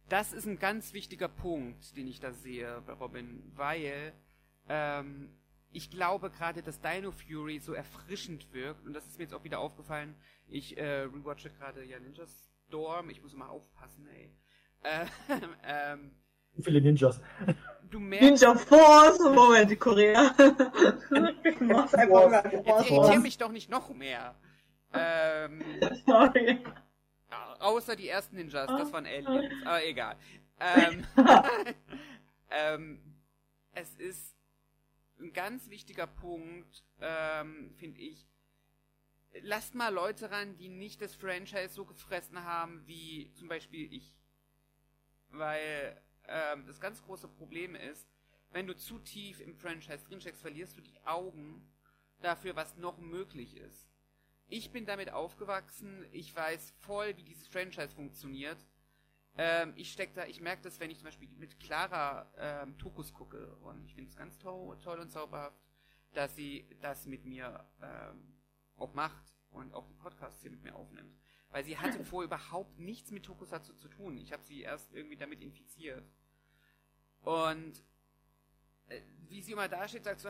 Das 0.09 0.31
ist 0.31 0.45
ein 0.45 0.59
ganz 0.59 0.93
wichtiger 0.93 1.27
Punkt, 1.27 1.97
den 1.97 2.07
ich 2.07 2.19
da 2.19 2.33
sehe 2.33 2.83
bei 2.85 2.93
Robin, 2.93 3.41
weil 3.55 4.13
ähm, 4.69 5.29
ich 5.71 5.89
glaube 5.89 6.29
gerade, 6.29 6.61
dass 6.61 6.79
Dino 6.79 7.11
Fury 7.11 7.59
so 7.59 7.73
erfrischend 7.73 8.51
wirkt 8.53 8.85
und 8.85 8.93
das 8.93 9.05
ist 9.07 9.17
mir 9.17 9.23
jetzt 9.25 9.33
auch 9.33 9.43
wieder 9.43 9.59
aufgefallen. 9.59 10.15
Ich 10.47 10.77
äh, 10.77 11.01
rewatche 11.01 11.49
gerade 11.49 11.83
ja 11.83 11.99
Ninja 11.99 12.25
Storm, 12.67 13.09
ich 13.09 13.21
muss 13.23 13.33
mal 13.33 13.47
aufpassen, 13.47 14.07
ey. 14.07 14.31
Äh, 14.83 15.05
ähm, 15.65 16.11
Zu 16.55 16.61
viele 16.63 16.81
Ninjas. 16.81 17.19
du 17.89 17.99
merkst, 18.01 18.23
Ninja 18.43 18.55
Force, 18.55 19.19
Moment, 19.19 19.71
die 19.71 19.75
Korea. 19.77 20.35
ich 21.43 21.59
mach's 21.61 21.93
einfach 21.95 22.29
mal. 22.29 22.43
jetzt 22.51 22.65
Force. 22.65 22.89
irritier 22.89 23.19
mich 23.19 23.37
doch 23.37 23.51
nicht 23.51 23.69
noch 23.69 23.89
mehr. 23.93 24.35
Ähm, 24.93 25.63
Sorry. 26.05 26.59
Außer 27.59 27.95
die 27.95 28.09
ersten 28.09 28.35
Ninjas, 28.35 28.67
das 28.67 28.89
Ah. 28.89 28.93
waren 28.93 29.05
Aliens, 29.07 29.51
aber 29.65 29.83
egal. 29.85 30.15
Ähm, 30.59 31.03
ähm, 32.51 32.99
es 33.71 33.95
ist 33.95 34.32
ein 35.23 35.33
ganz 35.33 35.69
wichtiger 35.69 36.07
Punkt, 36.07 36.83
ähm, 37.01 37.73
finde 37.77 38.01
ich. 38.01 38.27
Lasst 39.41 39.73
mal 39.73 39.93
Leute 39.93 40.29
ran, 40.29 40.57
die 40.57 40.69
nicht 40.69 41.01
das 41.01 41.15
Franchise 41.15 41.69
so 41.69 41.85
gefressen 41.85 42.43
haben 42.43 42.85
wie 42.85 43.31
zum 43.33 43.47
Beispiel 43.47 43.91
ich. 43.91 44.13
Weil 45.29 45.99
ähm, 46.27 46.65
das 46.67 46.79
ganz 46.79 47.01
große 47.01 47.27
Problem 47.27 47.75
ist, 47.75 48.07
wenn 48.51 48.67
du 48.67 48.75
zu 48.75 48.99
tief 48.99 49.39
im 49.39 49.55
Franchise 49.55 50.05
drinsteckst, 50.05 50.41
verlierst 50.41 50.77
du 50.77 50.81
die 50.81 51.01
Augen 51.05 51.67
dafür, 52.21 52.55
was 52.55 52.77
noch 52.77 52.99
möglich 52.99 53.57
ist. 53.57 53.89
Ich 54.47 54.71
bin 54.71 54.85
damit 54.85 55.11
aufgewachsen, 55.11 56.05
ich 56.11 56.35
weiß 56.35 56.75
voll, 56.81 57.17
wie 57.17 57.23
dieses 57.23 57.47
Franchise 57.47 57.95
funktioniert. 57.95 58.57
Ähm, 59.35 59.73
ich 59.75 59.91
steck 59.91 60.13
da, 60.13 60.25
ich 60.25 60.41
merke 60.41 60.61
das, 60.61 60.79
wenn 60.79 60.91
ich 60.91 60.97
zum 60.97 61.05
Beispiel 61.05 61.27
mit 61.37 61.59
Clara 61.59 62.31
ähm, 62.37 62.77
Tokus 62.77 63.13
gucke 63.13 63.55
und 63.57 63.83
ich 63.85 63.95
finde 63.95 64.09
es 64.09 64.15
ganz 64.15 64.37
to 64.37 64.75
toll 64.75 64.99
und 64.99 65.11
zauberhaft, 65.11 65.59
dass 66.13 66.35
sie 66.35 66.67
das 66.81 67.07
mit 67.07 67.25
mir 67.25 67.65
ähm, 67.81 68.37
auch 68.75 68.93
macht 68.93 69.33
und 69.49 69.73
auch 69.73 69.87
die 69.87 69.95
Podcasts 69.95 70.41
hier 70.41 70.51
mit 70.51 70.63
mir 70.63 70.75
aufnimmt. 70.75 71.17
Weil 71.49 71.63
sie 71.63 71.77
hatte 71.77 72.03
vorher 72.05 72.27
überhaupt 72.27 72.79
nichts 72.79 73.09
mit 73.11 73.25
Tokusatsu 73.25 73.73
zu 73.73 73.87
tun. 73.87 74.17
Ich 74.17 74.31
habe 74.31 74.43
sie 74.43 74.61
erst 74.61 74.93
irgendwie 74.93 75.17
damit 75.17 75.41
infiziert. 75.41 76.07
Und 77.21 77.83
äh, 78.87 79.01
wie 79.27 79.41
sie 79.41 79.53
immer 79.53 79.67
da 79.67 79.87
steht, 79.87 80.03
sagt 80.03 80.19
so, 80.19 80.29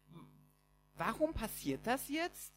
warum 0.94 1.34
passiert 1.34 1.84
das 1.84 2.08
jetzt? 2.08 2.53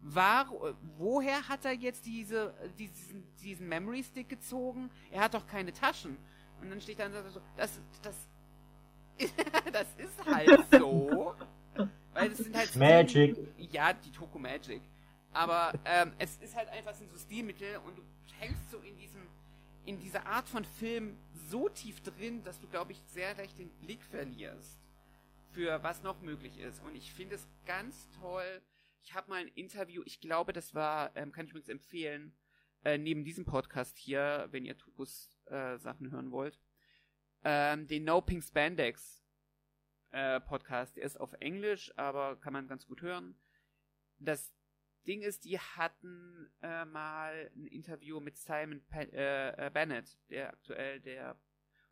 War, 0.00 0.48
woher 0.96 1.48
hat 1.48 1.64
er 1.64 1.72
jetzt 1.72 2.06
diese, 2.06 2.54
diesen, 2.78 3.24
diesen 3.42 3.68
Memory 3.68 4.04
Stick 4.04 4.28
gezogen? 4.28 4.90
Er 5.10 5.22
hat 5.22 5.34
doch 5.34 5.46
keine 5.46 5.72
Taschen. 5.72 6.16
Und 6.60 6.70
dann 6.70 6.80
steht 6.80 6.98
da 6.98 7.06
und 7.06 7.12
sagt 7.12 7.32
so, 7.32 7.40
das, 7.56 7.80
das, 8.02 8.16
das 9.72 9.86
ist 9.96 10.24
halt 10.24 10.66
so. 10.70 11.34
Weil 12.12 12.32
es 12.32 12.38
sind 12.38 12.56
halt 12.56 12.74
Magic. 12.76 13.36
ja, 13.72 13.92
die 13.92 14.10
Toku 14.10 14.38
Magic. 14.38 14.82
Aber 15.32 15.72
ähm, 15.84 16.12
es 16.18 16.36
ist 16.38 16.56
halt 16.56 16.68
einfach 16.68 16.94
sind 16.94 17.10
so 17.10 17.18
Stilmittel 17.18 17.76
und 17.84 17.98
du 17.98 18.02
hängst 18.38 18.70
so 18.70 18.78
in 18.78 18.96
diesem, 18.96 19.20
in 19.84 19.98
dieser 20.00 20.26
Art 20.26 20.48
von 20.48 20.64
Film 20.64 21.16
so 21.48 21.68
tief 21.68 22.00
drin, 22.02 22.42
dass 22.44 22.60
du, 22.60 22.66
glaube 22.66 22.92
ich, 22.92 23.02
sehr 23.08 23.34
leicht 23.34 23.58
den 23.58 23.70
Blick 23.80 24.02
verlierst 24.02 24.78
für 25.52 25.82
was 25.82 26.02
noch 26.02 26.20
möglich 26.20 26.58
ist. 26.58 26.82
Und 26.82 26.94
ich 26.94 27.12
finde 27.12 27.36
es 27.36 27.46
ganz 27.66 28.08
toll. 28.20 28.62
Ich 29.08 29.14
habe 29.14 29.30
mal 29.30 29.40
ein 29.40 29.48
Interview, 29.48 30.02
ich 30.04 30.20
glaube, 30.20 30.52
das 30.52 30.74
war, 30.74 31.16
ähm, 31.16 31.32
kann 31.32 31.46
ich 31.46 31.52
übrigens 31.52 31.70
empfehlen, 31.70 32.36
äh, 32.84 32.98
neben 32.98 33.24
diesem 33.24 33.46
Podcast 33.46 33.96
hier, 33.96 34.48
wenn 34.50 34.66
ihr 34.66 34.76
Tokus 34.76 35.34
äh, 35.46 35.78
Sachen 35.78 36.10
hören 36.10 36.30
wollt, 36.30 36.60
ähm, 37.42 37.86
den 37.86 38.04
No 38.04 38.20
Pink 38.20 38.44
Spandex 38.44 39.24
äh, 40.10 40.40
Podcast. 40.40 40.96
Der 40.96 41.04
ist 41.04 41.18
auf 41.18 41.32
Englisch, 41.40 41.90
aber 41.96 42.36
kann 42.36 42.52
man 42.52 42.68
ganz 42.68 42.86
gut 42.86 43.00
hören. 43.00 43.40
Das 44.18 44.52
Ding 45.06 45.22
ist, 45.22 45.46
die 45.46 45.58
hatten 45.58 46.50
äh, 46.60 46.84
mal 46.84 47.50
ein 47.56 47.66
Interview 47.66 48.20
mit 48.20 48.36
Simon 48.36 48.82
Pe 48.90 49.10
äh, 49.10 49.68
äh, 49.68 49.70
Bennett, 49.70 50.18
der 50.28 50.50
aktuell 50.50 51.00
der, 51.00 51.40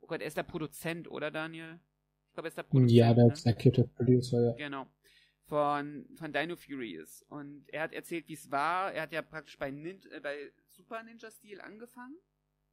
oh 0.00 0.06
Gott, 0.06 0.20
er 0.20 0.26
ist 0.26 0.36
der 0.36 0.42
Produzent, 0.42 1.10
oder 1.10 1.30
Daniel? 1.30 1.80
Ich 2.26 2.34
glaube, 2.34 2.48
er 2.48 2.50
ist 2.50 2.58
der 2.58 2.64
Produzent. 2.64 2.90
Ja, 2.92 3.14
der 3.14 3.24
ne? 3.24 3.30
Executive 3.30 3.88
Producer, 3.88 4.48
ja. 4.48 4.52
Genau. 4.52 4.86
Von, 5.48 6.08
von 6.16 6.32
Dino 6.32 6.56
Fury 6.56 6.94
ist. 6.96 7.22
Und 7.30 7.68
er 7.68 7.82
hat 7.82 7.92
erzählt, 7.92 8.26
wie 8.26 8.34
es 8.34 8.50
war. 8.50 8.92
Er 8.92 9.02
hat 9.02 9.12
ja 9.12 9.22
praktisch 9.22 9.56
bei, 9.56 9.70
Nin 9.70 10.02
äh, 10.10 10.18
bei 10.18 10.52
Super 10.70 11.04
Ninja 11.04 11.30
Steel 11.30 11.60
angefangen, 11.60 12.16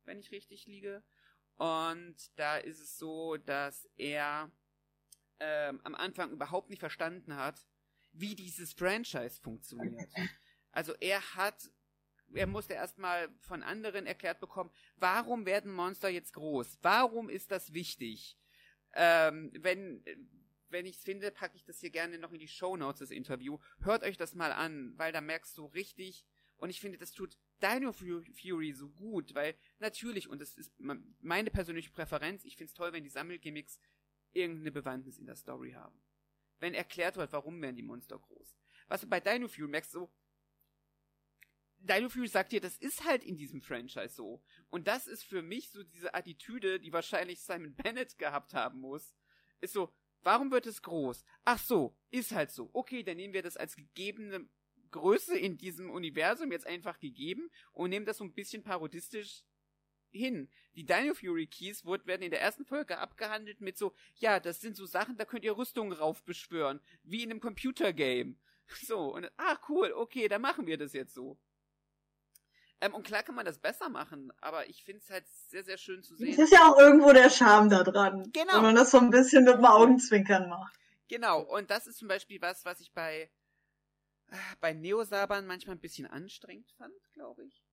wenn 0.06 0.20
ich 0.20 0.32
richtig 0.32 0.66
liege. 0.66 1.04
Und 1.58 2.16
da 2.36 2.58
ist 2.58 2.80
es 2.80 2.98
so, 2.98 3.38
dass 3.38 3.88
er 3.95 4.52
ähm, 5.40 5.82
am 5.84 5.94
Anfang 5.94 6.32
überhaupt 6.32 6.70
nicht 6.70 6.80
verstanden 6.80 7.36
hat, 7.36 7.68
wie 8.12 8.36
dieses 8.36 8.74
Franchise 8.74 9.41
funktioniert. 9.41 10.10
Also 10.72 10.94
er 11.00 11.36
hat, 11.36 11.70
er 12.34 12.48
musste 12.48 12.74
erstmal 12.74 13.30
von 13.41 13.62
anderen 13.62 14.08
erklärt 14.08 14.40
bekommen, 14.40 14.72
warum 14.95 15.45
werden 15.45 15.72
Monster 15.72 16.10
jetzt 16.10 16.34
groß? 16.34 16.80
Warum 16.82 17.30
ist 17.30 17.52
das 17.52 17.74
wichtig? 17.74 18.38
Ähm, 18.95 19.52
wenn, 19.60 20.04
wenn 20.74 20.86
ich 20.86 20.98
es 20.98 21.04
finde, 21.04 21.32
packe 21.32 21.56
ich 21.56 21.64
das 21.64 21.80
hier 21.80 21.90
gerne 21.90 22.18
noch 22.18 22.34
in 22.34 22.40
die 22.40 22.48
Show 22.50 22.76
Notes, 22.76 23.00
das 23.00 23.12
Interview. 23.12 23.60
Hört 23.80 24.04
euch 24.04 24.18
das 24.18 24.36
mal 24.36 24.52
an, 24.52 24.94
weil 24.98 25.14
da 25.14 25.22
merkst 25.22 25.58
du 25.58 25.66
richtig, 25.68 26.26
und 26.58 26.70
ich 26.70 26.82
finde, 26.82 26.98
das 26.98 27.12
tut 27.12 27.38
Dino 27.62 27.94
Fu- 27.94 28.24
Fury 28.34 28.74
so 28.74 28.90
gut, 28.90 29.34
weil 29.34 29.56
natürlich, 29.80 30.28
und 30.30 30.40
das 30.40 30.56
ist 30.56 30.74
meine 30.78 31.50
persönliche 31.52 31.91
Präferenz, 31.91 32.44
ich 32.44 32.58
finde 32.58 32.70
es 32.70 32.74
toll, 32.74 32.91
wenn 32.91 33.04
die 33.04 33.10
Sammelgimmicks 33.10 33.80
irgendeine 34.32 34.72
Bewandtnis 34.72 35.18
in 35.18 35.26
der 35.26 35.36
Story 35.36 35.72
haben. 35.72 36.02
Wenn 36.60 36.74
erklärt 36.74 37.16
wird, 37.18 37.32
warum 37.34 37.62
werden 37.62 37.76
die 37.76 37.84
Monster 37.84 38.20
groß. 38.20 38.56
Was 38.88 39.02
du 39.02 39.08
bei 39.08 39.20
Dino 39.20 39.48
Fury 39.48 39.68
merkst, 39.68 39.91
so, 39.91 40.12
Dino 41.80 42.08
Fury 42.08 42.30
sagt 42.30 42.54
dir, 42.54 42.62
das 42.62 42.78
ist 42.78 43.04
halt 43.04 43.24
in 43.24 43.36
diesem 43.36 43.62
Franchise 43.62 44.16
so. 44.16 44.41
Und 44.70 44.88
das 44.88 45.06
ist 45.06 45.26
für 45.26 45.41
mich 45.41 45.70
so 45.70 45.84
diese 45.84 46.14
Attitüde, 46.14 46.80
die 46.80 46.94
wahrscheinlich 46.94 47.41
Simon 47.41 47.76
Bennett 47.76 48.18
gehabt 48.18 48.54
haben 48.54 48.80
muss. 48.80 49.14
Ist 49.60 49.74
so, 49.74 49.94
warum 50.24 50.52
wird 50.52 50.66
es 50.66 50.82
groß? 50.82 51.24
Ach 51.45 51.60
so, 51.60 51.95
ist 52.12 52.32
halt 52.32 52.52
so. 52.52 52.70
Okay, 52.74 53.04
dann 53.04 53.18
nehmen 53.18 53.34
wir 53.34 53.44
das 53.44 53.58
als 53.58 53.76
gegebene 53.76 54.48
Größe 54.91 55.38
in 55.38 55.58
diesem 55.58 55.90
Universum 55.90 56.52
jetzt 56.52 56.68
einfach 56.68 57.00
gegeben 57.00 57.50
und 57.72 57.90
nehmen 57.90 58.06
das 58.06 58.18
so 58.18 58.24
ein 58.24 58.34
bisschen 58.34 58.64
parodistisch 58.64 59.44
hin. 60.12 60.50
Die 60.76 60.86
Dino 60.86 61.14
Fury 61.14 61.48
Keys 61.48 61.86
werden 61.86 62.22
in 62.22 62.32
der 62.32 62.41
ersten 62.41 62.66
Folge 62.66 62.98
abgehandelt 62.98 63.62
mit 63.62 63.78
so, 63.78 63.94
ja, 64.16 64.40
das 64.40 64.62
sind 64.62 64.76
so 64.76 64.86
Sachen, 64.86 65.18
da 65.18 65.26
könnt 65.26 65.44
ihr 65.44 65.58
Rüstungen 65.58 65.94
raufbeschwören, 65.94 66.80
wie 67.04 67.24
in 67.24 67.32
einem 67.32 67.41
Computergame. 67.41 68.36
So, 68.82 69.14
und, 69.14 69.30
ah, 69.36 69.60
cool, 69.68 69.91
okay, 69.91 70.30
dann 70.30 70.41
machen 70.41 70.66
wir 70.66 70.78
das 70.78 70.94
jetzt 70.94 71.14
so. 71.14 71.38
Ähm, 72.84 72.93
und 72.93 73.03
klar 73.05 73.23
kann 73.23 73.35
man 73.35 73.45
das 73.45 73.60
besser 73.60 73.88
machen, 73.88 74.34
aber 74.41 74.68
ich 74.68 74.84
finde 74.84 75.01
es 75.01 75.10
halt 75.10 75.26
sehr, 75.27 75.64
sehr 75.64 75.77
schön 75.77 76.03
zu 76.03 76.15
Das 76.15 76.19
sehen. 76.19 76.38
ist 76.38 76.51
ja 76.51 76.69
auch 76.69 76.77
irgendwo 76.77 77.14
der 77.14 77.30
Charme 77.30 77.69
da 77.69 77.81
dran. 77.81 78.30
Genau. 78.34 78.55
Wenn 78.55 78.61
man 78.61 78.76
das 78.76 78.91
so 78.91 78.97
ein 78.97 79.10
bisschen 79.10 79.45
mit 79.45 79.53
dem 79.55 79.64
Augenzwinkern 79.64 80.49
macht. 80.49 80.77
Genau, 81.07 81.41
und 81.41 81.72
das 81.72 81.88
ist 81.88 81.97
zum 81.97 82.10
Beispiel 82.10 82.41
was, 82.41 82.65
was 82.65 82.81
ich 82.81 82.91
bei, 82.91 83.31
äh, 84.27 84.38
bei 84.60 84.73
Neo 84.73 85.05
Saban 85.05 85.47
manchmal 85.47 85.77
ein 85.77 85.81
bisschen 85.81 86.07
anstrengend 86.07 86.69
fand, 86.77 86.93
glaube 87.14 87.45
ich. 87.45 87.64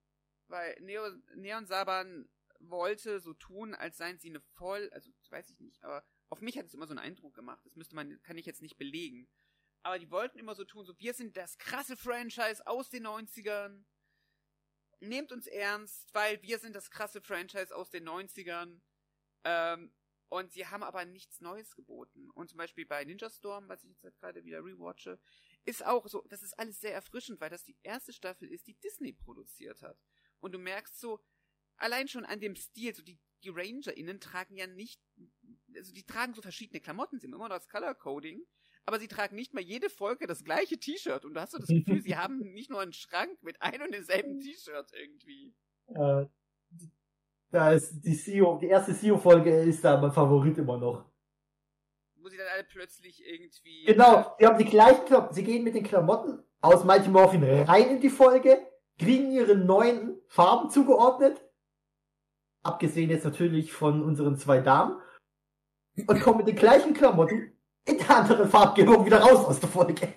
Weil 0.46 0.76
Neo, 0.80 1.02
Neon 1.34 1.66
Saban 1.66 2.28
wollte 2.60 3.18
so 3.18 3.32
tun, 3.34 3.74
als 3.74 3.96
seien 3.96 4.20
sie 4.20 4.28
eine 4.28 4.40
voll, 4.40 4.90
also 4.92 5.10
weiß 5.30 5.50
ich 5.50 5.58
nicht, 5.58 5.82
aber 5.82 6.04
auf 6.28 6.40
mich 6.40 6.56
hat 6.56 6.66
es 6.66 6.74
immer 6.74 6.86
so 6.86 6.92
einen 6.92 7.00
Eindruck 7.00 7.34
gemacht. 7.34 7.64
Das 7.64 7.74
müsste 7.74 7.96
man, 7.96 8.22
kann 8.22 8.38
ich 8.38 8.46
jetzt 8.46 8.62
nicht 8.62 8.76
belegen. 8.78 9.28
Aber 9.82 9.98
die 9.98 10.10
wollten 10.12 10.38
immer 10.38 10.54
so 10.54 10.64
tun, 10.64 10.84
so 10.84 10.96
wir 10.98 11.14
sind 11.14 11.36
das 11.36 11.58
krasse 11.58 11.96
Franchise 11.96 12.64
aus 12.64 12.90
den 12.90 13.06
90ern. 13.06 13.82
Nehmt 15.00 15.32
uns 15.32 15.46
ernst, 15.46 16.12
weil 16.14 16.40
wir 16.42 16.58
sind 16.58 16.76
das 16.76 16.90
krasse 16.90 17.20
Franchise 17.20 17.74
aus 17.74 17.90
den 17.90 18.08
90ern. 18.08 18.80
Ähm, 19.44 19.92
und 20.30 20.52
sie 20.52 20.66
haben 20.66 20.84
aber 20.84 21.04
nichts 21.04 21.40
Neues 21.40 21.74
geboten. 21.74 22.30
Und 22.30 22.48
zum 22.48 22.58
Beispiel 22.58 22.86
bei 22.86 23.04
Ninja 23.04 23.28
Storm, 23.28 23.68
was 23.68 23.82
ich 23.82 24.00
jetzt 24.02 24.20
gerade 24.20 24.44
wieder 24.44 24.64
rewatche, 24.64 25.18
ist 25.64 25.84
auch 25.84 26.06
so, 26.06 26.24
das 26.28 26.42
ist 26.42 26.56
alles 26.56 26.80
sehr 26.80 26.94
erfrischend, 26.94 27.40
weil 27.40 27.50
das 27.50 27.64
die 27.64 27.76
erste 27.82 28.12
Staffel 28.12 28.48
ist, 28.48 28.68
die 28.68 28.78
Disney 28.78 29.12
produziert 29.12 29.82
hat. 29.82 29.98
Und 30.38 30.52
du 30.52 30.58
merkst 30.58 31.00
so, 31.00 31.20
allein 31.76 32.06
schon 32.06 32.24
an 32.24 32.40
dem 32.40 32.54
Stil, 32.54 32.94
so 32.94 33.02
die, 33.02 33.18
die 33.42 33.48
RangerInnen 33.48 34.20
tragen 34.20 34.54
ja 34.54 34.68
nicht, 34.68 35.02
also 35.74 35.92
die 35.92 36.04
tragen 36.04 36.34
so 36.34 36.42
verschiedene 36.42 36.80
Klamotten, 36.80 37.18
sie 37.18 37.26
haben 37.26 37.34
immer 37.34 37.48
noch 37.48 37.56
das 37.56 37.68
Color 37.68 37.96
Coding, 37.96 38.46
aber 38.86 38.98
sie 38.98 39.08
tragen 39.08 39.36
nicht 39.36 39.54
mal 39.54 39.62
jede 39.62 39.90
Folge 39.90 40.26
das 40.26 40.44
gleiche 40.44 40.78
T-Shirt 40.78 41.24
und 41.24 41.34
du 41.34 41.40
hast 41.40 41.52
so 41.52 41.58
das 41.58 41.68
Gefühl, 41.68 42.02
sie 42.02 42.16
haben 42.16 42.38
nicht 42.52 42.70
nur 42.70 42.80
einen 42.80 42.92
Schrank 42.92 43.42
mit 43.42 43.60
ein 43.60 43.82
und 43.82 43.92
demselben 43.92 44.40
T-Shirt 44.40 44.92
irgendwie. 44.92 45.54
Äh, 45.88 46.26
da 47.50 47.72
ist 47.72 48.00
die 48.00 48.16
CEO, 48.16 48.58
die 48.58 48.68
erste 48.68 48.94
CEO-Folge 48.94 49.62
ist 49.62 49.84
da 49.84 50.00
mein 50.00 50.12
Favorit 50.12 50.56
immer 50.58 50.78
noch. 50.78 51.04
Wo 52.16 52.28
sie 52.28 52.36
dann 52.36 52.46
alle 52.54 52.64
plötzlich 52.64 53.24
irgendwie. 53.26 53.84
Genau, 53.86 54.36
die 54.38 54.46
haben 54.46 54.58
die 54.58 54.64
gleichen 54.64 55.04
Klamotten, 55.06 55.34
sie 55.34 55.44
gehen 55.44 55.64
mit 55.64 55.74
den 55.74 55.84
Klamotten 55.84 56.42
aus 56.60 56.84
Mighty 56.84 57.08
Morphin 57.08 57.42
rein 57.42 57.88
in 57.88 58.00
die 58.00 58.10
Folge, 58.10 58.60
kriegen 58.98 59.32
ihre 59.32 59.56
neuen 59.56 60.20
Farben 60.28 60.70
zugeordnet, 60.70 61.42
abgesehen 62.62 63.10
jetzt 63.10 63.24
natürlich 63.24 63.72
von 63.72 64.02
unseren 64.02 64.36
zwei 64.36 64.60
Damen, 64.60 65.00
und 66.06 66.20
kommen 66.20 66.38
mit 66.38 66.48
den 66.48 66.56
gleichen 66.56 66.94
Klamotten 66.94 67.52
in 67.90 67.98
der 67.98 68.10
anderen 68.10 68.48
Farbgebung 68.48 69.04
wieder 69.04 69.20
raus 69.20 69.44
aus 69.46 69.60
der 69.60 69.68
Folge. 69.68 70.08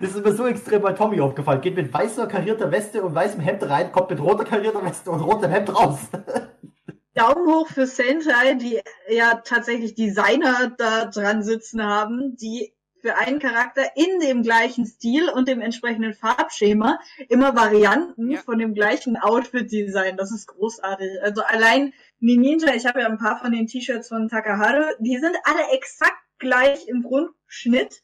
Das 0.00 0.14
ist 0.14 0.24
mir 0.24 0.32
so 0.32 0.46
extrem 0.46 0.82
bei 0.82 0.92
Tommy 0.92 1.20
aufgefallen. 1.20 1.60
Geht 1.60 1.76
mit 1.76 1.92
weißer 1.92 2.26
karierter 2.26 2.70
Weste 2.70 3.02
und 3.02 3.14
weißem 3.14 3.40
Hemd 3.40 3.68
rein, 3.68 3.90
kommt 3.92 4.10
mit 4.10 4.20
roter 4.20 4.44
karierter 4.44 4.84
Weste 4.84 5.10
und 5.10 5.20
rotem 5.20 5.50
Hemd 5.50 5.74
raus. 5.74 5.98
Daumen 7.14 7.52
hoch 7.52 7.66
für 7.66 7.86
Sentai, 7.86 8.54
die 8.54 8.80
ja 9.08 9.42
tatsächlich 9.44 9.94
Designer 9.94 10.72
da 10.78 11.06
dran 11.06 11.42
sitzen 11.42 11.84
haben, 11.84 12.36
die 12.36 12.72
für 13.00 13.16
einen 13.16 13.38
Charakter 13.38 13.82
in 13.96 14.20
dem 14.20 14.42
gleichen 14.42 14.86
Stil 14.86 15.28
und 15.28 15.48
dem 15.48 15.60
entsprechenden 15.60 16.14
Farbschema 16.14 17.00
immer 17.28 17.54
Varianten 17.56 18.30
Ja. 18.30 18.40
von 18.40 18.58
dem 18.58 18.74
gleichen 18.74 19.16
Outfit 19.16 19.70
designen. 19.72 20.16
Das 20.16 20.30
ist 20.32 20.46
großartig. 20.46 21.22
Also 21.22 21.42
allein 21.42 21.92
die 22.20 22.36
Ninja, 22.36 22.74
ich 22.74 22.86
habe 22.86 23.00
ja 23.00 23.06
ein 23.06 23.18
paar 23.18 23.38
von 23.40 23.52
den 23.52 23.66
T-Shirts 23.66 24.08
von 24.08 24.28
Takahara, 24.28 24.90
die 24.98 25.18
sind 25.18 25.36
alle 25.44 25.70
exakt 25.72 26.18
gleich 26.38 26.86
im 26.88 27.02
Grundschnitt, 27.02 28.02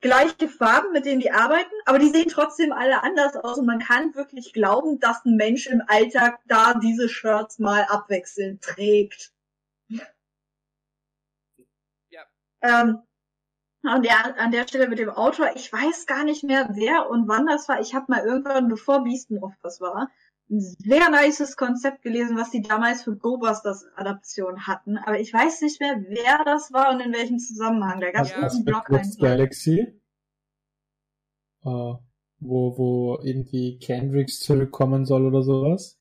gleiche 0.00 0.48
Farben, 0.48 0.92
mit 0.92 1.04
denen 1.06 1.20
die 1.20 1.30
arbeiten, 1.32 1.72
aber 1.84 1.98
die 1.98 2.10
sehen 2.10 2.28
trotzdem 2.28 2.72
alle 2.72 3.02
anders 3.02 3.36
aus 3.36 3.58
und 3.58 3.66
man 3.66 3.78
kann 3.80 4.14
wirklich 4.14 4.52
glauben, 4.52 5.00
dass 5.00 5.24
ein 5.24 5.36
Mensch 5.36 5.66
im 5.66 5.82
Alltag 5.86 6.38
da 6.46 6.74
diese 6.74 7.08
Shirts 7.08 7.58
mal 7.58 7.82
abwechselnd 7.88 8.62
trägt. 8.62 9.32
Ja. 9.88 10.02
Ähm, 12.62 12.98
an 13.88 14.02
der, 14.02 14.38
an 14.38 14.50
der 14.50 14.66
Stelle 14.66 14.88
mit 14.88 14.98
dem 14.98 15.10
Autor, 15.10 15.50
ich 15.54 15.72
weiß 15.72 16.06
gar 16.06 16.24
nicht 16.24 16.44
mehr, 16.44 16.68
wer 16.72 17.08
und 17.10 17.28
wann 17.28 17.46
das 17.46 17.68
war. 17.68 17.80
Ich 17.80 17.94
habe 17.94 18.06
mal 18.08 18.24
irgendwann, 18.24 18.68
bevor 18.68 19.04
Beastenhof 19.04 19.52
das 19.62 19.80
war, 19.80 20.10
ein 20.48 20.60
sehr 20.60 21.10
nices 21.10 21.56
Konzept 21.56 22.02
gelesen, 22.02 22.36
was 22.36 22.50
die 22.50 22.62
damals 22.62 23.02
für 23.02 23.16
Ghostbusters 23.16 23.86
Adaption 23.96 24.66
hatten. 24.66 24.96
Aber 24.98 25.18
ich 25.18 25.32
weiß 25.32 25.60
nicht 25.62 25.80
mehr, 25.80 26.00
wer 26.08 26.44
das 26.44 26.72
war 26.72 26.90
und 26.92 27.00
in 27.00 27.12
welchem 27.12 27.38
Zusammenhang. 27.38 28.00
Da 28.00 28.12
gab 28.12 28.26
es 28.26 28.32
irgendeinen 28.32 28.64
Blog 28.64 28.86
Galaxy, 29.18 30.00
äh, 31.64 31.94
wo, 32.38 32.78
wo 32.78 33.18
irgendwie 33.22 33.78
Kendricks 33.78 34.40
zurückkommen 34.40 35.04
soll 35.04 35.26
oder 35.26 35.42
sowas. 35.42 35.98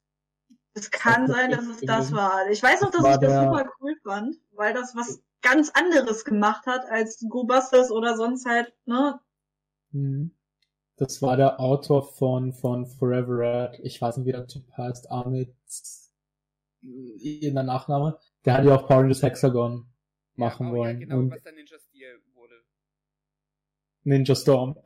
Es 0.74 0.92
kann 0.92 1.26
sein, 1.28 1.52
dass 1.52 1.66
es 1.68 1.80
das 1.82 2.12
war. 2.12 2.50
Ich 2.52 2.62
weiß 2.62 2.82
noch, 2.82 2.92
dass 2.92 3.06
ich 3.06 3.12
das 3.12 3.20
der- 3.20 3.44
super 3.44 3.70
cool 3.80 3.96
fand, 4.04 4.36
weil 4.52 4.74
das 4.74 4.96
was 4.96 5.24
ganz 5.46 5.70
anderes 5.70 6.26
gemacht 6.26 6.66
hat 6.66 6.86
als 6.90 7.24
Ghostbusters 7.30 7.92
oder 7.92 8.18
sonst 8.18 8.46
halt, 8.46 8.74
ne? 8.86 9.20
Mhm. 9.92 10.32
Das 10.98 11.22
war 11.22 11.38
der 11.38 11.60
Autor 11.60 12.04
von, 12.04 12.54
von 12.54 12.86
Forever 12.86 13.38
Red. 13.38 13.80
Ich 13.84 14.02
weiß 14.02 14.18
nicht, 14.18 14.28
wie 14.28 14.32
der 14.32 14.48
Typ 14.48 14.66
heißt. 14.78 15.12
Amit, 15.12 15.54
in 16.82 17.54
der 17.54 17.64
Nachname. 17.64 18.18
Der 18.46 18.54
hat 18.56 18.66
ja 18.66 18.76
auch 18.76 18.88
Power 18.88 19.02
Rangers 19.02 19.22
Hexagon 19.22 19.86
machen 20.36 20.70
oh, 20.70 20.78
wollen. 20.78 21.02
Ja, 21.02 21.06
genau, 21.06 21.18
Und 21.18 21.32
was 21.32 21.44
dann 21.44 21.56
Ninja-Stil 21.56 21.80
wurde. 21.80 21.85
Ninja 24.06 24.36
Storm. 24.36 24.76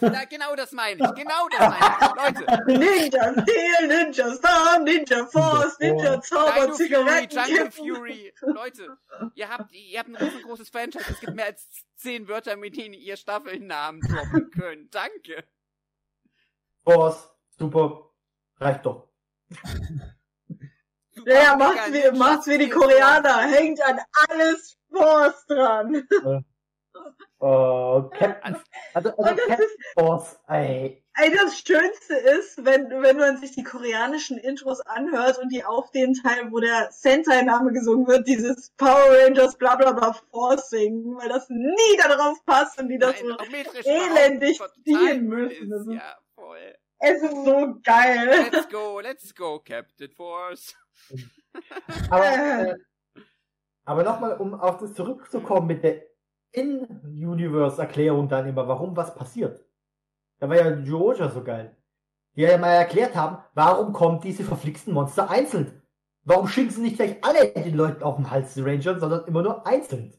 Da, 0.00 0.08
da, 0.08 0.24
genau 0.24 0.56
das 0.56 0.72
meine 0.72 0.98
ich. 1.04 1.14
Genau 1.14 1.46
das 1.50 1.58
meine 1.58 2.32
ich. 2.32 2.38
Leute, 2.40 2.78
Ninja 2.78 3.32
Steel, 3.42 3.88
Ninja 3.88 4.34
Storm, 4.34 4.84
Ninja 4.84 5.26
Force, 5.26 5.78
Ninja 5.78 6.22
Zauber, 6.22 6.52
Dino 6.52 6.72
Fury, 6.72 6.76
Zigaretten. 6.76 7.54
Jungle 7.54 7.70
Fury. 7.70 8.32
Leute, 8.40 8.98
ihr 9.34 9.48
habt, 9.50 9.72
ihr 9.72 9.98
habt 9.98 10.08
ein 10.08 10.16
riesengroßes 10.16 10.70
Franchise. 10.70 11.04
Es 11.10 11.20
gibt 11.20 11.34
mehr 11.34 11.46
als 11.46 11.68
zehn 11.96 12.28
Wörter, 12.28 12.56
mit 12.56 12.78
denen 12.78 12.94
ihr 12.94 13.18
Staffelnamen 13.18 14.00
droppen 14.00 14.50
könnt. 14.52 14.94
Danke. 14.94 15.44
Boss, 16.84 17.28
super, 17.58 18.10
reicht 18.56 18.86
doch. 18.86 19.10
Super 21.10 21.32
Ja, 21.42 21.56
macht's 21.56 21.92
wie, 21.92 22.16
macht's 22.16 22.46
wie 22.46 22.56
die 22.56 22.70
Koreaner, 22.70 23.42
hängt 23.42 23.82
an 23.82 24.00
alles 24.28 24.78
Force 24.90 25.44
dran. 25.46 26.08
Äh, 27.42 28.02
Captain, 28.18 28.56
also, 28.92 29.10
also 29.16 29.34
Captain 29.46 29.58
ist, 29.60 29.94
Boss, 29.94 30.38
ey. 30.46 31.02
ey, 31.14 31.34
das 31.34 31.58
Schönste 31.58 32.14
ist, 32.14 32.62
wenn, 32.66 32.90
wenn 32.90 33.16
man 33.16 33.38
sich 33.38 33.52
die 33.52 33.62
koreanischen 33.62 34.36
Intros 34.36 34.82
anhört 34.82 35.38
und 35.38 35.48
die 35.48 35.64
auf 35.64 35.90
den 35.90 36.12
Teil, 36.12 36.52
wo 36.52 36.60
der 36.60 36.90
Sentai-Name 36.92 37.72
gesungen 37.72 38.06
wird, 38.06 38.28
dieses 38.28 38.72
Power 38.76 39.24
Rangers 39.24 39.56
bla 39.56 39.76
bla 39.76 39.92
bla 39.92 40.12
Force 40.30 40.68
singen, 40.68 41.16
weil 41.16 41.30
das 41.30 41.48
nie 41.48 41.96
darauf 41.96 42.44
passt 42.44 42.78
und 42.78 42.88
die 42.88 42.98
das 42.98 43.14
Nein, 43.22 43.36
so, 43.82 43.90
elendig 43.90 44.60
ziehen 44.84 45.26
müssen. 45.26 45.72
ist. 45.72 45.94
Ja, 45.94 46.18
voll. 46.34 46.76
es 46.98 47.22
ist 47.22 47.44
so 47.44 47.74
geil. 47.82 48.50
Let's 48.52 48.68
go, 48.68 49.00
let's 49.00 49.34
go, 49.34 49.60
Captain 49.60 50.10
Force. 50.10 50.76
Aber, 52.10 52.26
äh, 52.26 52.74
aber 53.86 54.04
nochmal, 54.04 54.36
um 54.36 54.52
auf 54.52 54.76
das 54.76 54.92
zurückzukommen 54.92 55.68
mit 55.68 55.82
der 55.82 56.09
In-Universe-Erklärung 56.52 58.28
dann 58.28 58.46
immer, 58.46 58.66
warum 58.66 58.96
was 58.96 59.14
passiert. 59.14 59.64
Da 60.38 60.48
war 60.48 60.56
ja 60.56 60.70
Georgia 60.70 61.28
so 61.28 61.44
geil. 61.44 61.76
Die 62.36 62.42
ja 62.42 62.56
mal 62.58 62.72
erklärt 62.72 63.14
haben, 63.14 63.38
warum 63.54 63.92
kommen 63.92 64.20
diese 64.20 64.44
verflixten 64.44 64.94
Monster 64.94 65.30
einzeln? 65.30 65.82
Warum 66.22 66.48
schicken 66.48 66.70
sie 66.70 66.82
nicht 66.82 66.96
gleich 66.96 67.22
alle 67.22 67.52
den 67.52 67.74
Leuten 67.74 68.02
auf 68.02 68.16
den 68.16 68.30
Hals, 68.30 68.54
die 68.54 68.60
Rangers, 68.60 69.00
sondern 69.00 69.26
immer 69.26 69.42
nur 69.42 69.66
einzeln? 69.66 70.14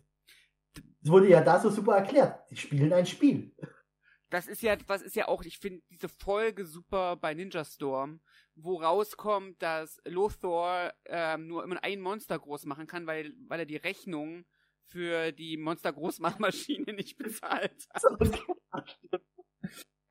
Das 1.01 1.11
wurde 1.11 1.29
ja 1.29 1.41
da 1.41 1.59
so 1.59 1.69
super 1.69 1.95
erklärt. 1.95 2.49
Die 2.49 2.57
spielen 2.57 2.93
ein 2.93 3.05
Spiel. 3.05 3.55
Das 4.29 4.47
ist 4.47 4.61
ja, 4.61 4.77
was 4.87 5.01
ist 5.01 5.15
ja 5.15 5.27
auch, 5.27 5.43
ich 5.43 5.59
finde 5.59 5.81
diese 5.89 6.07
Folge 6.07 6.65
super 6.65 7.17
bei 7.17 7.33
Ninja 7.33 7.65
Storm, 7.65 8.21
wo 8.55 8.75
rauskommt, 8.75 9.61
dass 9.61 9.99
Lothor 10.05 10.93
ähm, 11.05 11.47
nur 11.47 11.63
immer 11.63 11.83
ein 11.83 11.99
Monster 11.99 12.39
groß 12.39 12.65
machen 12.65 12.87
kann, 12.87 13.07
weil, 13.07 13.33
weil 13.47 13.59
er 13.59 13.65
die 13.65 13.77
Rechnung 13.77 14.45
für 14.91 15.31
die 15.31 15.57
Monster 15.57 15.93
Großmachmaschine 15.93 16.93
nicht 16.93 17.17
bezahlt. 17.17 17.87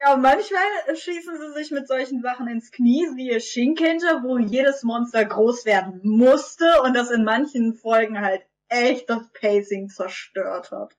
Ja, 0.03 0.17
manchmal 0.17 0.97
schießen 0.97 1.39
sie 1.39 1.53
sich 1.53 1.71
mit 1.71 1.87
solchen 1.87 2.23
Sachen 2.23 2.49
ins 2.49 2.71
Knie, 2.71 3.07
siehe 3.15 3.41
Shinkenger, 3.41 4.23
wo 4.23 4.39
jedes 4.39 4.83
Monster 4.83 5.25
groß 5.25 5.67
werden 5.67 6.01
musste 6.03 6.83
und 6.83 6.95
das 6.95 7.11
in 7.11 7.25
manchen 7.25 7.75
Folgen 7.75 8.21
halt 8.21 8.43
echt 8.69 9.11
das 9.11 9.31
Pacing 9.33 9.91
zerstört 9.91 10.71
hat. 10.71 10.97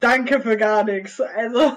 Danke 0.00 0.42
für 0.42 0.58
gar 0.58 0.84
nichts. 0.84 1.20
Also, 1.20 1.72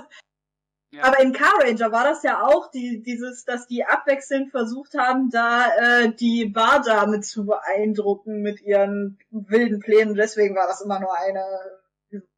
Ja. 0.91 1.03
aber 1.03 1.19
in 1.19 1.33
Car 1.33 1.53
Ranger 1.61 1.91
war 1.91 2.03
das 2.03 2.23
ja 2.23 2.41
auch 2.41 2.71
die, 2.71 3.03
dieses, 3.03 3.45
dass 3.45 3.67
die 3.67 3.85
abwechselnd 3.85 4.49
versucht 4.49 4.95
haben, 4.97 5.29
da 5.29 5.67
äh, 5.77 6.11
die 6.13 6.45
Bardame 6.45 7.19
zu 7.21 7.45
beeindrucken 7.45 8.41
mit 8.41 8.61
ihren 8.61 9.19
wilden 9.29 9.79
Plänen. 9.79 10.15
Deswegen 10.15 10.55
war 10.55 10.65
das 10.67 10.81
immer 10.81 10.99
nur 10.99 11.15
eine. 11.17 11.43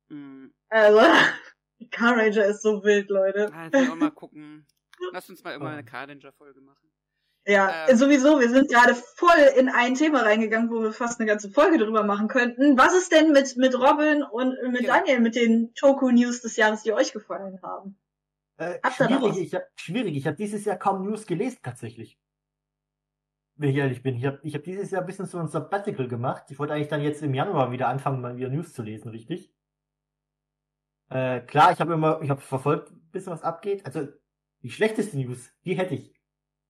Mhm. 0.09 0.53
Also, 0.69 0.99
Car 1.91 2.17
Ranger 2.17 2.45
ist 2.45 2.61
so 2.61 2.83
wild, 2.83 3.09
Leute. 3.09 3.51
Also 3.53 3.91
auch 3.91 3.95
mal 3.95 4.11
gucken. 4.11 4.65
Lass 5.13 5.29
uns 5.29 5.43
mal 5.43 5.51
irgendwann 5.51 5.73
eine 5.73 5.83
Cardinger-Folge 5.85 6.61
machen. 6.61 6.91
Ja, 7.47 7.87
Ähm. 7.89 7.97
sowieso, 7.97 8.39
wir 8.39 8.49
sind 8.49 8.69
gerade 8.69 8.93
voll 8.93 9.39
in 9.57 9.67
ein 9.69 9.95
Thema 9.95 10.21
reingegangen, 10.21 10.69
wo 10.69 10.83
wir 10.83 10.93
fast 10.93 11.19
eine 11.19 11.27
ganze 11.27 11.49
Folge 11.49 11.79
drüber 11.79 12.03
machen 12.03 12.27
könnten. 12.27 12.77
Was 12.77 12.93
ist 12.93 13.11
denn 13.11 13.31
mit, 13.31 13.57
mit 13.57 13.73
Robin 13.73 14.21
und 14.21 14.55
mit 14.71 14.81
Genau. 14.81 14.93
Daniel, 14.93 15.21
mit 15.21 15.35
den 15.35 15.73
Toku-News 15.73 16.41
des 16.41 16.55
Jahres, 16.55 16.83
die 16.83 16.93
euch 16.93 17.13
gefallen 17.13 17.59
haben? 17.63 17.97
Äh, 18.61 18.79
schwierig, 18.91 19.37
ich 19.39 19.55
hab, 19.55 19.63
schwierig. 19.75 20.15
Ich 20.15 20.27
habe 20.27 20.37
dieses 20.37 20.65
Jahr 20.65 20.77
kaum 20.77 21.03
News 21.03 21.25
gelesen, 21.25 21.57
tatsächlich. 21.63 22.19
Wenn 23.55 23.71
ich 23.71 23.75
ehrlich 23.75 24.03
bin. 24.03 24.15
Ich 24.15 24.25
habe 24.25 24.39
ich 24.43 24.53
hab 24.53 24.63
dieses 24.63 24.91
Jahr 24.91 25.01
ein 25.01 25.07
bisschen 25.07 25.25
so 25.25 25.39
ein 25.39 25.47
Sabbatical 25.47 26.07
gemacht. 26.07 26.43
Ich 26.49 26.59
wollte 26.59 26.73
eigentlich 26.73 26.87
dann 26.87 27.01
jetzt 27.01 27.23
im 27.23 27.33
Januar 27.33 27.71
wieder 27.71 27.87
anfangen, 27.87 28.21
mal 28.21 28.37
wieder 28.37 28.49
News 28.49 28.73
zu 28.73 28.83
lesen, 28.83 29.09
richtig? 29.09 29.51
Äh, 31.09 31.41
klar, 31.41 31.71
ich 31.71 31.79
habe 31.79 31.93
immer, 31.93 32.21
ich 32.21 32.29
habe 32.29 32.39
verfolgt, 32.39 32.91
ein 32.91 33.09
bisschen 33.11 33.33
was 33.33 33.41
abgeht. 33.41 33.83
Also, 33.87 34.07
die 34.61 34.69
schlechteste 34.69 35.17
News, 35.17 35.51
die 35.65 35.73
hätte 35.73 35.95
ich. 35.95 36.13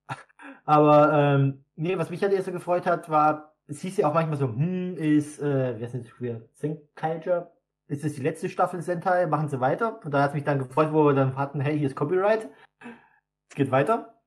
Aber, 0.63 1.11
ähm, 1.11 1.65
nee, 1.75 1.97
was 1.97 2.09
mich 2.09 2.23
halt 2.23 2.31
eher 2.31 2.41
so 2.41 2.53
gefreut 2.53 2.85
hat, 2.85 3.09
war, 3.09 3.53
es 3.67 3.81
hieß 3.81 3.97
ja 3.97 4.07
auch 4.07 4.13
manchmal 4.13 4.37
so, 4.37 4.47
hm, 4.47 4.95
ist, 4.95 5.39
äh, 5.39 5.77
wer 5.77 5.87
ist 5.87 5.93
denn 5.93 6.05
früher? 6.05 6.47
Senkaiger? 6.53 7.51
Ist 7.91 8.05
das 8.05 8.13
die 8.13 8.21
letzte 8.21 8.47
Staffel 8.47 8.81
Sentai? 8.81 9.25
Machen 9.25 9.49
sie 9.49 9.59
weiter? 9.59 9.99
Und 10.05 10.11
da 10.11 10.23
hat 10.23 10.33
mich 10.33 10.45
dann 10.45 10.59
gefreut, 10.59 10.93
wo 10.93 11.07
wir 11.07 11.13
dann 11.13 11.35
hatten, 11.35 11.59
hey, 11.59 11.77
hier 11.77 11.87
ist 11.87 11.95
Copyright. 11.97 12.49
Es 13.49 13.55
geht 13.55 13.69
weiter. 13.69 14.17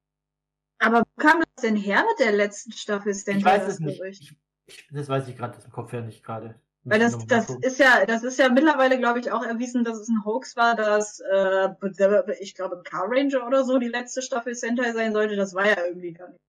Aber 0.78 1.00
wo 1.00 1.22
kam 1.22 1.40
das 1.40 1.62
denn 1.62 1.74
her 1.74 2.04
mit 2.06 2.26
der 2.26 2.32
letzten 2.32 2.72
Staffel? 2.72 3.14
Denn 3.26 3.38
Ich 3.38 3.44
weiß 3.44 3.64
das 3.64 3.74
es 3.74 3.80
nicht. 3.80 4.02
Ich, 4.02 4.36
ich, 4.66 4.86
das 4.92 5.08
weiß 5.08 5.28
ich 5.28 5.36
gerade 5.38 5.56
aus 5.56 5.62
dem 5.62 5.72
Kopf 5.72 5.92
her 5.92 6.02
nicht 6.02 6.22
gerade. 6.22 6.60
Weil 6.82 7.00
das, 7.00 7.16
das 7.26 7.48
ist 7.48 7.78
ja, 7.78 8.04
das 8.04 8.22
ist 8.22 8.38
ja 8.38 8.50
mittlerweile, 8.50 8.98
glaube 8.98 9.20
ich, 9.20 9.32
auch 9.32 9.42
erwiesen, 9.42 9.82
dass 9.82 9.96
es 9.98 10.08
ein 10.08 10.26
Hoax 10.26 10.58
war, 10.58 10.76
dass, 10.76 11.20
äh, 11.20 11.70
ich 12.40 12.54
glaube, 12.54 12.82
Car 12.82 13.06
Ranger 13.08 13.46
oder 13.46 13.64
so 13.64 13.78
die 13.78 13.88
letzte 13.88 14.20
Staffel 14.20 14.54
Sentai 14.54 14.92
sein 14.92 15.14
sollte. 15.14 15.36
Das 15.36 15.54
war 15.54 15.66
ja 15.66 15.86
irgendwie 15.86 16.12
gar 16.12 16.28
nicht. 16.28 16.40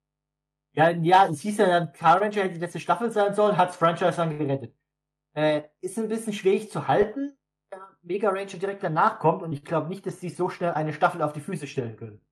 Ja, 0.72 0.90
ja, 0.90 1.28
es 1.28 1.40
hieß 1.40 1.56
ja 1.56 1.66
dann, 1.66 1.94
Car 1.94 2.20
Ranger 2.20 2.42
hätte 2.42 2.54
die 2.54 2.60
letzte 2.60 2.80
Staffel 2.80 3.10
sein 3.10 3.32
sollen, 3.32 3.56
hat's 3.56 3.76
Franchise 3.76 4.18
dann 4.18 4.36
gerettet. 4.36 4.74
Äh, 5.36 5.64
ist 5.82 5.98
ein 5.98 6.08
bisschen 6.08 6.32
schwierig 6.32 6.70
zu 6.70 6.88
halten, 6.88 7.36
da 7.68 7.76
Mega 8.02 8.30
Ranger 8.30 8.56
direkt 8.56 8.82
danach 8.82 9.18
kommt 9.18 9.42
und 9.42 9.52
ich 9.52 9.66
glaube 9.66 9.90
nicht, 9.90 10.06
dass 10.06 10.18
sie 10.18 10.30
so 10.30 10.48
schnell 10.48 10.72
eine 10.72 10.94
Staffel 10.94 11.20
auf 11.20 11.34
die 11.34 11.42
Füße 11.42 11.66
stellen 11.66 11.96
können. 11.98 12.22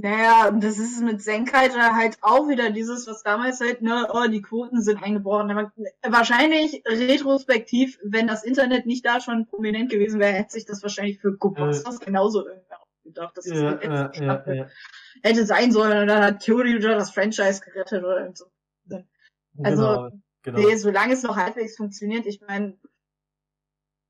Naja, 0.00 0.48
und 0.48 0.64
das 0.64 0.78
ist 0.78 1.02
mit 1.02 1.20
Senkaiser 1.20 1.94
halt 1.94 2.16
auch 2.22 2.48
wieder 2.48 2.70
dieses, 2.70 3.06
was 3.06 3.22
damals 3.22 3.60
halt, 3.60 3.82
ne, 3.82 4.08
oh, 4.10 4.28
die 4.30 4.40
Quoten 4.40 4.80
sind 4.80 5.02
eingebrochen. 5.02 5.50
Aber 5.50 5.72
wahrscheinlich 6.02 6.82
retrospektiv, 6.86 7.98
wenn 8.02 8.28
das 8.28 8.44
Internet 8.44 8.86
nicht 8.86 9.04
da 9.04 9.20
schon 9.20 9.46
prominent 9.46 9.90
gewesen 9.90 10.18
wäre, 10.18 10.32
hätte 10.32 10.52
sich 10.52 10.64
das 10.64 10.82
wahrscheinlich 10.82 11.20
für 11.20 11.36
Ghostbusters 11.36 12.00
genauso 12.00 12.46
irgendwer 12.46 12.78
ausgedacht, 12.80 13.36
dass 13.36 13.46
es 13.46 13.60
Ja, 13.60 13.74
die 13.74 13.86
letzte 13.86 13.88
ja, 13.88 14.02
ja, 14.04 14.14
Staffel 14.14 14.56
ja. 14.56 14.68
hätte 15.22 15.44
sein 15.44 15.70
sollen 15.70 15.98
und 15.98 16.06
dann 16.06 16.22
hat 16.22 16.42
Kyoryuja 16.42 16.94
das 16.94 17.10
Franchise 17.10 17.60
gerettet 17.60 18.04
oder 18.04 18.32
so. 18.34 18.46
Also, 19.60 19.82
genau, 19.82 20.10
genau. 20.42 20.58
Nee, 20.58 20.76
solange 20.76 21.14
es 21.14 21.22
noch 21.22 21.36
halbwegs 21.36 21.76
funktioniert, 21.76 22.26
ich 22.26 22.40
meine, 22.40 22.78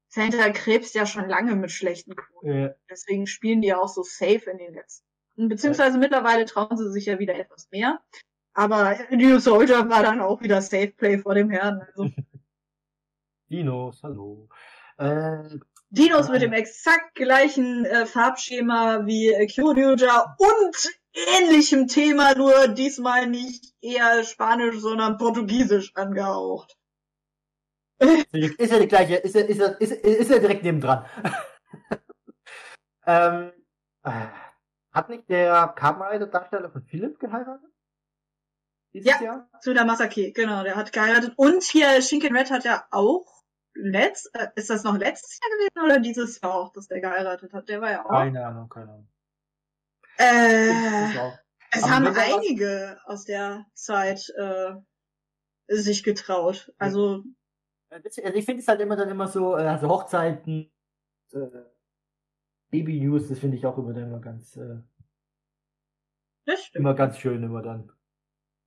Santa 0.09 0.51
krebst 0.51 0.95
ja 0.95 1.07
schon 1.07 1.29
lange 1.29 1.55
mit 1.55 1.71
schlechten 1.71 2.17
Quoten. 2.17 2.49
Äh, 2.49 2.75
Deswegen 2.91 3.27
spielen 3.27 3.61
die 3.61 3.69
ja 3.69 3.79
auch 3.79 3.89
so 3.89 4.03
safe 4.03 4.51
in 4.51 4.59
den 4.59 4.75
letzten. 4.75 5.07
Beziehungsweise 5.37 5.99
mittlerweile 5.99 6.47
trauen 6.47 6.77
sie 6.77 6.91
sich 6.91 7.07
ja 7.07 7.19
wieder 7.19 7.35
etwas 7.35 7.69
mehr. 7.71 8.01
Aber 8.55 8.99
New 9.11 9.39
Soldier 9.39 9.89
war 9.89 10.03
dann 10.03 10.21
auch 10.21 10.41
wieder 10.41 10.61
Safe 10.61 10.89
Play 10.89 11.19
vor 11.19 11.35
dem 11.35 11.51
Herrn. 11.51 11.81
Also 11.83 12.11
Dinos, 13.49 14.03
hallo. 14.03 14.49
Äh, 14.97 15.45
Dinos 15.91 16.29
mit 16.29 16.43
dem 16.43 16.53
exakt 16.53 17.15
gleichen 17.15 17.85
äh, 17.85 18.05
Farbschema 18.05 19.07
wie 19.07 19.29
äh, 19.29 19.47
Kyoryuja 19.47 20.37
und 20.39 20.98
ähnlichem 21.13 21.89
Thema, 21.89 22.35
nur 22.35 22.69
diesmal 22.69 23.27
nicht 23.27 23.75
eher 23.81 24.25
Spanisch, 24.25 24.79
sondern 24.79 25.19
Portugiesisch 25.19 25.95
angehaucht. 25.95 26.77
ist 27.99 28.73
ja 28.73 28.79
die 28.79 28.89
gleiche, 28.89 29.17
ist 29.17 29.35
ja, 29.35 29.43
ist 29.43 29.59
ja, 29.59 29.67
ist, 29.67 29.93
ist 29.93 30.31
ja 30.31 30.39
direkt 30.39 30.63
nebendran. 30.63 31.05
ähm, 33.07 33.53
äh, 34.05 34.27
hat 34.93 35.09
nicht 35.09 35.29
der 35.29 35.69
Kamen 35.77 36.03
Rider 36.03 36.27
Darsteller 36.27 36.71
von 36.71 36.83
Philipp 36.85 37.19
geheiratet? 37.19 37.71
Dieses 38.93 39.11
Ja. 39.11 39.23
Jahr? 39.23 39.49
Suda 39.61 39.85
Masaki, 39.85 40.33
genau, 40.33 40.63
der 40.63 40.77
hat 40.77 40.93
geheiratet. 40.93 41.35
Und 41.37 41.63
hier 41.63 42.01
Shinken 42.01 42.35
Red 42.35 42.51
hat 42.51 42.65
ja 42.65 42.87
auch 42.91 43.27
letzt, 43.75 44.31
äh, 44.35 44.49
ist 44.57 44.71
das 44.71 44.83
noch 44.85 44.97
letztes 44.97 45.39
Jahr 45.41 45.51
gewesen 45.59 45.85
oder 45.85 46.01
dieses 46.01 46.41
Jahr 46.41 46.55
auch, 46.55 46.73
dass 46.73 46.89
der 46.89 47.01
geheiratet 47.01 47.53
hat? 47.53 47.69
Der 47.69 47.81
war 47.81 47.91
ja 47.91 48.05
auch. 48.05 48.11
Keine 48.11 48.47
Ahnung, 48.47 48.69
keine 48.69 48.91
Ahnung. 48.91 49.09
Äh, 50.19 50.71
es 51.71 51.89
haben 51.89 52.07
einige 52.07 52.99
aus 53.05 53.25
der 53.25 53.67
Zeit 53.75 54.29
äh, 54.37 54.75
sich 55.69 56.03
getraut. 56.03 56.73
Also, 56.79 57.23
Also 57.91 58.21
ich 58.35 58.45
finde 58.45 58.61
es 58.61 58.69
halt 58.69 58.81
immer 58.81 58.97
dann 58.97 59.09
immer 59.09 59.29
so, 59.29 59.57
äh, 59.57 59.63
also 59.63 59.89
Hochzeiten, 59.89 60.71
äh, 61.33 61.47
Baby 62.71 63.01
News, 63.01 63.29
das 63.29 63.39
finde 63.39 63.57
ich 63.57 63.65
auch 63.65 63.79
immer 63.79 63.95
dann 63.95 64.05
immer 64.05 64.21
ganz, 64.21 64.57
äh, 64.57 64.77
das 66.45 66.65
stimmt. 66.65 66.81
immer 66.81 66.95
ganz 66.95 67.19
schön 67.19 67.43
immer 67.43 67.63
dann. 67.63 67.93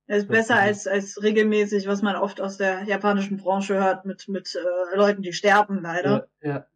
Das 0.08 0.18
ist 0.18 0.28
besser 0.28 0.56
als, 0.56 0.86
als 0.86 1.22
regelmäßig, 1.22 1.86
was 1.86 2.02
man 2.02 2.16
oft 2.16 2.40
aus 2.40 2.56
der 2.56 2.82
japanischen 2.82 3.36
Branche 3.36 3.74
hört, 3.74 4.04
mit, 4.04 4.28
mit 4.28 4.54
äh, 4.54 4.96
Leuten, 4.96 5.22
die 5.22 5.32
sterben, 5.32 5.80
leider. 5.80 6.28
Ja, 6.40 6.48
ja. 6.48 6.66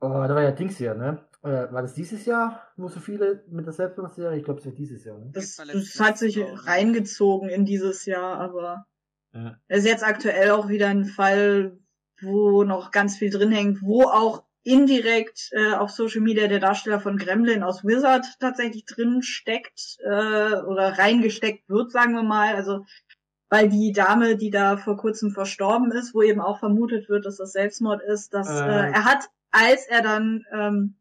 Oh, 0.00 0.08
da 0.08 0.34
war 0.34 0.42
ja 0.42 0.52
Dings 0.52 0.76
hier, 0.76 0.94
ne? 0.94 1.26
Äh, 1.44 1.70
war 1.72 1.82
das 1.82 1.92
dieses 1.92 2.24
Jahr, 2.24 2.62
wo 2.76 2.88
so 2.88 3.00
viele 3.00 3.44
mit 3.50 3.66
der 3.66 3.74
Selbstmordserie? 3.74 4.38
Ich 4.38 4.44
glaube, 4.44 4.60
es 4.60 4.66
war 4.66 4.72
dieses 4.72 5.04
Jahr, 5.04 5.18
ne? 5.18 5.28
Das, 5.30 5.56
Das 5.56 6.00
hat 6.00 6.16
sich 6.16 6.38
reingezogen 6.40 7.50
in 7.50 7.66
dieses 7.66 8.06
Jahr, 8.06 8.40
aber 8.40 8.86
Ja. 9.34 9.58
es 9.68 9.80
ist 9.80 9.86
jetzt 9.86 10.04
aktuell 10.04 10.52
auch 10.52 10.68
wieder 10.68 10.88
ein 10.88 11.04
Fall, 11.04 11.78
wo 12.22 12.64
noch 12.64 12.90
ganz 12.92 13.18
viel 13.18 13.28
drin 13.30 13.52
hängt, 13.52 13.82
wo 13.82 14.04
auch 14.04 14.44
indirekt 14.62 15.50
äh, 15.52 15.74
auf 15.74 15.90
Social 15.90 16.22
Media 16.22 16.46
der 16.48 16.60
Darsteller 16.60 16.98
von 16.98 17.18
Gremlin 17.18 17.62
aus 17.62 17.84
Wizard 17.84 18.24
tatsächlich 18.40 18.86
drin 18.86 19.22
steckt 19.22 19.98
äh, 20.02 20.06
oder 20.62 20.98
reingesteckt 20.98 21.68
wird, 21.68 21.92
sagen 21.92 22.14
wir 22.14 22.22
mal. 22.22 22.54
Also 22.54 22.86
weil 23.50 23.68
die 23.68 23.92
Dame, 23.92 24.36
die 24.38 24.50
da 24.50 24.78
vor 24.78 24.96
kurzem 24.96 25.30
verstorben 25.30 25.92
ist, 25.92 26.14
wo 26.14 26.22
eben 26.22 26.40
auch 26.40 26.58
vermutet 26.58 27.10
wird, 27.10 27.26
dass 27.26 27.36
das 27.36 27.52
Selbstmord 27.52 28.02
ist, 28.02 28.32
dass 28.32 28.48
Äh. 28.48 28.64
äh, 28.64 28.92
er 28.92 29.04
hat, 29.04 29.28
als 29.50 29.86
er 29.86 30.00
dann 30.00 30.46
ähm, 30.50 30.96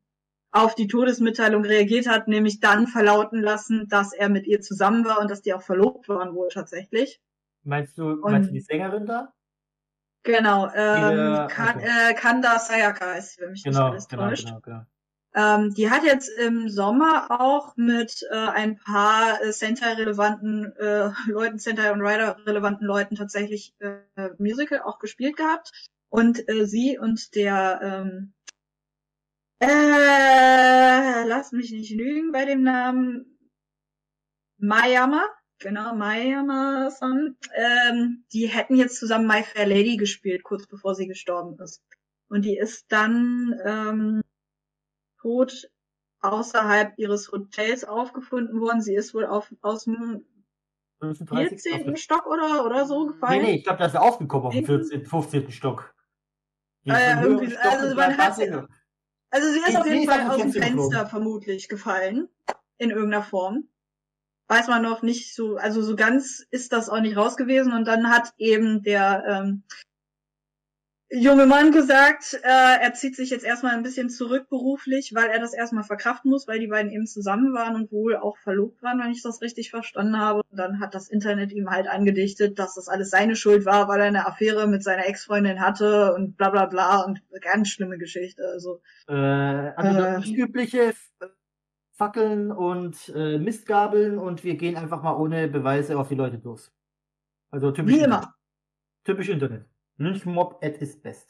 auf 0.54 0.76
die 0.76 0.88
Todesmitteilung 0.88 1.66
reagiert 1.66 2.08
hat, 2.08 2.28
nämlich 2.28 2.60
dann 2.60 2.88
verlauten 2.88 3.42
lassen, 3.42 3.88
dass 3.90 4.14
er 4.14 4.30
mit 4.30 4.46
ihr 4.46 4.62
zusammen 4.62 5.04
war 5.04 5.20
und 5.20 5.30
dass 5.30 5.42
die 5.42 5.54
auch 5.54 5.64
verlobt 5.64 6.08
waren 6.08 6.36
wohl 6.36 6.50
tatsächlich. 6.50 7.20
Meinst 7.64 7.98
du, 7.98 8.12
Und- 8.12 8.32
meinst 8.32 8.50
du 8.50 8.54
die 8.54 8.62
Sängerin 8.62 9.06
da? 9.06 9.34
Genau, 10.26 10.68
ähm, 10.74 11.48
kan 11.50 11.78
okay. 11.78 12.12
äh, 12.12 12.14
Kanda 12.14 12.58
Sayaka 12.60 13.14
ist, 13.14 13.42
wenn 13.42 13.52
mich 13.52 13.66
nicht 13.66 13.74
Genau, 13.76 13.90
alles 13.90 14.08
genau, 14.08 14.30
täuscht. 14.30 14.46
genau, 14.46 14.60
genau. 14.62 14.86
Ähm, 15.36 15.74
die 15.74 15.90
hat 15.90 16.04
jetzt 16.04 16.30
im 16.30 16.70
Sommer 16.70 17.28
auch 17.42 17.76
mit 17.76 18.24
äh, 18.32 18.36
ein 18.36 18.78
paar 18.78 19.42
äh, 19.42 19.52
Sentai-relevanten 19.52 20.72
äh, 20.78 21.10
Leuten, 21.28 21.58
Sentai 21.58 21.92
und 21.92 22.02
Rider-relevanten 22.02 22.86
Leuten 22.86 23.16
tatsächlich 23.16 23.74
äh, 23.80 24.30
Musical 24.38 24.82
auch 24.84 25.00
gespielt 25.00 25.36
gehabt. 25.36 25.72
Und 26.10 26.48
äh, 26.48 26.68
sie 26.68 27.00
und 27.00 27.34
der 27.36 27.80
ähm, 27.82 28.34
äh, 29.70 31.28
lass 31.28 31.52
mich 31.52 31.72
nicht 31.72 31.92
lügen 31.92 32.32
bei 32.32 32.46
dem 32.46 32.64
Namen 32.64 33.38
Mayama, 34.58 35.24
genau, 35.60 35.94
Mayama-san, 35.96 37.38
ähm, 37.56 38.26
die 38.32 38.48
hätten 38.48 38.76
jetzt 38.76 38.98
zusammen 38.98 39.28
My 39.28 39.44
Fair 39.44 39.66
Lady 39.68 39.98
gespielt, 39.98 40.44
kurz 40.44 40.68
bevor 40.68 40.96
sie 40.96 41.08
gestorben 41.08 41.58
ist. 41.62 41.84
Und 42.30 42.44
die 42.46 42.58
ist 42.58 42.86
dann 42.92 43.54
ähm, 43.66 44.22
tot 45.22 45.68
außerhalb 46.22 46.94
ihres 46.98 47.32
Hotels 47.32 47.84
aufgefunden 47.84 48.60
worden. 48.62 48.82
Sie 48.82 48.96
ist 48.96 49.14
wohl 49.14 49.26
auf, 49.26 49.54
aus 49.62 49.84
dem 49.84 50.26
35. 51.02 51.62
14. 51.62 51.98
Stock 51.98 52.26
oder, 52.28 52.66
oder 52.66 52.86
so 52.86 53.04
Nee, 53.06 53.12
gefallen. 53.12 53.42
nee, 53.42 53.56
ich 53.58 53.64
glaube, 53.66 53.80
da 53.80 53.86
ist 53.88 53.94
er 53.96 54.02
aufgekommen 54.04 54.48
auf 54.48 54.54
dem 54.54 54.64
Irgendwie- 54.64 54.90
14., 54.90 55.06
15. 55.06 55.52
Stock. 55.52 55.94
Die 56.86 56.92
Ah, 56.92 57.22
Stock 57.22 57.66
also 57.74 57.96
man 57.96 58.18
hat- 58.18 58.36
sie- 58.36 58.52
Also 59.34 59.52
sie 59.52 59.60
ist 59.60 59.70
Ich 59.70 59.78
auf 59.78 59.88
jeden 59.88 60.08
Fall 60.08 60.30
aus 60.30 60.38
dem 60.38 60.52
Fenster 60.52 60.62
Fenster 60.62 60.90
geflogen. 60.90 61.10
vermutlich 61.10 61.68
gefallen. 61.68 62.30
In 62.78 62.92
irgendeiner 62.92 63.24
Form. 63.24 63.68
Weiß 64.48 64.68
man 64.68 64.84
noch 64.84 65.02
nicht 65.02 65.34
so, 65.34 65.58
also 65.58 65.82
so 65.82 65.96
ganz 65.96 66.46
ist 66.52 66.72
das 66.72 66.88
auch 66.88 67.00
nicht 67.00 67.18
raus 67.18 67.36
gewesen. 67.36 67.74
Und 67.74 67.86
dann 67.88 68.10
hat 68.12 68.32
eben 68.38 68.84
der 68.84 69.24
ähm, 69.28 69.64
junge 71.16 71.46
Mann 71.46 71.72
gesagt, 71.72 72.34
äh, 72.44 72.82
er 72.82 72.94
zieht 72.94 73.16
sich 73.16 73.30
jetzt 73.30 73.46
erstmal 73.46 73.74
ein 73.76 73.84
bisschen 73.84 74.10
zurück 74.10 74.50
beruflich, 74.50 75.14
weil 75.14 75.30
er 75.30 75.40
das 75.40 75.54
erstmal 75.54 75.84
verkraften 75.84 76.32
muss, 76.32 76.48
weil 76.48 76.60
die 76.60 76.68
beiden 76.68 76.92
eben 76.92 77.06
zusammen 77.06 77.54
waren 77.54 77.76
und 77.76 77.92
wohl 77.92 78.16
auch 78.16 78.38
verlobt 78.38 78.82
waren, 78.82 79.00
wenn 79.00 79.12
ich 79.12 79.22
das 79.22 79.42
richtig 79.42 79.70
verstanden 79.70 80.18
habe. 80.20 80.42
Und 80.50 80.58
dann 80.58 80.80
hat 80.80 80.96
das 80.96 81.10
Internet 81.10 81.52
ihm 81.52 81.70
halt 81.70 81.88
angedichtet, 81.88 82.58
dass 82.58 82.76
das 82.76 82.88
alles 82.88 83.10
seine 83.12 83.36
Schuld 83.36 83.66
war, 83.66 83.88
weil 83.88 84.00
er 84.00 84.08
eine 84.08 84.26
Affäre 84.28 84.68
mit 84.68 84.84
seiner 84.84 85.06
Ex-Freundin 85.06 85.60
hatte 85.62 86.14
und 86.16 86.36
bla 86.38 86.50
bla 86.50 86.66
bla 86.66 87.02
und 87.04 87.22
ganz 87.42 87.70
schlimme 87.70 87.98
Geschichte. 87.98 88.44
Also 88.52 88.82
Äh, 89.08 89.14
also 89.14 90.02
Äh. 90.02 90.14
das 90.16 90.28
übliche 90.28 90.94
Fackeln 91.96 92.52
und 92.52 93.12
äh, 93.16 93.38
Mistgabeln 93.38 94.18
und 94.18 94.44
wir 94.44 94.56
gehen 94.56 94.76
einfach 94.78 95.04
mal 95.04 95.14
ohne 95.16 95.48
Beweise 95.48 95.98
auf 95.98 96.08
die 96.10 96.16
Leute 96.16 96.42
los. 96.44 96.72
Also 97.52 97.72
typisch 97.72 97.94
Wie 97.94 98.00
Internet. 98.00 98.24
immer. 98.24 98.36
Typisch 99.04 99.30
Internet. 99.30 99.66
Lynchmob 99.98 100.64
at 100.64 100.82
its 100.82 101.00
best. 101.02 101.30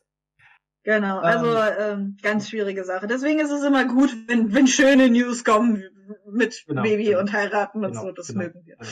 Genau, 0.84 1.20
also 1.20 1.56
ähm, 1.82 2.18
ganz 2.22 2.50
schwierige 2.50 2.84
Sache. 2.84 3.08
Deswegen 3.08 3.40
ist 3.40 3.52
es 3.52 3.64
immer 3.64 3.86
gut, 3.88 4.10
wenn, 4.28 4.54
wenn 4.54 4.68
schöne 4.68 5.10
News 5.10 5.44
kommen 5.46 5.82
mit 6.30 6.64
Genau, 6.68 6.82
Baby 6.82 7.06
genau. 7.06 7.20
und 7.20 7.32
heiraten 7.32 7.86
und 7.86 7.92
Genau, 7.92 8.02
so. 8.04 8.12
Das 8.12 8.28
genau, 8.28 8.40
mögen 8.42 8.66
wir. 8.66 8.76
genau. 8.76 8.90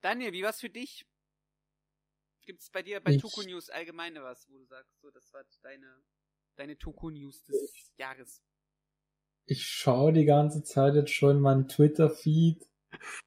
Daniel, 0.00 0.32
wie 0.32 0.42
war's 0.42 0.60
für 0.60 0.70
dich? 0.70 1.06
Gibt 2.46 2.62
es 2.62 2.70
bei 2.70 2.82
dir 2.82 3.00
bei 3.00 3.12
Ich- 3.12 3.22
Toku 3.22 3.42
News 3.42 3.70
allgemeine 3.70 4.22
was, 4.24 4.48
wo 4.50 4.58
du 4.58 4.64
sagst, 4.64 4.98
so, 5.00 5.10
das 5.10 5.32
war 5.32 5.44
deine, 5.62 5.86
deine 6.56 6.76
Toku 6.78 7.10
News 7.10 7.44
des 7.44 7.92
Jahres? 7.96 8.42
Ich 9.46 9.64
schaue 9.66 10.12
die 10.12 10.24
ganze 10.24 10.62
Zeit 10.64 10.94
jetzt 10.94 11.12
schon 11.12 11.40
meinen 11.40 11.68
Twitter-Feed. 11.68 12.68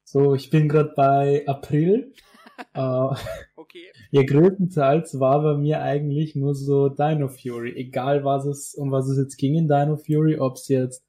So, 0.04 0.34
ich 0.34 0.50
bin 0.50 0.68
gerade 0.68 0.92
bei 0.94 1.44
April. 1.46 2.12
äh, 2.74 3.14
Okay. 3.74 3.90
ja, 4.12 4.22
größtenteils 4.22 5.18
war 5.18 5.42
bei 5.42 5.56
mir 5.56 5.80
eigentlich 5.82 6.36
nur 6.36 6.54
so 6.54 6.88
Dino 6.88 7.28
Fury. 7.28 7.74
Egal 7.76 8.24
was 8.24 8.44
es, 8.46 8.74
um 8.74 8.92
was 8.92 9.08
es 9.08 9.18
jetzt 9.18 9.36
ging 9.36 9.54
in 9.54 9.68
Dino 9.68 9.96
Fury, 9.96 10.38
ob 10.38 10.56
es 10.56 10.68
jetzt 10.68 11.02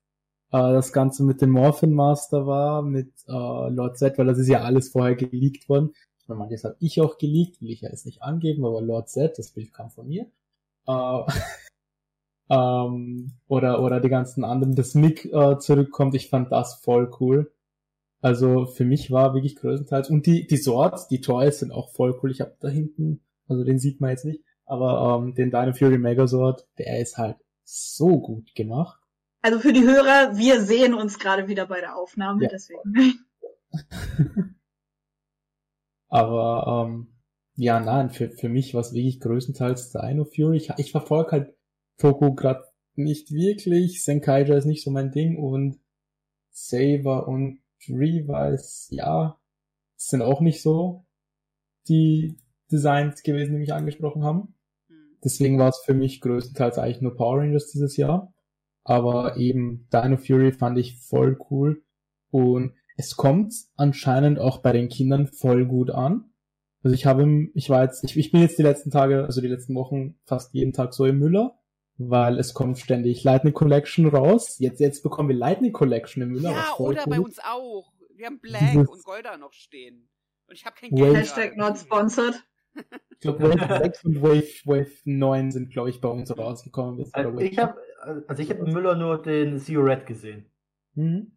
äh, 0.51 0.57
das 0.57 0.93
Ganze 0.93 1.23
mit 1.23 1.41
dem 1.41 1.51
Morphin 1.51 1.93
Master 1.93 2.47
war, 2.47 2.81
mit 2.81 3.11
äh, 3.27 3.31
Lord 3.31 3.97
Z, 3.97 4.17
weil 4.17 4.25
das 4.25 4.39
ist 4.39 4.47
ja 4.47 4.61
alles 4.61 4.89
vorher 4.89 5.15
geleakt 5.15 5.69
worden. 5.69 5.91
Meine, 6.27 6.51
das 6.51 6.63
habe 6.63 6.75
ich 6.79 6.99
auch 7.01 7.17
geleakt, 7.19 7.61
will 7.61 7.69
ich 7.69 7.81
ja 7.81 7.89
jetzt 7.89 8.05
nicht 8.07 8.23
angeben, 8.23 8.65
aber 8.65 8.81
Lord 8.81 9.09
Z, 9.09 9.37
das 9.37 9.51
Bild 9.51 9.71
kam 9.71 9.91
von 9.91 10.07
mir. 10.07 10.25
Äh, 10.87 11.23
ähm, 12.49 13.33
oder, 13.47 13.81
oder 13.83 13.99
die 13.99 14.09
ganzen 14.09 14.43
anderen, 14.43 14.75
das 14.75 14.95
Mick 14.95 15.25
äh, 15.25 15.59
zurückkommt, 15.59 16.15
ich 16.15 16.29
fand 16.29 16.51
das 16.51 16.75
voll 16.75 17.11
cool. 17.19 17.51
Also 18.25 18.65
für 18.65 18.85
mich 18.85 19.11
war 19.11 19.35
wirklich 19.35 19.55
größtenteils, 19.55 20.09
und 20.09 20.25
die, 20.25 20.47
die 20.47 20.57
Swords, 20.57 21.07
die 21.07 21.21
Toys 21.21 21.59
sind 21.59 21.71
auch 21.71 21.91
voll 21.91 22.19
cool. 22.23 22.31
Ich 22.31 22.41
habe 22.41 22.55
da 22.59 22.69
hinten, 22.69 23.21
also 23.47 23.63
den 23.63 23.77
sieht 23.77 24.01
man 24.01 24.09
jetzt 24.09 24.25
nicht, 24.25 24.43
aber 24.65 25.21
ähm, 25.21 25.35
den 25.35 25.51
Dino 25.51 25.73
Fury 25.73 25.99
Megazord, 25.99 26.67
der 26.79 26.99
ist 27.01 27.19
halt 27.19 27.37
so 27.65 28.19
gut 28.19 28.55
gemacht. 28.55 28.99
Also 29.43 29.59
für 29.59 29.73
die 29.73 29.83
Hörer, 29.83 30.35
wir 30.37 30.59
sehen 30.61 30.95
uns 30.95 31.19
gerade 31.19 31.47
wieder 31.47 31.67
bei 31.67 31.81
der 31.81 31.95
Aufnahme, 31.95 32.41
Ja. 32.41 32.49
deswegen. 32.51 33.13
Aber 36.07 36.87
ähm, 36.87 37.13
ja, 37.57 37.79
nein, 37.79 38.09
für, 38.09 38.31
für 38.31 38.49
mich 38.49 38.73
war 38.73 38.81
es 38.81 38.93
wirklich 38.93 39.19
größtenteils 39.19 39.91
Dino 39.91 40.25
Fury. 40.25 40.57
Ich, 40.57 40.71
ich 40.77 40.89
verfolge 40.91 41.31
halt 41.31 41.55
Toku 41.99 42.33
gerade 42.33 42.63
nicht 42.95 43.31
wirklich. 43.31 44.03
Senkaija 44.03 44.55
ist 44.57 44.65
nicht 44.65 44.83
so 44.83 44.89
mein 44.89 45.11
Ding 45.11 45.37
und 45.37 45.79
Saber 46.49 47.27
und 47.27 47.59
Revice, 47.89 48.87
ja, 48.91 49.39
sind 49.95 50.21
auch 50.21 50.41
nicht 50.41 50.61
so 50.61 51.05
die 51.87 52.37
Designs 52.71 53.23
gewesen, 53.23 53.53
die 53.53 53.59
mich 53.59 53.73
angesprochen 53.73 54.23
haben. 54.23 54.55
Hm. 54.87 55.17
Deswegen 55.23 55.59
war 55.59 55.69
es 55.69 55.81
für 55.85 55.93
mich 55.93 56.21
größtenteils 56.21 56.77
eigentlich 56.77 57.01
nur 57.01 57.15
Power 57.15 57.39
Rangers 57.39 57.67
dieses 57.71 57.97
Jahr. 57.97 58.33
Aber 58.83 59.37
eben 59.37 59.87
Dino 59.91 60.17
Fury 60.17 60.51
fand 60.51 60.77
ich 60.77 60.99
voll 60.99 61.37
cool. 61.49 61.83
Und 62.29 62.73
es 62.97 63.15
kommt 63.15 63.53
anscheinend 63.75 64.39
auch 64.39 64.59
bei 64.59 64.71
den 64.71 64.89
Kindern 64.89 65.27
voll 65.27 65.65
gut 65.65 65.89
an. 65.89 66.31
Also 66.83 66.93
ich 66.93 67.05
habe, 67.07 67.49
ich 67.55 67.69
war 67.69 67.83
jetzt, 67.83 68.03
ich, 68.03 68.15
ich 68.15 68.31
bin 68.31 68.41
jetzt 68.41 68.59
die 68.59 68.63
letzten 68.63 68.91
Tage, 68.91 69.25
also 69.25 69.41
die 69.41 69.47
letzten 69.47 69.73
Wochen 69.73 70.19
fast 70.23 70.53
jeden 70.53 70.71
Tag 70.71 70.93
so 70.93 71.05
im 71.05 71.17
Müller, 71.17 71.57
weil 71.97 72.39
es 72.39 72.53
kommt 72.53 72.77
ständig 72.79 73.23
Lightning 73.23 73.53
Collection 73.53 74.07
raus. 74.07 74.57
Jetzt, 74.59 74.79
jetzt 74.79 75.03
bekommen 75.03 75.29
wir 75.29 75.35
Lightning 75.35 75.71
Collection 75.71 76.23
im 76.23 76.29
Müller. 76.29 76.51
Ja, 76.51 76.75
oder 76.77 77.05
bei 77.05 77.15
ist. 77.17 77.23
uns 77.23 77.39
auch. 77.39 77.91
Wir 78.15 78.27
haben 78.27 78.39
Black 78.39 78.71
Dieses- 78.71 78.89
und 78.89 79.03
Golda 79.03 79.37
noch 79.37 79.53
stehen. 79.53 80.07
Und 80.47 80.55
ich 80.55 80.65
habe 80.65 80.75
kein 80.79 80.91
Geld. 80.91 81.17
Hashtag 81.17 81.57
not 81.57 81.77
sponsored. 81.77 82.35
Ich 83.09 83.19
glaube, 83.19 83.43
Wave 83.43 83.77
6 83.83 84.05
und 84.05 84.21
Wave, 84.21 84.47
Wave 84.65 84.91
9 85.05 85.51
sind, 85.51 85.71
glaube 85.71 85.89
ich, 85.89 86.01
bei 86.01 86.09
uns 86.09 86.37
rausgekommen. 86.37 86.97
Bis 86.97 87.13
Also 87.13 87.39
ich 87.39 87.57
habe 87.57 87.79
also 88.27 88.43
ich 88.43 88.49
habe 88.49 88.65
im 88.65 88.73
Müller 88.73 88.95
nur 88.95 89.21
den 89.21 89.57
Zero 89.59 89.83
Red 89.83 90.05
gesehen. 90.05 90.45
Mhm. 90.93 91.31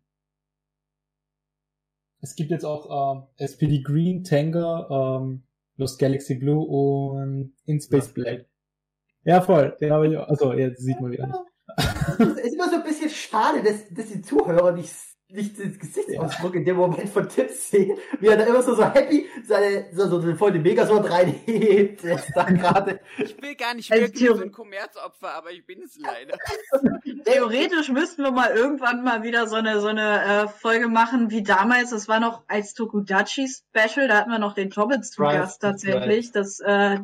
Es 2.20 2.34
gibt 2.34 2.50
jetzt 2.50 2.64
auch 2.64 3.14
ähm, 3.16 3.26
SPD 3.36 3.80
Green, 3.82 4.24
Tanger, 4.24 4.88
ähm, 4.90 5.44
Lost 5.76 6.00
Galaxy 6.00 6.34
Blue 6.34 6.64
und 6.66 7.54
In 7.64 7.80
Space 7.80 8.12
Black. 8.12 8.47
Ja, 9.24 9.40
voll. 9.40 9.76
Den 9.80 9.92
habe 9.92 10.08
ich 10.08 10.16
auch. 10.16 10.28
Also, 10.28 10.52
jetzt 10.52 10.82
sieht 10.82 11.00
man 11.00 11.10
wieder 11.10 11.26
nicht. 11.26 11.38
Es 12.18 12.44
ist 12.44 12.54
immer 12.54 12.68
so 12.68 12.76
ein 12.76 12.82
bisschen 12.82 13.10
schade, 13.10 13.62
dass, 13.62 13.88
dass 13.90 14.06
die 14.06 14.22
Zuhörer 14.22 14.72
nicht, 14.72 14.92
nicht 15.28 15.58
den 15.58 15.78
Gesichtsausdruck 15.78 16.54
in 16.54 16.64
dem 16.64 16.76
Moment 16.76 17.08
von 17.10 17.28
Tipps 17.28 17.70
sehen, 17.70 17.98
wie 18.18 18.26
er 18.28 18.38
da 18.38 18.44
immer 18.44 18.62
so, 18.62 18.74
so 18.74 18.84
happy 18.84 19.26
seine, 19.44 19.86
so, 19.92 20.20
so 20.20 20.34
voll 20.34 20.52
den 20.52 20.62
Megasword 20.62 21.10
reinhebt, 21.10 22.02
da 22.34 22.44
gerade. 22.44 23.00
Ich 23.18 23.40
will 23.40 23.54
gar 23.54 23.74
nicht 23.74 23.92
Also 23.92 24.04
wirklich 24.04 24.28
so 24.28 24.40
ein 24.40 24.50
Kommerzopfer, 24.50 25.34
aber 25.34 25.50
ich 25.50 25.66
bin 25.66 25.82
es 25.82 25.98
leider. 25.98 26.38
Theoretisch 27.24 27.90
müssten 27.90 28.22
wir 28.22 28.32
mal 28.32 28.50
irgendwann 28.50 29.04
mal 29.04 29.22
wieder 29.22 29.46
so 29.46 29.56
eine 29.56 29.80
so 29.80 29.88
eine 29.88 30.24
äh, 30.24 30.48
Folge 30.48 30.88
machen 30.88 31.30
wie 31.30 31.42
damals. 31.42 31.90
Das 31.90 32.08
war 32.08 32.20
noch 32.20 32.44
als 32.48 32.72
Tokudachi 32.72 33.46
Special. 33.48 34.08
Da 34.08 34.16
hatten 34.16 34.30
wir 34.30 34.38
noch 34.38 34.54
den 34.54 34.70
Tobbits 34.70 35.10
zu 35.10 35.22
Drive, 35.22 35.34
Gast 35.34 35.60
tatsächlich. 35.60 36.32
Das 36.32 36.60
äh, 36.60 36.94
äh, 36.94 36.98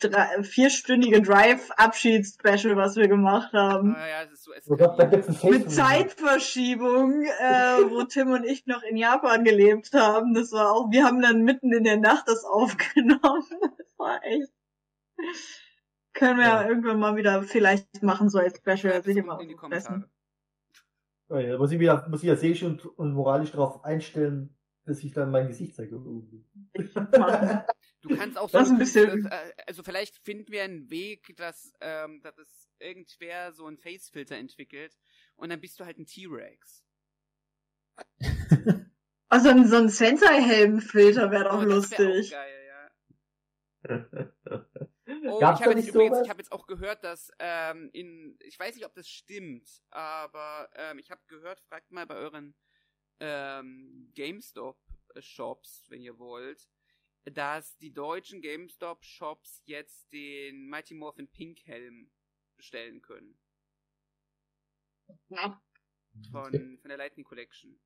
drei, 0.00 0.42
vierstündige 0.42 1.22
Drive 1.22 1.70
Abschieds 1.76 2.34
Special, 2.34 2.76
was 2.76 2.96
wir 2.96 3.08
gemacht 3.08 3.52
haben. 3.52 3.94
Ah 3.96 4.08
ja, 4.08 4.22
es 4.24 4.32
ist 4.32 4.44
so 4.44 4.52
Oh 4.72 5.50
Mit. 5.50 5.70
Zeitverschiebung, 5.70 7.22
äh, 7.24 7.90
wo 7.90 8.04
Tim 8.04 8.30
und 8.30 8.44
ich 8.44 8.66
noch 8.66 8.82
in 8.82 8.96
Japan 8.96 9.44
gelebt 9.44 9.92
haben. 9.94 10.34
Das 10.34 10.52
war 10.52 10.72
auch, 10.72 10.90
wir 10.90 11.04
haben 11.04 11.20
dann 11.22 11.42
mitten 11.42 11.72
in 11.72 11.84
der 11.84 11.96
Nacht 11.98 12.24
das 12.28 12.44
aufgenommen. 12.44 13.44
Das 13.78 14.06
war 14.06 14.24
echt. 14.24 14.52
Können 16.12 16.38
wir 16.38 16.46
ja, 16.46 16.62
Ja. 16.62 16.68
irgendwann 16.68 17.00
mal 17.00 17.16
wieder 17.16 17.42
vielleicht 17.42 18.02
machen, 18.02 18.28
so 18.30 18.38
als 18.38 18.56
Special. 18.58 18.78
Schreibt 18.78 19.04
Sich 19.06 19.16
es 19.16 19.22
immer 19.24 19.32
unten 19.32 19.42
in 19.44 19.48
die 19.48 19.54
aufgefressen. 19.56 19.88
Kommentare. 19.88 20.10
Oh 21.30 21.36
ja, 21.38 21.58
muss 21.58 21.72
ich 21.72 21.80
wieder, 21.80 22.06
muss 22.08 22.22
ich 22.22 22.28
ja 22.28 22.36
seelisch 22.36 22.62
und, 22.62 22.86
und 22.86 23.12
moralisch 23.12 23.50
darauf 23.50 23.84
einstellen, 23.84 24.56
dass 24.86 25.02
ich 25.04 25.12
dann 25.12 25.30
mein 25.30 25.48
Gesicht 25.48 25.74
zeige. 25.74 26.00
Du 28.08 28.16
kannst 28.16 28.38
auch 28.38 28.48
so, 28.50 28.58
Das 28.58 28.70
ein 28.70 28.78
bisschen- 28.78 29.24
das, 29.24 29.32
äh, 29.32 29.52
also 29.66 29.82
vielleicht 29.82 30.16
finden 30.16 30.50
wir 30.52 30.62
einen 30.64 30.90
Weg, 30.90 31.36
dass, 31.36 31.72
ähm, 31.80 32.20
dass 32.22 32.38
es 32.38 32.68
irgendwer 32.78 33.52
so 33.52 33.66
einen 33.66 33.76
Face-Filter 33.78 34.36
entwickelt 34.36 34.96
und 35.36 35.50
dann 35.50 35.60
bist 35.60 35.78
du 35.80 35.84
halt 35.84 35.98
ein 35.98 36.06
T-Rex. 36.06 36.84
Also 39.30 39.50
ein- 39.50 39.66
so 39.68 39.76
ein 39.76 39.90
Sentai-Helm-Filter 39.90 41.30
wäre 41.30 41.44
doch 41.44 41.58
Oh, 41.58 41.60
wär 41.60 41.66
lustig. 41.66 42.28
Auch 42.28 42.38
geil, 42.38 42.66
ja. 42.66 42.88
Oh, 45.26 45.38
Gab's 45.38 45.60
ich 45.60 45.66
habe 45.66 45.78
jetzt 45.78 45.88
übrigens, 45.88 46.14
sowas? 46.16 46.24
ich 46.24 46.30
habe 46.30 46.40
jetzt 46.40 46.52
auch 46.52 46.66
gehört, 46.66 47.04
dass 47.04 47.30
ähm, 47.38 47.90
in, 47.92 48.38
ich 48.40 48.58
weiß 48.58 48.74
nicht, 48.74 48.84
ob 48.86 48.94
das 48.94 49.08
stimmt, 49.08 49.68
aber 49.90 50.70
ähm, 50.76 50.98
ich 50.98 51.10
habe 51.10 51.20
gehört, 51.28 51.60
fragt 51.60 51.90
mal 51.90 52.06
bei 52.06 52.14
euren 52.14 52.54
ähm, 53.20 54.10
GameStop-Shops, 54.14 55.86
wenn 55.88 56.00
ihr 56.02 56.18
wollt, 56.18 56.68
dass 57.30 57.76
die 57.78 57.92
deutschen 57.92 58.42
GameStop-Shops 58.42 59.62
jetzt 59.64 60.12
den 60.12 60.68
Mighty 60.68 60.94
Morphin 60.94 61.28
Pink 61.28 61.64
Helm 61.66 62.10
bestellen 62.56 63.00
können 63.02 63.38
Ja. 65.28 65.60
von, 66.30 66.78
von 66.78 66.88
der 66.88 66.96
Lightning 66.98 67.24
Collection. 67.24 67.78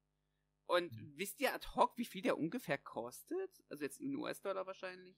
Und 0.67 0.93
wisst 1.17 1.41
ihr 1.41 1.53
ad 1.55 1.67
hoc, 1.75 1.97
wie 1.99 2.05
viel 2.05 2.23
der 2.23 2.39
ungefähr 2.39 2.79
kostet? 2.79 3.63
Also 3.69 3.85
jetzt 3.85 4.01
in 4.01 4.17
US-Dollar 4.17 4.67
wahrscheinlich? 4.67 5.17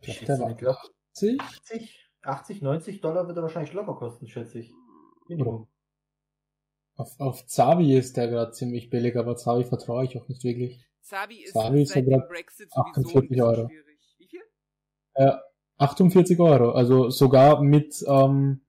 Ich 0.00 0.20
glaube, 0.20 0.42
war 0.62 0.78
80. 1.10 1.40
80, 1.40 2.10
80, 2.22 2.62
90 2.62 3.00
Dollar 3.00 3.26
wird 3.26 3.36
er 3.36 3.42
wahrscheinlich 3.42 3.72
locker 3.74 3.94
kosten, 3.96 4.26
schätze 4.26 4.60
ich. 4.60 4.72
Minimum. 5.28 5.68
Auf, 6.96 7.18
auf 7.20 7.46
Zavi 7.46 7.94
ist 7.96 8.16
der 8.16 8.28
gerade 8.28 8.52
ziemlich 8.52 8.90
billig, 8.90 9.16
aber 9.16 9.36
Zavi 9.36 9.64
vertraue 9.64 10.04
ich 10.04 10.16
auch 10.18 10.28
nicht 10.28 10.42
wirklich. 10.44 10.86
Zavi 11.02 11.42
ist 11.42 11.54
ist 11.56 11.92
seit 11.92 12.06
ja 12.06 12.18
dem 12.18 12.28
Brexit 12.28 12.70
sowieso 12.70 12.80
ein 12.84 12.90
48 12.90 13.28
bisschen 13.28 13.42
Euro. 13.44 13.68
schwierig. 13.68 14.14
Wie 14.18 14.26
viel? 14.28 14.40
Äh, 15.14 15.32
48 15.78 16.38
Euro, 16.40 16.72
also 16.72 17.10
sogar 17.10 17.62
mit, 17.62 18.04
ähm, 18.06 18.60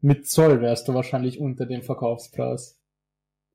mit 0.00 0.28
Zoll 0.28 0.60
wärst 0.60 0.88
du 0.88 0.94
wahrscheinlich 0.94 1.38
unter 1.38 1.64
dem 1.66 1.82
Verkaufspreis. 1.82 2.80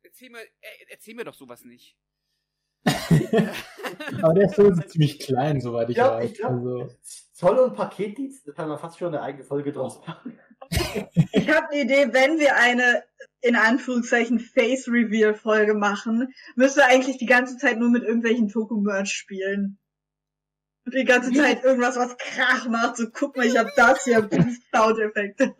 Erzähl 0.04 0.30
mir, 0.30 0.40
äh, 0.42 0.86
erzähl 0.90 1.16
mir 1.16 1.26
doch 1.26 1.34
sowas 1.34 1.64
nicht. 1.66 1.98
aber 4.22 4.34
der 4.34 4.46
ist 4.46 4.56
so 4.56 4.72
ziemlich 4.88 5.20
klein, 5.20 5.62
soweit 5.62 5.90
ich 5.90 5.98
Ja, 5.98 6.16
weiß. 6.16 6.32
ich 6.32 6.38
glaube, 6.38 6.56
Also, 6.56 6.96
Zoll- 7.34 7.60
und 7.60 7.76
Paketdienst, 7.76 8.48
da 8.48 8.54
kann 8.54 8.70
man 8.70 8.80
fast 8.80 8.98
schon 8.98 9.10
eine 9.10 9.22
eigene 9.22 9.44
Folge 9.44 9.72
draus 9.72 10.00
machen. 10.06 10.40
Ich 11.32 11.50
habe 11.50 11.70
eine 11.70 11.82
Idee, 11.82 12.10
wenn 12.12 12.40
wir 12.40 12.56
eine 12.56 13.04
in 13.42 13.56
Anführungszeichen 13.56 14.40
Face 14.40 14.88
Reveal 14.88 15.34
Folge 15.34 15.74
machen, 15.74 16.34
müsste 16.56 16.86
eigentlich 16.86 17.18
die 17.18 17.26
ganze 17.26 17.58
Zeit 17.58 17.80
nur 17.80 17.90
mit 17.90 18.04
irgendwelchen 18.04 18.50
Toku 18.50 18.80
Merch 18.80 19.12
spielen. 19.14 19.80
Und 20.86 20.94
die 20.96 21.06
ganze 21.06 21.32
Ja. 21.34 21.44
Zeit 21.44 21.64
irgendwas, 21.64 21.96
was 21.96 22.18
Krach 22.18 22.68
macht. 22.68 22.98
So, 22.98 23.10
guck 23.12 23.36
mal, 23.38 23.46
ich 23.46 23.58
hab 23.58 23.74
das 23.76 24.04
hier. 24.04 24.30
Soundeffekte. 24.74 25.56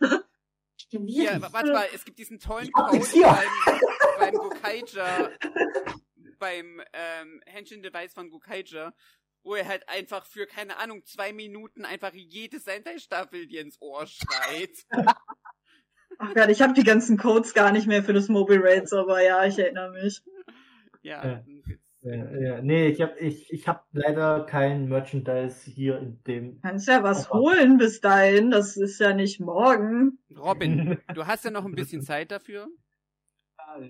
Hier, 1.06 1.40
warte 1.50 1.72
mal, 1.72 1.86
es 1.94 2.04
gibt 2.04 2.18
diesen 2.18 2.38
tollen 2.38 2.70
Code 2.70 2.98
beim, 2.98 3.48
beim 4.18 4.34
Gokaija, 4.34 5.30
beim 6.38 6.82
ähm, 6.92 7.40
Henshin-Device 7.46 8.12
von 8.12 8.28
Gokaija, 8.28 8.92
wo 9.42 9.54
er 9.54 9.66
halt 9.66 9.88
einfach 9.88 10.24
für, 10.24 10.46
keine 10.46 10.76
Ahnung, 10.78 11.04
zwei 11.04 11.32
Minuten 11.32 11.84
einfach 11.84 12.12
jede 12.12 12.58
Sentai-Staffel 12.58 13.46
dir 13.46 13.62
ins 13.62 13.80
Ohr 13.80 14.06
schreit. 14.06 14.86
Ach 16.18 16.34
Gott, 16.34 16.50
ich 16.50 16.62
habe 16.62 16.74
die 16.74 16.84
ganzen 16.84 17.16
Codes 17.16 17.54
gar 17.54 17.72
nicht 17.72 17.86
mehr 17.86 18.04
für 18.04 18.12
das 18.12 18.28
Mobile 18.28 18.62
Raids, 18.62 18.92
aber 18.92 19.22
ja, 19.22 19.44
ich 19.44 19.58
erinnere 19.58 19.90
mich. 19.92 20.22
Ja, 21.02 21.24
Ja. 21.24 21.44
Ja, 22.04 22.36
ja. 22.36 22.62
Nee, 22.62 22.88
ich 22.88 23.00
habe 23.00 23.16
ich, 23.20 23.52
ich 23.52 23.68
hab 23.68 23.86
leider 23.92 24.44
kein 24.44 24.88
Merchandise 24.88 25.70
hier 25.70 25.98
in 25.98 26.20
dem. 26.24 26.60
Kannst 26.60 26.88
ja 26.88 27.04
was 27.04 27.30
Opa. 27.30 27.38
holen 27.38 27.78
bis 27.78 28.00
dahin, 28.00 28.50
das 28.50 28.76
ist 28.76 28.98
ja 28.98 29.12
nicht 29.12 29.38
morgen. 29.38 30.18
Robin, 30.36 30.98
du 31.14 31.26
hast 31.26 31.44
ja 31.44 31.52
noch 31.52 31.64
ein 31.64 31.76
bisschen 31.76 32.02
Zeit 32.02 32.32
dafür. 32.32 32.66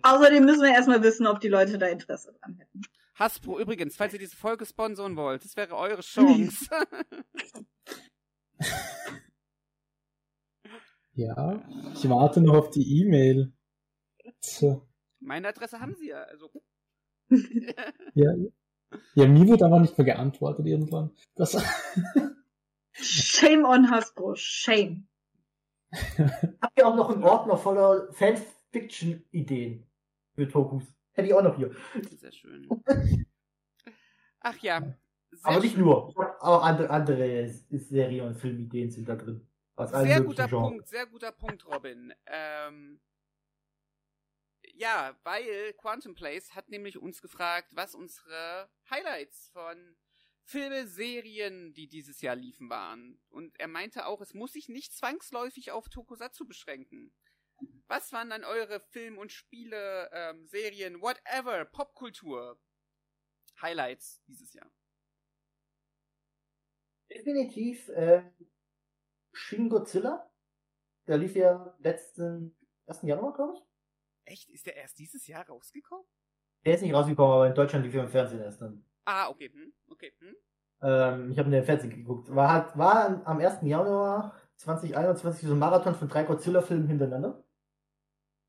Außerdem 0.02 0.44
müssen 0.44 0.62
wir 0.62 0.74
erstmal 0.74 1.02
wissen, 1.02 1.26
ob 1.26 1.40
die 1.40 1.48
Leute 1.48 1.78
da 1.78 1.86
Interesse 1.86 2.34
dran 2.38 2.56
hätten. 2.56 2.82
Hasbro, 3.22 3.60
übrigens, 3.60 3.94
falls 3.94 4.12
ihr 4.12 4.18
diese 4.18 4.36
Folge 4.36 4.66
sponsoren 4.66 5.14
wollt, 5.14 5.44
das 5.44 5.56
wäre 5.56 5.76
eure 5.76 6.02
Chance. 6.02 6.68
Ja, 11.14 11.62
ich 11.92 12.08
warte 12.08 12.40
noch 12.40 12.54
auf 12.54 12.70
die 12.70 13.00
E-Mail. 13.00 13.52
Tja, 14.40 14.80
Meine 15.20 15.48
Adresse 15.48 15.78
haben 15.78 15.94
sie 15.94 16.08
ja, 16.08 16.22
also. 16.22 16.50
Ja, 18.14 18.34
ja, 19.14 19.28
mir 19.28 19.46
wird 19.46 19.62
aber 19.62 19.80
nicht 19.80 19.98
mehr 19.98 20.06
geantwortet 20.06 20.66
irgendwann. 20.66 21.10
Das, 21.34 21.54
Shame 22.92 23.64
on 23.64 23.90
Hasbro, 23.90 24.34
shame. 24.36 25.06
Habt 25.92 26.78
ihr 26.78 26.86
auch 26.86 26.96
noch 26.96 27.10
einen 27.10 27.24
Ordner 27.24 27.58
voller 27.58 28.10
Fanfiction-Ideen 28.12 29.86
für 30.34 30.48
Tokus? 30.48 30.84
Hätte 31.12 31.28
ich 31.28 31.34
auch 31.34 31.42
noch 31.42 31.56
hier. 31.56 31.74
Sehr 32.18 32.32
schön. 32.32 32.68
Ach 34.40 34.58
ja. 34.58 34.96
Aber 35.42 35.60
nicht 35.60 35.74
schön. 35.74 35.84
nur. 35.84 36.14
Auch 36.40 36.62
andere, 36.62 36.90
andere 36.90 37.48
Serien 37.70 38.26
und 38.26 38.34
Filmideen 38.34 38.90
sind 38.90 39.08
da 39.08 39.16
drin. 39.16 39.46
Sehr 39.76 40.20
guter 40.20 40.48
Genres. 40.48 40.68
Punkt, 40.68 40.88
sehr 40.88 41.06
guter 41.06 41.32
Punkt, 41.32 41.66
Robin. 41.66 42.12
Ähm, 42.26 43.00
ja, 44.74 45.16
weil 45.24 45.72
Quantum 45.74 46.14
Place 46.14 46.54
hat 46.54 46.68
nämlich 46.68 46.98
uns 46.98 47.20
gefragt, 47.20 47.68
was 47.72 47.94
unsere 47.94 48.70
Highlights 48.90 49.50
von 49.52 49.96
Filme, 50.44 50.86
Serien, 50.86 51.72
die 51.72 51.88
dieses 51.88 52.20
Jahr 52.20 52.36
liefen, 52.36 52.68
waren. 52.68 53.20
Und 53.28 53.58
er 53.60 53.68
meinte 53.68 54.06
auch, 54.06 54.20
es 54.20 54.34
muss 54.34 54.52
sich 54.52 54.68
nicht 54.68 54.92
zwangsläufig 54.92 55.70
auf 55.70 55.88
Tokusatsu 55.88 56.46
beschränken. 56.46 57.12
Was 57.88 58.12
waren 58.12 58.30
dann 58.30 58.44
eure 58.44 58.80
Film- 58.80 59.18
und 59.18 59.32
Spiele, 59.32 60.08
ähm, 60.12 60.46
Serien, 60.46 61.00
whatever, 61.02 61.64
Popkultur 61.66 62.58
Highlights 63.60 64.22
dieses 64.26 64.52
Jahr? 64.54 64.70
Definitiv 67.10 67.88
äh, 67.90 68.22
Shin 69.32 69.68
Godzilla. 69.68 70.30
Der 71.06 71.18
lief 71.18 71.36
ja 71.36 71.76
letzten 71.80 72.56
1. 72.86 73.02
Januar, 73.02 73.34
glaube 73.34 73.54
ich. 73.54 73.62
Echt? 74.24 74.50
Ist 74.50 74.66
der 74.66 74.76
erst 74.76 74.98
dieses 74.98 75.26
Jahr 75.26 75.46
rausgekommen? 75.46 76.06
Der 76.64 76.74
ist 76.74 76.82
nicht 76.82 76.94
rausgekommen, 76.94 77.32
aber 77.32 77.46
in 77.48 77.54
Deutschland 77.54 77.84
lief 77.84 77.94
er 77.94 78.04
im 78.04 78.08
Fernsehen 78.08 78.40
erst 78.40 78.62
dann. 78.62 78.84
Ah, 79.04 79.28
okay, 79.28 79.50
hm, 79.52 79.72
okay, 79.88 80.12
hm. 80.18 80.36
Ähm, 80.82 81.30
ich 81.32 81.38
habe 81.38 81.46
in 81.48 81.52
den 81.52 81.64
Fernsehen 81.64 81.90
geguckt. 81.90 82.32
War 82.34 82.52
halt, 82.52 82.78
war 82.78 83.26
am 83.26 83.38
1. 83.38 83.62
Januar 83.62 84.34
2021 84.56 85.46
so 85.46 85.54
ein 85.54 85.58
Marathon 85.58 85.94
von 85.94 86.08
drei 86.08 86.22
Godzilla-Filmen 86.22 86.86
hintereinander. 86.86 87.44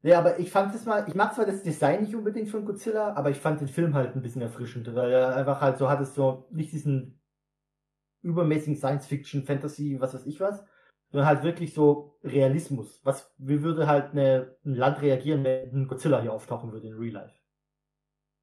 Ja, 0.03 0.19
aber 0.19 0.37
ich 0.37 0.51
fand 0.51 0.75
es 0.75 0.85
mal, 0.85 1.05
ich 1.07 1.15
mag 1.15 1.33
zwar 1.33 1.45
das 1.45 1.63
Design 1.63 2.03
nicht 2.03 2.13
unbedingt 2.13 2.49
von 2.49 2.65
Godzilla, 2.65 3.13
aber 3.13 3.29
ich 3.29 3.37
fand 3.37 3.61
den 3.61 3.69
Film 3.69 3.93
halt 3.93 4.15
ein 4.15 4.21
bisschen 4.21 4.41
erfrischend, 4.41 4.93
weil 4.93 5.11
er 5.11 5.35
einfach 5.35 5.61
halt 5.61 5.77
so 5.77 5.89
hat 5.89 6.01
es 6.01 6.13
so 6.13 6.45
nicht 6.51 6.73
diesen 6.73 7.21
übermäßigen 8.21 8.75
Science-Fiction, 8.75 9.43
Fantasy, 9.43 9.97
was 10.01 10.13
weiß 10.13 10.25
ich 10.25 10.41
was, 10.41 10.61
sondern 11.09 11.27
halt 11.27 11.43
wirklich 11.43 11.73
so 11.73 12.19
Realismus. 12.21 12.99
Was, 13.05 13.33
wie 13.37 13.63
würde 13.63 13.87
halt 13.87 14.11
eine, 14.11 14.57
ein 14.65 14.75
Land 14.75 15.01
reagieren, 15.01 15.45
wenn 15.45 15.71
ein 15.73 15.87
Godzilla 15.87 16.21
hier 16.21 16.33
auftauchen 16.33 16.73
würde 16.73 16.87
in 16.87 16.97
Real 16.97 17.13
Life? 17.13 17.35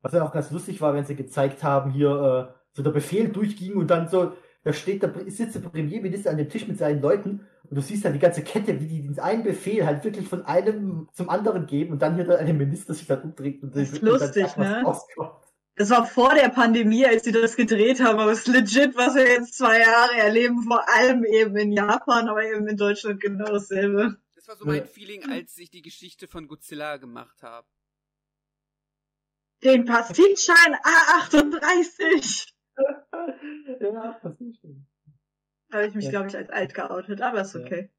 Was 0.00 0.12
ja 0.12 0.24
auch 0.24 0.32
ganz 0.32 0.50
lustig 0.50 0.80
war, 0.80 0.94
wenn 0.94 1.04
sie 1.04 1.16
gezeigt 1.16 1.62
haben, 1.62 1.90
hier, 1.90 2.10
äh, 2.10 2.60
so 2.72 2.82
der 2.82 2.90
Befehl 2.90 3.28
durchging 3.28 3.76
und 3.76 3.88
dann 3.88 4.08
so, 4.08 4.32
da 4.62 4.72
steht 4.72 5.02
der, 5.02 5.12
sitzt 5.28 5.54
der 5.54 5.60
Premierminister 5.60 6.30
an 6.30 6.36
dem 6.36 6.48
Tisch 6.48 6.66
mit 6.68 6.78
seinen 6.78 7.00
Leuten 7.00 7.46
und 7.64 7.76
du 7.76 7.80
siehst 7.80 8.04
dann 8.04 8.12
die 8.12 8.18
ganze 8.18 8.42
Kette, 8.42 8.78
wie 8.80 8.86
die 8.86 9.02
diesen 9.02 9.20
einen 9.20 9.42
Befehl 9.42 9.86
halt 9.86 10.04
wirklich 10.04 10.28
von 10.28 10.44
einem 10.44 11.08
zum 11.12 11.30
anderen 11.30 11.66
geben 11.66 11.92
und 11.92 12.02
dann 12.02 12.14
hier 12.14 12.24
der 12.24 12.38
eine 12.38 12.52
Minister 12.52 12.92
sich 12.94 13.06
dann 13.06 13.22
umdreht 13.22 13.62
und, 13.62 13.74
Das 13.74 13.90
ist 13.90 14.02
dann 14.02 14.08
lustig, 14.10 14.44
was 14.44 14.56
ne? 14.56 14.82
rauskommt. 14.82 15.32
Das 15.76 15.88
war 15.88 16.04
vor 16.04 16.34
der 16.34 16.50
Pandemie, 16.50 17.06
als 17.06 17.24
sie 17.24 17.32
das 17.32 17.56
gedreht 17.56 18.00
haben, 18.00 18.18
aber 18.18 18.32
es 18.32 18.40
ist 18.40 18.48
legit, 18.48 18.96
was 18.96 19.14
wir 19.14 19.26
jetzt 19.26 19.54
zwei 19.56 19.80
Jahre 19.80 20.14
erleben, 20.18 20.62
vor 20.62 20.86
allem 20.88 21.24
eben 21.24 21.56
in 21.56 21.72
Japan, 21.72 22.28
aber 22.28 22.44
eben 22.44 22.68
in 22.68 22.76
Deutschland 22.76 23.18
genau 23.20 23.46
dasselbe. 23.46 24.18
Das 24.34 24.46
war 24.48 24.56
so 24.56 24.66
mein 24.66 24.78
Ja. 24.80 24.84
Feeling, 24.84 25.30
als 25.30 25.56
ich 25.56 25.70
die 25.70 25.80
Geschichte 25.80 26.28
von 26.28 26.48
Godzilla 26.48 26.98
gemacht 26.98 27.42
habe. 27.42 27.66
Den 29.64 29.86
Passivschein 29.86 30.74
A38! 31.30 32.48
ja, 33.80 34.20
das 34.22 34.40
ist 34.40 34.60
schön. 34.60 34.86
Da 35.70 35.78
habe 35.78 35.86
ich 35.88 35.94
mich, 35.94 36.04
Ja. 36.06 36.10
glaube 36.10 36.28
ich, 36.28 36.36
als 36.36 36.50
alt 36.50 36.74
geoutet, 36.74 37.20
aber 37.22 37.40
ist 37.42 37.54
okay. 37.56 37.90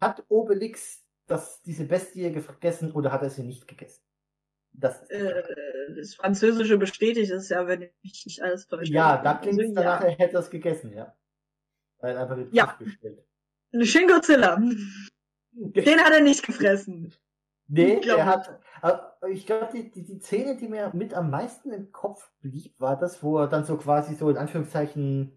Hat 0.00 0.24
Obelix 0.28 1.04
das, 1.26 1.62
diese 1.62 1.84
Bestie 1.86 2.30
gegessen 2.32 2.92
oder 2.92 3.12
hat 3.12 3.22
er 3.22 3.30
sie 3.30 3.42
nicht 3.42 3.66
gegessen? 3.66 4.02
Das 4.72 5.02
Äh, 5.10 5.42
das 5.96 6.14
Französische 6.14 6.76
bestätigt 6.76 7.30
es 7.30 7.48
ja, 7.48 7.66
wenn 7.66 7.90
ich 8.02 8.26
nicht 8.26 8.42
alles 8.42 8.66
täusche. 8.66 8.92
ja, 8.92 9.22
da 9.22 9.34
klingt 9.34 9.60
es 9.60 9.72
danach, 9.74 10.02
er 10.02 10.10
hätte 10.12 10.36
es 10.38 10.50
gegessen, 10.50 10.92
ja. 10.92 11.16
Weil 11.98 12.16
einfach 12.18 12.36
den 12.36 12.52
Ja. 12.52 12.76
Bestellt. 12.78 13.24
Shin 13.82 14.06
Godzilla. 14.08 14.56
Den 15.58 16.00
hat 16.00 16.12
er 16.12 16.20
nicht 16.20 16.44
gefressen. 16.44 17.14
Nee, 17.68 18.00
Glaub 18.00 18.18
er 18.18 18.26
hat, 18.26 18.60
äh, 18.82 19.30
ich 19.30 19.46
glaube, 19.46 19.68
die, 19.72 19.90
die, 19.90 20.04
die 20.04 20.20
Szene, 20.20 20.56
die 20.56 20.68
mir 20.68 20.90
mit 20.94 21.14
am 21.14 21.30
meisten 21.30 21.72
im 21.72 21.90
Kopf 21.90 22.30
blieb, 22.40 22.78
war 22.80 22.96
das, 22.96 23.22
wo 23.22 23.38
er 23.38 23.48
dann 23.48 23.64
so 23.64 23.76
quasi 23.76 24.14
so 24.14 24.30
in 24.30 24.36
Anführungszeichen 24.36 25.36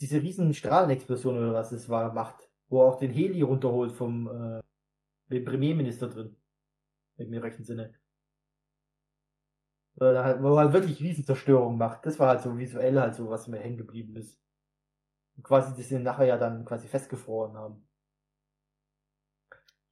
diese 0.00 0.22
riesen 0.22 0.54
Strahlenexplosion 0.54 1.36
oder 1.38 1.54
was 1.54 1.72
es 1.72 1.88
war, 1.88 2.12
macht, 2.12 2.50
wo 2.68 2.82
er 2.82 2.86
auch 2.86 2.98
den 2.98 3.10
Heli 3.10 3.42
runterholt 3.42 3.92
vom 3.92 4.28
äh, 4.28 4.62
dem 5.30 5.44
Premierminister 5.44 6.08
drin. 6.08 6.36
Im 7.16 7.30
mir 7.30 7.42
rechten 7.42 7.64
Sinne. 7.64 7.94
Wo 9.94 10.04
er 10.06 10.24
halt, 10.24 10.42
wo 10.42 10.54
er 10.54 10.64
halt 10.64 10.72
wirklich 10.72 11.00
Riesenzerstörung 11.00 11.78
macht. 11.78 12.04
Das 12.06 12.18
war 12.18 12.28
halt 12.28 12.42
so 12.42 12.56
visuell 12.58 12.98
halt 12.98 13.14
so, 13.14 13.30
was 13.30 13.46
mir 13.46 13.58
hängen 13.58 13.76
geblieben 13.76 14.16
ist. 14.16 14.40
Und 15.36 15.44
quasi, 15.44 15.80
sie 15.80 15.98
nachher 15.98 16.26
ja 16.26 16.36
dann 16.36 16.64
quasi 16.64 16.88
festgefroren 16.88 17.56
haben. 17.56 17.86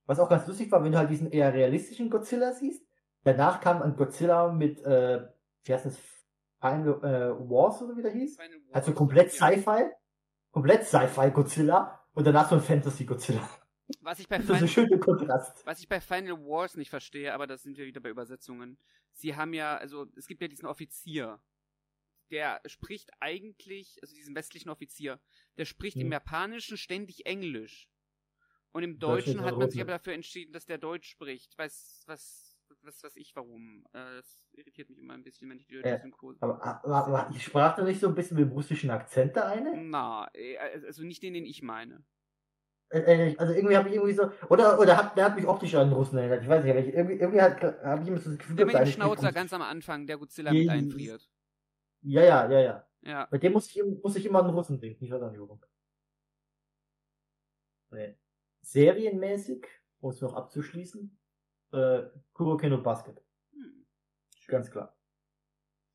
Was 0.07 0.19
auch 0.19 0.29
ganz 0.29 0.47
lustig 0.47 0.71
war, 0.73 0.83
wenn 0.85 0.93
du 0.93 0.99
halt 0.99 1.11
diesen 1.11 1.31
eher 1.31 1.53
realistischen 1.53 2.11
Godzilla 2.11 2.53
siehst. 2.53 2.85
Danach 3.25 3.61
kam 3.61 3.83
ein 3.83 3.97
Godzilla 3.97 4.53
mit, 4.53 4.81
äh, 4.85 5.27
wie 5.65 5.73
heißt 5.73 5.87
das, 5.87 5.99
Final 6.61 6.89
äh, 7.03 7.49
Wars 7.51 7.83
oder 7.83 7.97
wie 7.97 8.03
der 8.03 8.13
hieß? 8.13 8.37
Final 8.37 8.59
Also 8.73 8.93
komplett 8.93 9.33
ja. 9.33 9.49
Sci-Fi. 9.49 9.91
Komplett 10.51 10.85
Sci-Fi 10.85 11.31
Godzilla. 11.31 12.01
Und 12.15 12.27
danach 12.27 12.49
so 12.49 12.57
ein 12.57 12.61
Fantasy 12.61 13.05
Godzilla. 13.05 13.49
Was 14.01 14.19
ich 14.19 14.29
bei 14.29 14.39
Das 14.39 14.47
ist 14.49 14.63
ein 14.63 14.69
Final, 14.69 14.99
Kontrast. 15.01 15.65
was 15.67 15.81
ich 15.81 15.89
bei 15.89 16.01
Final 16.01 16.39
Wars 16.45 16.77
nicht 16.77 16.91
verstehe, 16.91 17.33
aber 17.35 17.47
das 17.47 17.63
sind 17.63 17.77
wir 17.77 17.87
wieder 17.87 18.01
bei 18.01 18.11
Übersetzungen. 18.11 18.79
Sie 19.13 19.37
haben 19.37 19.53
ja, 19.55 19.77
also 19.77 20.07
es 20.17 20.27
gibt 20.27 20.41
ja 20.41 20.49
diesen 20.49 20.67
Offizier, 20.67 21.41
der 22.31 22.61
spricht 22.67 23.11
eigentlich, 23.21 23.99
also 24.03 24.15
diesen 24.15 24.35
westlichen 24.35 24.71
Offizier, 24.71 25.21
der 25.59 25.65
spricht 25.65 25.97
im 25.97 26.05
Hm. 26.07 26.13
Japanischen 26.13 26.77
ständig 26.79 27.27
Englisch. 27.27 27.89
Und 28.73 28.83
im 28.83 28.99
Deutschen 28.99 29.43
hat 29.43 29.57
man 29.57 29.71
sich 29.71 29.81
aber 29.81 29.93
dafür 29.93 30.15
entschieden, 30.15 30.53
dass 30.53 30.65
der 30.67 30.79
Deutsch 30.79 31.11
spricht. 31.11 31.57
Weiß, 31.59 32.05
was, 32.07 32.57
was 32.83 33.03
weiß 33.05 33.17
ich 33.17 33.37
warum. 33.37 33.85
Äh, 33.93 34.17
Das 34.17 34.41
irritiert 34.53 34.89
mich 34.89 34.99
immer 34.99 35.15
ein 35.15 35.23
bisschen, 35.23 35.51
wenn 35.51 35.59
ich 35.59 35.67
die 35.67 35.75
deutsche 35.75 35.89
Äh, 35.89 36.01
Synchro. 36.01 36.35
Aber, 36.41 36.63
aber, 36.63 37.07
aber 37.07 37.31
ich 37.35 37.43
sprach 37.45 37.77
da 37.77 37.85
nicht 37.85 38.01
so 38.01 38.09
ein 38.09 38.15
bisschen 38.15 38.39
mit 38.39 38.49
dem 38.49 38.53
russischen 38.53 38.91
Akzent 38.91 39.37
da 39.37 39.49
eine? 39.49 39.77
Na, 39.77 40.29
äh, 40.33 40.57
also 40.87 41.03
nicht 41.03 41.23
den, 41.23 41.35
den 41.35 41.45
ich 41.45 41.63
meine. 41.63 42.03
Äh, 42.89 43.35
Also 43.39 43.55
irgendwie 43.55 43.77
habe 43.77 43.89
ich 43.89 43.95
irgendwie 43.95 44.15
so, 44.15 44.31
oder, 44.49 44.79
oder 44.79 44.97
hat, 44.97 45.17
der 45.17 45.27
hat 45.27 45.37
mich 45.37 45.47
optisch 45.47 45.75
an 45.75 45.89
den 45.89 45.95
Russen 45.95 46.19
erinnert. 46.19 46.43
Ich 46.43 46.49
weiß 46.49 46.65
nicht, 46.65 46.71
aber 46.71 46.81
ich, 46.81 46.95
irgendwie, 46.95 47.15
irgendwie 47.17 47.41
habe 47.43 48.03
ich 48.03 48.09
immer 48.09 48.19
so 48.19 48.31
das 48.31 48.39
Gefühl, 48.39 48.57
Der 48.57 48.67
mit 48.67 48.75
dem 48.75 48.79
eine 48.81 48.91
Schnauzer 48.91 49.33
ganz 49.33 49.53
am 49.53 49.63
Anfang, 49.63 50.07
der 50.07 50.19
Godzilla 50.19 50.53
mit 50.53 50.69
einfriert. 50.69 51.29
Ja, 52.03 52.23
ja, 52.23 52.51
ja, 52.51 52.61
ja. 52.61 52.89
Ja. 53.05 53.27
Bei 53.31 53.39
dem 53.39 53.53
muss 53.53 53.69
ich, 53.69 53.83
muss 54.03 54.17
ich 54.17 54.27
immer 54.27 54.41
an 54.41 54.47
den 54.47 54.55
Russen 54.55 54.81
denken, 54.81 55.05
nicht 55.05 55.13
an 55.13 55.33
den. 55.33 55.61
Nee. 57.91 58.15
Serienmäßig, 58.63 59.67
um 60.01 60.11
es 60.11 60.21
noch 60.21 60.35
abzuschließen, 60.35 61.19
äh, 61.73 62.03
Kuroken 62.33 62.71
no 62.71 62.83
Basket. 62.83 63.23
Hm. 63.53 63.87
Ganz 64.47 64.71
klar. 64.71 64.97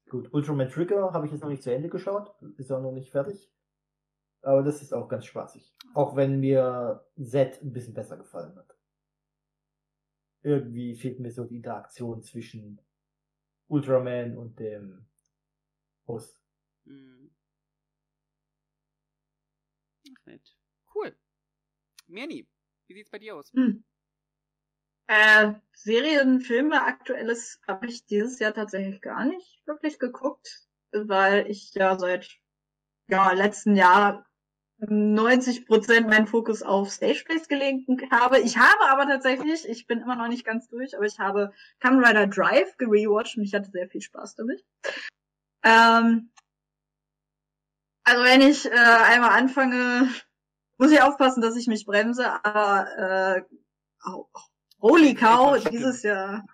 Gut, 0.10 0.34
Ultraman 0.34 0.70
Trigger 0.70 1.12
habe 1.12 1.26
ich 1.26 1.34
jetzt 1.34 1.42
noch 1.42 1.50
nicht 1.50 1.64
zu 1.64 1.74
Ende 1.74 1.90
geschaut, 1.90 2.34
ist 2.58 2.72
auch 2.72 2.82
noch 2.82 2.94
nicht 2.94 3.12
fertig. 3.12 3.52
Aber 4.42 4.64
das 4.64 4.82
ist 4.82 4.94
auch 4.94 5.10
ganz 5.10 5.26
spaßig. 5.26 5.76
Auch 5.94 6.16
wenn 6.16 6.40
mir 6.40 7.06
Z 7.22 7.62
ein 7.62 7.74
bisschen 7.74 7.94
besser 7.94 8.18
gefallen 8.18 8.56
hat. 8.56 8.78
Irgendwie 10.44 10.96
fehlt 10.96 11.20
mir 11.20 11.32
so 11.32 11.44
die 11.44 11.58
Interaktion 11.58 12.22
zwischen 12.22 12.80
Ultraman 13.68 14.38
und 14.38 14.60
dem 14.60 15.06
Host. 16.08 16.42
Hm. 16.86 17.36
Ach, 20.10 20.26
nett. 20.26 20.56
Cool. 20.96 21.14
Merni, 22.08 22.48
wie 22.88 22.94
sieht's 22.94 23.10
bei 23.10 23.20
dir 23.20 23.36
aus? 23.36 23.52
Hm. 23.54 23.84
Äh, 25.08 25.54
Serien, 25.74 26.42
Filme, 26.42 26.84
aktuelles 26.84 27.62
habe 27.68 27.88
ich 27.88 28.06
dieses 28.06 28.40
Jahr 28.40 28.54
tatsächlich 28.54 29.02
gar 29.02 29.26
nicht 29.26 29.62
wirklich 29.66 30.00
geguckt, 30.00 30.68
weil 30.92 31.50
ich 31.50 31.74
ja 31.74 31.98
seit 31.98 32.40
ja, 33.08 33.32
letzten 33.32 33.76
Jahr 33.76 34.26
90 34.80 35.66
Prozent 35.66 36.08
meinen 36.08 36.28
Fokus 36.28 36.62
auf 36.62 36.92
Stageplays 36.92 37.48
gelegt 37.48 37.90
habe. 38.12 38.40
Ich 38.40 38.58
habe 38.58 38.90
aber 38.90 39.08
tatsächlich, 39.08 39.68
ich 39.68 39.88
bin 39.88 40.02
immer 40.02 40.16
noch 40.16 40.28
nicht 40.28 40.46
ganz 40.46 40.68
durch, 40.68 40.96
aber 40.96 41.06
ich 41.06 41.20
habe 41.20 41.52
Kamen 41.80 42.04
Rider 42.04 42.28
Drive 42.28 42.78
gerewatcht 42.78 43.38
und 43.38 43.44
ich 43.44 43.54
hatte 43.54 43.72
sehr 43.72 43.90
viel 43.90 44.02
Spaß 44.02 44.36
damit. 44.36 44.64
Ähm, 45.64 46.32
also 48.04 48.24
wenn 48.24 48.42
ich 48.42 48.66
äh, 48.66 48.70
einmal 48.72 49.32
anfange, 49.32 50.10
muss 50.78 50.92
ich 50.92 51.02
aufpassen, 51.02 51.42
dass 51.42 51.56
ich 51.56 51.68
mich 51.68 51.86
bremse, 51.86 52.44
aber 52.44 52.88
äh, 52.98 53.42
oh, 54.06 54.26
holy 54.82 55.14
cow, 55.16 55.58
dieses 55.70 56.04
Jahr, 56.04 56.46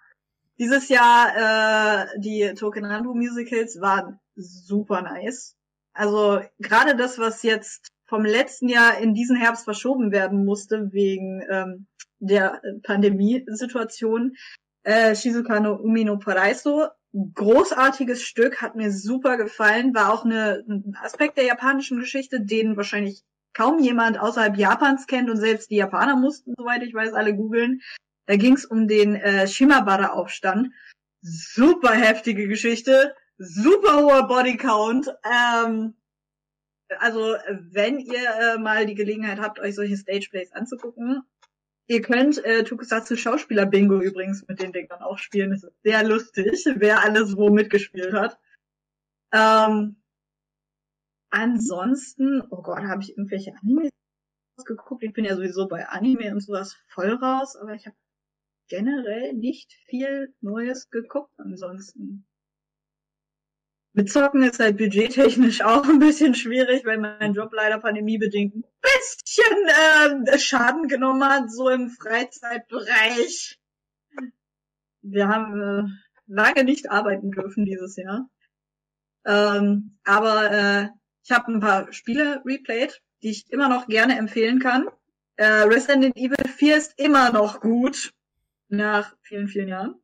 dieses 0.58 0.90
Jahr 0.90 2.06
äh, 2.06 2.20
die 2.20 2.54
Token 2.56 2.86
Randu 2.86 3.14
Musicals 3.14 3.80
waren 3.82 4.20
super 4.36 5.02
nice. 5.02 5.56
Also 5.94 6.42
gerade 6.60 6.96
das, 6.96 7.20
was 7.20 7.44
jetzt 7.44 7.88
vom 8.06 8.26
letzten 8.26 8.70
Jahr 8.70 8.98
in 8.98 9.14
diesen 9.14 9.36
Herbst 9.36 9.64
verschoben 9.64 10.12
werden 10.12 10.46
musste 10.46 10.92
wegen 10.92 11.42
ähm, 11.50 11.88
der 12.20 12.62
Pandemiesituation. 12.84 14.36
Äh, 14.84 15.16
Shizuka 15.16 15.60
no 15.60 15.76
Umi 15.76 16.04
no 16.04 16.18
Paraiso, 16.18 16.88
großartiges 17.14 18.24
Stück, 18.24 18.62
hat 18.62 18.76
mir 18.76 18.92
super 18.92 19.38
gefallen, 19.38 19.94
war 19.94 20.14
auch 20.14 20.26
eine, 20.26 20.64
ein 20.68 20.98
Aspekt 21.02 21.38
der 21.38 21.46
japanischen 21.46 22.00
Geschichte, 22.00 22.42
den 22.42 22.76
wahrscheinlich 22.76 23.24
kaum 23.54 23.80
jemand 23.80 24.20
außerhalb 24.20 24.58
Japans 24.58 25.08
kennt 25.08 25.30
und 25.30 25.38
selbst 25.38 25.70
die 25.72 25.78
Japaner 25.78 26.16
mussten, 26.16 26.54
soweit 26.58 26.84
ich 26.84 26.94
weiß, 26.94 27.14
alle 27.14 27.36
googeln. 27.36 27.82
Da 28.26 28.36
ging 28.36 28.54
es 28.54 28.66
um 28.66 28.88
den 28.88 29.16
äh, 29.16 29.48
Shimabara-Aufstand. 29.48 30.70
Super 31.22 31.94
heftige 31.94 32.48
Geschichte, 32.48 33.16
super 33.38 33.98
hoher 33.98 34.28
Bodycount. 34.28 35.14
Ähm, 35.24 35.96
also 37.00 37.36
wenn 37.72 38.00
ihr 38.00 38.30
äh, 38.40 38.58
mal 38.58 38.86
die 38.86 38.96
Gelegenheit 38.96 39.40
habt, 39.40 39.60
euch 39.60 39.76
solche 39.76 39.98
Stageplays 39.98 40.52
anzugucken, 40.52 41.24
ihr 41.88 42.02
könnt 42.02 42.44
äh, 42.44 42.64
Tokusatsu 42.64 43.16
Schauspieler 43.16 43.66
Bingo 43.66 44.00
übrigens 44.00 44.46
mit 44.48 44.62
den 44.62 44.74
Dingern 44.74 45.02
auch 45.02 45.18
spielen. 45.18 45.52
Das 45.52 45.64
ist 45.64 45.82
sehr 45.84 46.04
lustig, 46.04 46.66
wer 46.76 47.02
alles 47.04 47.38
wo 47.38 47.50
mitgespielt 47.50 48.14
hat. 48.14 48.38
Ähm, 49.32 50.03
ansonsten, 51.34 52.44
oh 52.52 52.62
Gott, 52.62 52.84
habe 52.84 53.02
ich 53.02 53.10
irgendwelche 53.10 53.54
Anime 53.62 53.90
geguckt. 54.66 55.04
Ich 55.04 55.14
bin 55.14 55.26
ja 55.26 55.36
sowieso 55.36 55.68
bei 55.68 55.88
Anime 55.88 56.32
und 56.32 56.42
sowas 56.42 56.78
voll 56.90 57.12
raus, 57.16 57.56
aber 57.56 57.74
ich 57.74 57.86
habe 57.88 57.98
generell 58.70 59.34
nicht 59.34 59.74
viel 59.88 60.34
Neues 60.42 60.90
geguckt 60.90 61.34
ansonsten. 61.38 62.26
Mit 63.94 64.12
Zocken 64.12 64.44
ist 64.44 64.60
halt 64.60 64.78
budgettechnisch 64.78 65.62
auch 65.64 65.88
ein 65.88 66.00
bisschen 66.00 66.36
schwierig, 66.36 66.86
weil 66.86 67.00
mein 67.00 67.34
Job 67.34 67.52
leider 67.52 67.80
pandemiebedingt 67.80 68.56
ein 68.56 68.64
bisschen 68.82 70.28
äh, 70.28 70.40
Schaden 70.40 70.88
genommen 70.88 71.24
hat, 71.26 71.52
so 71.52 71.70
im 71.70 71.90
Freizeitbereich. 71.90 73.60
Wir 75.02 75.28
haben 75.28 75.62
äh, 75.62 75.84
lange 76.28 76.64
nicht 76.64 76.90
arbeiten 76.92 77.32
dürfen 77.32 77.66
dieses 77.66 77.96
Jahr. 77.96 78.30
Ähm, 79.26 79.98
aber 80.04 80.52
äh, 80.52 80.90
ich 81.24 81.32
habe 81.32 81.52
ein 81.52 81.60
paar 81.60 81.92
Spiele 81.94 82.42
replayed, 82.46 83.02
die 83.22 83.32
ich 83.32 83.52
immer 83.52 83.70
noch 83.70 83.88
gerne 83.88 84.18
empfehlen 84.18 84.60
kann. 84.60 84.88
Äh, 85.36 85.46
Resident 85.46 86.16
Evil 86.18 86.48
4 86.48 86.78
ist 86.78 87.00
immer 87.00 87.32
noch 87.32 87.62
gut 87.62 88.14
nach 88.68 89.16
vielen, 89.22 89.48
vielen 89.48 89.70
Jahren. 89.70 89.96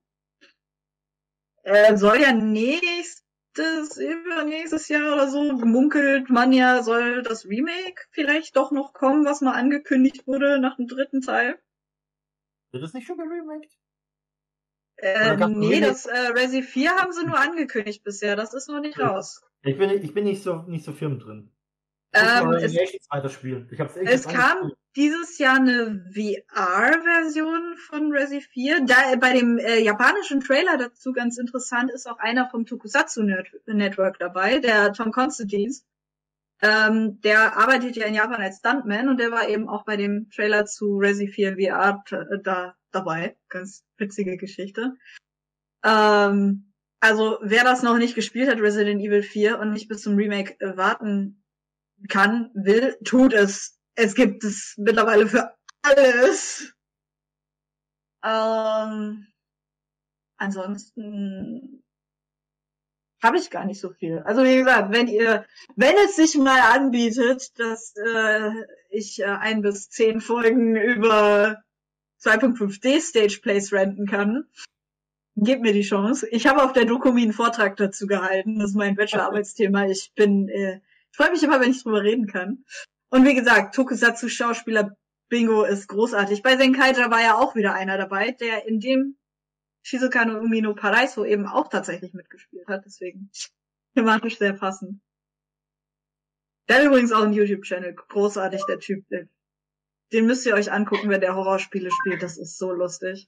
Äh, 1.64 1.98
soll 1.98 2.22
ja 2.22 2.32
nächst 2.32 3.26
das 3.54 3.98
übernächstes 3.98 4.88
Jahr 4.88 5.14
oder 5.14 5.30
so 5.30 5.44
munkelt 5.54 6.30
man 6.30 6.54
ja, 6.54 6.82
soll 6.82 7.24
das 7.24 7.46
Remake 7.46 8.06
vielleicht 8.12 8.56
doch 8.56 8.72
noch 8.72 8.94
kommen, 8.94 9.26
was 9.26 9.42
mal 9.42 9.54
angekündigt 9.54 10.26
wurde 10.26 10.60
nach 10.60 10.78
dem 10.78 10.88
dritten 10.88 11.22
Teil. 11.22 11.60
Wird 12.72 12.84
das 12.84 12.94
nicht 12.94 13.08
schon 13.08 13.18
geremaked? 13.18 13.72
Äh, 14.98 15.36
nee, 15.48 15.82
das 15.82 16.06
äh, 16.06 16.18
Resi 16.18 16.62
4 16.62 16.92
haben 16.92 17.12
sie 17.12 17.26
nur 17.26 17.38
angekündigt 17.38 18.04
bisher, 18.04 18.36
das 18.36 18.54
ist 18.54 18.70
noch 18.70 18.82
nicht 18.82 19.00
raus. 19.00 19.42
Ich 19.64 19.78
bin, 19.78 19.90
ich 19.90 20.14
bin 20.14 20.24
nicht 20.24 20.44
so, 20.44 20.64
nicht 20.68 20.86
so 20.86 20.94
firm 20.94 21.20
drin. 21.20 21.52
Ähm, 22.12 22.54
es, 22.54 22.74
es 22.74 24.28
kam 24.28 24.72
dieses 24.96 25.38
Jahr 25.38 25.58
eine 25.58 26.04
VR-Version 26.12 27.78
von 27.78 28.12
Resi 28.12 28.42
4. 28.42 28.86
Da 28.86 29.16
bei 29.20 29.34
dem 29.34 29.60
äh, 29.60 29.80
japanischen 29.80 30.40
Trailer 30.40 30.78
dazu 30.78 31.14
ganz 31.14 31.38
interessant 31.38 31.92
ist 31.92 32.08
auch 32.10 32.18
einer 32.18 32.50
vom 32.50 32.66
Tokusatsu 32.66 33.22
Network 33.68 34.18
dabei, 34.18 34.60
der 34.60 34.92
Tom 34.94 35.12
Constantines. 35.12 35.86
Ähm, 36.62 37.22
der 37.22 37.58
arbeitet 37.58 37.96
ja 37.96 38.06
in 38.06 38.16
Japan 38.16 38.42
als 38.42 38.58
Stuntman 38.58 39.08
und 39.08 39.20
der 39.20 39.32
war 39.32 39.48
eben 39.48 39.70
auch 39.70 39.86
bei 39.86 39.96
dem 39.96 40.30
Trailer 40.32 40.66
zu 40.66 40.98
Resi 40.98 41.28
4 41.28 41.58
VR 41.58 42.04
da 42.44 42.76
dabei. 42.92 43.38
Ganz 43.50 43.86
witzige 43.98 44.36
Geschichte. 44.38 44.96
Ähm, 45.86 46.69
also 47.00 47.40
wer 47.42 47.64
das 47.64 47.84
noch 47.84 47.98
nicht 47.98 48.16
gespielt 48.16 48.50
hat, 48.50 48.60
Resident 48.60 49.02
Evil 49.02 49.24
4 49.24 49.60
und 49.60 49.72
nicht 49.72 49.88
bis 49.88 50.02
zum 50.02 50.16
Remake 50.16 50.60
äh, 50.60 50.76
warten 50.76 51.44
kann, 52.08 52.52
will, 52.54 52.98
tut 53.04 53.34
es. 53.34 53.80
Es 53.96 54.16
gibt 54.16 54.44
es 54.44 54.76
mittlerweile 54.78 55.28
für 55.28 55.54
alles. 55.82 56.74
Ähm, 58.24 59.28
ansonsten 60.38 61.84
habe 63.22 63.38
ich 63.38 63.50
gar 63.50 63.66
nicht 63.66 63.82
so 63.82 63.90
viel. 63.92 64.20
Also 64.20 64.44
wie 64.44 64.58
gesagt, 64.58 64.92
wenn 64.92 65.08
ihr, 65.08 65.46
wenn 65.76 65.96
es 66.06 66.16
sich 66.16 66.38
mal 66.38 66.62
anbietet, 66.74 67.58
dass 67.60 67.94
äh, 67.96 68.52
ich 68.90 69.20
äh, 69.20 69.26
ein 69.26 69.62
bis 69.62 69.90
zehn 69.90 70.22
Folgen 70.22 70.76
über 70.76 71.62
2.5D 72.22 73.02
Stage 73.02 73.40
Plays 73.42 73.74
renten 73.74 74.06
kann, 74.08 74.46
gebt 75.36 75.62
mir 75.62 75.74
die 75.74 75.82
Chance. 75.82 76.28
Ich 76.30 76.48
habe 76.48 76.64
auf 76.64 76.74
der 76.74 76.86
Dokumi 76.86 77.24
einen 77.24 77.34
Vortrag 77.34 77.78
dazu 77.78 78.08
gehalten. 78.08 78.60
Das 78.60 78.72
ist 78.72 78.76
mein 78.76 78.96
Bachelorarbeitsthema. 78.96 79.86
Ich 79.88 80.12
bin 80.16 80.50
äh, 80.50 80.82
ich 81.12 81.18
freue 81.18 81.32
mich 81.32 81.44
immer, 81.44 81.60
wenn 81.60 81.72
ich 81.72 81.84
drüber 81.84 82.04
reden 82.04 82.28
kann. 82.28 82.64
Und 83.10 83.26
wie 83.26 83.36
gesagt, 83.36 83.76
Tokusatsu 83.76 84.30
Schauspieler 84.30 84.96
Bingo 85.30 85.64
ist 85.64 85.88
großartig. 85.88 86.44
Bei 86.44 86.58
Senkaija 86.58 87.10
war 87.12 87.22
ja 87.22 87.36
auch 87.36 87.56
wieder 87.56 87.74
einer 87.74 87.98
dabei, 87.98 88.32
der 88.32 88.68
in 88.68 88.80
dem 88.80 89.18
Shizuka 89.82 90.26
no 90.26 90.40
Umi 90.40 90.62
no 90.62 90.76
Paraiso 90.76 91.26
eben 91.26 91.48
auch 91.48 91.70
tatsächlich 91.70 92.14
mitgespielt 92.14 92.68
hat. 92.68 92.86
Deswegen 92.86 93.32
thematisch 93.96 94.38
sehr 94.38 94.54
passend. 94.54 95.02
Der 96.68 96.78
hat 96.78 96.86
übrigens 96.86 97.12
auch 97.12 97.24
einen 97.24 97.34
YouTube-Channel. 97.34 97.96
Großartig, 97.96 98.64
der 98.68 98.80
Typ. 98.80 99.06
Den 100.12 100.26
müsst 100.26 100.46
ihr 100.46 100.54
euch 100.54 100.72
angucken, 100.72 101.10
wenn 101.10 101.22
der 101.22 101.36
Horrorspiele 101.36 101.90
spielt. 101.92 102.22
Das 102.22 102.38
ist 102.38 102.58
so 102.58 102.72
lustig. 102.72 103.28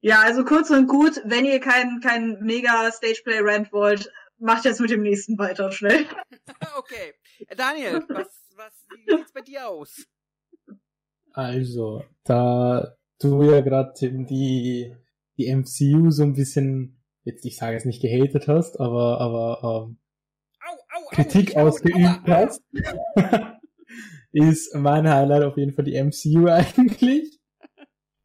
Ja, 0.00 0.22
also 0.22 0.44
kurz 0.44 0.70
und 0.70 0.86
gut, 0.86 1.20
wenn 1.24 1.44
ihr 1.44 1.60
kein, 1.60 2.00
kein 2.00 2.38
mega 2.40 2.90
Stageplay-Rant 2.92 3.72
wollt, 3.72 4.12
macht 4.38 4.64
jetzt 4.64 4.80
mit 4.80 4.90
dem 4.90 5.02
nächsten 5.02 5.38
weiter, 5.38 5.72
schnell. 5.72 6.06
okay. 6.78 7.14
Daniel, 7.56 8.04
was, 8.08 8.28
was, 8.56 8.72
wie 8.90 9.16
sieht's 9.16 9.32
bei 9.32 9.40
dir 9.40 9.68
aus? 9.68 10.06
Also, 11.32 12.04
da 12.24 12.96
du 13.18 13.42
ja 13.42 13.60
gerade 13.60 13.92
die, 14.00 14.94
die 15.36 15.54
MCU 15.54 16.10
so 16.10 16.22
ein 16.22 16.34
bisschen, 16.34 17.02
jetzt 17.24 17.44
ich 17.44 17.56
sage 17.56 17.74
jetzt 17.74 17.86
nicht 17.86 18.02
gehatet 18.02 18.48
hast, 18.48 18.78
aber, 18.80 19.20
aber 19.20 19.86
ähm, 19.88 19.98
au, 20.60 20.96
au, 20.96 21.08
Kritik 21.10 21.56
au, 21.56 21.66
ausgeübt 21.66 22.28
aua, 22.28 22.36
hast, 22.36 22.62
ist 24.32 24.74
mein 24.74 25.08
Highlight 25.08 25.42
auf 25.42 25.56
jeden 25.56 25.72
Fall 25.72 25.84
die 25.84 26.00
MCU 26.00 26.46
eigentlich. 26.48 27.40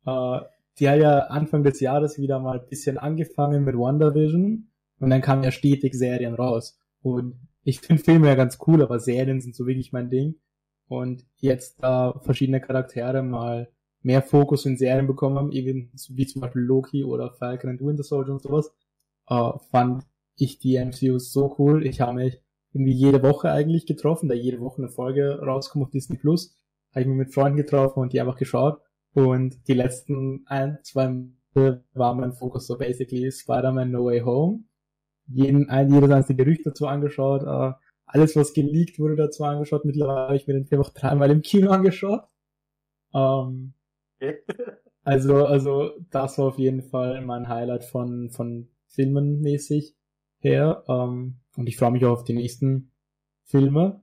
äh, 0.05 0.39
die 0.79 0.89
hat 0.89 0.99
ja 0.99 1.19
Anfang 1.19 1.63
des 1.63 1.79
Jahres 1.79 2.17
wieder 2.17 2.39
mal 2.39 2.59
ein 2.59 2.67
bisschen 2.67 2.97
angefangen 2.97 3.63
mit 3.63 3.75
WandaVision 3.75 4.69
und 4.99 5.09
dann 5.09 5.21
kamen 5.21 5.43
ja 5.43 5.51
stetig 5.51 5.93
Serien 5.93 6.33
raus. 6.33 6.79
Und 7.01 7.35
ich 7.63 7.79
finde 7.79 8.03
Filme 8.03 8.27
ja 8.27 8.35
ganz 8.35 8.57
cool, 8.67 8.81
aber 8.81 8.99
Serien 8.99 9.41
sind 9.41 9.55
so 9.55 9.67
wirklich 9.67 9.91
mein 9.91 10.09
Ding. 10.09 10.35
Und 10.87 11.25
jetzt 11.37 11.81
da 11.81 12.19
verschiedene 12.21 12.61
Charaktere 12.61 13.23
mal 13.23 13.69
mehr 14.01 14.21
Fokus 14.21 14.65
in 14.65 14.77
Serien 14.77 15.07
bekommen 15.07 15.37
haben, 15.37 15.51
eben 15.51 15.91
wie 16.09 16.27
zum 16.27 16.41
Beispiel 16.41 16.61
Loki 16.61 17.03
oder 17.03 17.31
Falcon 17.31 17.69
and 17.69 17.81
Winter 17.81 18.03
Soldier 18.03 18.33
und 18.33 18.41
sowas, 18.41 18.73
äh, 19.29 19.51
fand 19.71 20.03
ich 20.35 20.59
die 20.59 20.77
MCU 20.77 21.19
so 21.19 21.55
cool. 21.57 21.85
Ich 21.85 22.01
habe 22.01 22.15
mich 22.15 22.41
irgendwie 22.73 22.93
jede 22.93 23.23
Woche 23.23 23.51
eigentlich 23.51 23.85
getroffen, 23.85 24.27
da 24.27 24.35
jede 24.35 24.59
Woche 24.59 24.81
eine 24.81 24.89
Folge 24.89 25.39
rauskommt 25.39 25.85
auf 25.85 25.91
Disney 25.91 26.17
Plus. 26.17 26.57
Habe 26.91 27.01
ich 27.01 27.07
mich 27.07 27.17
mit 27.17 27.33
Freunden 27.33 27.57
getroffen 27.57 28.01
und 28.01 28.13
die 28.13 28.19
einfach 28.19 28.37
geschaut. 28.37 28.81
Und 29.13 29.67
die 29.67 29.73
letzten 29.73 30.43
ein, 30.47 30.79
zwei 30.83 31.09
Monate 31.09 31.83
war 31.93 32.15
mein 32.15 32.33
Fokus 32.33 32.67
so 32.67 32.77
basically 32.77 33.31
Spider-Man 33.31 33.91
No 33.91 34.05
Way 34.05 34.21
Home. 34.21 34.63
Jeden, 35.27 35.69
ein, 35.69 35.93
jedes 35.93 36.11
einzelne 36.11 36.37
Gerücht 36.37 36.65
dazu 36.65 36.87
angeschaut, 36.87 37.43
äh, 37.43 37.73
alles 38.05 38.35
was 38.35 38.53
geleakt 38.53 38.99
wurde 38.99 39.15
dazu 39.15 39.43
angeschaut. 39.43 39.85
Mittlerweile 39.85 40.27
habe 40.27 40.35
ich 40.35 40.47
mir 40.47 40.53
den 40.53 40.65
Film 40.65 40.81
auch 40.81 40.89
dreimal 40.89 41.31
im 41.31 41.41
Kino 41.41 41.71
angeschaut. 41.71 42.23
Ähm, 43.13 43.73
also, 45.03 45.45
also 45.45 45.91
das 46.09 46.37
war 46.37 46.47
auf 46.47 46.57
jeden 46.57 46.81
Fall 46.81 47.21
mein 47.21 47.47
Highlight 47.47 47.85
von, 47.85 48.29
von 48.29 48.67
Filmen 48.87 49.41
mäßig 49.41 49.95
her. 50.39 50.83
Ähm, 50.87 51.39
und 51.55 51.67
ich 51.67 51.77
freue 51.77 51.91
mich 51.91 52.05
auch 52.05 52.11
auf 52.11 52.23
die 52.23 52.33
nächsten 52.33 52.91
Filme. 53.45 54.01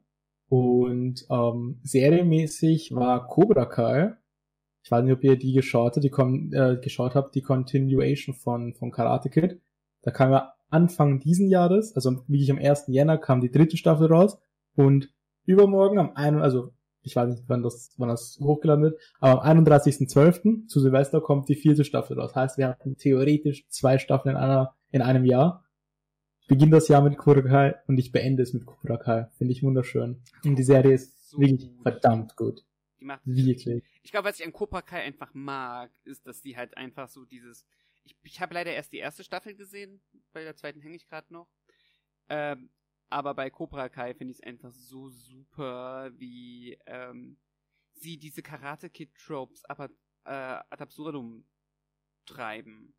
Und 0.49 1.27
ähm, 1.31 1.81
serienmäßig 1.83 2.95
war 2.95 3.29
Cobra 3.29 3.67
Kai. 3.67 4.17
Ich 4.91 4.93
weiß 4.93 5.05
nicht, 5.05 5.13
ob 5.13 5.23
ihr 5.23 5.37
die 5.37 5.53
geschaut 5.53 5.95
habt, 5.95 6.03
die 6.03 6.11
kon 6.11 6.53
äh, 6.53 6.77
geschaut 6.83 7.15
habt, 7.15 7.37
die 7.37 7.43
Continuation 7.43 8.35
von, 8.35 8.75
von 8.75 8.91
Karate 8.91 9.31
Kid. 9.31 9.61
Da 10.03 10.11
kam 10.11 10.33
ja 10.33 10.53
Anfang 10.69 11.21
diesen 11.21 11.49
Jahres, 11.49 11.95
also 11.95 12.25
wie 12.27 12.43
ich 12.43 12.51
am 12.51 12.59
1. 12.59 12.87
Jänner 12.89 13.17
kam 13.17 13.41
die 13.41 13.53
dritte 13.53 13.77
Staffel 13.77 14.09
raus 14.09 14.37
und 14.75 15.09
übermorgen 15.47 16.01
am 16.01 16.11
1. 16.17 16.43
also 16.43 16.73
ich 17.03 17.15
weiß 17.15 17.31
nicht, 17.31 17.45
wann 17.47 17.63
das, 17.63 17.95
wann 17.99 18.09
das 18.09 18.41
hochgeladen 18.43 18.83
wird, 18.83 19.01
aber 19.21 19.45
am 19.45 19.65
31.12. 19.65 20.67
zu 20.67 20.81
Silvester 20.81 21.21
kommt 21.21 21.49
die 21.49 21.55
vierte 21.55 21.85
Staffel 21.85 22.19
raus. 22.19 22.35
Heißt, 22.35 22.59
wir 22.59 22.67
hatten 22.67 22.97
theoretisch 22.97 23.69
zwei 23.69 23.97
Staffeln 23.99 24.35
in 24.35 24.43
einer, 24.43 24.75
in 24.91 25.03
einem 25.03 25.25
Jahr. 25.25 25.65
Ich 26.41 26.49
beginne 26.49 26.73
das 26.73 26.89
Jahr 26.89 27.01
mit 27.01 27.17
Cobra 27.17 27.43
Kai 27.43 27.77
und 27.87 27.97
ich 27.99 28.11
beende 28.11 28.43
es 28.43 28.55
mit 28.55 28.67
Cobra 28.67 28.97
Kai. 28.97 29.29
Finde 29.39 29.53
ich 29.53 29.63
wunderschön. 29.63 30.21
Und 30.45 30.59
die 30.59 30.65
Serie 30.65 30.95
ist 30.95 31.31
so 31.31 31.39
wirklich 31.39 31.71
gut. 31.71 31.83
verdammt 31.85 32.35
gut. 32.35 32.65
Die 33.01 33.07
macht 33.07 33.23
wirklich. 33.25 33.85
Ich 34.03 34.11
glaube, 34.11 34.29
was 34.29 34.39
ich 34.39 34.47
an 34.47 34.53
Cobra 34.53 34.83
Kai 34.83 35.03
einfach 35.03 35.33
mag, 35.35 35.91
ist, 36.05 36.27
dass 36.27 36.43
die 36.43 36.57
halt 36.57 36.77
einfach 36.77 37.09
so 37.09 37.25
dieses, 37.25 37.65
ich, 38.05 38.17
ich 38.23 38.41
habe 38.41 38.55
leider 38.55 38.73
erst 38.73 38.93
die 38.93 38.99
erste 38.99 39.25
Staffel 39.25 39.55
gesehen, 39.55 40.03
bei 40.33 40.45
der 40.45 40.57
zweiten 40.57 40.81
hänge 40.81 40.97
ich 40.97 41.07
gerade 41.07 41.33
noch. 41.33 41.49
Ähm, 42.29 42.71
aber 43.09 43.35
bei 43.35 43.51
Cobra 43.51 43.89
Kai 43.89 44.15
finde 44.15 44.33
ich 44.33 44.39
es 44.39 44.45
einfach 44.45 44.73
so 44.73 45.09
super, 45.09 46.13
wie 46.17 46.79
ähm, 46.87 47.39
sie 47.95 48.19
diese 48.19 48.43
Karate 48.43 48.89
Kid 48.89 49.15
Tropes 49.15 49.65
aber 49.65 49.91
äh, 50.25 50.31
ad 50.31 50.83
absurdum 50.83 51.45
treiben. 52.27 52.95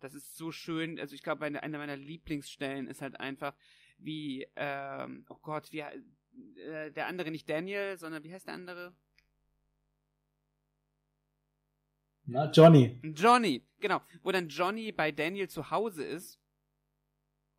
Das 0.00 0.14
ist 0.14 0.36
so 0.36 0.52
schön. 0.52 1.00
Also 1.00 1.14
ich 1.14 1.22
glaube, 1.22 1.44
eine, 1.44 1.62
eine 1.62 1.78
meiner 1.78 1.96
Lieblingsstellen 1.96 2.86
ist 2.88 3.00
halt 3.00 3.18
einfach, 3.18 3.56
wie, 3.98 4.46
ähm, 4.56 5.24
oh 5.28 5.38
Gott, 5.40 5.72
wie 5.72 5.80
äh, 5.80 6.92
der 6.92 7.06
andere 7.06 7.30
nicht 7.30 7.48
Daniel, 7.48 7.96
sondern 7.96 8.22
wie 8.22 8.32
heißt 8.32 8.46
der 8.46 8.54
andere? 8.54 8.94
Na, 12.26 12.50
Johnny. 12.50 12.98
Johnny, 13.02 13.66
genau. 13.80 14.00
Wo 14.22 14.32
dann 14.32 14.48
Johnny 14.48 14.92
bei 14.92 15.12
Daniel 15.12 15.48
zu 15.48 15.70
Hause 15.70 16.04
ist 16.04 16.40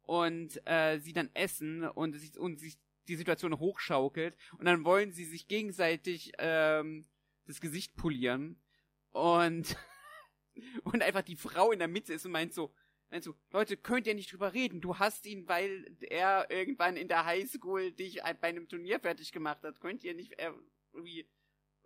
und 0.01 0.59
äh, 0.65 0.99
sie 0.99 1.13
dann 1.13 1.29
essen 1.33 1.83
und 1.83 2.13
sich, 2.13 2.37
und 2.37 2.59
sich 2.59 2.77
die 3.07 3.15
Situation 3.15 3.59
hochschaukelt 3.59 4.35
und 4.57 4.65
dann 4.65 4.83
wollen 4.83 5.11
sie 5.11 5.25
sich 5.25 5.47
gegenseitig 5.47 6.31
ähm, 6.39 7.07
das 7.45 7.61
Gesicht 7.61 7.95
polieren 7.95 8.59
und 9.11 9.75
und 10.83 11.03
einfach 11.03 11.21
die 11.21 11.35
Frau 11.35 11.71
in 11.71 11.79
der 11.79 11.87
Mitte 11.87 12.13
ist 12.13 12.25
und 12.25 12.31
meint 12.31 12.53
so 12.53 12.73
meint 13.09 13.23
so 13.23 13.35
Leute 13.51 13.77
könnt 13.77 14.07
ihr 14.07 14.15
nicht 14.15 14.31
drüber 14.31 14.53
reden 14.53 14.81
du 14.81 14.97
hast 14.97 15.25
ihn 15.25 15.47
weil 15.47 15.95
er 16.01 16.49
irgendwann 16.49 16.97
in 16.97 17.07
der 17.07 17.25
Highschool 17.25 17.91
dich 17.91 18.21
bei 18.41 18.47
einem 18.47 18.67
Turnier 18.67 18.99
fertig 18.99 19.31
gemacht 19.31 19.63
hat 19.63 19.79
könnt 19.79 20.03
ihr 20.03 20.15
nicht 20.15 20.39
äh, 20.39 20.51
irgendwie 20.93 21.27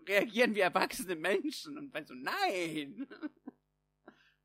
reagieren 0.07 0.55
wie 0.55 0.59
erwachsene 0.59 1.15
Menschen 1.15 1.77
und 1.77 1.93
meint 1.93 2.07
so 2.07 2.15
nein 2.15 3.07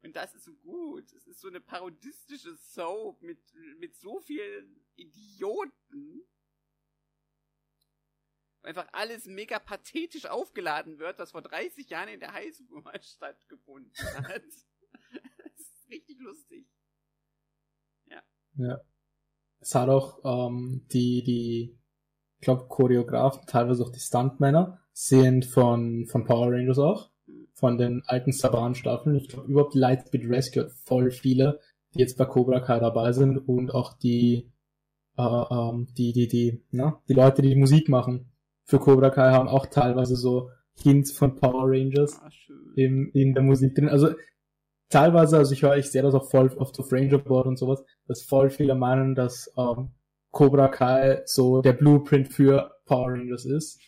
Und 0.05 0.15
das 0.15 0.35
ist 0.35 0.45
so 0.45 0.53
gut. 0.57 1.11
Es 1.15 1.27
ist 1.27 1.41
so 1.41 1.49
eine 1.49 1.63
parodistische 1.63 2.55
Soap 2.57 3.23
mit, 3.23 3.41
mit 3.79 3.97
so 3.97 4.21
vielen 4.21 4.85
Idioten. 4.97 6.23
Einfach 8.63 8.87
alles 8.93 9.25
mega 9.25 9.59
pathetisch 9.59 10.27
aufgeladen 10.27 10.99
wird, 10.99 11.19
was 11.19 11.33
vor 11.33 11.41
30 11.41 11.89
Jahren 11.89 12.09
in 12.09 12.21
der 12.21 12.35
Highschool 12.35 12.85
stattgefunden 13.01 13.93
hat. 13.97 14.43
das 15.39 15.59
ist 15.59 15.89
richtig 15.89 16.19
lustig. 16.21 16.67
Ja. 18.05 18.23
Ja. 18.57 18.81
Es 19.61 19.75
hat 19.75 19.89
auch 19.89 20.21
ähm, 20.23 20.87
die, 20.93 21.23
die, 21.23 21.81
ich 22.39 22.45
glaube, 22.45 22.69
Choreografen, 22.69 23.47
teilweise 23.47 23.83
auch 23.83 23.91
die 23.91 24.01
Stuntmänner, 24.01 24.84
sind 24.95 25.45
von, 25.45 26.07
von 26.07 26.25
Power 26.25 26.53
Rangers 26.53 26.79
auch 26.79 27.11
von 27.53 27.79
den 27.79 28.03
alten 28.07 28.33
Saban-Staffeln. 28.33 29.17
Ich 29.17 29.29
glaube, 29.29 29.51
überhaupt 29.51 29.75
Lightspeed 29.75 30.29
Rescue 30.29 30.65
hat 30.65 30.73
voll 30.73 31.11
viele, 31.11 31.61
die 31.95 32.01
jetzt 32.01 32.17
bei 32.17 32.25
Cobra 32.25 32.61
Kai 32.61 32.81
dabei 32.81 33.13
sind 33.13 33.37
und 33.39 33.73
auch 33.73 33.93
die, 33.99 34.51
äh, 35.17 35.23
ähm, 35.23 35.89
die, 35.97 36.13
die, 36.13 36.29
die, 36.29 36.65
na, 36.71 37.03
die 37.09 37.15
Leute, 37.15 37.43
die 37.43 37.51
die 37.51 37.61
Musik 37.61 37.89
machen 37.89 38.31
für 38.65 38.79
Cobra 38.79 39.11
Kai 39.11 39.31
haben 39.31 39.49
auch 39.49 39.67
teilweise 39.67 40.17
so 40.17 40.51
Hints 40.75 41.13
von 41.13 41.37
Power 41.37 41.71
Rangers 41.71 42.19
ah, 42.21 42.31
in, 42.77 43.11
in 43.11 43.35
der 43.35 43.43
Musik 43.43 43.75
drin. 43.75 43.89
Also 43.89 44.15
teilweise, 44.89 45.39
also 45.39 45.53
ich 45.53 45.63
höre, 45.63 45.77
ich 45.77 45.91
sehe 45.91 46.03
das 46.03 46.15
auch 46.15 46.31
voll 46.31 46.51
auf 46.59 46.79
auf 46.79 46.93
Ranger 46.93 47.19
Board 47.19 47.47
und 47.47 47.59
sowas, 47.59 47.85
dass 48.07 48.23
voll 48.23 48.51
viele 48.51 48.75
meinen, 48.75 49.15
dass 49.15 49.53
ähm, 49.57 49.91
Cobra 50.31 50.69
Kai 50.69 51.23
so 51.27 51.61
der 51.61 51.75
Blueprint 51.75 52.33
für 52.33 52.73
Power 52.87 53.13
Rangers 53.13 53.45
ist. 53.45 53.81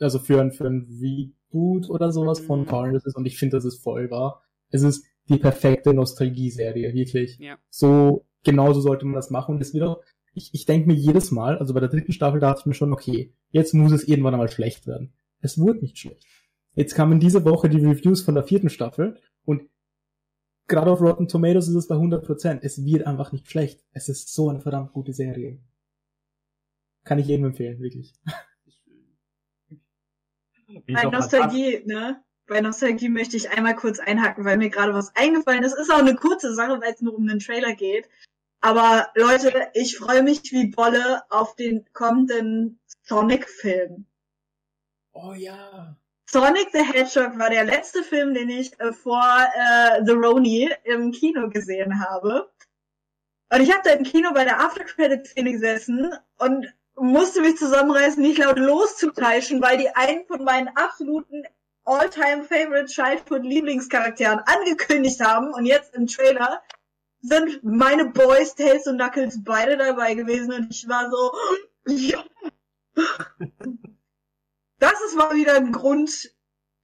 Also 0.00 0.18
für 0.18 0.40
ein, 0.40 0.52
für 0.52 0.66
ein 0.66 0.86
Reboot 1.00 1.90
oder 1.90 2.12
sowas 2.12 2.40
von 2.40 2.60
mhm. 2.60 2.66
Power 2.66 2.84
Rangers 2.84 3.06
ist 3.06 3.16
und 3.16 3.26
ich 3.26 3.38
finde, 3.38 3.56
das 3.56 3.64
ist 3.64 3.82
voll 3.82 4.10
wahr. 4.10 4.42
Es 4.70 4.82
ist 4.82 5.04
die 5.28 5.38
perfekte 5.38 5.92
Nostalgie-Serie, 5.92 6.94
wirklich. 6.94 7.38
Ja. 7.38 7.58
So, 7.68 8.26
genauso 8.42 8.80
sollte 8.80 9.04
man 9.04 9.14
das 9.14 9.30
machen 9.30 9.56
und 9.56 9.60
es 9.60 9.74
wird 9.74 9.84
auch, 9.84 10.02
ich, 10.32 10.52
ich 10.54 10.66
denke 10.66 10.86
mir 10.86 10.94
jedes 10.94 11.30
Mal, 11.30 11.58
also 11.58 11.74
bei 11.74 11.80
der 11.80 11.88
dritten 11.88 12.12
Staffel 12.12 12.40
dachte 12.40 12.60
ich 12.60 12.66
mir 12.66 12.74
schon, 12.74 12.92
okay, 12.92 13.32
jetzt 13.50 13.74
muss 13.74 13.92
es 13.92 14.06
irgendwann 14.06 14.34
einmal 14.34 14.50
schlecht 14.50 14.86
werden. 14.86 15.12
Es 15.40 15.58
wurde 15.58 15.80
nicht 15.80 15.98
schlecht. 15.98 16.26
Jetzt 16.74 16.94
kamen 16.94 17.20
diese 17.20 17.44
Woche 17.44 17.68
die 17.68 17.84
Reviews 17.84 18.22
von 18.22 18.34
der 18.34 18.44
vierten 18.44 18.68
Staffel 18.68 19.18
und 19.44 19.62
gerade 20.68 20.90
auf 20.90 21.00
Rotten 21.00 21.28
Tomatoes 21.28 21.68
ist 21.68 21.74
es 21.74 21.88
bei 21.88 21.94
100%. 21.94 22.58
Es 22.62 22.84
wird 22.84 23.06
einfach 23.06 23.32
nicht 23.32 23.50
schlecht. 23.50 23.84
Es 23.92 24.08
ist 24.08 24.32
so 24.32 24.50
eine 24.50 24.60
verdammt 24.60 24.92
gute 24.92 25.12
Serie. 25.12 25.58
Kann 27.04 27.18
ich 27.18 27.28
jedem 27.28 27.46
empfehlen, 27.46 27.80
wirklich. 27.80 28.14
Bei 30.88 31.04
Nostalgie, 31.04 31.82
ne? 31.84 32.22
Bei 32.46 32.60
Nostalgie 32.60 33.08
möchte 33.08 33.36
ich 33.36 33.50
einmal 33.50 33.74
kurz 33.74 33.98
einhaken, 33.98 34.44
weil 34.44 34.56
mir 34.56 34.70
gerade 34.70 34.94
was 34.94 35.14
eingefallen 35.16 35.64
ist. 35.64 35.76
Ist 35.76 35.90
auch 35.90 35.98
eine 35.98 36.14
kurze 36.14 36.54
Sache, 36.54 36.80
weil 36.80 36.92
es 36.92 37.00
nur 37.00 37.14
um 37.14 37.26
den 37.26 37.40
Trailer 37.40 37.74
geht. 37.74 38.08
Aber 38.60 39.10
Leute, 39.14 39.70
ich 39.74 39.96
freue 39.98 40.22
mich 40.22 40.52
wie 40.52 40.68
Bolle 40.68 41.22
auf 41.30 41.56
den 41.56 41.84
kommenden 41.92 42.80
Sonic-Film. 43.02 44.06
Oh 45.12 45.32
ja. 45.32 45.96
Sonic 46.28 46.68
the 46.72 46.82
Hedgehog 46.82 47.38
war 47.38 47.50
der 47.50 47.64
letzte 47.64 48.02
Film, 48.02 48.34
den 48.34 48.48
ich 48.48 48.78
äh, 48.80 48.92
vor 48.92 49.22
äh, 49.54 50.04
The 50.04 50.12
Roni 50.12 50.70
im 50.84 51.12
Kino 51.12 51.48
gesehen 51.48 52.00
habe. 52.00 52.50
Und 53.52 53.60
ich 53.60 53.72
habe 53.72 53.82
da 53.84 53.92
im 53.92 54.02
Kino 54.02 54.32
bei 54.34 54.44
der 54.44 54.60
After-Credit-Szene 54.60 55.52
gesessen 55.52 56.12
und 56.38 56.66
musste 56.96 57.40
mich 57.42 57.56
zusammenreißen, 57.56 58.22
nicht 58.22 58.38
laut 58.38 58.58
loszukreischen, 58.58 59.62
weil 59.62 59.78
die 59.78 59.88
einen 59.94 60.26
von 60.26 60.44
meinen 60.44 60.68
absoluten 60.68 61.44
all-time 61.84 62.42
favorite 62.44 62.86
Childhood 62.86 63.44
Lieblingscharakteren 63.44 64.40
angekündigt 64.40 65.20
haben 65.20 65.52
und 65.52 65.66
jetzt 65.66 65.94
im 65.94 66.06
Trailer 66.06 66.62
sind 67.20 67.62
meine 67.62 68.06
Boys, 68.06 68.54
Tails 68.54 68.86
und 68.86 68.98
Knuckles 68.98 69.42
beide 69.44 69.76
dabei 69.76 70.14
gewesen 70.14 70.52
und 70.52 70.70
ich 70.70 70.88
war 70.88 71.10
so, 71.10 71.32
ja. 71.86 72.24
Das 74.78 75.00
ist 75.06 75.16
mal 75.16 75.34
wieder 75.34 75.54
ein 75.54 75.72
Grund, 75.72 76.30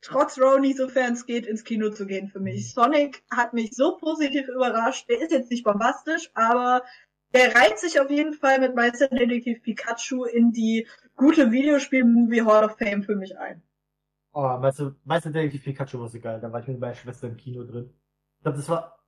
trotz 0.00 0.38
Roni, 0.38 0.74
sofern 0.74 1.14
es 1.14 1.26
geht, 1.26 1.46
ins 1.46 1.64
Kino 1.64 1.90
zu 1.90 2.06
gehen 2.06 2.28
für 2.28 2.40
mich. 2.40 2.72
Sonic 2.72 3.22
hat 3.30 3.54
mich 3.54 3.74
so 3.74 3.96
positiv 3.96 4.48
überrascht. 4.48 5.08
Der 5.08 5.20
ist 5.20 5.32
jetzt 5.32 5.50
nicht 5.50 5.64
bombastisch, 5.64 6.30
aber 6.34 6.82
der 7.34 7.54
reiht 7.54 7.78
sich 7.78 8.00
auf 8.00 8.10
jeden 8.10 8.34
Fall 8.34 8.60
mit 8.60 8.74
Meisterdetektiv 8.74 9.62
Pikachu 9.62 10.24
in 10.24 10.52
die 10.52 10.86
gute 11.16 11.50
Videospiel-Movie 11.50 12.42
Hall 12.42 12.64
of 12.64 12.76
Fame 12.78 13.02
für 13.02 13.16
mich 13.16 13.38
ein. 13.38 13.62
Oh, 14.32 14.58
Meister, 14.58 14.94
Meisterdetektiv 15.04 15.64
Pikachu 15.64 16.00
war 16.00 16.08
so 16.08 16.20
geil. 16.20 16.40
Da 16.40 16.52
war 16.52 16.60
ich 16.60 16.68
mit 16.68 16.80
meiner 16.80 16.94
Schwester 16.94 17.28
im 17.28 17.36
Kino 17.36 17.64
drin. 17.64 17.92
Ich 18.38 18.42
glaube, 18.42 18.58
das 18.58 18.68
war, 18.68 18.98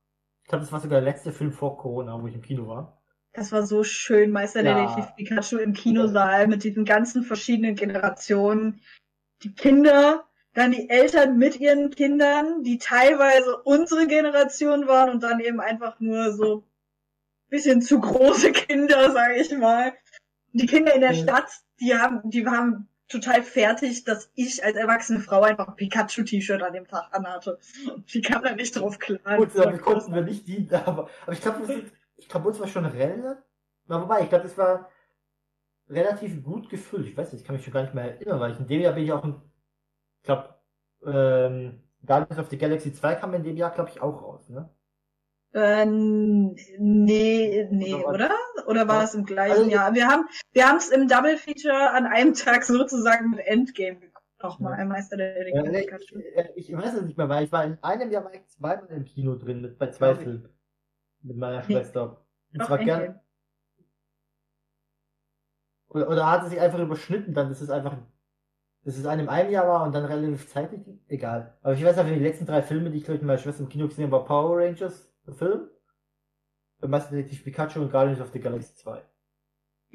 ich 0.43 0.49
glaube, 0.49 0.63
das 0.63 0.71
war 0.71 0.79
sogar 0.79 1.01
der 1.01 1.11
letzte 1.11 1.31
Film 1.31 1.51
vor 1.51 1.77
Corona, 1.77 2.21
wo 2.21 2.27
ich 2.27 2.35
im 2.35 2.41
Kino 2.41 2.67
war. 2.67 3.01
Das 3.33 3.51
war 3.51 3.65
so 3.65 3.83
schön, 3.83 4.31
Meisterdetektiv 4.31 5.05
ja. 5.05 5.11
Pikachu 5.17 5.57
im 5.57 5.73
Kinosaal 5.73 6.47
mit 6.47 6.63
diesen 6.63 6.85
ganzen 6.85 7.23
verschiedenen 7.23 7.75
Generationen. 7.75 8.81
Die 9.43 9.53
Kinder, 9.53 10.25
dann 10.53 10.71
die 10.71 10.89
Eltern 10.89 11.37
mit 11.37 11.59
ihren 11.59 11.89
Kindern, 11.89 12.63
die 12.63 12.77
teilweise 12.77 13.57
unsere 13.63 14.07
Generation 14.07 14.87
waren 14.87 15.09
und 15.09 15.21
dann 15.21 15.41
eben 15.41 15.59
einfach 15.59 15.99
nur 15.99 16.31
so 16.31 16.63
bisschen 17.55 17.81
zu 17.81 17.99
große 17.99 18.51
Kinder, 18.51 19.11
sage 19.11 19.35
ich 19.35 19.51
mal. 19.57 19.93
Die 20.53 20.65
Kinder 20.65 20.93
in 20.93 21.01
der 21.01 21.13
Mhm. 21.13 21.23
Stadt, 21.23 21.49
die 21.79 21.93
haben, 21.95 22.29
die 22.29 22.45
waren 22.45 22.87
total 23.07 23.43
fertig, 23.43 24.03
dass 24.03 24.31
ich 24.35 24.63
als 24.63 24.75
erwachsene 24.75 25.19
Frau 25.19 25.41
einfach 25.41 25.67
ein 25.67 25.75
Pikachu-T-Shirt 25.75 26.61
an 26.61 26.73
dem 26.73 26.87
Tag 26.87 27.07
anhatte. 27.11 27.59
Die 28.13 28.21
kam 28.21 28.43
da 28.43 28.55
nicht 28.55 28.75
drauf 28.75 28.97
klar. 28.99 29.37
Gut, 29.37 29.51
damit 29.55 29.81
konnten 29.81 30.13
wir 30.13 30.21
nicht 30.21 30.47
dienen, 30.47 30.73
aber, 30.73 31.09
aber 31.23 31.33
ich 31.33 31.41
glaube, 31.41 31.83
ich 32.17 32.29
glaube, 32.29 32.47
uns 32.47 32.59
war 32.59 32.67
schon 32.67 32.85
relativ, 32.85 33.37
na, 33.87 34.01
wobei, 34.01 34.23
ich 34.23 34.29
glaube, 34.29 34.45
es 34.45 34.57
war 34.57 34.89
relativ 35.89 36.43
gut 36.43 36.69
gefüllt. 36.69 37.07
Ich 37.07 37.17
weiß 37.17 37.31
nicht, 37.31 37.41
ich 37.41 37.47
kann 37.47 37.55
mich 37.55 37.63
schon 37.63 37.73
gar 37.73 37.83
nicht 37.83 37.93
mehr 37.93 38.15
erinnern, 38.15 38.39
weil 38.39 38.51
ich 38.53 38.59
in 38.59 38.67
dem 38.67 38.81
Jahr 38.81 38.93
bin 38.93 39.03
ich 39.03 39.11
auch 39.11 39.23
ein, 39.23 39.41
ich 40.21 40.25
glaube, 40.25 40.55
ähm, 41.05 41.83
Guardians 42.05 42.39
of 42.39 42.49
the 42.49 42.57
Galaxy 42.57 42.93
2 42.93 43.15
kam 43.15 43.33
in 43.35 43.43
dem 43.43 43.57
Jahr, 43.57 43.71
glaube 43.71 43.89
ich, 43.91 44.01
auch 44.01 44.21
raus, 44.21 44.49
ne? 44.49 44.69
Äh, 45.57 45.85
nee, 45.85 47.65
nee, 47.71 47.93
Oder 47.93 48.07
oder? 48.09 48.31
Oder 48.67 48.87
war 48.89 48.95
Ja. 48.95 49.01
das 49.01 49.15
im 49.15 49.23
gleichen 49.25 49.51
Also- 49.57 49.69
Jahr? 49.69 49.93
Wir 49.95 50.07
haben, 50.07 50.27
wir 50.51 50.67
haben 50.67 50.77
es 50.77 50.89
im 50.89 51.07
Double 51.07 51.37
Feature 51.37 51.91
an 51.91 52.05
einem 52.05 52.33
Tag 52.59 52.63
sozusagen 52.65 53.29
mit 53.31 53.39
Endgame 53.39 53.99
geguckt. 53.99 54.11
Nochmal, 54.43 54.73
Ja. 54.73 54.79
ein 54.79 54.89
Meister 54.89 55.15
der 55.15 55.37
Äh, 55.37 55.45
Dinge. 55.45 55.69
nee, 55.71 55.87
ich, 55.97 56.15
äh, 56.35 56.49
ich 56.55 56.73
weiß 56.75 56.95
es 56.95 57.01
nicht 57.03 57.17
mehr, 57.17 57.29
weil 57.29 57.45
ich 57.45 57.51
war 57.53 57.63
in 57.63 57.77
einem 57.81 58.11
Jahr 58.11 58.25
war 58.25 58.33
ich 58.33 58.45
zweimal 58.47 58.85
im 58.89 59.05
Kino 59.05 59.35
drin, 59.35 59.61
mit, 59.61 59.77
bei 59.79 59.89
zwei. 59.91 60.13
Filmen. 60.15 60.49
Mit 61.21 61.37
meiner 61.37 61.59
Nee. 61.59 61.63
Schwester. 61.73 62.25
Und 62.51 62.61
Doch, 62.61 62.67
zwar 62.67 62.77
gern, 62.79 63.19
oder, 65.87 66.09
oder 66.09 66.29
hat 66.29 66.43
es 66.43 66.49
sich 66.49 66.59
einfach 66.59 66.79
überschnitten, 66.79 67.33
dann 67.33 67.49
ist 67.51 67.61
es 67.61 67.69
einfach, 67.69 67.95
dass 68.83 68.97
es 68.97 69.05
einem 69.05 69.29
einem 69.29 69.51
Jahr 69.51 69.67
war 69.67 69.83
und 69.83 69.95
dann 69.95 70.05
relativ 70.05 70.49
zeitig, 70.49 70.81
egal. 71.07 71.57
Aber 71.61 71.73
ich 71.73 71.83
weiß 71.83 71.97
einfach, 71.97 72.13
die 72.13 72.19
letzten 72.19 72.45
drei 72.45 72.61
Filme, 72.61 72.91
die 72.91 72.97
ich 72.97 73.05
glaube 73.05 73.15
ich 73.15 73.21
mit 73.21 73.27
meiner 73.27 73.39
Schwester 73.39 73.63
im 73.63 73.69
Kino 73.69 73.87
gesehen 73.87 74.03
habe, 74.05 74.11
war 74.11 74.25
Power 74.25 74.57
Rangers, 74.59 75.09
Film, 75.33 75.69
der 76.81 76.89
Meister 76.89 77.15
Detektiv 77.15 77.43
Pikachu 77.43 77.81
und 77.81 77.91
Guardians 77.91 78.21
of 78.21 78.31
the 78.31 78.39
Galaxy 78.39 78.75
2. 78.75 79.01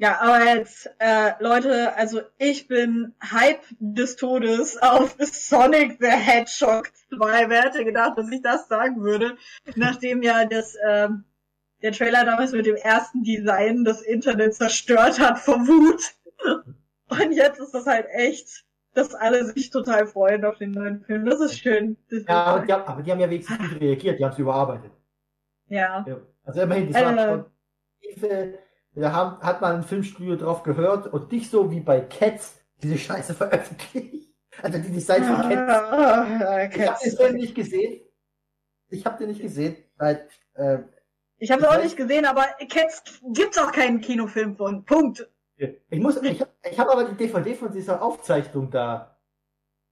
Ja, 0.01 0.19
aber 0.19 0.43
jetzt, 0.43 0.89
äh, 0.97 1.33
Leute, 1.39 1.95
also 1.95 2.21
ich 2.39 2.67
bin 2.67 3.13
Hype 3.21 3.61
des 3.79 4.15
Todes 4.15 4.81
auf 4.81 5.15
Sonic 5.19 5.97
the 5.99 6.07
Hedgehog 6.07 6.91
2. 7.09 7.49
Wer 7.49 7.61
hätte 7.61 7.85
gedacht, 7.85 8.17
dass 8.17 8.31
ich 8.31 8.41
das 8.41 8.67
sagen 8.67 9.01
würde, 9.03 9.37
nachdem 9.75 10.23
ja 10.23 10.45
das, 10.45 10.75
ähm, 10.87 11.25
der 11.83 11.91
Trailer 11.91 12.25
damals 12.25 12.51
mit 12.51 12.65
dem 12.65 12.77
ersten 12.77 13.21
Design 13.23 13.83
das 13.83 14.01
Internet 14.01 14.55
zerstört 14.55 15.19
hat 15.19 15.37
vor 15.37 15.59
Wut. 15.67 16.01
Und 17.09 17.33
jetzt 17.33 17.59
ist 17.59 17.73
das 17.73 17.85
halt 17.85 18.07
echt, 18.09 18.65
dass 18.95 19.13
alle 19.13 19.45
sich 19.45 19.69
total 19.69 20.07
freuen 20.07 20.45
auf 20.45 20.57
den 20.57 20.71
neuen 20.71 21.01
Film. 21.01 21.25
Das 21.25 21.39
ist 21.41 21.59
schön. 21.59 21.97
Das 22.09 22.23
Ja, 22.27 22.43
aber 22.45 22.65
die, 22.65 22.73
haben, 22.73 22.83
aber 22.85 23.03
die 23.03 23.11
haben 23.11 23.19
ja 23.19 23.29
wenigstens 23.29 23.57
gut 23.57 23.79
reagiert, 23.79 24.17
die 24.17 24.25
haben 24.25 24.31
es 24.31 24.39
überarbeitet. 24.39 24.91
Ja. 25.71 26.05
Ja. 26.07 26.17
Also 26.43 26.61
immerhin, 26.61 26.91
das 26.91 27.01
war 27.03 27.17
Äh. 27.17 27.27
schon, 27.29 27.45
Hilfe, 27.99 28.59
da 28.95 29.11
haben, 29.13 29.39
hat 29.41 29.61
man 29.61 29.77
im 29.77 29.83
Filmstudio 29.83 30.35
drauf 30.35 30.63
gehört 30.63 31.07
und 31.07 31.31
nicht 31.31 31.49
so 31.49 31.71
wie 31.71 31.79
bei 31.79 32.01
Cats 32.01 32.59
diese 32.83 32.97
Scheiße 32.97 33.33
veröffentlicht. 33.33 34.29
Also 34.61 34.77
die 34.79 34.91
Designs 34.91 35.27
von 35.27 35.37
Cats. 35.49 35.71
Ah, 35.71 36.63
Ich 36.65 36.87
habe 36.87 36.99
den 37.03 37.15
Film 37.17 37.35
nicht 37.35 37.55
gesehen. 37.55 38.01
Ich 38.89 39.05
habe 39.05 39.17
den 39.17 39.29
nicht 39.29 39.41
gesehen, 39.41 39.77
weil 39.97 40.27
äh, 40.55 40.79
Ich 41.37 41.49
habe 41.51 41.61
Ich 41.61 41.67
auch 41.67 41.81
nicht 41.81 41.95
gesehen, 41.95 42.25
aber 42.25 42.45
Cats 42.69 43.21
gibt's 43.33 43.57
auch 43.57 43.71
keinen 43.71 44.01
Kinofilm 44.01 44.57
von. 44.57 44.83
Punkt. 44.83 45.29
ich 45.55 45.99
muss, 46.01 46.21
ich 46.21 46.41
habe 46.41 46.51
ich 46.69 46.77
hab 46.79 46.89
aber 46.89 47.05
die 47.05 47.15
DVD 47.15 47.55
von 47.55 47.71
dieser 47.71 48.01
Aufzeichnung 48.01 48.69
da, 48.69 49.17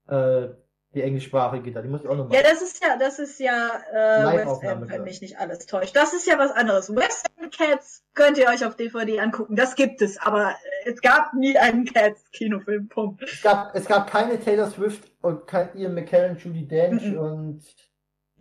äh, 0.07 0.49
die 0.95 1.03
englischsprachige 1.03 1.71
da, 1.71 1.81
die 1.81 1.87
muss 1.87 2.01
ich 2.01 2.07
auch 2.07 2.15
noch 2.17 2.31
Ja, 2.31 2.41
machen. 2.41 2.51
das 2.51 2.61
ist 2.63 2.83
ja, 2.83 2.97
das 2.97 3.19
ist 3.19 3.39
ja 3.39 3.67
äh, 3.91 4.37
West 4.37 4.63
End, 4.63 4.81
wenn 4.89 4.95
ja. 4.97 5.03
mich 5.03 5.21
nicht 5.21 5.37
alles 5.37 5.65
täuscht. 5.67 5.95
Das 5.95 6.13
ist 6.13 6.25
ja 6.25 6.37
was 6.39 6.51
anderes. 6.51 6.93
West 6.95 7.27
End 7.37 7.55
Cats 7.55 8.03
könnt 8.15 8.37
ihr 8.39 8.47
euch 8.47 8.65
auf 8.65 8.75
DVD 8.75 9.19
angucken. 9.19 9.55
Das 9.55 9.75
gibt 9.75 10.01
es, 10.01 10.17
aber 10.19 10.51
äh, 10.85 10.89
es 10.89 10.99
gab 11.01 11.33
nie 11.33 11.57
einen 11.57 11.85
Cats 11.85 12.29
Kinofilm. 12.31 12.87
Punkt. 12.87 13.21
Es 13.23 13.41
gab, 13.41 13.75
es 13.75 13.85
gab 13.85 14.09
keine 14.09 14.39
Taylor 14.39 14.69
Swift 14.71 15.11
und 15.21 15.45
kein 15.45 15.69
Ian 15.77 15.93
McKellen, 15.93 16.37
Judy 16.37 16.67
Dench 16.67 17.03
Mhm. 17.03 17.17
und 17.19 17.63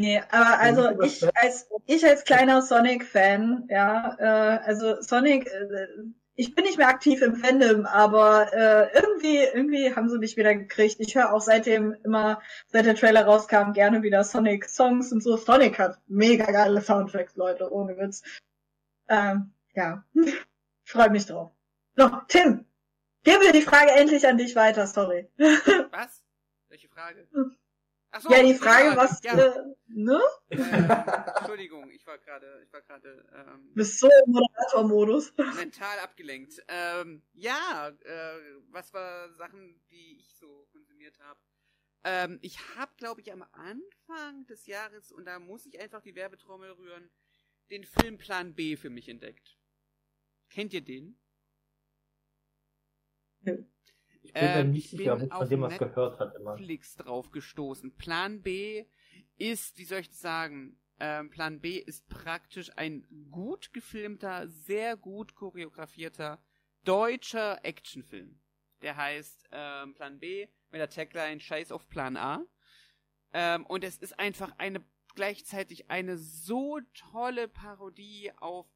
Nee, 0.00 0.22
aber 0.30 0.60
also 0.60 0.82
Ja, 0.90 1.02
ich 1.02 1.26
als 1.34 1.68
ich 1.86 2.06
als 2.06 2.22
kleiner 2.24 2.62
Sonic 2.62 3.04
Fan, 3.04 3.66
ja, 3.68 4.16
äh, 4.18 4.58
also 4.64 5.00
Sonic 5.02 5.48
äh, 5.48 5.86
ich 6.38 6.54
bin 6.54 6.64
nicht 6.64 6.78
mehr 6.78 6.86
aktiv 6.86 7.20
im 7.20 7.34
Fandom, 7.34 7.84
aber 7.84 8.52
äh, 8.52 8.94
irgendwie 8.94 9.38
irgendwie 9.38 9.96
haben 9.96 10.08
sie 10.08 10.18
mich 10.18 10.36
wieder 10.36 10.54
gekriegt. 10.54 11.00
Ich 11.00 11.16
höre 11.16 11.32
auch 11.32 11.40
seitdem 11.40 11.94
immer 12.04 12.40
seit 12.68 12.86
der 12.86 12.94
Trailer 12.94 13.24
rauskam 13.24 13.72
gerne 13.72 14.04
wieder 14.04 14.22
Sonic 14.22 14.68
Songs 14.68 15.10
und 15.10 15.20
so. 15.20 15.36
Sonic 15.36 15.80
hat 15.80 15.98
mega 16.06 16.44
geile 16.44 16.80
Soundtracks, 16.80 17.34
Leute, 17.34 17.72
ohne 17.72 17.98
Witz. 17.98 18.22
Ähm, 19.08 19.52
ja. 19.74 20.04
Freue 20.84 21.10
mich 21.10 21.26
drauf. 21.26 21.50
So, 21.96 22.08
Tim, 22.28 22.64
geben 23.24 23.42
wir 23.42 23.52
die 23.52 23.62
Frage 23.62 23.90
endlich 23.90 24.24
an 24.24 24.38
dich 24.38 24.54
weiter, 24.54 24.86
sorry. 24.86 25.28
Was? 25.90 26.22
Welche 26.68 26.88
Frage? 26.88 27.26
So, 28.20 28.30
ja, 28.30 28.42
die 28.42 28.54
Frage, 28.54 28.96
was 28.96 29.22
Ja, 29.22 29.38
äh, 29.38 29.74
ne? 29.86 30.20
äh, 30.48 31.38
Entschuldigung, 31.38 31.90
ich 31.90 32.06
war 32.06 32.18
gerade, 32.18 32.62
ich 32.64 32.72
war 32.72 32.80
gerade 32.80 33.28
ähm, 33.34 33.74
Bist 33.74 34.00
so 34.00 34.08
im 34.24 34.32
Moderator-Modus. 34.32 35.34
mental 35.56 35.98
abgelenkt. 35.98 36.54
Ähm, 36.68 37.22
ja, 37.34 37.88
äh, 38.04 38.40
was 38.70 38.92
war 38.94 39.30
Sachen, 39.34 39.78
die 39.90 40.18
ich 40.18 40.34
so 40.34 40.66
konsumiert 40.72 41.18
habe? 41.20 41.38
Ähm, 42.04 42.38
ich 42.40 42.58
habe, 42.76 42.92
glaube 42.96 43.20
ich, 43.20 43.30
am 43.30 43.42
Anfang 43.52 44.46
des 44.46 44.66
Jahres, 44.66 45.12
und 45.12 45.26
da 45.26 45.38
muss 45.38 45.66
ich 45.66 45.78
einfach 45.78 46.00
die 46.00 46.14
Werbetrommel 46.14 46.70
rühren, 46.72 47.10
den 47.70 47.84
Film 47.84 48.16
Plan 48.16 48.54
B 48.54 48.76
für 48.76 48.90
mich 48.90 49.08
entdeckt. 49.08 49.58
Kennt 50.48 50.72
ihr 50.72 50.80
den? 50.80 51.20
Ich 54.22 54.32
bin 54.32 54.42
mir 54.42 54.58
Ähm, 54.58 54.70
nicht 54.70 54.92
ich 54.92 54.98
sicher, 54.98 55.14
ob 55.14 55.22
ich 55.22 55.32
auf 55.32 55.38
von 55.38 55.48
dem 55.48 55.60
was 55.62 55.78
gehört 55.78 56.18
hat 56.18 56.34
immer. 56.36 56.54
Netflix 56.54 56.96
drauf 56.96 57.30
gestoßen. 57.30 57.94
Plan 57.96 58.42
B 58.42 58.86
ist, 59.36 59.78
wie 59.78 59.84
soll 59.84 60.00
ich 60.00 60.10
das 60.10 60.20
sagen? 60.20 60.78
Ähm, 61.00 61.30
Plan 61.30 61.60
B 61.60 61.78
ist 61.78 62.08
praktisch 62.08 62.70
ein 62.76 63.06
gut 63.30 63.72
gefilmter, 63.72 64.48
sehr 64.48 64.96
gut 64.96 65.34
choreografierter 65.34 66.42
deutscher 66.84 67.64
Actionfilm. 67.64 68.40
Der 68.82 68.96
heißt 68.96 69.48
ähm, 69.52 69.94
Plan 69.94 70.18
B 70.18 70.48
mit 70.70 70.80
der 70.80 70.88
Tagline 70.88 71.40
Scheiß 71.40 71.72
auf 71.72 71.88
Plan 71.88 72.16
A. 72.16 72.44
Ähm, 73.32 73.66
und 73.66 73.84
es 73.84 73.98
ist 73.98 74.18
einfach 74.18 74.52
eine 74.58 74.84
gleichzeitig 75.14 75.90
eine 75.90 76.16
so 76.16 76.78
tolle 76.94 77.48
Parodie 77.48 78.32
auf 78.36 78.66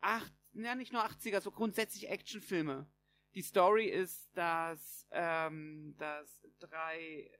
acht, 0.00 0.32
ja 0.52 0.74
nicht 0.74 0.92
nur 0.92 1.04
80er, 1.04 1.40
so 1.40 1.50
grundsätzlich 1.50 2.08
Actionfilme. 2.08 2.86
Die 3.34 3.42
Story 3.42 3.86
ist, 3.86 4.28
dass, 4.36 5.06
ähm, 5.10 5.94
dass 5.98 6.46
drei 6.58 7.30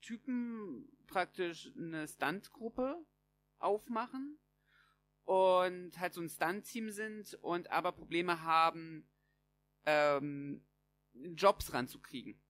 Typen 0.00 0.88
praktisch 1.06 1.70
eine 1.76 2.08
Stuntgruppe 2.08 2.96
aufmachen 3.58 4.38
und 5.24 5.98
halt 5.98 6.14
so 6.14 6.20
ein 6.20 6.28
Stunt-Team 6.28 6.90
sind 6.90 7.34
und 7.34 7.70
aber 7.70 7.92
Probleme 7.92 8.42
haben, 8.42 9.08
ähm, 9.84 10.64
Jobs 11.14 11.72
ranzukriegen. 11.72 12.40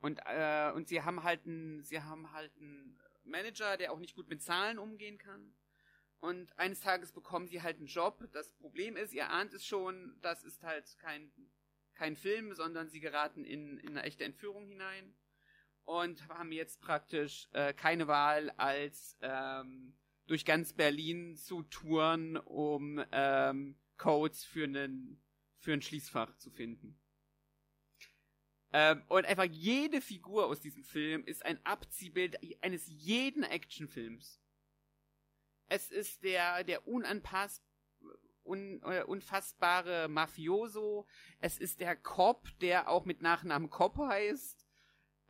Und, 0.00 0.20
äh, 0.26 0.72
und 0.74 0.88
sie 0.88 1.02
haben 1.02 1.22
halt 1.22 1.46
einen, 1.46 1.82
sie 1.84 2.02
haben 2.02 2.32
halt 2.32 2.56
einen 2.56 2.98
Manager, 3.24 3.76
der 3.76 3.92
auch 3.92 3.98
nicht 3.98 4.14
gut 4.14 4.28
mit 4.28 4.42
Zahlen 4.42 4.78
umgehen 4.78 5.18
kann. 5.18 5.54
Und 6.20 6.56
eines 6.58 6.80
Tages 6.80 7.12
bekommen 7.12 7.46
sie 7.46 7.62
halt 7.62 7.76
einen 7.76 7.86
Job. 7.86 8.28
Das 8.32 8.50
Problem 8.54 8.96
ist, 8.96 9.12
ihr 9.12 9.30
ahnt 9.30 9.54
es 9.54 9.64
schon, 9.64 10.16
das 10.20 10.42
ist 10.42 10.62
halt 10.62 10.98
kein, 10.98 11.30
kein 11.98 12.16
Film, 12.16 12.54
sondern 12.54 12.88
sie 12.88 13.00
geraten 13.00 13.44
in, 13.44 13.78
in 13.78 13.90
eine 13.90 14.04
echte 14.04 14.24
Entführung 14.24 14.66
hinein 14.66 15.14
und 15.82 16.28
haben 16.28 16.52
jetzt 16.52 16.80
praktisch 16.80 17.48
äh, 17.52 17.74
keine 17.74 18.06
Wahl, 18.06 18.50
als 18.50 19.18
ähm, 19.20 19.98
durch 20.26 20.44
ganz 20.44 20.72
Berlin 20.72 21.36
zu 21.36 21.62
touren, 21.64 22.36
um 22.36 23.04
ähm, 23.10 23.76
Codes 23.96 24.44
für 24.44 24.64
einen 24.64 25.20
für 25.58 25.72
ein 25.72 25.82
Schließfach 25.82 26.36
zu 26.36 26.52
finden. 26.52 27.00
Ähm, 28.72 29.02
und 29.08 29.24
einfach 29.26 29.44
jede 29.44 30.00
Figur 30.00 30.46
aus 30.46 30.60
diesem 30.60 30.84
Film 30.84 31.24
ist 31.24 31.44
ein 31.44 31.58
Abziehbild 31.66 32.38
eines 32.62 32.86
jeden 32.86 33.42
Actionfilms. 33.42 34.40
Es 35.66 35.90
ist 35.90 36.22
der 36.22 36.62
der 36.62 36.86
unanpass 36.86 37.60
un, 38.48 38.82
äh, 38.82 39.04
unfassbare 39.04 40.08
Mafioso. 40.08 41.06
Es 41.40 41.58
ist 41.58 41.80
der 41.80 41.96
Cop, 41.96 42.48
der 42.60 42.88
auch 42.88 43.04
mit 43.04 43.22
Nachnamen 43.22 43.70
Cop 43.70 43.96
heißt 43.98 44.68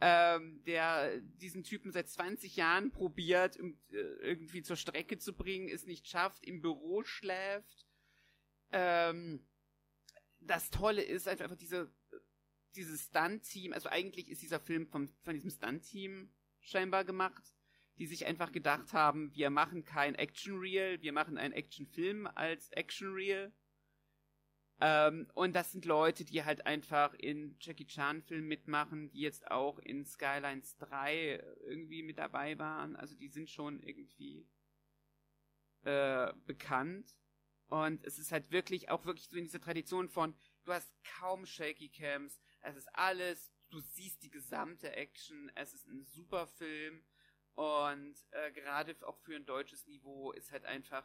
ähm, 0.00 0.62
der 0.64 1.20
diesen 1.20 1.64
Typen 1.64 1.90
seit 1.90 2.08
20 2.08 2.56
Jahren 2.56 2.90
probiert, 2.92 3.58
um, 3.58 3.78
äh, 3.90 3.96
irgendwie 3.96 4.62
zur 4.62 4.76
Strecke 4.76 5.18
zu 5.18 5.32
bringen, 5.32 5.68
es 5.68 5.86
nicht 5.86 6.06
schafft, 6.06 6.44
im 6.44 6.60
Büro 6.60 7.02
schläft. 7.02 7.86
Ähm, 8.70 9.44
das 10.40 10.70
Tolle 10.70 11.02
ist 11.02 11.26
einfach 11.26 11.56
diese, 11.56 11.92
dieses 12.76 13.06
Stunt-Team, 13.06 13.72
also 13.72 13.88
eigentlich 13.88 14.28
ist 14.28 14.42
dieser 14.42 14.60
Film 14.60 14.86
vom, 14.86 15.08
von 15.24 15.34
diesem 15.34 15.50
Stunt-Team 15.50 16.32
scheinbar 16.60 17.04
gemacht, 17.04 17.42
die 17.98 18.06
sich 18.06 18.26
einfach 18.26 18.52
gedacht 18.52 18.92
haben, 18.92 19.34
wir 19.34 19.50
machen 19.50 19.84
kein 19.84 20.14
Action-Reel, 20.14 21.02
wir 21.02 21.12
machen 21.12 21.36
einen 21.36 21.52
Action-Film 21.52 22.28
als 22.34 22.70
Action-Reel. 22.70 23.52
Ähm, 24.80 25.28
und 25.34 25.56
das 25.56 25.72
sind 25.72 25.84
Leute, 25.84 26.24
die 26.24 26.44
halt 26.44 26.64
einfach 26.64 27.12
in 27.14 27.56
Jackie 27.60 27.86
Chan 27.86 28.22
Filmen 28.22 28.46
mitmachen, 28.46 29.10
die 29.10 29.20
jetzt 29.20 29.50
auch 29.50 29.80
in 29.80 30.04
Skylines 30.04 30.76
3 30.76 31.42
irgendwie 31.66 32.04
mit 32.04 32.18
dabei 32.18 32.58
waren. 32.58 32.94
Also 32.94 33.16
die 33.16 33.28
sind 33.28 33.50
schon 33.50 33.82
irgendwie 33.82 34.46
äh, 35.82 36.32
bekannt. 36.46 37.16
Und 37.66 38.04
es 38.04 38.18
ist 38.18 38.30
halt 38.30 38.50
wirklich 38.52 38.88
auch 38.88 39.04
wirklich 39.04 39.28
so 39.28 39.36
in 39.36 39.44
dieser 39.44 39.60
Tradition 39.60 40.08
von, 40.08 40.34
du 40.64 40.72
hast 40.72 40.90
kaum 41.18 41.44
Shaky 41.44 41.88
Cams, 41.90 42.40
es 42.60 42.76
ist 42.76 42.88
alles, 42.94 43.52
du 43.70 43.80
siehst 43.80 44.22
die 44.22 44.30
gesamte 44.30 44.92
Action, 44.92 45.50
es 45.54 45.74
ist 45.74 45.86
ein 45.86 46.02
super 46.04 46.46
Film 46.46 47.04
und 47.58 48.14
äh, 48.30 48.52
gerade 48.52 48.94
auch 49.04 49.18
für 49.18 49.34
ein 49.34 49.44
deutsches 49.44 49.84
Niveau 49.88 50.30
ist 50.30 50.52
halt 50.52 50.64
einfach 50.64 51.04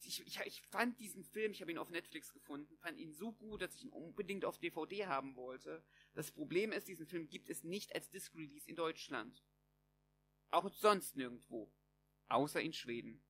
ich, 0.00 0.26
ich, 0.26 0.40
ich 0.46 0.62
fand 0.62 0.98
diesen 0.98 1.24
Film, 1.24 1.52
ich 1.52 1.60
habe 1.60 1.70
ihn 1.70 1.76
auf 1.76 1.90
Netflix 1.90 2.32
gefunden, 2.32 2.78
fand 2.78 2.98
ihn 2.98 3.12
so 3.12 3.32
gut, 3.32 3.60
dass 3.60 3.74
ich 3.74 3.84
ihn 3.84 3.92
unbedingt 3.92 4.46
auf 4.46 4.58
DVD 4.58 5.06
haben 5.06 5.36
wollte. 5.36 5.84
Das 6.14 6.30
Problem 6.30 6.72
ist, 6.72 6.88
diesen 6.88 7.06
Film 7.06 7.28
gibt 7.28 7.50
es 7.50 7.64
nicht 7.64 7.94
als 7.94 8.08
Disc 8.08 8.34
Release 8.34 8.66
in 8.66 8.76
Deutschland. 8.76 9.44
Auch 10.48 10.70
sonst 10.70 11.16
nirgendwo. 11.16 11.70
Außer 12.28 12.62
in 12.62 12.72
Schweden. 12.72 13.22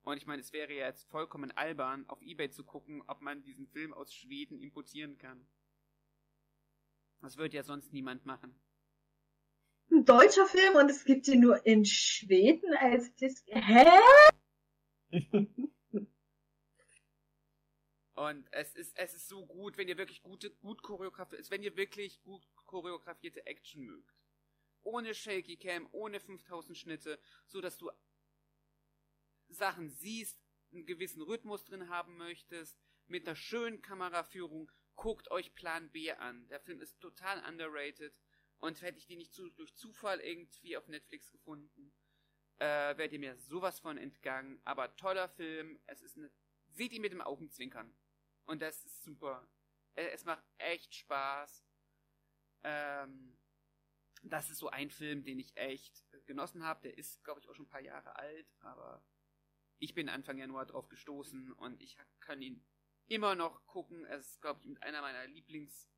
Und 0.00 0.16
ich 0.16 0.26
meine, 0.26 0.40
es 0.40 0.54
wäre 0.54 0.72
ja 0.72 0.86
jetzt 0.86 1.04
vollkommen 1.10 1.50
albern, 1.50 2.08
auf 2.08 2.22
Ebay 2.22 2.48
zu 2.48 2.64
gucken, 2.64 3.02
ob 3.08 3.20
man 3.20 3.42
diesen 3.42 3.66
Film 3.66 3.92
aus 3.92 4.14
Schweden 4.14 4.58
importieren 4.58 5.18
kann. 5.18 5.46
Das 7.20 7.36
wird 7.36 7.52
ja 7.52 7.62
sonst 7.62 7.92
niemand 7.92 8.24
machen. 8.24 8.58
Ein 9.92 10.04
deutscher 10.04 10.46
Film 10.46 10.76
und 10.76 10.90
es 10.90 11.04
gibt 11.04 11.26
ihn 11.28 11.40
nur 11.40 11.66
in 11.66 11.84
Schweden 11.84 12.74
als 12.74 13.14
Disc. 13.16 13.44
Hä? 13.48 13.86
Und 18.14 18.46
es 18.52 18.74
ist, 18.76 18.96
es 18.98 19.14
ist 19.14 19.28
so 19.28 19.46
gut, 19.46 19.78
wenn 19.78 19.88
ihr 19.88 19.96
wirklich 19.96 20.22
gute, 20.22 20.50
gut 20.56 20.82
choreografiert, 20.82 21.50
wenn 21.50 21.62
ihr 21.62 21.76
wirklich 21.76 22.20
gut 22.22 22.46
choreografierte 22.66 23.46
Action 23.46 23.82
mögt. 23.82 24.14
Ohne 24.82 25.14
Shaky 25.14 25.56
Cam, 25.56 25.88
ohne 25.90 26.20
5000 26.20 26.76
Schnitte, 26.76 27.18
so 27.46 27.60
dass 27.60 27.78
du 27.78 27.90
Sachen 29.48 29.88
siehst, 29.88 30.38
einen 30.72 30.86
gewissen 30.86 31.22
Rhythmus 31.22 31.64
drin 31.64 31.88
haben 31.88 32.16
möchtest, 32.16 32.78
mit 33.06 33.26
einer 33.26 33.36
schönen 33.36 33.82
Kameraführung, 33.82 34.70
guckt 34.94 35.30
euch 35.30 35.54
Plan 35.54 35.90
B 35.90 36.12
an. 36.12 36.46
Der 36.48 36.60
Film 36.60 36.80
ist 36.80 37.00
total 37.00 37.42
underrated 37.48 38.14
und 38.60 38.80
hätte 38.82 38.98
ich 38.98 39.06
den 39.06 39.18
nicht 39.18 39.34
zu, 39.34 39.50
durch 39.50 39.74
Zufall 39.74 40.20
irgendwie 40.20 40.76
auf 40.76 40.86
Netflix 40.88 41.30
gefunden, 41.30 41.92
äh, 42.58 42.96
wäre 42.96 43.18
mir 43.18 43.36
sowas 43.36 43.80
von 43.80 43.96
entgangen. 43.98 44.60
Aber 44.64 44.94
toller 44.96 45.28
Film, 45.28 45.80
es 45.86 46.02
ist 46.02 46.16
eine, 46.16 46.30
seht 46.68 46.92
ihn 46.92 47.02
mit 47.02 47.12
dem 47.12 47.22
Augenzwinkern. 47.22 47.94
Und 48.44 48.60
das 48.62 48.84
ist 48.84 49.02
super. 49.02 49.48
Es 49.94 50.24
macht 50.24 50.44
echt 50.58 50.94
Spaß. 50.94 51.64
Ähm, 52.62 53.38
das 54.22 54.50
ist 54.50 54.58
so 54.58 54.68
ein 54.68 54.90
Film, 54.90 55.24
den 55.24 55.38
ich 55.38 55.56
echt 55.56 56.04
genossen 56.26 56.64
habe. 56.64 56.82
Der 56.82 56.98
ist, 56.98 57.24
glaube 57.24 57.40
ich, 57.40 57.48
auch 57.48 57.54
schon 57.54 57.64
ein 57.64 57.70
paar 57.70 57.80
Jahre 57.80 58.16
alt, 58.16 58.54
aber 58.60 59.02
ich 59.78 59.94
bin 59.94 60.10
Anfang 60.10 60.36
Januar 60.36 60.66
drauf 60.66 60.88
gestoßen 60.88 61.52
und 61.52 61.80
ich 61.80 61.96
kann 62.20 62.42
ihn 62.42 62.62
immer 63.06 63.34
noch 63.34 63.66
gucken. 63.66 64.04
Es 64.04 64.32
ist, 64.32 64.42
glaube 64.42 64.60
ich, 64.60 64.66
mit 64.66 64.82
einer 64.82 65.00
meiner 65.00 65.26
Lieblings... 65.26 65.88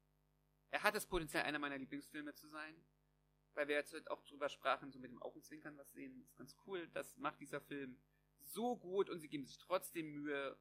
Er 0.72 0.82
hat 0.82 0.94
das 0.94 1.06
Potenzial, 1.06 1.44
einer 1.44 1.58
meiner 1.58 1.78
Lieblingsfilme 1.78 2.34
zu 2.34 2.48
sein. 2.48 2.74
Weil 3.54 3.68
wir 3.68 3.76
jetzt 3.76 4.10
auch 4.10 4.22
drüber 4.22 4.48
sprachen, 4.48 4.90
so 4.90 4.98
mit 4.98 5.10
dem 5.10 5.22
Augenzwinkern 5.22 5.76
was 5.76 5.92
sehen. 5.92 6.22
Ist 6.22 6.36
ganz 6.36 6.56
cool. 6.66 6.88
Das 6.88 7.16
macht 7.18 7.38
dieser 7.40 7.60
Film 7.60 8.00
so 8.40 8.76
gut 8.76 9.10
und 9.10 9.20
sie 9.20 9.28
geben 9.28 9.44
sich 9.44 9.58
trotzdem 9.58 10.10
Mühe. 10.10 10.58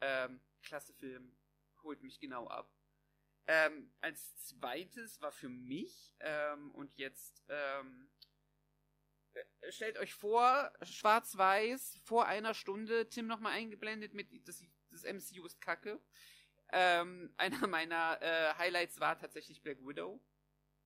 Ähm, 0.00 0.40
klasse 0.62 0.92
Film. 0.94 1.36
Holt 1.84 2.02
mich 2.02 2.18
genau 2.18 2.48
ab. 2.48 2.74
Ähm, 3.46 3.92
als 4.00 4.36
zweites 4.36 5.20
war 5.20 5.32
für 5.32 5.48
mich, 5.48 6.14
ähm, 6.20 6.72
und 6.72 6.94
jetzt 6.94 7.42
ähm, 7.48 8.10
äh, 9.32 9.72
stellt 9.72 9.98
euch 9.98 10.14
vor, 10.14 10.72
schwarz-weiß, 10.82 12.00
vor 12.04 12.26
einer 12.26 12.54
Stunde, 12.54 13.08
Tim 13.08 13.26
nochmal 13.26 13.52
eingeblendet 13.52 14.14
mit, 14.14 14.28
das, 14.46 14.62
das 14.90 15.04
MCU 15.04 15.46
ist 15.46 15.60
kacke. 15.60 16.00
Ähm, 16.72 17.32
einer 17.36 17.66
meiner 17.66 18.20
äh, 18.20 18.54
Highlights 18.54 19.00
war 19.00 19.18
tatsächlich 19.18 19.62
Black 19.62 19.78
Widow 19.86 20.20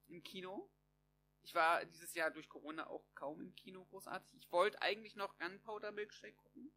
im 0.08 0.22
Kino. 0.22 0.70
Ich 1.42 1.54
war 1.54 1.84
dieses 1.84 2.14
Jahr 2.14 2.30
durch 2.30 2.48
Corona 2.48 2.86
auch 2.86 3.04
kaum 3.14 3.40
im 3.40 3.54
Kino 3.54 3.84
großartig. 3.84 4.34
Ich 4.34 4.50
wollte 4.50 4.80
eigentlich 4.80 5.14
noch 5.14 5.36
Gunpowder 5.36 5.92
Milkshake 5.92 6.36
gucken. 6.36 6.72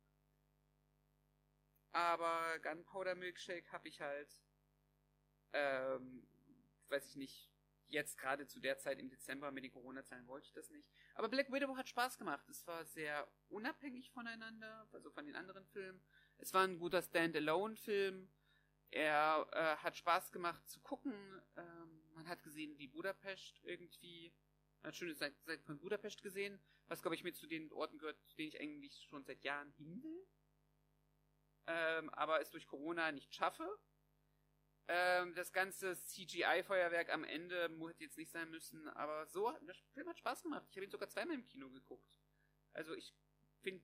Aber 1.94 2.60
Gunpowder 2.60 3.16
Milkshake 3.16 3.72
habe 3.72 3.88
ich 3.88 4.02
halt, 4.02 4.30
ähm, 5.54 6.28
weiß 6.90 7.08
ich 7.08 7.16
nicht, 7.16 7.50
jetzt 7.90 8.18
gerade 8.18 8.48
zu 8.48 8.60
der 8.60 8.78
Zeit 8.78 9.00
im 9.00 9.10
Dezember 9.10 9.52
mit 9.52 9.64
den 9.64 9.72
Corona-Zahlen 9.72 10.28
wollte 10.28 10.48
ich 10.48 10.54
das 10.54 10.70
nicht. 10.70 10.90
Aber 11.16 11.30
Black 11.30 11.52
Widow 11.52 11.76
hat 11.78 11.88
Spaß 11.88 12.18
gemacht. 12.18 12.48
Es 12.50 12.68
war 12.68 12.86
sehr 12.86 13.28
unabhängig 13.50 14.12
voneinander, 14.12 14.88
also 14.92 15.10
von 15.12 15.26
den 15.26 15.36
anderen 15.36 15.66
Filmen. 15.68 16.02
Es 16.38 16.54
war 16.54 16.64
ein 16.64 16.80
guter 16.80 17.02
Standalone-Film. 17.02 18.30
Er 18.92 19.48
äh, 19.52 19.78
hat 19.78 19.98
Spaß 19.98 20.32
gemacht 20.32 20.68
zu 20.68 20.80
gucken. 20.82 21.14
Ähm, 21.56 22.04
man 22.14 22.28
hat 22.28 22.44
gesehen, 22.44 22.78
wie 22.78 22.88
Budapest 22.88 23.60
irgendwie, 23.64 24.34
man 24.82 24.90
hat 24.90 24.96
schöne 24.96 25.14
Seite 25.14 25.36
von 25.66 25.80
Budapest 25.80 26.24
gesehen, 26.24 26.60
was 26.88 27.02
glaube 27.02 27.16
ich 27.16 27.24
mit 27.24 27.36
zu 27.36 27.48
den 27.48 27.72
Orten 27.72 27.98
gehört, 27.98 28.20
zu 28.28 28.36
denen 28.38 28.50
ich 28.50 28.60
eigentlich 28.60 29.06
schon 29.10 29.26
seit 29.26 29.44
Jahren 29.44 29.72
hin 29.74 30.02
will. 30.04 30.28
Ähm, 31.68 32.10
aber 32.12 32.40
es 32.40 32.50
durch 32.50 32.66
Corona 32.66 33.12
nicht 33.12 33.34
schaffe. 33.36 33.78
Ähm, 34.88 35.36
das 35.36 35.52
ganze 35.52 36.00
CGI-Feuerwerk 36.00 37.10
am 37.10 37.26
Ende 37.26 37.70
hätte 37.90 38.04
jetzt 38.04 38.18
nicht 38.18 38.32
sein 38.32 38.50
müssen, 38.50 38.88
aber 38.90 39.26
so, 39.28 39.52
der 39.68 39.76
Film 39.94 40.08
hat 40.08 40.18
Spaß 40.18 40.44
gemacht. 40.44 40.66
Ich 40.70 40.78
habe 40.78 40.86
ihn 40.86 40.92
sogar 40.92 41.10
zweimal 41.10 41.36
im 41.36 41.46
Kino 41.46 41.70
geguckt. 41.70 42.18
Also 42.72 42.94
ich 42.94 43.14
finde 43.62 43.84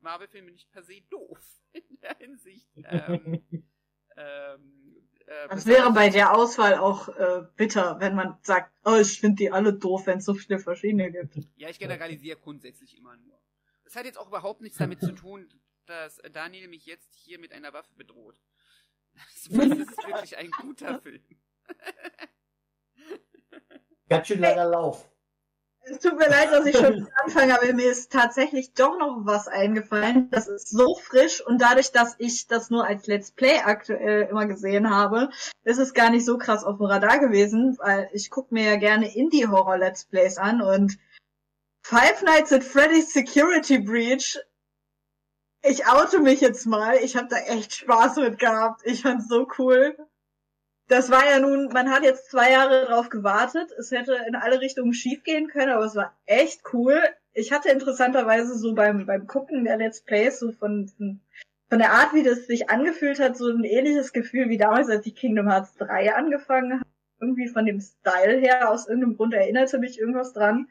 Marvel-Filme 0.00 0.50
nicht 0.50 0.70
per 0.72 0.82
se 0.82 1.02
doof 1.02 1.62
in 1.72 2.00
der 2.00 2.16
Hinsicht. 2.16 2.68
Ähm, 2.74 3.46
ähm, 4.16 4.80
äh, 5.26 5.48
das 5.48 5.66
wäre 5.66 5.92
bei 5.92 6.08
der 6.08 6.34
Auswahl 6.34 6.74
auch 6.74 7.08
äh, 7.08 7.42
bitter, 7.56 8.00
wenn 8.00 8.14
man 8.14 8.36
sagt, 8.42 8.72
oh, 8.84 8.96
ich 8.96 9.20
finde 9.20 9.36
die 9.36 9.50
alle 9.50 9.72
doof, 9.72 10.06
wenn 10.06 10.18
es 10.18 10.24
so 10.24 10.34
viele 10.34 10.58
verschiedene 10.58 11.10
gibt. 11.10 11.38
Ja, 11.56 11.68
ich 11.68 11.78
generalisiere 11.78 12.36
grundsätzlich 12.36 12.96
immer 12.96 13.16
nur. 13.16 13.40
Das 13.84 13.96
hat 13.96 14.04
jetzt 14.04 14.18
auch 14.18 14.28
überhaupt 14.28 14.60
nichts 14.60 14.78
damit 14.78 15.00
zu 15.00 15.12
tun, 15.12 15.48
dass 15.86 16.20
Daniel 16.32 16.68
mich 16.68 16.86
jetzt 16.86 17.14
hier 17.14 17.38
mit 17.38 17.52
einer 17.52 17.72
Waffe 17.72 17.94
bedroht. 17.94 18.40
Das 19.14 19.46
ist 19.46 19.56
wirklich 19.56 20.36
ein 20.36 20.50
guter 20.50 21.00
Film. 21.00 21.22
Ganz 24.08 24.26
schön 24.26 24.40
langer 24.40 24.66
Lauf. 24.66 25.08
Es 25.82 25.98
tut 25.98 26.18
mir 26.18 26.28
leid, 26.28 26.52
dass 26.52 26.66
ich 26.66 26.76
schon 26.76 27.08
anfange, 27.24 27.54
aber 27.54 27.72
mir 27.72 27.90
ist 27.90 28.12
tatsächlich 28.12 28.74
doch 28.74 28.98
noch 28.98 29.20
was 29.24 29.48
eingefallen. 29.48 30.30
Das 30.30 30.46
ist 30.46 30.68
so 30.68 30.94
frisch 30.94 31.44
und 31.44 31.60
dadurch, 31.60 31.90
dass 31.90 32.14
ich 32.18 32.46
das 32.46 32.70
nur 32.70 32.86
als 32.86 33.06
Let's 33.06 33.30
Play 33.30 33.60
aktuell 33.64 34.28
immer 34.30 34.46
gesehen 34.46 34.90
habe, 34.90 35.30
ist 35.64 35.78
es 35.78 35.94
gar 35.94 36.10
nicht 36.10 36.24
so 36.24 36.38
krass 36.38 36.64
auf 36.64 36.76
dem 36.76 36.86
Radar 36.86 37.18
gewesen, 37.18 37.76
weil 37.78 38.08
ich 38.12 38.30
gucke 38.30 38.54
mir 38.54 38.64
ja 38.64 38.76
gerne 38.76 39.14
Indie-Horror-Let's 39.14 40.04
Plays 40.04 40.38
an 40.38 40.60
und 40.62 40.98
Five 41.82 42.22
Nights 42.22 42.52
at 42.52 42.62
Freddy's 42.62 43.12
Security 43.12 43.78
Breach 43.78 44.38
ich 45.62 45.86
oute 45.86 46.20
mich 46.20 46.40
jetzt 46.40 46.66
mal. 46.66 46.96
Ich 46.96 47.16
habe 47.16 47.28
da 47.28 47.36
echt 47.36 47.74
Spaß 47.74 48.16
mit 48.16 48.38
gehabt. 48.38 48.82
Ich 48.84 49.02
fand's 49.02 49.28
so 49.28 49.46
cool. 49.58 49.96
Das 50.90 51.08
war 51.08 51.24
ja 51.24 51.38
nun, 51.38 51.68
man 51.68 51.88
hat 51.88 52.02
jetzt 52.02 52.32
zwei 52.32 52.50
Jahre 52.50 52.86
drauf 52.86 53.10
gewartet. 53.10 53.70
Es 53.78 53.92
hätte 53.92 54.24
in 54.26 54.34
alle 54.34 54.60
Richtungen 54.60 54.92
schief 54.92 55.22
gehen 55.22 55.46
können, 55.46 55.70
aber 55.70 55.84
es 55.84 55.94
war 55.94 56.12
echt 56.26 56.62
cool. 56.72 57.00
Ich 57.32 57.52
hatte 57.52 57.70
interessanterweise 57.70 58.58
so 58.58 58.74
beim, 58.74 59.06
beim 59.06 59.28
Gucken 59.28 59.62
der 59.62 59.76
Let's 59.76 60.00
Plays 60.00 60.40
so 60.40 60.50
von, 60.50 60.90
von 60.98 61.78
der 61.78 61.92
Art, 61.92 62.12
wie 62.12 62.24
das 62.24 62.48
sich 62.48 62.70
angefühlt 62.70 63.20
hat, 63.20 63.36
so 63.36 63.48
ein 63.50 63.62
ähnliches 63.62 64.12
Gefühl 64.12 64.48
wie 64.48 64.58
damals, 64.58 64.90
als 64.90 65.06
ich 65.06 65.14
Kingdom 65.14 65.48
Hearts 65.48 65.76
3 65.76 66.12
angefangen 66.12 66.80
habe. 66.80 66.90
Irgendwie 67.20 67.46
von 67.46 67.66
dem 67.66 67.80
Style 67.80 68.38
her, 68.38 68.68
aus 68.68 68.88
irgendeinem 68.88 69.16
Grund 69.16 69.32
erinnerte 69.32 69.78
mich 69.78 70.00
irgendwas 70.00 70.32
dran. 70.32 70.66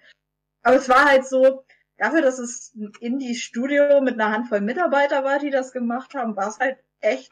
Aber 0.64 0.76
es 0.76 0.90
war 0.90 1.06
halt 1.06 1.26
so, 1.26 1.64
dafür, 1.98 2.22
dass 2.22 2.40
es 2.40 2.74
ein 2.76 2.92
Indie-Studio 3.00 4.02
mit 4.02 4.16
einer 4.16 4.34
Handvoll 4.34 4.60
Mitarbeiter 4.60 5.24
war, 5.24 5.40
die 5.40 5.50
das 5.50 5.72
gemacht 5.72 6.14
haben, 6.14 6.36
war 6.36 6.50
es 6.50 6.60
halt 6.60 6.78
echt 7.00 7.32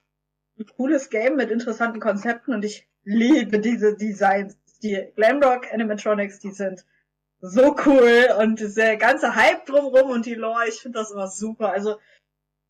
cooles 0.75 1.09
Game 1.09 1.35
mit 1.35 1.51
interessanten 1.51 1.99
Konzepten 1.99 2.53
und 2.53 2.65
ich 2.65 2.87
liebe 3.03 3.59
diese 3.59 3.95
Designs. 3.95 4.57
Die 4.83 5.11
Glamrock 5.15 5.73
Animatronics, 5.73 6.39
die 6.39 6.51
sind 6.51 6.85
so 7.39 7.75
cool 7.85 8.27
und 8.39 8.77
der 8.77 8.97
ganze 8.97 9.35
Hype 9.35 9.65
drumrum 9.65 10.11
und 10.11 10.25
die 10.25 10.35
Lore, 10.35 10.67
ich 10.67 10.75
finde 10.75 10.99
das 10.99 11.11
immer 11.11 11.27
super. 11.27 11.71
Also 11.71 11.97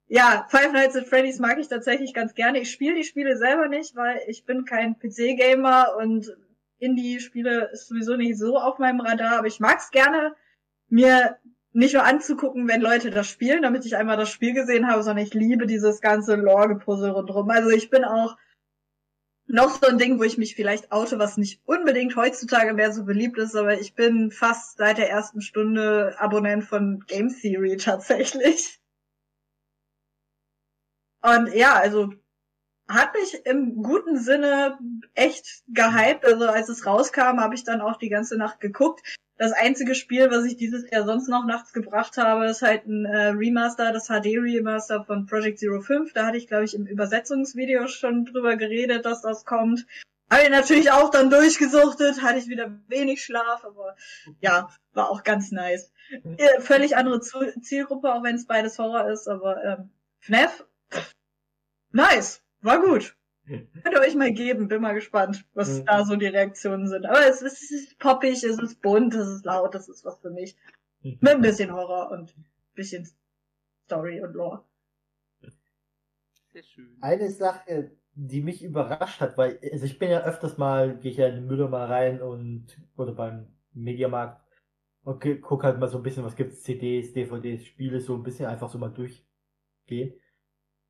ja, 0.07 0.47
Five 0.49 0.71
Nights 0.71 0.95
at 0.95 1.07
Freddy's 1.07 1.39
mag 1.39 1.57
ich 1.57 1.67
tatsächlich 1.67 2.13
ganz 2.13 2.33
gerne. 2.33 2.59
Ich 2.59 2.71
spiele 2.71 2.95
die 2.95 3.03
Spiele 3.03 3.37
selber 3.37 3.67
nicht, 3.67 3.95
weil 3.95 4.21
ich 4.27 4.45
bin 4.45 4.63
kein 4.63 4.97
PC-Gamer 4.97 5.97
und 5.97 6.37
Indie-Spiele 6.79 7.71
ist 7.73 7.87
sowieso 7.87 8.15
nicht 8.15 8.37
so 8.37 8.57
auf 8.57 8.79
meinem 8.79 9.01
Radar, 9.01 9.39
aber 9.39 9.47
ich 9.47 9.59
mag's 9.59 9.91
gerne, 9.91 10.35
mir 10.89 11.37
nicht 11.73 11.93
nur 11.93 12.03
anzugucken, 12.03 12.67
wenn 12.67 12.81
Leute 12.81 13.11
das 13.11 13.27
spielen, 13.27 13.61
damit 13.61 13.85
ich 13.85 13.95
einmal 13.95 14.17
das 14.17 14.29
Spiel 14.29 14.53
gesehen 14.53 14.87
habe, 14.87 15.03
sondern 15.03 15.25
ich 15.25 15.33
liebe 15.33 15.67
dieses 15.67 16.01
ganze 16.01 16.35
Lore-Gepuzzle 16.35 17.11
rundherum. 17.11 17.49
Also 17.49 17.69
ich 17.69 17.89
bin 17.89 18.03
auch 18.03 18.37
noch 19.47 19.81
so 19.81 19.87
ein 19.87 19.97
Ding, 19.97 20.19
wo 20.19 20.23
ich 20.23 20.37
mich 20.37 20.55
vielleicht 20.55 20.91
oute, 20.91 21.19
was 21.19 21.37
nicht 21.37 21.61
unbedingt 21.65 22.15
heutzutage 22.15 22.73
mehr 22.73 22.91
so 22.91 23.05
beliebt 23.05 23.37
ist, 23.37 23.55
aber 23.55 23.79
ich 23.79 23.95
bin 23.95 24.31
fast 24.31 24.77
seit 24.77 24.97
der 24.97 25.09
ersten 25.09 25.41
Stunde 25.41 26.15
Abonnent 26.19 26.65
von 26.65 27.03
Game 27.07 27.29
Theory 27.29 27.77
tatsächlich. 27.77 28.79
Und 31.21 31.53
ja, 31.53 31.75
also 31.75 32.13
hat 32.87 33.13
mich 33.13 33.45
im 33.45 33.83
guten 33.83 34.17
Sinne 34.17 34.77
echt 35.13 35.63
gehypt. 35.67 36.25
Also 36.25 36.47
als 36.47 36.69
es 36.69 36.85
rauskam, 36.85 37.39
habe 37.39 37.55
ich 37.55 37.63
dann 37.63 37.81
auch 37.81 37.97
die 37.97 38.09
ganze 38.09 38.37
Nacht 38.37 38.59
geguckt. 38.59 39.01
Das 39.37 39.51
einzige 39.51 39.93
Spiel, 39.93 40.31
was 40.31 40.45
ich 40.45 40.57
dieses 40.57 40.89
Jahr 40.89 41.05
sonst 41.05 41.27
noch 41.27 41.45
nachts 41.45 41.71
gebracht 41.71 42.17
habe, 42.17 42.47
ist 42.47 42.63
halt 42.63 42.87
ein 42.87 43.05
äh, 43.05 43.27
Remaster, 43.27 43.91
das 43.91 44.07
HD-Remaster 44.07 45.03
von 45.03 45.27
Project 45.27 45.59
Zero 45.59 45.79
5. 45.79 46.13
Da 46.13 46.25
hatte 46.25 46.37
ich, 46.37 46.47
glaube 46.47 46.63
ich, 46.63 46.73
im 46.73 46.87
Übersetzungsvideo 46.87 47.87
schon 47.87 48.25
drüber 48.25 48.55
geredet, 48.55 49.05
dass 49.05 49.21
das 49.21 49.45
kommt. 49.45 49.85
Habe 50.29 50.43
ich 50.43 50.49
natürlich 50.49 50.91
auch 50.91 51.11
dann 51.11 51.29
durchgesuchtet, 51.29 52.21
hatte 52.21 52.39
ich 52.39 52.47
wieder 52.47 52.71
wenig 52.87 53.23
Schlaf, 53.23 53.63
aber 53.63 53.95
ja, 54.41 54.69
war 54.93 55.09
auch 55.09 55.23
ganz 55.23 55.51
nice. 55.51 55.91
Äh, 56.37 56.59
völlig 56.59 56.97
andere 56.97 57.21
Zielgruppe, 57.21 58.13
auch 58.13 58.23
wenn 58.23 58.35
es 58.35 58.47
beides 58.47 58.79
Horror 58.79 59.09
ist, 59.09 59.27
aber 59.27 59.63
ähm, 59.63 59.89
FNAF, 60.19 60.65
nice, 61.91 62.41
war 62.67 62.81
gut. 62.81 63.17
Könnt 63.47 63.95
ihr 63.95 64.01
euch 64.01 64.15
mal 64.15 64.33
geben, 64.33 64.67
bin 64.67 64.81
mal 64.81 64.93
gespannt, 64.93 65.45
was 65.53 65.79
mhm. 65.79 65.85
da 65.85 66.05
so 66.05 66.15
die 66.15 66.27
Reaktionen 66.27 66.87
sind. 66.87 67.05
Aber 67.05 67.25
es 67.25 67.41
ist, 67.41 67.63
es 67.63 67.71
ist 67.71 67.99
poppig, 67.99 68.43
es 68.43 68.59
ist 68.59 68.81
bunt, 68.81 69.15
es 69.15 69.27
ist 69.27 69.45
laut, 69.45 69.73
das 69.73 69.87
ist 69.87 70.03
was 70.05 70.19
für 70.19 70.29
mich. 70.29 70.55
Mhm. 71.01 71.17
Mit 71.21 71.31
ein 71.31 71.41
bisschen 71.41 71.71
Horror 71.71 72.11
und 72.11 72.37
ein 72.37 72.45
bisschen 72.75 73.07
Story 73.85 74.21
und 74.21 74.33
Lore. 74.33 74.63
Sehr 76.51 76.63
schön. 76.63 76.97
Eine 77.01 77.31
Sache, 77.31 77.91
die 78.13 78.41
mich 78.41 78.63
überrascht 78.63 79.21
hat, 79.21 79.37
weil, 79.37 79.59
also 79.71 79.85
ich 79.85 79.97
bin 79.97 80.09
ja 80.09 80.23
öfters 80.23 80.57
mal, 80.57 80.97
gehe 80.97 81.11
ich 81.11 81.17
ja 81.17 81.27
in 81.27 81.35
den 81.35 81.47
Müller 81.47 81.69
mal 81.69 81.85
rein 81.85 82.21
und, 82.21 82.65
oder 82.97 83.13
beim 83.13 83.47
Mediamarkt 83.73 84.41
und 85.03 85.23
guck 85.41 85.63
halt 85.63 85.79
mal 85.79 85.87
so 85.87 85.97
ein 85.97 86.03
bisschen, 86.03 86.25
was 86.25 86.35
gibt's, 86.35 86.63
CDs, 86.63 87.13
DVDs, 87.13 87.63
Spiele, 87.63 88.01
so 88.01 88.15
ein 88.15 88.23
bisschen 88.23 88.47
einfach 88.47 88.69
so 88.69 88.77
mal 88.77 88.89
durchgehen. 88.89 90.19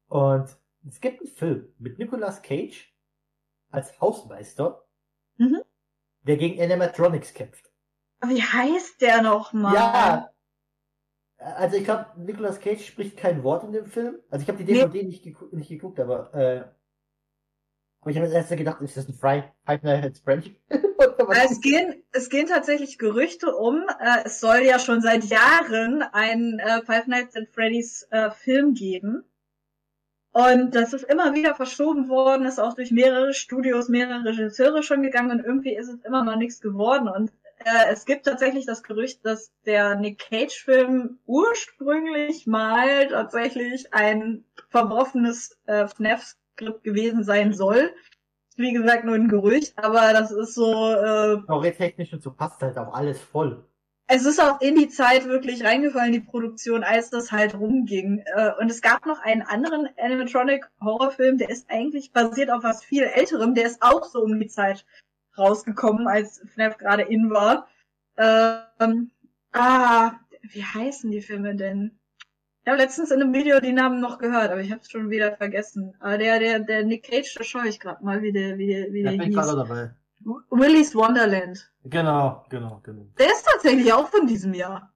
Und 0.07 0.57
es 0.87 0.99
gibt 0.99 1.21
einen 1.21 1.29
Film 1.29 1.73
mit 1.79 1.97
Nicolas 1.99 2.41
Cage 2.41 2.93
als 3.69 3.99
Hausmeister, 3.99 4.85
mhm. 5.37 5.61
der 6.23 6.37
gegen 6.37 6.61
Animatronics 6.61 7.33
kämpft. 7.33 7.71
Wie 8.25 8.41
heißt 8.41 9.01
der 9.01 9.21
nochmal? 9.21 9.75
Ja. 9.75 10.33
Also 11.37 11.77
ich 11.77 11.83
glaube, 11.83 12.07
Nicolas 12.17 12.59
Cage 12.59 12.83
spricht 12.83 13.15
kein 13.15 13.43
Wort 13.43 13.63
in 13.63 13.71
dem 13.71 13.85
Film. 13.85 14.17
Also 14.29 14.43
ich 14.43 14.49
habe 14.49 14.63
die 14.63 14.65
DVD 14.65 15.03
nee. 15.03 15.07
nicht, 15.07 15.23
geguckt, 15.23 15.53
nicht 15.53 15.69
geguckt, 15.69 15.99
aber 15.99 16.33
äh, 16.33 16.63
aber 18.01 18.11
ich 18.11 18.17
habe 18.17 18.27
jetzt 18.27 18.35
erst 18.35 18.57
gedacht, 18.57 18.81
ist 18.81 18.95
das 18.95 19.07
ein 19.07 19.13
Fry 19.13 19.43
Five 19.65 19.83
Nights 19.83 20.19
French? 20.19 20.55
es 20.69 21.61
gehen 21.61 22.03
es 22.11 22.29
gehen 22.29 22.47
tatsächlich 22.47 22.97
Gerüchte 22.97 23.55
um. 23.55 23.85
Äh, 23.99 24.25
es 24.25 24.39
soll 24.39 24.59
ja 24.59 24.79
schon 24.79 25.01
seit 25.01 25.25
Jahren 25.25 26.01
einen 26.01 26.59
äh, 26.59 26.81
Five 26.83 27.07
Nights 27.07 27.35
at 27.35 27.49
Freddy's 27.53 28.07
äh, 28.09 28.31
Film 28.31 28.73
geben. 28.73 29.25
Und 30.37 30.75
das 30.75 30.93
ist 30.93 31.03
immer 31.05 31.33
wieder 31.33 31.55
verschoben 31.55 32.09
worden, 32.09 32.45
ist 32.45 32.59
auch 32.59 32.75
durch 32.75 32.91
mehrere 32.91 33.33
Studios, 33.33 33.89
mehrere 33.89 34.23
Regisseure 34.23 34.83
schon 34.83 35.01
gegangen 35.01 35.31
und 35.31 35.43
irgendwie 35.43 35.75
ist 35.75 35.89
es 35.89 35.99
immer 36.05 36.23
noch 36.23 36.35
nichts 36.35 36.61
geworden. 36.61 37.07
Und 37.07 37.31
äh, 37.57 37.91
es 37.91 38.05
gibt 38.05 38.27
tatsächlich 38.27 38.67
das 38.67 38.83
Gerücht, 38.83 39.25
dass 39.25 39.51
der 39.65 39.95
Nick 39.95 40.19
Cage-Film 40.19 41.17
ursprünglich 41.25 42.45
mal 42.45 43.07
tatsächlich 43.07 43.91
ein 43.95 44.43
verworfenes 44.69 45.57
äh, 45.65 45.87
FNAF-Skript 45.87 46.83
gewesen 46.83 47.23
sein 47.23 47.51
soll. 47.51 47.91
Wie 48.57 48.73
gesagt, 48.73 49.05
nur 49.05 49.15
ein 49.15 49.29
Gerücht, 49.29 49.73
aber 49.75 50.13
das 50.13 50.31
ist 50.31 50.53
so. 50.53 50.93
Äh, 50.93 51.41
Storytechnisch 51.45 52.13
und 52.13 52.21
so 52.21 52.31
passt 52.31 52.61
halt 52.61 52.77
auch 52.77 52.93
alles 52.93 53.19
voll 53.19 53.66
es 54.07 54.25
ist 54.25 54.41
auch 54.41 54.61
in 54.61 54.75
die 54.75 54.87
Zeit 54.87 55.25
wirklich 55.25 55.63
reingefallen, 55.63 56.13
die 56.13 56.21
Produktion, 56.21 56.83
als 56.83 57.09
das 57.09 57.31
halt 57.31 57.55
rumging. 57.55 58.23
Äh, 58.25 58.51
und 58.59 58.71
es 58.71 58.81
gab 58.81 59.05
noch 59.05 59.19
einen 59.19 59.41
anderen 59.41 59.89
Animatronic-Horrorfilm, 59.97 61.37
der 61.37 61.49
ist 61.49 61.69
eigentlich 61.69 62.13
basiert 62.13 62.49
auf 62.49 62.63
was 62.63 62.83
viel 62.83 63.03
älterem, 63.03 63.53
der 63.53 63.65
ist 63.65 63.81
auch 63.81 64.05
so 64.05 64.21
um 64.21 64.39
die 64.39 64.47
Zeit 64.47 64.85
rausgekommen, 65.37 66.07
als 66.07 66.41
FNAF 66.53 66.77
gerade 66.77 67.03
in 67.03 67.29
war. 67.29 67.67
Ähm, 68.17 69.11
ah, 69.51 70.13
wie 70.41 70.63
heißen 70.63 71.11
die 71.11 71.21
Filme 71.21 71.55
denn? 71.55 71.99
Ich 72.63 72.71
habe 72.71 72.81
letztens 72.81 73.11
in 73.11 73.21
einem 73.21 73.33
Video 73.33 73.59
die 73.59 73.73
Namen 73.73 73.99
noch 73.99 74.19
gehört, 74.19 74.51
aber 74.51 74.61
ich 74.61 74.71
habe 74.71 74.81
es 74.81 74.89
schon 74.89 75.09
wieder 75.09 75.35
vergessen. 75.35 75.95
Aber 75.99 76.17
der, 76.17 76.39
der, 76.39 76.59
der 76.59 76.83
Nick 76.83 77.03
Cage, 77.03 77.33
da 77.35 77.43
schaue 77.43 77.67
ich 77.67 77.79
gerade 77.79 78.03
mal, 78.03 78.21
wie 78.21 78.31
der, 78.31 78.57
wie 78.57 78.67
der, 78.67 78.91
wie 78.91 79.03
der, 79.03 79.17
der 79.17 79.25
hieß. 79.25 79.35
Dabei. 79.35 79.91
Willy's 80.19 80.95
Wonderland. 80.95 81.71
Genau, 81.83 82.45
genau, 82.49 82.81
genau. 82.83 83.07
Der 83.17 83.27
ist 83.27 83.45
tatsächlich 83.45 83.91
auch 83.93 84.09
von 84.09 84.27
diesem 84.27 84.53
Jahr. 84.53 84.93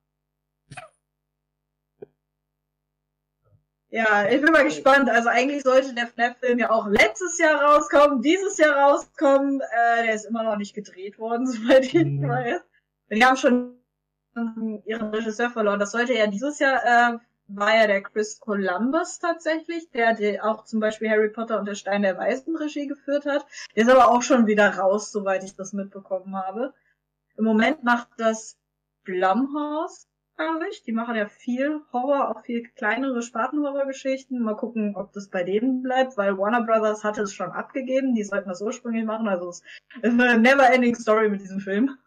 Ja, 3.89 4.25
ich 4.29 4.41
bin 4.41 4.53
mal 4.53 4.63
gespannt. 4.63 5.09
Also 5.09 5.27
eigentlich 5.27 5.63
sollte 5.63 5.93
der 5.93 6.07
FNAF-Film 6.07 6.59
ja 6.59 6.71
auch 6.71 6.87
letztes 6.87 7.37
Jahr 7.37 7.61
rauskommen, 7.61 8.21
dieses 8.21 8.57
Jahr 8.57 8.75
rauskommen. 8.77 9.59
Äh, 9.59 10.05
der 10.05 10.15
ist 10.15 10.25
immer 10.25 10.43
noch 10.43 10.55
nicht 10.55 10.73
gedreht 10.73 11.19
worden, 11.19 11.45
soweit 11.51 11.85
ich 11.85 11.93
mhm. 11.93 12.27
weiß. 12.27 12.61
Die 13.11 13.25
haben 13.25 13.35
schon 13.35 13.75
ihren 14.85 15.13
Regisseur 15.13 15.49
verloren. 15.49 15.79
Das 15.79 15.91
sollte 15.91 16.13
ja 16.13 16.27
dieses 16.27 16.59
Jahr 16.59 16.81
äh, 16.85 17.17
war 17.55 17.75
ja 17.75 17.87
der 17.87 18.01
Chris 18.01 18.39
Columbus 18.39 19.19
tatsächlich, 19.19 19.89
der, 19.91 20.13
der 20.15 20.45
auch 20.45 20.65
zum 20.65 20.79
Beispiel 20.79 21.09
Harry 21.09 21.29
Potter 21.29 21.59
und 21.59 21.65
der 21.65 21.75
Stein 21.75 22.01
der 22.01 22.17
Weißen 22.17 22.55
Regie 22.55 22.87
geführt 22.87 23.25
hat. 23.25 23.45
Der 23.75 23.83
ist 23.83 23.89
aber 23.89 24.09
auch 24.09 24.21
schon 24.21 24.47
wieder 24.47 24.77
raus, 24.77 25.11
soweit 25.11 25.43
ich 25.43 25.55
das 25.55 25.73
mitbekommen 25.73 26.35
habe. 26.35 26.73
Im 27.37 27.45
Moment 27.45 27.83
macht 27.83 28.09
das 28.17 28.57
Blumhouse, 29.03 30.07
glaube 30.37 30.67
ich. 30.69 30.83
Die 30.83 30.91
machen 30.91 31.15
ja 31.15 31.27
viel 31.27 31.81
Horror, 31.91 32.29
auch 32.29 32.41
viel 32.41 32.67
kleinere 32.75 33.21
Spartenhorrorgeschichten. 33.21 34.41
Mal 34.41 34.55
gucken, 34.55 34.95
ob 34.95 35.13
das 35.13 35.29
bei 35.29 35.43
denen 35.43 35.81
bleibt, 35.81 36.17
weil 36.17 36.37
Warner 36.37 36.63
Brothers 36.63 37.03
hatte 37.03 37.21
es 37.21 37.33
schon 37.33 37.51
abgegeben. 37.51 38.15
Die 38.15 38.23
sollten 38.23 38.49
das 38.49 38.61
ursprünglich 38.61 39.05
machen. 39.05 39.27
Also 39.27 39.49
es 39.49 39.61
ist 40.01 40.19
eine 40.19 40.37
never-ending 40.37 40.95
Story 40.95 41.29
mit 41.29 41.41
diesem 41.41 41.59
Film. 41.59 41.97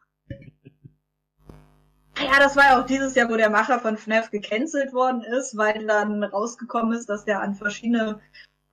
Ja, 2.25 2.39
das 2.39 2.57
war 2.57 2.65
ja 2.65 2.81
auch 2.81 2.87
dieses 2.87 3.15
Jahr, 3.15 3.29
wo 3.29 3.37
der 3.37 3.51
Macher 3.51 3.79
von 3.79 3.97
FNAF 3.97 4.31
gecancelt 4.31 4.93
worden 4.93 5.23
ist, 5.23 5.57
weil 5.57 5.87
dann 5.87 6.25
rausgekommen 6.25 6.97
ist, 6.97 7.09
dass 7.09 7.25
der 7.25 7.41
an 7.41 7.55
verschiedene 7.55 8.21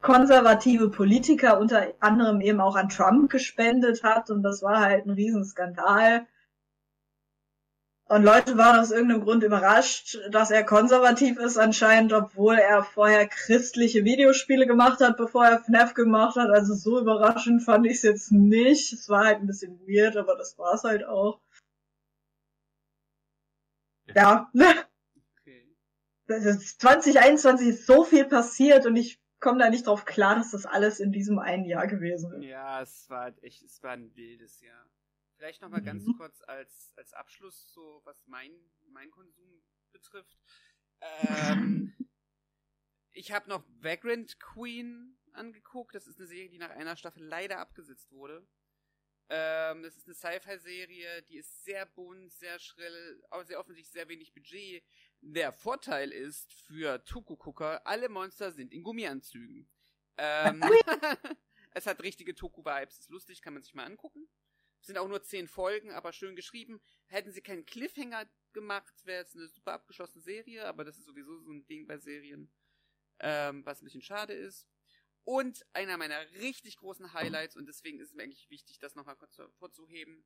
konservative 0.02 0.90
Politiker, 0.90 1.60
unter 1.60 1.88
anderem 2.00 2.42
eben 2.42 2.62
auch 2.62 2.76
an 2.76 2.90
Trump 2.90 3.30
gespendet 3.30 4.04
hat 4.04 4.30
und 4.30 4.42
das 4.42 4.64
war 4.64 4.80
halt 4.80 5.06
ein 5.06 5.12
Riesenskandal. 5.12 6.26
Und 8.06 8.24
Leute 8.24 8.58
waren 8.58 8.80
aus 8.80 8.92
irgendeinem 8.92 9.24
Grund 9.24 9.44
überrascht, 9.44 10.18
dass 10.32 10.52
er 10.52 10.64
konservativ 10.64 11.38
ist 11.38 11.58
anscheinend, 11.58 12.12
obwohl 12.12 12.56
er 12.56 12.84
vorher 12.84 13.28
christliche 13.28 14.04
Videospiele 14.04 14.68
gemacht 14.68 15.00
hat, 15.02 15.16
bevor 15.18 15.46
er 15.46 15.60
FNAF 15.60 15.94
gemacht 15.94 16.36
hat. 16.36 16.50
Also 16.50 16.74
so 16.74 17.00
überraschend 17.00 17.64
fand 17.64 17.86
ich 17.86 17.98
es 17.98 18.02
jetzt 18.02 18.32
nicht. 18.32 18.92
Es 18.92 19.08
war 19.08 19.26
halt 19.26 19.40
ein 19.40 19.48
bisschen 19.48 19.80
weird, 19.88 20.18
aber 20.18 20.36
das 20.36 20.58
war 20.58 20.74
es 20.74 20.84
halt 20.84 21.06
auch. 21.06 21.40
Ja. 24.16 24.52
Okay. 25.40 25.68
2021 26.28 27.68
ist 27.68 27.86
so 27.86 28.04
viel 28.04 28.26
passiert 28.26 28.86
und 28.86 28.96
ich 28.96 29.22
komme 29.40 29.60
da 29.60 29.70
nicht 29.70 29.88
drauf 29.88 30.06
klar, 30.06 30.36
dass 30.36 30.52
das 30.52 30.66
alles 30.66 31.00
in 31.00 31.12
diesem 31.12 31.40
einen 31.40 31.66
Jahr 31.66 31.88
gewesen 31.88 32.32
ist. 32.34 32.46
Ja, 32.46 32.82
es 32.82 33.10
war 33.10 33.34
echt, 33.44 33.64
es 33.64 33.82
war 33.84 33.92
ein 33.92 34.16
wildes 34.16 34.62
Jahr. 34.62 34.90
Vielleicht 35.36 35.62
nochmal 35.62 35.82
mhm. 35.82 35.86
ganz 35.86 36.06
kurz 36.18 36.42
als, 36.44 36.94
als 36.96 37.14
Abschluss, 37.14 37.74
so 37.74 38.02
was 38.06 38.28
mein, 38.28 38.52
mein 38.90 39.10
Konsum 39.10 39.64
betrifft. 39.92 40.40
Ähm, 41.02 41.94
ich 43.12 43.32
habe 43.32 43.50
noch 43.50 43.64
Vagrant 43.80 44.40
Queen 44.40 45.18
angeguckt. 45.34 45.96
Das 45.96 46.06
ist 46.06 46.20
eine 46.20 46.28
Serie, 46.28 46.50
die 46.50 46.60
nach 46.60 46.70
einer 46.70 46.96
Staffel 46.96 47.24
leider 47.24 47.58
abgesetzt 47.58 48.12
wurde. 48.12 48.48
Ähm, 49.34 49.82
das 49.82 49.96
ist 49.96 50.08
eine 50.08 50.14
Sci-Fi-Serie, 50.14 51.22
die 51.22 51.38
ist 51.38 51.64
sehr 51.64 51.86
bunt, 51.86 52.34
sehr 52.34 52.60
schrill, 52.60 53.24
aber 53.30 53.46
sehr 53.46 53.62
offensichtlich 53.62 53.90
sehr 53.90 54.10
wenig 54.10 54.34
Budget. 54.34 54.84
Der 55.22 55.54
Vorteil 55.54 56.12
ist 56.12 56.52
für 56.52 57.02
Toku-Gucker, 57.06 57.88
alle 57.88 58.10
Monster 58.10 58.52
sind 58.52 58.74
in 58.74 58.84
Gummianzügen. 58.84 59.70
Ähm, 60.18 60.62
es 61.72 61.86
hat 61.86 62.04
richtige 62.04 62.36
Toku-Vibes, 62.36 63.00
ist 63.00 63.10
lustig, 63.10 63.42
kann 63.42 63.54
man 63.54 63.64
sich 63.64 63.74
mal 63.74 63.86
angucken. 63.86 64.28
Es 64.82 64.88
sind 64.88 64.98
auch 64.98 65.08
nur 65.08 65.24
zehn 65.24 65.48
Folgen, 65.48 65.92
aber 65.92 66.12
schön 66.12 66.36
geschrieben. 66.36 66.82
Hätten 67.06 67.32
sie 67.32 67.42
keinen 67.42 67.66
Cliffhanger 67.66 68.30
gemacht, 68.52 68.94
wäre 69.06 69.24
es 69.24 69.34
eine 69.34 69.48
super 69.48 69.72
abgeschlossene 69.72 70.22
Serie, 70.22 70.66
aber 70.66 70.84
das 70.84 70.98
ist 70.98 71.06
sowieso 71.06 71.40
so 71.40 71.52
ein 71.54 71.66
Ding 71.68 71.88
bei 71.88 71.98
Serien, 71.98 72.52
ähm, 73.20 73.66
was 73.66 73.82
ein 73.82 73.86
bisschen 73.86 74.02
schade 74.02 74.34
ist. 74.34 74.68
Und 75.24 75.66
einer 75.74 75.98
meiner 75.98 76.20
richtig 76.42 76.78
großen 76.78 77.14
Highlights, 77.14 77.56
und 77.56 77.68
deswegen 77.68 78.00
ist 78.00 78.10
es 78.10 78.16
mir 78.16 78.24
eigentlich 78.24 78.50
wichtig, 78.50 78.80
das 78.80 78.96
nochmal 78.96 79.16
kurz 79.16 79.38
hervorzuheben. 79.38 80.24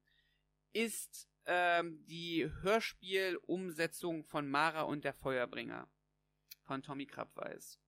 ist 0.72 1.30
ähm, 1.46 2.06
die 2.08 2.50
Hörspielumsetzung 2.62 4.24
von 4.24 4.50
Mara 4.50 4.82
und 4.82 5.04
der 5.04 5.14
Feuerbringer 5.14 5.88
von 6.64 6.82
Tommy 6.82 7.06
Krabweis. 7.06 7.80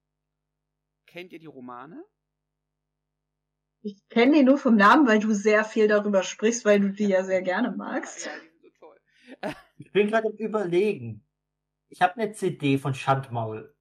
Kennt 1.05 1.33
ihr 1.33 1.39
die 1.39 1.47
Romane? 1.47 2.03
Ich 3.81 4.07
kenne 4.09 4.37
die 4.37 4.43
nur 4.43 4.57
vom 4.57 4.75
Namen, 4.75 5.07
weil 5.07 5.19
du 5.19 5.33
sehr 5.33 5.63
viel 5.63 5.87
darüber 5.87 6.23
sprichst, 6.23 6.65
weil 6.65 6.79
du 6.79 6.91
die 6.91 7.07
ja 7.07 7.23
sehr 7.23 7.41
gerne 7.41 7.71
magst. 7.71 8.25
Ja, 8.25 8.31
die 8.39 8.49
sind 8.49 8.61
so 8.61 8.69
toll. 8.79 8.97
Ich 9.77 9.91
bin 9.91 10.07
gerade 10.07 10.27
im 10.29 10.37
Überlegen. 10.37 11.25
Ich 11.89 12.01
habe 12.01 12.15
eine 12.15 12.33
CD 12.33 12.77
von 12.77 12.93
Schandmaul. 12.93 13.76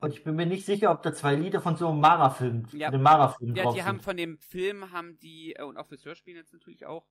Und 0.00 0.12
ich 0.12 0.22
bin 0.24 0.36
mir 0.36 0.46
nicht 0.46 0.66
sicher, 0.66 0.90
ob 0.90 1.02
da 1.02 1.14
zwei 1.14 1.34
Lieder 1.34 1.60
von 1.60 1.76
so 1.76 1.88
einem 1.88 2.00
Mara-Film, 2.00 2.66
Ja. 2.72 2.88
einem 2.88 3.02
Mara-Film 3.02 3.54
Ja, 3.54 3.72
die 3.72 3.82
haben 3.82 3.96
sind. 3.96 4.04
von 4.04 4.16
dem 4.16 4.38
Film 4.38 4.90
haben 4.92 5.18
die, 5.18 5.54
äh, 5.54 5.62
und 5.62 5.76
auch 5.76 5.86
fürs 5.86 6.04
Hörspiel 6.04 6.36
jetzt 6.36 6.52
natürlich 6.52 6.84
auch, 6.86 7.06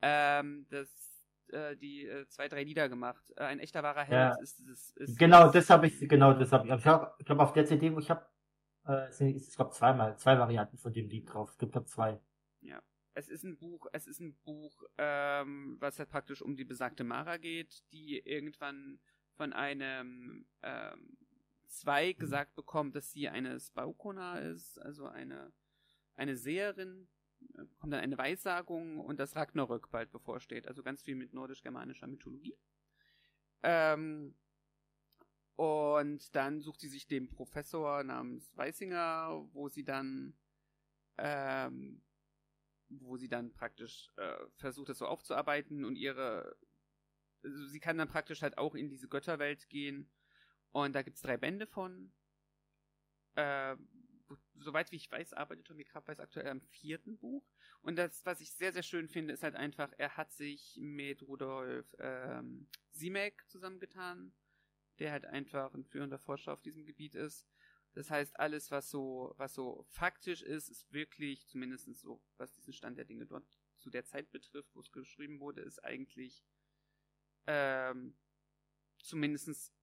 ähm, 0.00 0.66
das, 0.70 0.88
äh, 1.48 1.76
die 1.76 2.06
äh, 2.06 2.26
zwei, 2.28 2.48
drei 2.48 2.64
Lieder 2.64 2.88
gemacht. 2.88 3.22
Äh, 3.36 3.44
ein 3.44 3.60
echter 3.60 3.82
wahrer 3.82 4.02
Held 4.04 4.14
Ja. 4.14 4.42
ist, 4.42 4.60
ist, 4.60 4.96
ist 4.96 5.18
Genau, 5.18 5.50
das 5.50 5.70
habe 5.70 5.86
ich, 5.86 5.98
genau, 6.08 6.32
das 6.32 6.52
habe 6.52 6.66
ich. 6.66 6.74
Ich 6.74 6.82
glaube, 6.82 7.12
glaub, 7.24 7.38
auf 7.38 7.52
der 7.52 7.66
CD, 7.66 7.94
wo 7.94 7.98
ich 8.00 8.10
habe, 8.10 8.26
äh, 8.88 9.08
ich 9.30 9.54
glaube, 9.54 9.70
zweimal, 9.72 10.16
zwei 10.18 10.38
Varianten 10.38 10.78
von 10.78 10.92
dem 10.92 11.08
Lied 11.08 11.32
drauf. 11.32 11.50
Es 11.50 11.58
gibt 11.58 11.76
da 11.76 11.84
zwei. 11.84 12.18
es 13.14 13.28
ist 13.28 13.44
ein 13.44 13.58
Buch, 13.58 13.86
es 13.92 14.06
ist 14.06 14.20
ein 14.20 14.34
Buch, 14.42 14.82
ähm, 14.98 15.76
was 15.80 15.98
halt 15.98 16.08
praktisch 16.08 16.40
um 16.42 16.56
die 16.56 16.64
besagte 16.64 17.04
Mara 17.04 17.36
geht, 17.36 17.82
die 17.92 18.18
irgendwann 18.18 18.98
von 19.36 19.52
einem 19.52 20.46
ähm, 20.62 21.16
Zweig 21.72 22.18
gesagt 22.18 22.54
bekommt, 22.54 22.94
dass 22.94 23.12
sie 23.12 23.28
eine 23.28 23.58
Spaukona 23.58 24.38
ist, 24.38 24.78
also 24.78 25.06
eine 25.06 25.52
eine 26.14 26.36
Seherin, 26.36 27.08
äh, 27.54 27.64
kommt 27.78 27.92
dann 27.92 28.00
eine 28.00 28.18
Weissagung 28.18 29.00
und 29.00 29.18
das 29.18 29.36
Ragnarök 29.36 29.90
bald 29.90 30.10
bevorsteht, 30.12 30.68
also 30.68 30.82
ganz 30.82 31.02
viel 31.02 31.14
mit 31.14 31.32
nordisch-germanischer 31.32 32.06
Mythologie. 32.06 32.56
Ähm, 33.62 34.34
und 35.56 36.34
dann 36.34 36.60
sucht 36.60 36.80
sie 36.80 36.88
sich 36.88 37.06
den 37.06 37.28
Professor 37.28 38.02
namens 38.04 38.56
Weisinger, 38.56 39.46
wo 39.52 39.68
sie 39.68 39.84
dann 39.84 40.34
ähm, 41.18 42.02
wo 42.88 43.16
sie 43.16 43.28
dann 43.28 43.52
praktisch 43.52 44.10
äh, 44.16 44.36
versucht, 44.56 44.90
das 44.90 44.98
so 44.98 45.06
aufzuarbeiten 45.06 45.84
und 45.84 45.96
ihre, 45.96 46.56
also 47.42 47.66
sie 47.66 47.80
kann 47.80 47.96
dann 47.96 48.08
praktisch 48.08 48.42
halt 48.42 48.58
auch 48.58 48.74
in 48.74 48.90
diese 48.90 49.08
Götterwelt 49.08 49.68
gehen 49.70 50.10
und 50.72 50.92
da 50.94 51.02
gibt's 51.02 51.22
drei 51.22 51.36
Bände 51.36 51.66
von. 51.66 52.12
Äh, 53.34 53.76
soweit 54.56 54.90
wie 54.92 54.96
ich 54.96 55.10
weiß, 55.10 55.32
arbeitet 55.34 55.66
Tommy 55.66 55.84
Krabbeis 55.84 56.20
aktuell 56.20 56.48
am 56.48 56.60
vierten 56.60 57.18
Buch 57.18 57.44
und 57.82 57.96
das, 57.96 58.24
was 58.24 58.40
ich 58.40 58.52
sehr, 58.54 58.72
sehr 58.72 58.84
schön 58.84 59.08
finde, 59.08 59.34
ist 59.34 59.42
halt 59.42 59.56
einfach, 59.56 59.92
er 59.98 60.16
hat 60.16 60.32
sich 60.32 60.78
mit 60.80 61.22
Rudolf 61.22 61.94
ähm, 61.98 62.68
Simek 62.92 63.44
zusammengetan, 63.48 64.32
der 64.98 65.10
halt 65.10 65.24
einfach 65.24 65.74
ein 65.74 65.84
führender 65.84 66.18
Forscher 66.18 66.52
auf 66.52 66.62
diesem 66.62 66.84
Gebiet 66.84 67.14
ist. 67.14 67.48
Das 67.94 68.08
heißt, 68.08 68.38
alles, 68.38 68.70
was 68.70 68.88
so, 68.88 69.34
was 69.36 69.54
so 69.54 69.84
faktisch 69.90 70.42
ist, 70.42 70.68
ist 70.68 70.92
wirklich, 70.92 71.46
zumindest 71.48 71.92
so, 72.00 72.22
was 72.36 72.52
diesen 72.52 72.72
Stand 72.72 72.98
der 72.98 73.04
Dinge 73.04 73.26
dort 73.26 73.44
zu 73.78 73.90
der 73.90 74.04
Zeit 74.04 74.30
betrifft, 74.30 74.74
wo 74.74 74.80
es 74.80 74.92
geschrieben 74.92 75.40
wurde, 75.40 75.62
ist 75.62 75.82
eigentlich 75.84 76.44
ähm, 77.48 78.16
zumindest 78.98 79.74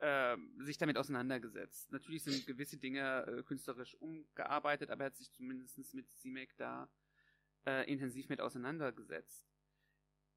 ähm, 0.00 0.52
sich 0.60 0.78
damit 0.78 0.98
auseinandergesetzt. 0.98 1.90
Natürlich 1.92 2.24
sind 2.24 2.46
gewisse 2.46 2.76
Dinge 2.76 3.26
äh, 3.26 3.42
künstlerisch 3.42 3.94
umgearbeitet, 3.94 4.90
aber 4.90 5.04
er 5.04 5.06
hat 5.06 5.16
sich 5.16 5.32
zumindest 5.32 5.94
mit 5.94 6.10
CMAC 6.14 6.56
da 6.56 6.90
äh, 7.66 7.90
intensiv 7.90 8.28
mit 8.28 8.40
auseinandergesetzt. 8.40 9.46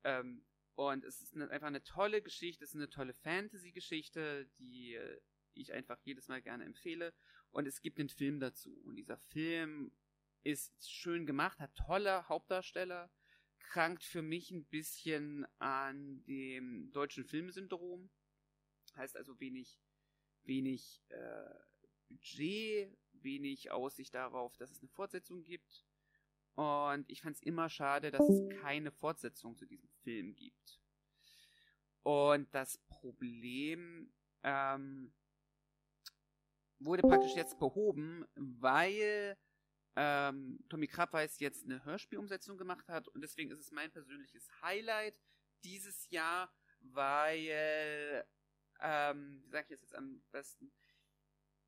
Ähm, 0.04 0.46
und 0.76 1.04
es 1.04 1.22
ist 1.22 1.36
eine, 1.36 1.50
einfach 1.50 1.68
eine 1.68 1.84
tolle 1.84 2.22
Geschichte, 2.22 2.64
es 2.64 2.72
ist 2.72 2.76
eine 2.76 2.90
tolle 2.90 3.14
Fantasy-Geschichte, 3.14 4.50
die 4.60 4.94
äh, 4.96 5.20
ich 5.54 5.74
einfach 5.74 6.00
jedes 6.04 6.28
Mal 6.30 6.42
gerne 6.42 6.64
empfehle. 6.64 7.14
Und 7.52 7.68
es 7.68 7.82
gibt 7.82 8.00
einen 8.00 8.10
Film 8.10 8.40
dazu. 8.40 8.74
Und 8.86 8.96
dieser 8.96 9.18
Film 9.18 9.92
ist 10.44 10.90
schön 10.90 11.26
gemacht, 11.26 11.60
hat 11.60 11.76
tolle 11.76 12.28
Hauptdarsteller, 12.30 13.12
krankt 13.60 14.04
für 14.04 14.22
mich 14.22 14.52
ein 14.52 14.66
bisschen 14.66 15.46
an 15.60 16.24
dem 16.26 16.92
deutschen 16.92 17.26
Filmsyndrom. 17.26 18.10
Heißt 19.00 19.16
also 19.16 19.40
wenig, 19.40 19.80
wenig 20.44 21.02
äh, 21.10 21.56
Budget, 22.10 22.98
wenig 23.14 23.72
Aussicht 23.72 24.14
darauf, 24.14 24.58
dass 24.58 24.72
es 24.72 24.80
eine 24.80 24.90
Fortsetzung 24.90 25.44
gibt. 25.44 25.86
Und 26.56 27.10
ich 27.10 27.22
fand 27.22 27.38
es 27.38 27.42
immer 27.42 27.70
schade, 27.70 28.12
dass 28.12 28.28
es 28.28 28.50
keine 28.62 28.92
Fortsetzung 28.92 29.56
zu 29.58 29.66
diesem 29.66 29.90
Film 30.04 30.36
gibt. 30.36 30.82
Und 32.04 32.54
das 32.54 32.78
Problem 32.90 34.12
ähm, 34.44 35.14
wurde 36.80 37.04
praktisch 37.04 37.36
jetzt 37.36 37.60
behoben, 37.60 38.26
weil 38.36 39.38
ähm, 39.96 40.60
Tommy 40.70 40.88
Krabweis 40.88 41.40
jetzt 41.40 41.66
eine 41.66 41.84
Hörspielumsetzung 41.84 42.58
gemacht 42.58 42.88
hat 42.90 43.08
und 43.10 43.22
deswegen 43.22 43.52
ist 43.52 43.60
es 43.60 43.72
mein 43.72 43.92
persönliches 43.92 44.50
Highlight 44.62 45.20
dieses 45.64 46.10
Jahr, 46.10 46.54
weil, 46.82 47.48
ähm, 48.82 49.42
wie 49.44 49.50
sage 49.50 49.68
ich 49.70 49.76
es 49.76 49.82
jetzt 49.82 49.96
am 49.96 50.22
besten, 50.32 50.72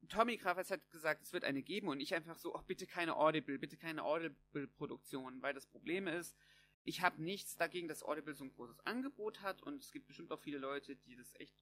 Tommy 0.09 0.37
Krabweis 0.37 0.71
hat 0.71 0.89
gesagt, 0.89 1.21
es 1.21 1.31
wird 1.31 1.43
eine 1.43 1.61
geben 1.61 1.87
und 1.87 1.99
ich 1.99 2.15
einfach 2.15 2.37
so, 2.37 2.55
oh, 2.55 2.61
bitte 2.63 2.87
keine 2.87 3.15
Audible, 3.15 3.59
bitte 3.59 3.77
keine 3.77 4.03
Audible-Produktion, 4.03 5.41
weil 5.41 5.53
das 5.53 5.67
Problem 5.67 6.07
ist, 6.07 6.35
ich 6.83 7.01
habe 7.01 7.21
nichts 7.21 7.55
dagegen, 7.55 7.87
dass 7.87 8.03
Audible 8.03 8.33
so 8.33 8.43
ein 8.43 8.51
großes 8.51 8.79
Angebot 8.81 9.41
hat 9.41 9.61
und 9.61 9.83
es 9.83 9.91
gibt 9.91 10.07
bestimmt 10.07 10.31
auch 10.31 10.39
viele 10.39 10.57
Leute, 10.57 10.95
die 10.95 11.15
das 11.15 11.31
echt, 11.35 11.55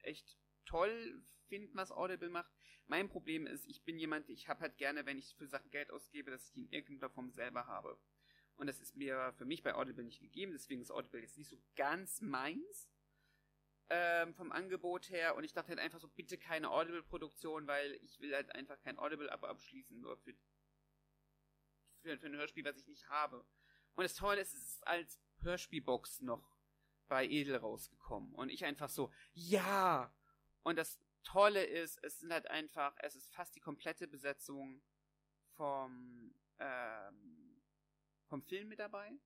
echt 0.00 0.38
toll 0.64 1.22
finden, 1.46 1.76
was 1.76 1.92
Audible 1.92 2.28
macht. 2.28 2.52
Mein 2.86 3.08
Problem 3.08 3.46
ist, 3.46 3.66
ich 3.66 3.84
bin 3.84 3.98
jemand, 3.98 4.28
ich 4.28 4.48
habe 4.48 4.60
halt 4.60 4.76
gerne, 4.76 5.06
wenn 5.06 5.18
ich 5.18 5.34
für 5.36 5.46
Sachen 5.46 5.70
Geld 5.70 5.90
ausgebe, 5.90 6.30
dass 6.30 6.46
ich 6.46 6.52
die 6.52 6.62
in 6.62 6.72
irgendeiner 6.72 7.10
Form 7.10 7.30
selber 7.30 7.66
habe. 7.66 7.98
Und 8.56 8.66
das 8.66 8.80
ist 8.80 8.96
mir 8.96 9.32
für 9.38 9.44
mich 9.44 9.62
bei 9.62 9.74
Audible 9.74 10.04
nicht 10.04 10.20
gegeben, 10.20 10.52
deswegen 10.52 10.82
ist 10.82 10.90
Audible 10.90 11.20
jetzt 11.20 11.38
nicht 11.38 11.48
so 11.48 11.62
ganz 11.76 12.20
meins 12.20 12.88
ähm, 13.90 14.34
vom 14.34 14.52
Angebot 14.52 15.10
her. 15.10 15.36
Und 15.36 15.44
ich 15.44 15.52
dachte 15.52 15.68
halt 15.68 15.78
einfach 15.78 16.00
so, 16.00 16.08
bitte 16.08 16.38
keine 16.38 16.70
Audible-Produktion, 16.70 17.66
weil 17.66 17.92
ich 18.02 18.20
will 18.20 18.34
halt 18.34 18.54
einfach 18.54 18.78
kein 18.80 18.98
Audible-Abo 18.98 19.46
abschließen, 19.46 20.00
nur 20.00 20.16
für, 20.18 20.34
für, 22.02 22.18
für 22.18 22.26
ein 22.26 22.36
Hörspiel, 22.36 22.64
was 22.64 22.76
ich 22.76 22.86
nicht 22.86 23.08
habe. 23.08 23.44
Und 23.94 24.04
das 24.04 24.14
Tolle 24.14 24.40
ist, 24.40 24.54
es 24.54 24.64
ist 24.64 24.86
als 24.86 25.20
Hörspielbox 25.40 26.20
noch 26.20 26.58
bei 27.08 27.26
Edel 27.26 27.56
rausgekommen. 27.56 28.34
Und 28.34 28.50
ich 28.50 28.64
einfach 28.64 28.90
so, 28.90 29.10
ja! 29.32 30.14
Und 30.62 30.76
das 30.76 31.00
Tolle 31.24 31.64
ist, 31.64 31.98
es 32.02 32.20
sind 32.20 32.32
halt 32.32 32.48
einfach, 32.48 32.94
es 32.98 33.16
ist 33.16 33.32
fast 33.34 33.54
die 33.54 33.60
komplette 33.60 34.06
Besetzung 34.06 34.82
vom, 35.56 36.34
ähm, 36.58 37.62
vom 38.26 38.42
Film 38.42 38.68
mit 38.68 38.78
dabei. 38.78 39.18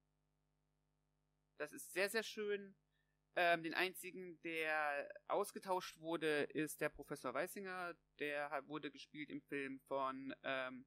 Das 1.59 1.73
ist 1.73 1.93
sehr, 1.93 2.09
sehr 2.09 2.23
schön. 2.23 2.75
Ähm, 3.35 3.63
den 3.63 3.75
einzigen, 3.75 4.39
der 4.43 5.09
ausgetauscht 5.29 5.99
wurde, 6.01 6.43
ist 6.45 6.81
der 6.81 6.91
Professor 6.91 7.33
Weisinger. 7.33 7.95
Der 8.19 8.63
wurde 8.67 8.91
gespielt 8.91 9.31
im 9.31 9.41
Film 9.41 9.81
von, 9.89 10.35
ähm, 10.43 10.85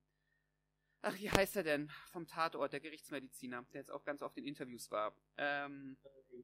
ach, 1.01 1.15
wie 1.15 1.30
heißt 1.30 1.55
er 1.55 1.63
denn? 1.63 1.89
Vom 2.11 2.27
Tatort, 2.27 2.73
der 2.73 2.81
Gerichtsmediziner, 2.81 3.65
der 3.73 3.81
jetzt 3.81 3.91
auch 3.91 4.03
ganz 4.03 4.22
oft 4.22 4.38
in 4.38 4.45
Interviews 4.45 4.91
war. 4.91 5.17
Ähm, 5.38 5.97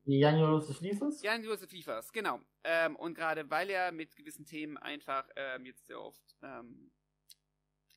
Janus 0.06 0.82
Liefers? 0.82 1.22
Jan 1.22 1.44
Josef 1.44 1.72
Liefers, 1.72 2.12
genau. 2.12 2.42
Ähm, 2.64 2.96
und 2.96 3.14
gerade 3.14 3.50
weil 3.50 3.70
er 3.70 3.92
mit 3.92 4.16
gewissen 4.16 4.46
Themen 4.46 4.78
einfach 4.78 5.30
ähm, 5.36 5.66
jetzt 5.66 5.86
sehr 5.86 6.02
oft 6.02 6.36
ähm, 6.42 6.92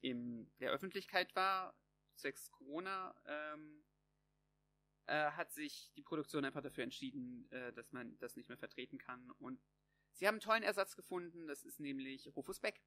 in 0.01 0.53
der 0.61 0.71
Öffentlichkeit 0.71 1.35
war, 1.35 1.75
zwecks 2.17 2.51
Corona, 2.51 3.15
ähm, 3.27 3.84
äh, 5.07 5.31
hat 5.33 5.53
sich 5.53 5.93
die 5.97 6.03
Produktion 6.03 6.45
einfach 6.45 6.63
dafür 6.63 6.85
entschieden, 6.85 7.51
äh, 7.51 7.73
dass 7.73 7.93
man 7.93 8.19
das 8.19 8.37
nicht 8.37 8.49
mehr 8.49 8.59
vertreten 8.59 8.99
kann. 8.99 9.31
Und 9.39 9.61
sie 10.13 10.27
haben 10.27 10.35
einen 10.35 10.41
tollen 10.41 10.63
Ersatz 10.63 10.97
gefunden, 10.97 11.47
das 11.47 11.65
ist 11.65 11.81
nämlich 11.81 12.35
Rufus 12.35 12.61
Beck. 12.61 12.83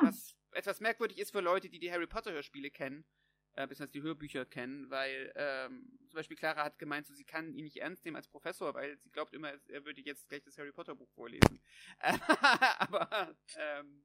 Was 0.00 0.34
etwas 0.52 0.80
merkwürdig 0.80 1.18
ist 1.18 1.30
für 1.30 1.40
Leute, 1.40 1.68
die 1.68 1.78
die 1.78 1.92
Harry 1.92 2.06
Potter 2.06 2.32
Hörspiele 2.32 2.70
kennen, 2.70 3.04
äh, 3.52 3.66
beziehungsweise 3.66 3.92
die 3.92 4.02
Hörbücher 4.02 4.46
kennen, 4.46 4.88
weil 4.90 5.32
ähm, 5.36 5.98
zum 6.08 6.16
Beispiel 6.16 6.36
Clara 6.36 6.64
hat 6.64 6.78
gemeint, 6.78 7.06
so, 7.06 7.14
sie 7.14 7.24
kann 7.24 7.52
ihn 7.52 7.64
nicht 7.64 7.76
ernst 7.76 8.04
nehmen 8.04 8.16
als 8.16 8.28
Professor, 8.28 8.72
weil 8.74 8.96
sie 8.98 9.10
glaubt 9.10 9.34
immer, 9.34 9.52
er 9.68 9.84
würde 9.84 10.00
jetzt 10.00 10.28
gleich 10.28 10.42
das 10.42 10.56
Harry 10.56 10.72
Potter 10.72 10.94
Buch 10.94 11.10
vorlesen. 11.10 11.60
aber 11.98 13.36
ähm, 13.56 14.04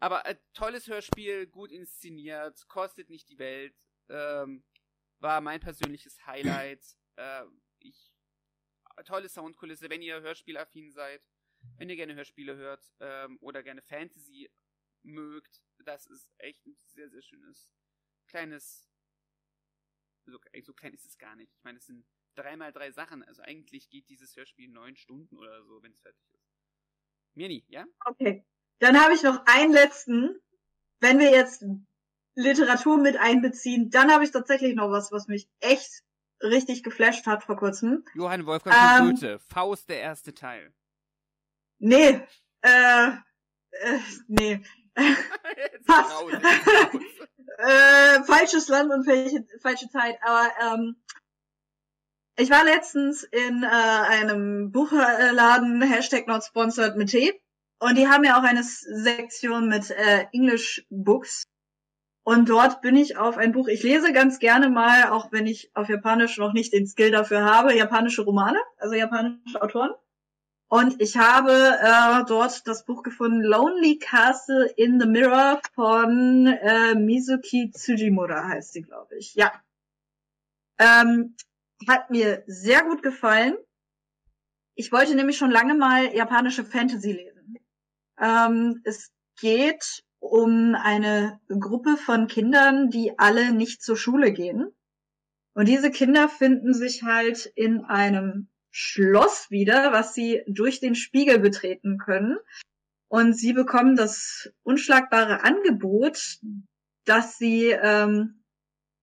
aber 0.00 0.26
äh, 0.26 0.36
tolles 0.54 0.86
Hörspiel, 0.86 1.46
gut 1.46 1.72
inszeniert, 1.72 2.68
kostet 2.68 3.10
nicht 3.10 3.28
die 3.28 3.38
Welt, 3.38 3.74
ähm, 4.08 4.64
war 5.20 5.40
mein 5.40 5.60
persönliches 5.60 6.24
Highlight. 6.26 6.84
äh, 7.16 7.44
ich 7.80 8.12
tolle 9.04 9.28
Soundkulisse, 9.28 9.88
wenn 9.90 10.02
ihr 10.02 10.20
Hörspielaffin 10.20 10.90
seid, 10.90 11.22
wenn 11.76 11.88
ihr 11.88 11.96
gerne 11.96 12.14
Hörspiele 12.14 12.56
hört 12.56 12.84
ähm, 13.00 13.38
oder 13.40 13.62
gerne 13.62 13.82
Fantasy 13.82 14.50
mögt, 15.02 15.62
das 15.78 16.06
ist 16.06 16.30
echt 16.38 16.66
ein 16.66 16.76
sehr, 16.84 17.08
sehr 17.08 17.22
schönes 17.22 17.70
kleines 18.26 18.88
So, 20.26 20.38
so 20.62 20.74
klein 20.74 20.94
ist 20.94 21.06
es 21.06 21.18
gar 21.18 21.36
nicht. 21.36 21.52
Ich 21.54 21.64
meine, 21.64 21.78
es 21.78 21.86
sind 21.86 22.04
dreimal 22.34 22.72
drei 22.72 22.90
Sachen. 22.90 23.22
Also 23.22 23.42
eigentlich 23.42 23.88
geht 23.88 24.08
dieses 24.08 24.36
Hörspiel 24.36 24.68
neun 24.68 24.96
Stunden 24.96 25.36
oder 25.36 25.64
so, 25.64 25.82
wenn 25.82 25.92
es 25.92 26.00
fertig 26.00 26.22
ist. 26.34 26.46
Mirni, 27.34 27.64
ja? 27.68 27.86
Okay. 28.04 28.44
Dann 28.78 29.00
habe 29.00 29.14
ich 29.14 29.22
noch 29.22 29.44
einen 29.46 29.72
letzten. 29.72 30.40
Wenn 31.00 31.18
wir 31.18 31.30
jetzt 31.30 31.64
Literatur 32.38 32.98
mit 32.98 33.16
einbeziehen, 33.16 33.90
dann 33.90 34.12
habe 34.12 34.22
ich 34.22 34.30
tatsächlich 34.30 34.76
noch 34.76 34.90
was, 34.90 35.10
was 35.10 35.26
mich 35.26 35.48
echt 35.58 36.04
richtig 36.40 36.84
geflasht 36.84 37.26
hat 37.26 37.42
vor 37.42 37.56
kurzem. 37.56 38.04
Johann 38.14 38.46
Wolfgang 38.46 38.76
von 38.76 39.08
Ähm, 39.08 39.14
Goethe, 39.14 39.38
Faust, 39.40 39.88
der 39.88 40.00
erste 40.00 40.32
Teil. 40.32 40.72
Nee, 41.80 42.20
äh, 42.62 43.08
äh 43.08 43.98
nee. 44.28 44.62
Pass. 45.86 46.06
äh, 47.58 48.22
falsches 48.22 48.68
Land 48.68 48.92
und 48.92 49.04
falsche, 49.04 49.44
falsche 49.60 49.88
Zeit. 49.88 50.16
Aber 50.22 50.48
ähm, 50.62 50.96
ich 52.36 52.50
war 52.50 52.64
letztens 52.64 53.24
in 53.24 53.64
äh, 53.64 53.66
einem 53.66 54.70
Buchladen, 54.70 55.82
Hashtag 55.82 56.28
not 56.28 56.44
sponsored 56.44 56.96
mit 56.96 57.10
T. 57.10 57.40
Und 57.80 57.96
die 57.96 58.06
haben 58.06 58.22
ja 58.22 58.38
auch 58.38 58.44
eine 58.44 58.62
Sektion 58.62 59.68
mit 59.68 59.90
äh, 59.90 60.26
English 60.32 60.86
Books. 60.88 61.44
Und 62.28 62.50
dort 62.50 62.82
bin 62.82 62.94
ich 62.94 63.16
auf 63.16 63.38
ein 63.38 63.52
Buch, 63.52 63.68
ich 63.68 63.82
lese 63.82 64.12
ganz 64.12 64.38
gerne 64.38 64.68
mal, 64.68 65.08
auch 65.08 65.32
wenn 65.32 65.46
ich 65.46 65.74
auf 65.74 65.88
Japanisch 65.88 66.36
noch 66.36 66.52
nicht 66.52 66.74
den 66.74 66.86
Skill 66.86 67.10
dafür 67.10 67.42
habe, 67.42 67.74
japanische 67.74 68.20
Romane, 68.20 68.58
also 68.76 68.94
japanische 68.94 69.62
Autoren. 69.62 69.92
Und 70.68 71.00
ich 71.00 71.16
habe 71.16 71.52
äh, 71.80 72.26
dort 72.28 72.68
das 72.68 72.84
Buch 72.84 73.02
gefunden, 73.02 73.40
Lonely 73.40 73.98
Castle 73.98 74.66
in 74.76 75.00
the 75.00 75.06
Mirror 75.06 75.62
von 75.74 76.46
äh, 76.48 76.94
Mizuki 76.96 77.70
Tsujimura 77.70 78.46
heißt 78.46 78.74
sie, 78.74 78.82
glaube 78.82 79.16
ich. 79.16 79.34
Ja. 79.34 79.50
Ähm, 80.78 81.34
hat 81.88 82.10
mir 82.10 82.44
sehr 82.46 82.82
gut 82.82 83.02
gefallen. 83.02 83.56
Ich 84.74 84.92
wollte 84.92 85.14
nämlich 85.14 85.38
schon 85.38 85.50
lange 85.50 85.74
mal 85.74 86.14
japanische 86.14 86.66
Fantasy 86.66 87.12
lesen. 87.12 87.58
Ähm, 88.20 88.82
es 88.84 89.12
geht 89.40 90.04
um 90.20 90.74
eine 90.74 91.40
Gruppe 91.48 91.96
von 91.96 92.26
Kindern, 92.26 92.90
die 92.90 93.18
alle 93.18 93.52
nicht 93.52 93.82
zur 93.82 93.96
Schule 93.96 94.32
gehen. 94.32 94.72
Und 95.54 95.66
diese 95.66 95.90
Kinder 95.90 96.28
finden 96.28 96.74
sich 96.74 97.02
halt 97.02 97.46
in 97.54 97.84
einem 97.84 98.48
Schloss 98.70 99.50
wieder, 99.50 99.92
was 99.92 100.14
sie 100.14 100.42
durch 100.46 100.80
den 100.80 100.94
Spiegel 100.94 101.38
betreten 101.38 101.98
können. 101.98 102.38
Und 103.08 103.32
sie 103.34 103.52
bekommen 103.52 103.96
das 103.96 104.50
unschlagbare 104.62 105.42
Angebot, 105.42 106.38
dass 107.04 107.38
sie 107.38 107.70
ähm, 107.70 108.44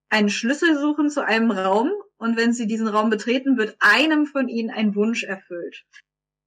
einen 0.09 0.29
Schlüssel 0.29 0.79
suchen 0.79 1.09
zu 1.09 1.25
einem 1.25 1.51
Raum. 1.51 1.91
Und 2.17 2.37
wenn 2.37 2.53
sie 2.53 2.67
diesen 2.67 2.87
Raum 2.87 3.09
betreten, 3.09 3.57
wird 3.57 3.75
einem 3.79 4.25
von 4.25 4.47
ihnen 4.47 4.69
ein 4.69 4.95
Wunsch 4.95 5.23
erfüllt. 5.23 5.85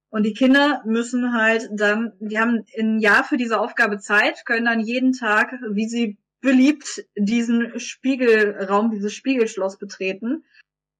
Und 0.09 0.23
die 0.23 0.33
Kinder 0.33 0.81
müssen 0.85 1.33
halt 1.33 1.69
dann, 1.71 2.13
die 2.19 2.39
haben 2.39 2.65
ein 2.77 2.99
Jahr 2.99 3.23
für 3.23 3.37
diese 3.37 3.59
Aufgabe 3.59 3.99
Zeit, 3.99 4.43
können 4.45 4.65
dann 4.65 4.79
jeden 4.79 5.13
Tag, 5.13 5.53
wie 5.71 5.87
sie 5.87 6.17
beliebt, 6.41 7.05
diesen 7.15 7.79
Spiegelraum, 7.79 8.91
dieses 8.91 9.13
Spiegelschloss 9.13 9.77
betreten. 9.77 10.45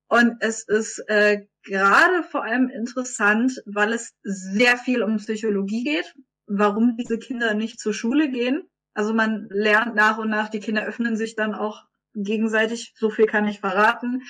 Und 0.10 0.38
es 0.41 0.68
ist 0.68 1.03
äh, 1.07 1.45
gerade 1.64 2.23
vor 2.23 2.44
allem 2.44 2.69
interessant, 2.69 3.61
weil 3.65 3.94
es 3.94 4.15
sehr 4.23 4.77
viel 4.77 5.03
um 5.03 5.18
Psychologie 5.18 5.84
geht, 5.84 6.15
warum 6.48 6.98
diese 6.98 7.19
Kinder 7.19 7.53
nicht 7.53 7.80
zur 7.80 7.94
Schule 7.94 8.30
gehen. 8.30 8.68
Also 8.94 9.14
man 9.14 9.48
lernt 9.49 9.95
nach 9.95 10.18
und 10.18 10.30
nach, 10.30 10.49
die 10.49 10.60
Kinder 10.60 10.86
öffnen 10.86 11.15
sich 11.15 11.36
dann 11.36 11.53
auch 11.53 11.84
gegenseitig, 12.15 12.94
so 12.95 13.10
viel 13.10 13.27
kann 13.27 13.48
ich 13.48 13.60
verraten, 13.60 14.23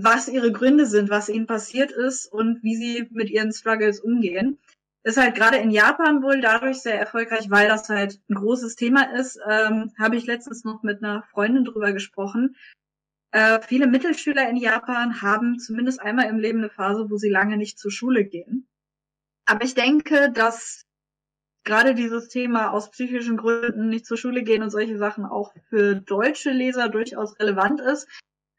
was 0.00 0.28
ihre 0.28 0.52
Gründe 0.52 0.86
sind, 0.86 1.10
was 1.10 1.28
ihnen 1.28 1.46
passiert 1.46 1.92
ist 1.92 2.26
und 2.32 2.62
wie 2.62 2.76
sie 2.76 3.08
mit 3.10 3.30
ihren 3.30 3.52
Struggles 3.52 4.00
umgehen. 4.00 4.58
Ist 5.02 5.18
halt 5.18 5.34
gerade 5.34 5.58
in 5.58 5.70
Japan 5.70 6.22
wohl 6.22 6.40
dadurch 6.40 6.80
sehr 6.80 6.98
erfolgreich, 6.98 7.50
weil 7.50 7.68
das 7.68 7.88
halt 7.90 8.20
ein 8.30 8.34
großes 8.34 8.74
Thema 8.76 9.14
ist. 9.14 9.38
Ähm, 9.46 9.92
Habe 9.98 10.16
ich 10.16 10.26
letztens 10.26 10.64
noch 10.64 10.82
mit 10.82 11.02
einer 11.02 11.22
Freundin 11.24 11.64
drüber 11.64 11.92
gesprochen. 11.92 12.56
Äh, 13.32 13.60
viele 13.60 13.86
Mittelschüler 13.86 14.48
in 14.48 14.56
Japan 14.56 15.20
haben 15.20 15.58
zumindest 15.58 16.00
einmal 16.00 16.28
im 16.28 16.38
Leben 16.38 16.58
eine 16.58 16.70
Phase, 16.70 17.10
wo 17.10 17.16
sie 17.18 17.28
lange 17.28 17.58
nicht 17.58 17.78
zur 17.78 17.90
Schule 17.90 18.24
gehen. 18.24 18.66
Aber 19.44 19.64
ich 19.64 19.74
denke, 19.74 20.30
dass 20.32 20.86
gerade 21.64 21.94
dieses 21.94 22.28
Thema 22.28 22.70
aus 22.70 22.90
psychischen 22.90 23.36
Gründen 23.36 23.88
nicht 23.88 24.06
zur 24.06 24.16
Schule 24.16 24.42
gehen 24.42 24.62
und 24.62 24.70
solche 24.70 24.96
Sachen 24.96 25.26
auch 25.26 25.52
für 25.68 25.96
deutsche 25.96 26.50
Leser 26.50 26.88
durchaus 26.88 27.38
relevant 27.38 27.80
ist. 27.80 28.08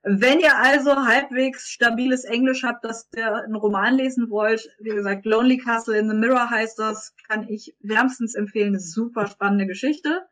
Wenn 0.07 0.39
ihr 0.39 0.55
also 0.55 0.95
halbwegs 0.95 1.67
stabiles 1.67 2.25
Englisch 2.25 2.63
habt, 2.63 2.85
dass 2.85 3.09
ihr 3.15 3.37
einen 3.37 3.55
Roman 3.55 3.95
lesen 3.95 4.29
wollt, 4.29 4.69
wie 4.79 4.91
gesagt, 4.91 5.25
Lonely 5.25 5.57
Castle 5.57 5.97
in 5.97 6.07
the 6.07 6.15
Mirror 6.15 6.51
heißt 6.51 6.77
das, 6.77 7.15
kann 7.27 7.49
ich 7.49 7.75
wärmstens 7.79 8.35
empfehlen. 8.35 8.67
Eine 8.67 8.79
super 8.79 9.25
spannende 9.25 9.65
Geschichte. 9.65 10.27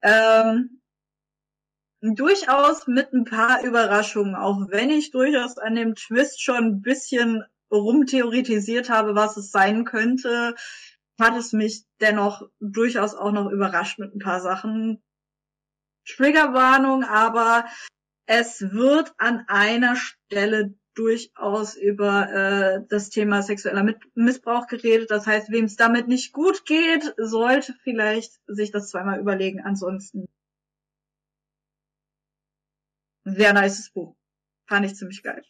Ähm, 0.00 0.80
durchaus 2.00 2.86
mit 2.86 3.12
ein 3.12 3.26
paar 3.26 3.62
Überraschungen, 3.62 4.34
auch 4.34 4.70
wenn 4.70 4.88
ich 4.88 5.10
durchaus 5.10 5.58
an 5.58 5.74
dem 5.74 5.94
Twist 5.94 6.42
schon 6.42 6.56
ein 6.56 6.80
bisschen 6.80 7.44
rumtheoretisiert 7.70 8.88
habe, 8.88 9.14
was 9.14 9.36
es 9.36 9.50
sein 9.50 9.84
könnte, 9.84 10.54
hat 11.20 11.36
es 11.36 11.52
mich 11.52 11.84
dennoch 12.00 12.48
durchaus 12.60 13.14
auch 13.14 13.32
noch 13.32 13.50
überrascht 13.50 13.98
mit 13.98 14.14
ein 14.14 14.20
paar 14.20 14.40
Sachen. 14.40 15.02
Triggerwarnung, 16.06 17.04
aber 17.04 17.66
es 18.26 18.60
wird 18.60 19.14
an 19.18 19.44
einer 19.48 19.96
Stelle 19.96 20.74
durchaus 20.94 21.76
über 21.76 22.32
äh, 22.32 22.84
das 22.88 23.10
Thema 23.10 23.42
sexueller 23.42 23.82
Mit 23.82 23.98
Missbrauch 24.14 24.66
geredet. 24.66 25.10
Das 25.10 25.26
heißt, 25.26 25.50
wem 25.50 25.66
es 25.66 25.76
damit 25.76 26.08
nicht 26.08 26.32
gut 26.32 26.64
geht, 26.64 27.14
sollte 27.18 27.74
vielleicht 27.82 28.32
sich 28.46 28.72
das 28.72 28.88
zweimal 28.88 29.20
überlegen. 29.20 29.60
Ansonsten 29.60 30.26
sehr 33.24 33.52
nices 33.52 33.90
Buch. 33.90 34.16
Fand 34.66 34.86
ich 34.86 34.96
ziemlich 34.96 35.22
geil. 35.22 35.42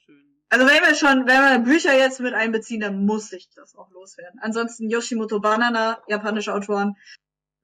Also 0.49 0.67
wenn 0.67 0.83
wir 0.83 0.95
schon, 0.95 1.27
wenn 1.27 1.43
wir 1.43 1.59
Bücher 1.61 1.97
jetzt 1.97 2.21
mit 2.21 2.35
einbeziehen, 2.35 2.81
dann 2.81 3.05
muss 3.05 3.33
ich 3.33 3.49
das 3.55 3.75
auch 3.77 3.91
loswerden. 3.91 4.41
Ansonsten 4.41 4.91
Yoshimoto 4.91 5.41
Banana, 5.41 6.03
japanische 6.09 6.55
Autoren, 6.55 6.97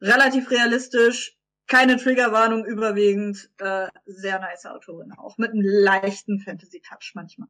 relativ 0.01 0.51
realistisch, 0.51 1.37
keine 1.73 1.97
Triggerwarnung 1.97 2.67
überwiegend, 2.67 3.49
äh, 3.57 3.89
sehr 4.05 4.39
nice 4.41 4.67
Autorin 4.67 5.11
auch, 5.13 5.39
mit 5.39 5.53
einem 5.53 5.63
leichten 5.63 6.39
Fantasy-Touch 6.39 7.13
manchmal. 7.15 7.49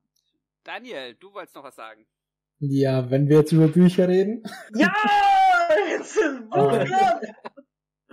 Daniel, 0.63 1.17
du 1.19 1.35
wolltest 1.35 1.57
noch 1.57 1.65
was 1.65 1.75
sagen. 1.75 2.07
Ja, 2.61 3.11
wenn 3.11 3.29
wir 3.29 3.39
jetzt 3.39 3.51
über 3.51 3.67
Bücher 3.67 4.07
reden, 4.07 4.45
Ja, 4.77 4.95
jetzt 5.91 6.17
ist 6.17 6.51
Buchclub! 6.51 7.21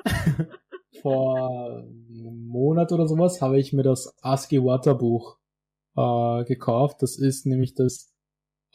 vor 1.03 1.83
einem 1.83 2.47
Monat 2.47 2.91
oder 2.91 3.07
sowas 3.07 3.39
habe 3.39 3.59
ich 3.59 3.71
mir 3.71 3.83
das 3.83 4.17
ASCII 4.23 4.63
Water 4.63 4.95
Buch 4.95 5.37
äh, 5.95 6.43
gekauft. 6.45 7.03
Das 7.03 7.19
ist 7.19 7.45
nämlich 7.45 7.75
das 7.75 8.11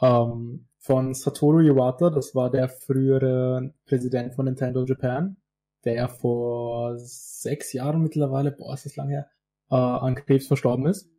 ähm, 0.00 0.68
von 0.78 1.14
Satoru 1.14 1.62
Iwata, 1.62 2.10
das 2.10 2.36
war 2.36 2.48
der 2.52 2.68
frühere 2.68 3.74
Präsident 3.86 4.36
von 4.36 4.44
Nintendo 4.44 4.84
Japan, 4.84 5.36
der 5.84 6.08
vor 6.08 6.98
sechs 6.98 7.72
Jahren 7.72 8.02
mittlerweile, 8.02 8.52
boah, 8.52 8.74
ist 8.74 8.86
das 8.86 8.96
lang 8.96 9.08
her, 9.08 9.28
äh, 9.70 9.76
an 9.76 10.14
Krebs 10.14 10.46
verstorben 10.46 10.86
ist. 10.86 11.10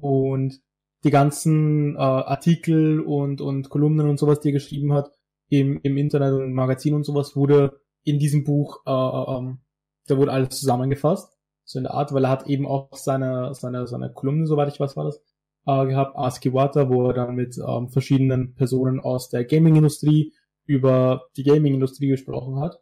Und 0.00 0.60
die 1.04 1.10
ganzen 1.10 1.94
äh, 1.96 1.98
Artikel 1.98 3.00
und, 3.00 3.40
und 3.40 3.70
Kolumnen 3.70 4.08
und 4.08 4.18
sowas, 4.18 4.40
die 4.40 4.48
er 4.48 4.52
geschrieben 4.52 4.92
hat, 4.92 5.10
im, 5.48 5.80
im 5.82 5.96
Internet 5.96 6.34
und 6.34 6.44
im 6.44 6.52
Magazin 6.52 6.94
und 6.94 7.04
sowas, 7.04 7.36
wurde 7.36 7.80
in 8.04 8.18
diesem 8.18 8.44
Buch, 8.44 8.80
äh, 8.86 8.90
äh, 8.90 9.38
ähm, 9.38 9.58
da 10.06 10.16
wurde 10.16 10.32
alles 10.32 10.58
zusammengefasst, 10.58 11.36
so 11.64 11.78
in 11.78 11.84
der 11.84 11.94
Art, 11.94 12.12
weil 12.12 12.24
er 12.24 12.30
hat 12.30 12.46
eben 12.46 12.66
auch 12.66 12.94
seine, 12.94 13.54
seine, 13.54 13.86
seine 13.86 14.12
Kolumne, 14.12 14.46
soweit 14.46 14.72
ich 14.72 14.80
weiß, 14.80 14.96
war 14.96 15.04
das, 15.04 15.22
äh, 15.66 15.86
gehabt, 15.86 16.16
Ask 16.16 16.44
Iwata, 16.46 16.88
wo 16.88 17.08
er 17.08 17.14
dann 17.14 17.34
mit 17.34 17.58
ähm, 17.58 17.88
verschiedenen 17.88 18.54
Personen 18.54 19.00
aus 19.00 19.28
der 19.28 19.44
Gaming-Industrie 19.44 20.32
über 20.64 21.26
die 21.36 21.44
Gaming-Industrie 21.44 22.08
gesprochen 22.08 22.60
hat. 22.60 22.80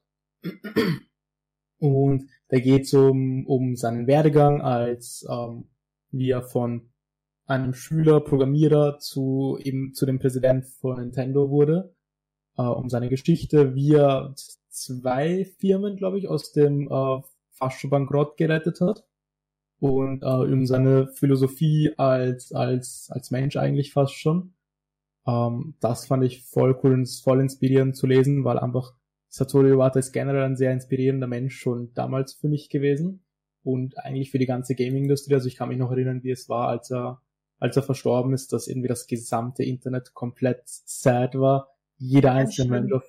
Und 1.78 2.28
da 2.48 2.58
geht 2.58 2.82
es 2.84 2.94
um, 2.94 3.46
um 3.46 3.76
seinen 3.76 4.06
Werdegang 4.06 4.62
als 4.62 5.26
ähm, 5.30 5.68
wie 6.10 6.30
er 6.30 6.42
von 6.42 6.90
einem 7.46 7.74
Schüler, 7.74 8.20
Programmierer 8.20 8.98
zu 8.98 9.58
eben 9.62 9.94
zu 9.94 10.06
dem 10.06 10.18
Präsident 10.18 10.66
von 10.66 10.98
Nintendo 10.98 11.50
wurde, 11.50 11.94
äh, 12.56 12.62
um 12.62 12.88
seine 12.88 13.08
Geschichte, 13.08 13.74
wie 13.74 13.94
er 13.94 14.34
zwei 14.68 15.44
Firmen, 15.58 15.96
glaube 15.96 16.18
ich, 16.18 16.28
aus 16.28 16.52
dem 16.52 16.90
äh, 16.90 17.20
fast 17.50 17.80
schon 17.80 17.90
Bankrott 17.90 18.36
gerettet 18.36 18.80
hat 18.80 19.04
und 19.78 20.22
äh, 20.22 20.26
um 20.26 20.66
seine 20.66 21.08
Philosophie 21.08 21.92
als 21.96 22.52
als 22.52 23.08
als 23.10 23.30
Mensch 23.30 23.56
eigentlich 23.56 23.92
fast 23.92 24.14
schon. 24.14 24.54
Ähm, 25.26 25.74
das 25.80 26.06
fand 26.06 26.24
ich 26.24 26.44
voll 26.44 26.78
cool 26.82 26.94
und 26.94 27.08
voll 27.08 27.40
inspirierend 27.40 27.96
zu 27.96 28.06
lesen, 28.06 28.44
weil 28.44 28.58
einfach 28.58 28.94
Satoru 29.36 29.66
Iwata 29.66 29.98
ist 29.98 30.12
generell 30.12 30.44
ein 30.44 30.56
sehr 30.56 30.72
inspirierender 30.72 31.26
Mensch 31.26 31.58
schon 31.58 31.92
damals 31.92 32.32
für 32.32 32.48
mich 32.48 32.70
gewesen 32.70 33.22
und 33.62 33.98
eigentlich 33.98 34.30
für 34.30 34.38
die 34.38 34.46
ganze 34.46 34.74
Gaming-Industrie. 34.74 35.34
Also 35.34 35.46
ich 35.46 35.56
kann 35.56 35.68
mich 35.68 35.76
noch 35.76 35.90
erinnern, 35.90 36.22
wie 36.22 36.30
es 36.30 36.48
war, 36.48 36.68
als 36.68 36.90
er, 36.90 37.20
als 37.58 37.76
er 37.76 37.82
verstorben 37.82 38.32
ist, 38.32 38.54
dass 38.54 38.66
irgendwie 38.66 38.88
das 38.88 39.06
gesamte 39.06 39.62
Internet 39.62 40.14
komplett 40.14 40.62
sad 40.64 41.34
war. 41.34 41.68
Jeder 41.98 42.32
einzelne 42.32 42.70
Mensch 42.70 42.92
auf, 42.94 43.04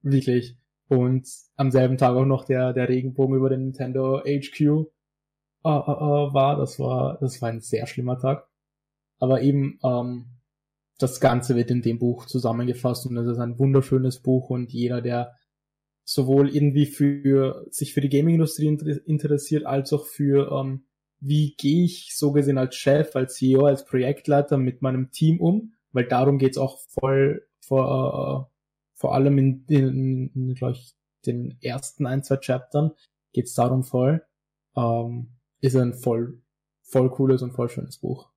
wirklich. 0.00 0.56
Und 0.88 1.28
am 1.54 1.70
selben 1.70 1.96
Tag 1.96 2.16
auch 2.16 2.24
noch 2.24 2.44
der, 2.44 2.72
der 2.72 2.88
Regenbogen 2.88 3.36
über 3.36 3.48
den 3.48 3.62
Nintendo 3.62 4.20
HQ 4.24 4.60
uh, 4.68 4.84
uh, 5.64 5.68
uh, 5.68 6.34
war. 6.34 6.56
Das 6.56 6.80
war, 6.80 7.18
das 7.20 7.40
war 7.40 7.50
ein 7.50 7.60
sehr 7.60 7.86
schlimmer 7.86 8.18
Tag. 8.18 8.48
Aber 9.20 9.42
eben, 9.42 9.78
ähm, 9.84 10.24
das 10.98 11.20
Ganze 11.20 11.54
wird 11.54 11.70
in 11.70 11.82
dem 11.82 12.00
Buch 12.00 12.26
zusammengefasst 12.26 13.06
und 13.06 13.16
es 13.16 13.28
ist 13.28 13.38
ein 13.38 13.60
wunderschönes 13.60 14.20
Buch 14.20 14.50
und 14.50 14.72
jeder, 14.72 15.00
der 15.00 15.36
sowohl 16.04 16.54
irgendwie 16.54 16.86
für 16.86 17.66
sich 17.70 17.94
für 17.94 18.00
die 18.00 18.08
Gaming-Industrie 18.08 18.66
interessiert, 19.06 19.66
als 19.66 19.92
auch 19.92 20.06
für 20.06 20.50
ähm, 20.52 20.84
wie 21.20 21.54
gehe 21.56 21.84
ich 21.84 22.16
so 22.16 22.32
gesehen 22.32 22.58
als 22.58 22.74
Chef, 22.74 23.14
als 23.14 23.34
CEO, 23.34 23.66
als 23.66 23.84
Projektleiter 23.84 24.58
mit 24.58 24.82
meinem 24.82 25.12
Team 25.12 25.40
um, 25.40 25.74
weil 25.92 26.06
darum 26.06 26.38
geht's 26.38 26.58
auch 26.58 26.80
voll 26.88 27.46
vor, 27.60 28.48
äh, 28.50 28.52
vor 28.94 29.14
allem 29.14 29.38
in, 29.38 29.64
in, 29.68 30.30
in 30.34 30.54
glaube 30.54 30.74
ich, 30.74 30.94
den 31.24 31.56
ersten 31.62 32.06
ein, 32.06 32.24
zwei 32.24 32.38
Chaptern 32.38 32.90
geht's 33.32 33.54
darum 33.54 33.84
voll. 33.84 34.24
Ähm, 34.76 35.28
ist 35.60 35.76
ein 35.76 35.94
voll, 35.94 36.42
voll 36.82 37.10
cooles 37.10 37.42
und 37.42 37.52
voll 37.52 37.68
schönes 37.68 37.98
Buch. 37.98 38.31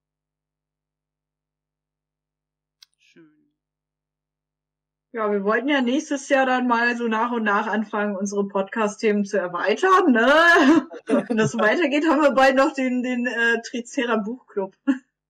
Ja, 5.16 5.32
wir 5.32 5.46
wollten 5.46 5.70
ja 5.70 5.80
nächstes 5.80 6.28
Jahr 6.28 6.46
dann 6.46 6.68
mal 6.68 6.98
so 6.98 7.08
nach 7.08 7.32
und 7.32 7.44
nach 7.44 7.68
anfangen, 7.68 8.18
unsere 8.18 8.50
Podcast-Themen 8.50 9.24
zu 9.24 9.38
erweitern. 9.40 10.12
Ne? 10.12 10.90
Wenn 11.30 11.38
das 11.38 11.54
so 11.54 11.58
weitergeht, 11.58 12.06
haben 12.06 12.22
wir 12.22 12.32
bald 12.32 12.58
noch 12.58 12.74
den, 12.74 13.02
den 13.02 13.26
äh, 13.26 13.62
Tricera 13.62 14.18
Buchclub. 14.18 14.76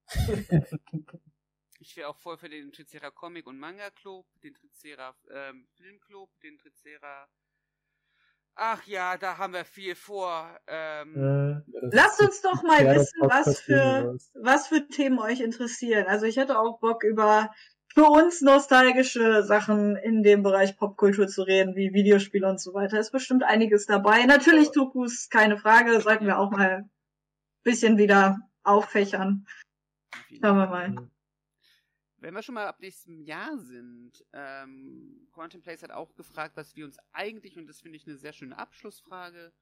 ich 1.80 1.96
wäre 1.96 2.10
auch 2.10 2.18
voll 2.18 2.36
für 2.40 2.50
den 2.50 2.72
Tricera 2.72 3.12
Comic 3.12 3.46
und 3.46 3.60
Manga 3.60 3.92
Club, 3.92 4.26
den 4.42 4.56
Tricera 4.56 5.14
ähm, 5.30 5.68
Filmclub, 5.78 6.32
den 6.42 6.58
Tricera 6.58 7.28
Ach 8.58 8.82
ja, 8.88 9.18
da 9.18 9.38
haben 9.38 9.54
wir 9.54 9.66
viel 9.66 9.96
vor. 9.96 10.50
Ähm, 10.66 11.64
äh, 11.68 11.88
Lasst 11.92 12.22
uns 12.22 12.42
doch 12.42 12.64
mal 12.64 12.86
wissen, 12.96 13.20
was 13.22 13.60
für, 13.60 14.18
was 14.34 14.68
für 14.70 14.88
Themen 14.88 15.20
euch 15.20 15.42
interessieren. 15.42 16.06
Also 16.08 16.26
ich 16.26 16.38
hätte 16.38 16.58
auch 16.58 16.80
Bock 16.80 17.04
über 17.04 17.52
für 17.96 18.10
uns 18.10 18.42
nostalgische 18.42 19.42
Sachen 19.44 19.96
in 19.96 20.22
dem 20.22 20.44
Bereich 20.44 20.78
Popkultur 20.78 21.30
zu 21.30 21.44
reden, 21.44 21.78
wie 21.78 21.94
Videospiele 21.94 22.46
und 22.48 22.60
so 22.60 22.74
weiter. 22.74 23.00
Ist 23.00 23.12
bestimmt 23.12 23.44
einiges 23.44 23.86
dabei. 23.86 24.26
Natürlich 24.26 24.72
Tokus, 24.72 25.30
keine 25.30 25.58
Frage, 25.58 26.02
sollten 26.02 26.26
wir 26.26 26.38
auch 26.38 26.52
mal 26.52 26.70
ein 26.70 26.92
bisschen 27.64 27.98
wieder 27.98 28.38
auffächern. 28.64 29.48
Schauen 30.30 30.58
wir 30.58 30.68
mal. 30.68 31.10
Wenn 32.18 32.34
wir 32.34 32.42
schon 32.42 32.56
mal 32.56 32.68
ab 32.68 32.82
nächstem 32.82 33.22
Jahr 33.22 33.58
sind, 33.60 34.26
ähm, 34.34 35.30
Quantum 35.32 35.62
Place 35.62 35.84
hat 35.84 35.92
auch 35.92 36.16
gefragt, 36.16 36.58
was 36.58 36.76
wir 36.76 36.84
uns 36.84 36.98
eigentlich, 37.14 37.58
und 37.58 37.66
das 37.66 37.80
finde 37.80 37.96
ich 37.96 38.06
eine 38.06 38.18
sehr 38.18 38.34
schöne 38.34 38.58
Abschlussfrage, 38.58 39.54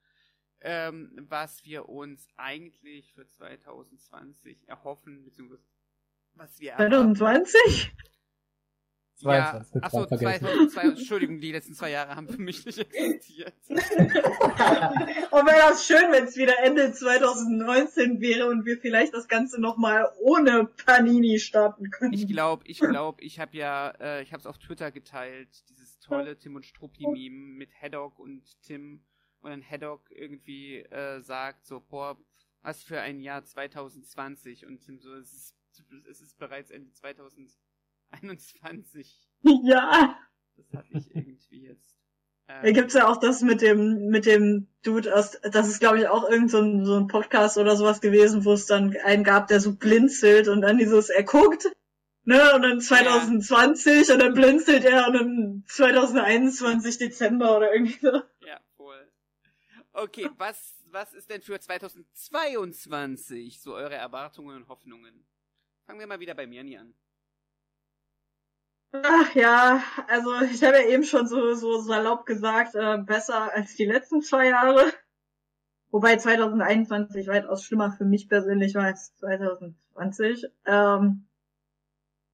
ähm, 0.62 1.12
was 1.30 1.66
wir 1.66 1.88
uns 1.88 2.28
eigentlich 2.36 3.14
für 3.14 3.28
2020 3.28 4.68
erhoffen, 4.68 5.24
beziehungsweise 5.24 5.62
was 6.34 6.60
wir 6.60 6.76
2020? 6.78 7.94
22. 9.16 9.76
Ja, 9.76 9.82
achso, 9.82 10.06
2002, 10.06 10.82
Entschuldigung, 10.82 11.40
die 11.40 11.52
letzten 11.52 11.74
zwei 11.74 11.92
Jahre 11.92 12.16
haben 12.16 12.28
für 12.28 12.42
mich 12.42 12.66
nicht 12.66 12.80
existiert. 12.80 13.54
und 13.70 13.80
wäre 13.80 15.70
das 15.70 15.86
schön, 15.86 16.12
wenn 16.12 16.26
es 16.26 16.36
wieder 16.36 16.60
Ende 16.64 16.92
2019 16.92 18.20
wäre 18.22 18.50
und 18.50 18.66
wir 18.66 18.78
vielleicht 18.78 19.14
das 19.14 19.28
Ganze 19.28 19.62
nochmal 19.62 20.10
ohne 20.20 20.66
Panini 20.86 21.40
starten 21.40 21.90
können. 21.90 22.14
Ich 22.14 22.28
glaube, 22.28 22.64
ich 22.66 22.80
glaube, 22.80 23.22
ich 23.22 23.40
habe 23.40 23.56
ja, 23.56 23.90
äh, 24.00 24.24
ich 24.24 24.34
habe 24.34 24.42
es 24.42 24.48
auf 24.48 24.58
Twitter 24.58 24.92
geteilt, 24.92 25.50
dieses 25.70 26.00
tolle 26.00 26.38
Tim 26.38 26.56
und 26.56 26.66
Struppi-Meme 26.66 27.58
mit 27.58 27.70
Haddock 27.82 28.20
und 28.20 28.44
Tim 28.64 29.04
und 29.42 29.52
dann 29.52 29.62
Haddock 29.62 30.10
irgendwie 30.10 30.80
äh, 30.80 31.22
sagt 31.22 31.66
so, 31.66 31.80
boah, 31.82 32.18
was 32.62 32.84
für 32.84 33.02
ein 33.02 33.20
Jahr 33.20 33.44
2020 33.44 34.66
und 34.66 34.80
Tim 34.80 35.00
so, 35.00 35.14
es 35.16 35.34
ist, 35.34 35.56
es 36.10 36.22
ist 36.22 36.38
bereits 36.38 36.72
Ende 36.72 36.92
2020. 36.92 37.60
21. 38.14 39.20
Ja. 39.64 40.18
Das 40.56 40.74
hatte 40.74 40.98
ich 40.98 41.14
irgendwie 41.14 41.66
jetzt. 41.66 41.98
Ähm, 42.48 42.60
da 42.64 42.72
gibt's 42.72 42.94
ja 42.94 43.10
auch 43.10 43.18
das 43.18 43.42
mit 43.42 43.62
dem, 43.62 44.08
mit 44.08 44.26
dem 44.26 44.68
Dude 44.84 45.14
aus, 45.14 45.38
das 45.42 45.68
ist 45.68 45.82
glaube 45.82 46.00
ich 46.00 46.08
auch 46.08 46.30
irgend 46.30 46.50
so 46.50 46.62
ein, 46.62 46.86
so 46.86 46.96
ein 46.96 47.08
Podcast 47.08 47.58
oder 47.58 47.76
sowas 47.76 48.00
gewesen, 48.00 48.46
wo 48.46 48.54
es 48.54 48.68
dann 48.68 48.96
einen 49.04 49.26
gab, 49.26 49.48
der 49.48 49.60
so 49.60 49.76
blinzelt 49.76 50.48
und 50.48 50.62
dann 50.62 50.78
dieses, 50.78 51.10
er 51.10 51.24
guckt, 51.24 51.66
ne, 52.24 52.56
und 52.56 52.62
dann 52.62 52.80
2020 52.80 54.08
ja. 54.08 54.14
und 54.14 54.22
dann 54.22 54.34
blinzelt 54.34 54.86
er 54.86 55.08
und 55.08 55.14
dann 55.14 55.64
2021 55.68 57.00
Dezember 57.00 57.58
oder 57.58 57.74
irgendwie 57.74 58.00
so. 58.00 58.22
Ja, 58.46 58.62
wohl. 58.78 59.12
Okay, 59.92 60.30
was, 60.38 60.78
was 60.86 61.14
ist 61.14 61.30
denn 61.30 61.42
für 61.42 61.60
2022 61.60 63.62
so 63.62 63.74
eure 63.74 63.96
Erwartungen 63.96 64.56
und 64.56 64.70
Hoffnungen? 64.70 65.26
Fangen 65.86 66.00
wir 66.00 66.08
mal 66.08 66.22
wieder 66.22 66.36
bei 66.36 66.48
Mirni 66.48 66.78
an. 66.78 66.94
Ach 68.96 69.34
ja, 69.34 69.82
also 70.08 70.42
ich 70.42 70.64
habe 70.64 70.78
ja 70.78 70.88
eben 70.88 71.04
schon 71.04 71.28
so, 71.28 71.56
so 71.56 71.82
salopp 71.82 72.28
gesagt, 72.28 72.76
äh, 72.76 73.00
besser 73.00 73.52
als 73.52 73.76
die 73.76 73.86
letzten 73.86 74.22
zwei 74.22 74.50
Jahre. 74.50 74.94
Wobei 75.90 76.18
2021 76.18 77.28
weitaus 77.28 77.64
schlimmer 77.64 77.92
für 77.92 78.06
mich 78.06 78.30
persönlich 78.30 78.76
war 78.76 78.86
als 78.86 79.16
2020. 79.18 80.46
Ähm, 80.66 81.28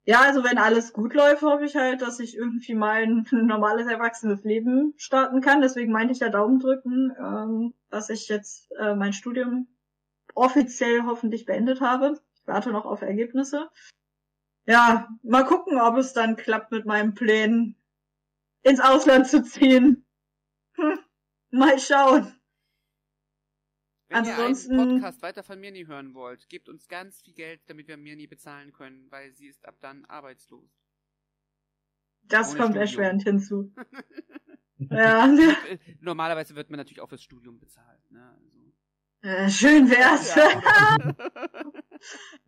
ja, 0.03 0.21
also 0.21 0.43
wenn 0.43 0.57
alles 0.57 0.91
gut 0.91 1.13
läuft, 1.13 1.43
hoffe 1.43 1.63
ich 1.63 1.77
halt, 1.77 2.01
dass 2.01 2.19
ich 2.19 2.35
irgendwie 2.35 2.75
mal 2.75 3.03
ein 3.03 3.25
normales, 3.31 3.87
erwachsenes 3.87 4.43
Leben 4.43 4.93
starten 4.97 5.39
kann. 5.39 5.61
Deswegen 5.61 5.93
meinte 5.93 6.11
ich 6.11 6.19
ja 6.19 6.29
Daumen 6.29 6.59
drücken, 6.59 7.15
ähm, 7.17 7.73
dass 7.89 8.09
ich 8.09 8.27
jetzt 8.27 8.69
äh, 8.79 8.95
mein 8.95 9.13
Studium 9.13 9.67
offiziell 10.35 11.03
hoffentlich 11.03 11.45
beendet 11.45 11.79
habe. 11.79 12.19
Ich 12.35 12.47
warte 12.47 12.71
noch 12.71 12.85
auf 12.85 13.01
Ergebnisse 13.01 13.69
ja, 14.69 15.09
mal 15.23 15.45
gucken, 15.45 15.81
ob 15.81 15.97
es 15.97 16.13
dann 16.13 16.35
klappt 16.35 16.71
mit 16.71 16.85
meinen 16.85 17.15
Plänen, 17.15 17.75
ins 18.61 18.79
Ausland 18.79 19.27
zu 19.27 19.41
ziehen. 19.41 20.05
Hm, 20.75 20.99
mal 21.49 21.79
schauen. 21.79 22.39
Wenn 24.09 24.17
Ansonsten, 24.19 24.73
ihr 24.73 24.79
einen 24.79 25.01
Podcast 25.01 25.23
weiter 25.23 25.41
von 25.41 25.59
Mirni 25.59 25.85
hören 25.85 26.13
wollt, 26.13 26.47
gebt 26.49 26.69
uns 26.69 26.87
ganz 26.87 27.19
viel 27.21 27.33
Geld, 27.33 27.61
damit 27.65 27.87
wir 27.87 27.97
Mirni 27.97 28.27
bezahlen 28.27 28.71
können, 28.71 29.07
weil 29.09 29.33
sie 29.33 29.47
ist 29.47 29.67
ab 29.67 29.75
dann 29.81 30.05
arbeitslos. 30.05 30.69
Das 32.21 32.49
Ohne 32.51 32.57
kommt 32.57 32.75
Studium. 32.75 32.81
erschwerend 32.81 33.23
hinzu. 33.23 33.73
ja. 34.77 35.27
Normalerweise 35.99 36.53
wird 36.55 36.69
man 36.69 36.77
natürlich 36.77 37.01
auch 37.01 37.09
fürs 37.09 37.23
Studium 37.23 37.59
bezahlt. 37.59 38.11
Ne? 38.11 38.37
Also. 38.39 38.73
Äh, 39.21 39.49
schön 39.49 39.89
wär's. 39.89 40.35
Ja, 40.35 41.15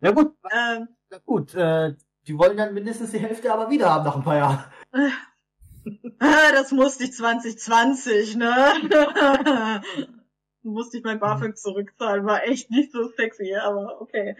ja 0.00 0.10
gut. 0.12 0.36
Ähm, 0.52 0.88
gut, 1.24 1.54
äh, 1.54 1.94
die 2.26 2.38
wollen 2.38 2.56
dann 2.56 2.74
mindestens 2.74 3.10
die 3.10 3.18
Hälfte 3.18 3.52
aber 3.52 3.70
wieder 3.70 3.90
haben 3.90 4.04
nach 4.04 4.16
ein 4.16 4.22
paar 4.22 4.36
Jahren. 4.36 4.64
Ah, 6.20 6.52
das 6.52 6.70
musste 6.70 7.04
ich 7.04 7.12
2020, 7.12 8.36
ne? 8.36 8.52
musste 10.62 10.98
ich 10.98 11.04
mein 11.04 11.18
BAföG 11.18 11.56
zurückzahlen, 11.58 12.24
war 12.24 12.44
echt 12.44 12.70
nicht 12.70 12.92
so 12.92 13.08
sexy, 13.08 13.54
aber 13.56 14.00
okay. 14.00 14.36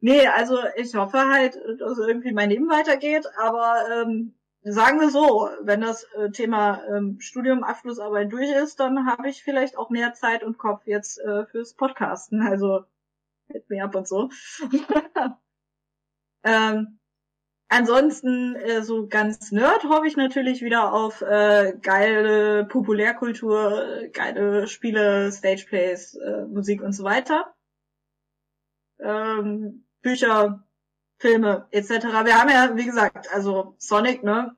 Nee, 0.00 0.26
also 0.28 0.58
ich 0.76 0.94
hoffe 0.94 1.18
halt, 1.18 1.58
dass 1.80 1.98
irgendwie 1.98 2.32
mein 2.32 2.50
Leben 2.50 2.68
weitergeht, 2.68 3.26
aber 3.36 3.84
ähm, 3.92 4.34
sagen 4.62 5.00
wir 5.00 5.10
so, 5.10 5.50
wenn 5.62 5.80
das 5.80 6.04
äh, 6.14 6.30
Thema 6.30 6.82
ähm, 6.88 7.20
Studium, 7.20 7.64
Abschlussarbeit 7.64 8.32
durch 8.32 8.50
ist, 8.50 8.80
dann 8.80 9.06
habe 9.06 9.28
ich 9.28 9.42
vielleicht 9.42 9.76
auch 9.76 9.90
mehr 9.90 10.14
Zeit 10.14 10.44
und 10.44 10.58
Kopf 10.58 10.86
jetzt 10.86 11.18
äh, 11.18 11.46
fürs 11.46 11.74
Podcasten, 11.74 12.42
also 12.42 12.84
mit 13.48 13.68
mir 13.68 13.84
ab 13.84 13.94
und 13.94 14.06
so. 14.06 14.30
ähm, 16.44 16.97
Ansonsten 17.70 18.56
äh, 18.56 18.82
so 18.82 19.08
ganz 19.08 19.52
nerd 19.52 19.84
hoffe 19.84 20.06
ich 20.06 20.16
natürlich 20.16 20.62
wieder 20.62 20.92
auf 20.94 21.20
äh, 21.20 21.74
geile 21.82 22.64
Populärkultur, 22.64 24.08
geile 24.12 24.66
Spiele, 24.66 25.30
Stageplays, 25.30 26.14
äh, 26.14 26.46
Musik 26.46 26.82
und 26.82 26.92
so 26.92 27.04
weiter. 27.04 27.54
Ähm, 29.00 29.84
Bücher, 30.00 30.64
Filme 31.18 31.68
etc. 31.70 31.90
Wir 32.24 32.40
haben 32.40 32.48
ja, 32.48 32.74
wie 32.74 32.86
gesagt, 32.86 33.30
also 33.34 33.74
Sonic, 33.76 34.22
ne? 34.22 34.56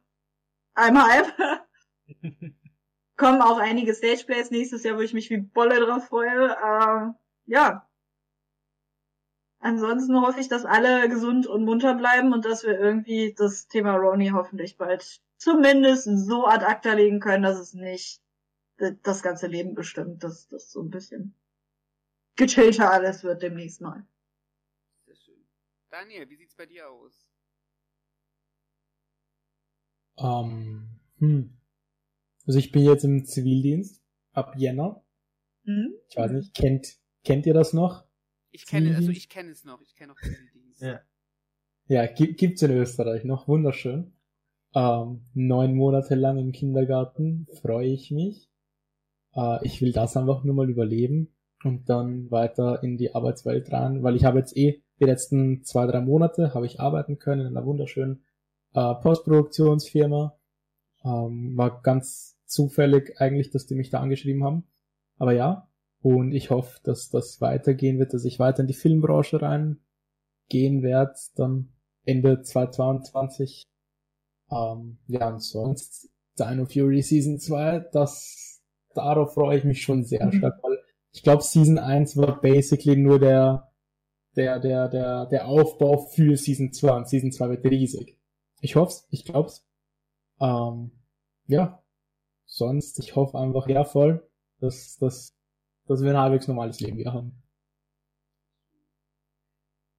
Einmal 0.74 1.10
halb. 1.10 1.34
Kommen 3.16 3.42
auch 3.42 3.58
einige 3.58 3.92
Stageplays 3.92 4.52
nächstes 4.52 4.84
Jahr, 4.84 4.96
wo 4.96 5.00
ich 5.00 5.14
mich 5.14 5.30
wie 5.30 5.38
Bolle 5.38 5.80
drauf 5.80 6.06
freue. 6.06 6.50
Äh, 6.50 7.12
ja, 7.46 7.89
Ansonsten 9.60 10.18
hoffe 10.20 10.40
ich, 10.40 10.48
dass 10.48 10.64
alle 10.64 11.08
gesund 11.10 11.46
und 11.46 11.64
munter 11.64 11.94
bleiben 11.94 12.32
und 12.32 12.46
dass 12.46 12.64
wir 12.64 12.78
irgendwie 12.80 13.34
das 13.36 13.68
Thema 13.68 13.94
Roni 13.96 14.30
hoffentlich 14.30 14.78
bald 14.78 15.20
zumindest 15.36 16.08
so 16.26 16.46
ad 16.46 16.64
acta 16.64 16.94
legen 16.94 17.20
können, 17.20 17.42
dass 17.42 17.58
es 17.58 17.74
nicht 17.74 18.22
das 19.02 19.22
ganze 19.22 19.46
Leben 19.46 19.74
bestimmt. 19.74 20.24
Das, 20.24 20.48
das 20.48 20.70
so 20.70 20.80
ein 20.80 20.90
bisschen. 20.90 21.34
gechillter 22.36 22.90
alles 22.90 23.22
wird 23.22 23.42
demnächst 23.42 23.82
mal. 23.82 24.06
Sehr 25.04 25.16
schön. 25.16 25.46
Daniel, 25.90 26.28
wie 26.30 26.36
sieht's 26.36 26.54
bei 26.54 26.64
dir 26.64 26.88
aus? 26.88 27.26
Ähm, 30.16 31.00
hm. 31.18 31.58
Also 32.46 32.58
ich 32.58 32.72
bin 32.72 32.82
jetzt 32.82 33.04
im 33.04 33.26
Zivildienst 33.26 34.02
ab 34.32 34.54
Jänner. 34.56 35.04
Hm? 35.64 35.92
Ich 36.08 36.16
weiß 36.16 36.30
nicht, 36.30 36.54
kennt, 36.54 36.98
kennt 37.24 37.44
ihr 37.44 37.54
das 37.54 37.74
noch? 37.74 38.09
Ich 38.52 38.66
kenne, 38.66 38.96
also 38.96 39.10
ich 39.10 39.28
kenne 39.28 39.50
es 39.50 39.64
noch, 39.64 39.80
ich 39.80 39.94
kenne 39.94 40.12
auch 40.12 40.20
Zivildienst. 40.20 40.80
Ja. 40.82 41.00
Ja, 41.88 42.06
gi- 42.06 42.34
gibt's 42.34 42.62
in 42.62 42.70
Österreich 42.72 43.24
noch, 43.24 43.48
wunderschön. 43.48 44.12
Ähm, 44.74 45.22
neun 45.34 45.74
Monate 45.74 46.14
lang 46.14 46.38
im 46.38 46.52
Kindergarten, 46.52 47.46
freue 47.60 47.88
ich 47.88 48.10
mich. 48.10 48.48
Äh, 49.34 49.64
ich 49.66 49.80
will 49.80 49.92
das 49.92 50.16
einfach 50.16 50.44
nur 50.44 50.54
mal 50.54 50.70
überleben 50.70 51.34
und 51.64 51.88
dann 51.88 52.30
weiter 52.30 52.82
in 52.82 52.96
die 52.96 53.14
Arbeitswelt 53.14 53.72
rein, 53.72 54.02
weil 54.02 54.16
ich 54.16 54.24
habe 54.24 54.38
jetzt 54.38 54.56
eh 54.56 54.82
die 55.00 55.04
letzten 55.04 55.64
zwei, 55.64 55.86
drei 55.86 56.00
Monate 56.00 56.54
habe 56.54 56.66
ich 56.66 56.78
arbeiten 56.80 57.18
können 57.18 57.42
in 57.46 57.56
einer 57.56 57.66
wunderschönen 57.66 58.24
äh, 58.74 58.94
Postproduktionsfirma. 58.94 60.36
Ähm, 61.04 61.56
war 61.56 61.80
ganz 61.82 62.36
zufällig 62.44 63.20
eigentlich, 63.20 63.50
dass 63.50 63.66
die 63.66 63.74
mich 63.74 63.90
da 63.90 64.00
angeschrieben 64.00 64.44
haben. 64.44 64.64
Aber 65.18 65.32
ja, 65.32 65.68
und 66.02 66.32
ich 66.32 66.50
hoffe, 66.50 66.80
dass 66.82 67.10
das 67.10 67.40
weitergehen 67.40 67.98
wird, 67.98 68.14
dass 68.14 68.24
ich 68.24 68.38
weiter 68.38 68.60
in 68.60 68.66
die 68.66 68.74
Filmbranche 68.74 69.40
reingehen 69.42 70.82
werde, 70.82 71.14
dann 71.36 71.72
Ende 72.04 72.42
2022. 72.42 73.64
Ähm, 74.50 74.98
ja, 75.06 75.28
und 75.28 75.42
sonst 75.42 76.08
Dino 76.38 76.64
Fury 76.64 77.02
Season 77.02 77.38
2, 77.38 77.88
das, 77.92 78.60
darauf 78.94 79.34
freue 79.34 79.58
ich 79.58 79.64
mich 79.64 79.82
schon 79.82 80.04
sehr 80.04 80.26
Mhm. 80.26 80.32
stark, 80.32 80.62
weil 80.62 80.78
ich 81.12 81.22
glaube, 81.22 81.42
Season 81.42 81.78
1 81.78 82.16
war 82.16 82.40
basically 82.40 82.96
nur 82.96 83.18
der, 83.18 83.70
der, 84.36 84.58
der, 84.60 84.88
der, 84.88 85.26
der 85.26 85.48
Aufbau 85.48 85.98
für 86.06 86.36
Season 86.36 86.72
2 86.72 86.96
und 86.96 87.08
Season 87.08 87.32
2 87.32 87.48
wird 87.50 87.64
riesig. 87.66 88.16
Ich 88.60 88.76
hoff's, 88.76 89.06
ich 89.10 89.24
glaub's. 89.24 89.66
Ähm, 90.40 90.92
ja, 91.46 91.82
sonst, 92.46 92.98
ich 93.00 93.16
hoffe 93.16 93.38
einfach, 93.38 93.68
ja, 93.68 93.84
voll, 93.84 94.26
dass, 94.60 94.96
dass, 94.98 95.36
dass 95.90 96.04
wir 96.04 96.10
ein 96.10 96.16
halbwegs 96.16 96.46
normales 96.46 96.78
Leben 96.78 96.98
wieder 96.98 97.12
haben. 97.12 97.32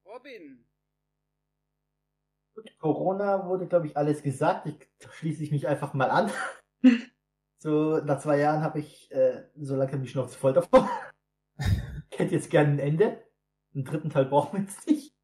Robin, 0.06 0.64
Gut, 2.54 2.78
Corona 2.78 3.46
wurde, 3.46 3.66
glaube 3.66 3.88
ich, 3.88 3.96
alles 3.96 4.22
gesagt. 4.22 4.66
Ich, 4.66 4.88
da 5.00 5.10
schließe 5.10 5.42
ich 5.42 5.50
mich 5.50 5.68
einfach 5.68 5.92
mal 5.92 6.10
an. 6.10 6.30
so, 7.58 7.98
nach 7.98 8.20
zwei 8.20 8.38
Jahren 8.38 8.62
habe 8.62 8.80
ich 8.80 9.10
äh, 9.10 9.44
so 9.56 9.76
langsam 9.76 10.00
die 10.00 10.08
Schnauze 10.08 10.38
voll 10.38 10.54
davon. 10.54 10.88
ich 12.10 12.18
hätte 12.18 12.34
jetzt 12.34 12.50
gerne 12.50 12.70
ein 12.72 12.78
Ende. 12.78 13.22
Einen 13.74 13.84
dritten 13.84 14.08
Teil 14.08 14.24
brauchen 14.24 14.54
wir 14.56 14.64
jetzt 14.64 14.86
nicht. 14.86 15.14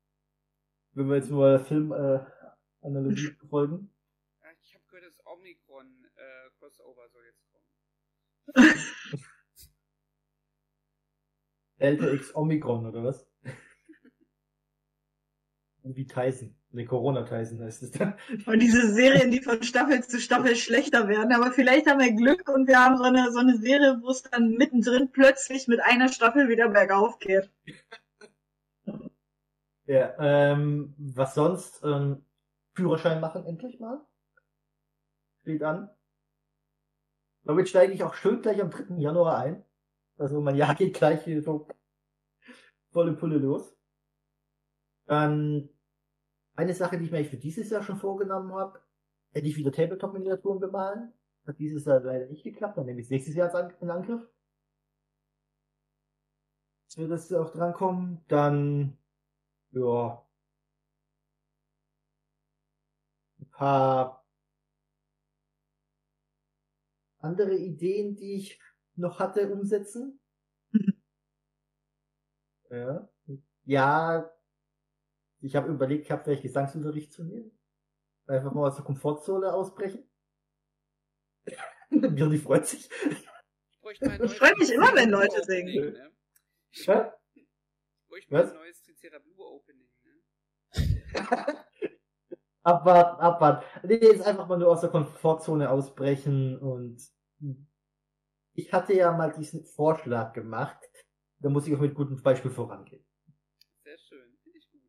Wenn 0.92 1.08
wir 1.08 1.16
jetzt 1.16 1.30
nur 1.30 1.60
Film-Analogie 1.60 2.26
äh, 2.26 2.86
Analogie 2.86 3.36
folgen. 3.48 3.90
ja, 4.42 4.48
ich 4.60 4.74
habe 4.74 4.84
gehört, 4.90 5.06
das 5.06 5.26
Omnicron 5.26 6.04
äh, 6.16 6.50
Crossover 6.58 7.08
soll 7.08 7.24
jetzt 7.24 7.42
kommen. 7.50 8.84
Delta 11.80 12.10
X 12.10 12.34
Omikron, 12.34 12.86
oder 12.86 13.04
was? 13.04 13.26
Wie 15.82 16.06
Tyson. 16.06 16.54
Ne, 16.70 16.84
Corona 16.84 17.22
Tyson 17.22 17.60
heißt 17.60 17.82
es 17.82 17.92
dann. 17.92 18.14
Und 18.44 18.60
diese 18.60 18.92
Serien, 18.92 19.30
die 19.30 19.40
von 19.40 19.62
Staffel 19.62 20.04
zu 20.04 20.20
Staffel 20.20 20.54
schlechter 20.54 21.08
werden. 21.08 21.32
Aber 21.32 21.50
vielleicht 21.50 21.86
haben 21.86 22.00
wir 22.00 22.12
Glück 22.12 22.48
und 22.48 22.68
wir 22.68 22.78
haben 22.78 22.98
so 22.98 23.04
eine, 23.04 23.32
so 23.32 23.38
eine 23.38 23.56
Serie, 23.56 23.98
wo 24.02 24.10
es 24.10 24.22
dann 24.22 24.50
mittendrin 24.50 25.10
plötzlich 25.10 25.66
mit 25.66 25.80
einer 25.80 26.08
Staffel 26.08 26.48
wieder 26.48 26.68
bergauf 26.68 27.18
geht. 27.18 27.50
Ja, 29.86 30.14
ähm, 30.18 30.94
was 30.98 31.34
sonst? 31.34 31.82
Ähm, 31.82 32.22
Führerschein 32.74 33.20
machen 33.20 33.46
endlich 33.46 33.80
mal. 33.80 34.00
Steht 35.40 35.62
an. 35.62 35.88
Damit 37.44 37.70
steige 37.70 37.94
ich 37.94 38.04
auch 38.04 38.12
schön 38.12 38.42
gleich 38.42 38.60
am 38.60 38.70
3. 38.70 38.98
Januar 38.98 39.38
ein. 39.38 39.64
Also 40.18 40.40
mein 40.40 40.56
Jahr 40.56 40.74
geht 40.74 40.94
gleich 40.94 41.22
hier 41.24 41.40
so 41.42 41.68
volle 42.90 43.14
Pulle 43.14 43.38
los. 43.38 43.76
Dann 45.06 45.68
eine 46.56 46.74
Sache, 46.74 46.98
die 46.98 47.04
ich 47.04 47.12
mir 47.12 47.24
für 47.24 47.36
dieses 47.36 47.70
Jahr 47.70 47.84
schon 47.84 47.96
vorgenommen 47.96 48.52
habe, 48.52 48.82
hätte 49.30 49.46
ich 49.46 49.56
wieder 49.56 49.70
Tabletop-Miniaturen 49.72 50.58
bemalen. 50.58 51.12
Hat 51.46 51.58
dieses 51.58 51.84
Jahr 51.84 52.00
leider 52.00 52.26
nicht 52.26 52.42
geklappt, 52.42 52.76
dann 52.76 52.86
nehme 52.86 53.00
ich 53.00 53.08
nächstes 53.08 53.34
Jahr 53.34 53.72
in 53.80 53.90
Angriff. 53.90 54.28
Dass 56.86 56.98
wir 56.98 57.08
das 57.08 57.32
auch 57.32 57.52
drankommen. 57.52 58.24
Dann 58.26 58.98
ja. 59.70 60.26
Ein 63.40 63.50
paar 63.50 64.26
andere 67.20 67.56
Ideen, 67.56 68.16
die 68.16 68.34
ich 68.34 68.60
noch 68.98 69.18
hatte, 69.18 69.52
umsetzen. 69.52 70.20
ja. 72.70 73.08
Ja. 73.64 74.30
Ich 75.40 75.54
habe 75.54 75.68
überlegt 75.68 76.08
gehabt, 76.08 76.24
vielleicht 76.24 76.42
Gesangsunterricht 76.42 77.12
zu 77.12 77.24
nehmen. 77.24 77.56
Einfach 78.26 78.52
mal 78.52 78.66
aus 78.66 78.76
der 78.76 78.84
Komfortzone 78.84 79.52
ausbrechen. 79.52 80.08
Birni 81.90 82.38
freut 82.38 82.66
sich. 82.66 82.90
Ich 82.90 83.28
Ich 83.90 84.00
neues 84.00 84.34
freu 84.34 84.52
mich 84.58 84.70
immer, 84.72 84.94
wenn 84.94 85.10
Leute 85.10 85.42
singen. 85.44 85.92
Ne? 85.92 86.12
Ja? 86.72 87.14
Ich 87.34 88.06
bräuchte 88.08 88.32
mal 88.32 88.42
Was? 88.42 88.50
ein 88.50 88.56
neues 88.56 88.82
Tricera 88.82 89.18
Blue 89.18 89.46
Opening. 89.46 89.88
Ne? 90.02 90.96
abwarten, 92.62 93.20
abwarten. 93.20 93.64
Nee, 93.86 93.96
ist 93.96 94.22
einfach 94.22 94.46
mal 94.46 94.58
nur 94.58 94.68
aus 94.68 94.82
der 94.82 94.90
Komfortzone 94.90 95.70
ausbrechen 95.70 96.58
und 96.58 97.00
ich 98.58 98.72
hatte 98.72 98.92
ja 98.92 99.12
mal 99.12 99.32
diesen 99.32 99.64
Vorschlag 99.64 100.32
gemacht. 100.32 100.78
Da 101.38 101.48
muss 101.48 101.68
ich 101.68 101.76
auch 101.76 101.80
mit 101.80 101.94
gutem 101.94 102.20
Beispiel 102.20 102.50
vorangehen. 102.50 103.06
Sehr 103.84 103.96
schön, 103.98 104.36
finde 104.42 104.58
ich 104.58 104.68
gut. 104.72 104.82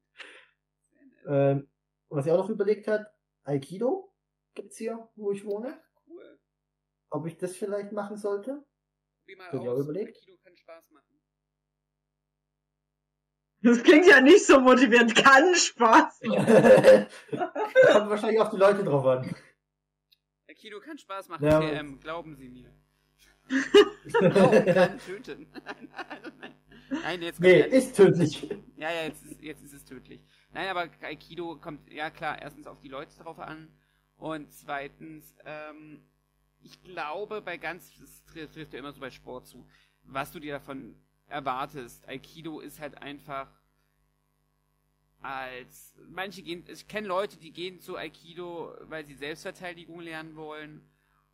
Sehr 0.90 1.06
nett. 1.06 1.60
Ähm, 1.60 1.72
was 2.10 2.26
ich 2.26 2.32
auch 2.32 2.40
noch 2.40 2.50
überlegt 2.50 2.88
hat, 2.88 3.06
Aikido 3.44 4.12
gibt's 4.56 4.78
hier, 4.78 5.08
wo 5.16 5.32
ich 5.32 5.46
wohne. 5.46 5.80
Ach, 5.80 6.02
cool. 6.08 6.40
Ob 7.12 7.28
ich 7.28 7.38
das 7.38 7.56
vielleicht 7.56 7.92
machen 7.92 8.18
sollte? 8.18 8.66
Probier 9.20 9.38
mal 9.38 9.50
ich 9.54 9.70
auch 9.70 9.78
überlegt. 9.78 10.18
Aikido 10.18 10.38
kann 10.44 10.58
Spaß 10.58 10.90
machen. 10.90 11.22
Das 13.62 13.84
klingt 13.84 14.08
ja 14.08 14.20
nicht 14.20 14.48
so 14.48 14.60
motivierend. 14.60 15.14
Kann 15.14 15.54
Spaß. 15.54 16.20
Kommt 17.92 18.10
wahrscheinlich 18.10 18.40
auch 18.40 18.50
die 18.50 18.58
Leute 18.58 18.84
drauf 18.84 19.06
an. 19.06 19.36
Aikido 20.48 20.80
kann 20.80 20.98
Spaß 20.98 21.28
machen, 21.28 21.46
Ja, 21.46 21.60
TM, 21.60 22.00
glauben 22.00 22.36
Sie 22.36 22.50
mir. 22.50 22.79
Auch 24.14 24.66
kann 24.66 25.00
töten. 25.00 25.48
Nein, 26.90 27.22
jetzt 27.22 27.40
nee, 27.40 27.60
ehrlich. 27.60 27.74
ist 27.74 27.96
tödlich. 27.96 28.50
Ja, 28.78 28.92
ja, 28.92 29.04
jetzt 29.04 29.24
ist, 29.26 29.42
jetzt 29.42 29.64
ist 29.64 29.74
es 29.74 29.86
tödlich. 29.86 30.22
Nein, 30.54 30.68
aber 30.68 30.90
Aikido 31.02 31.56
kommt, 31.58 31.92
ja 31.92 32.10
klar, 32.10 32.42
erstens 32.42 32.66
auf 32.68 32.80
die 32.80 32.88
Leute 32.88 33.16
drauf 33.22 33.40
an 33.40 33.68
und 34.18 34.52
zweitens, 34.52 35.36
ähm, 35.46 36.02
ich 36.62 36.82
glaube, 36.84 37.42
bei 37.42 37.58
ganz, 37.58 37.92
das 38.00 38.24
trifft, 38.26 38.54
trifft 38.54 38.74
ja 38.74 38.80
immer 38.80 38.92
so 38.92 39.00
bei 39.00 39.12
Sport 39.12 39.48
zu, 39.48 39.68
was 40.04 40.32
du 40.32 40.40
dir 40.40 40.54
davon 40.54 40.96
erwartest. 41.28 42.08
Aikido 42.08 42.60
ist 42.60 42.80
halt 42.80 43.02
einfach 43.02 43.48
als, 45.22 45.94
manche 46.10 46.42
gehen, 46.42 46.64
ich 46.68 46.88
kenne 46.88 47.08
Leute, 47.08 47.38
die 47.38 47.52
gehen 47.52 47.80
zu 47.80 47.98
Aikido, 47.98 48.74
weil 48.84 49.06
sie 49.06 49.16
Selbstverteidigung 49.16 50.00
lernen 50.00 50.36
wollen 50.36 50.82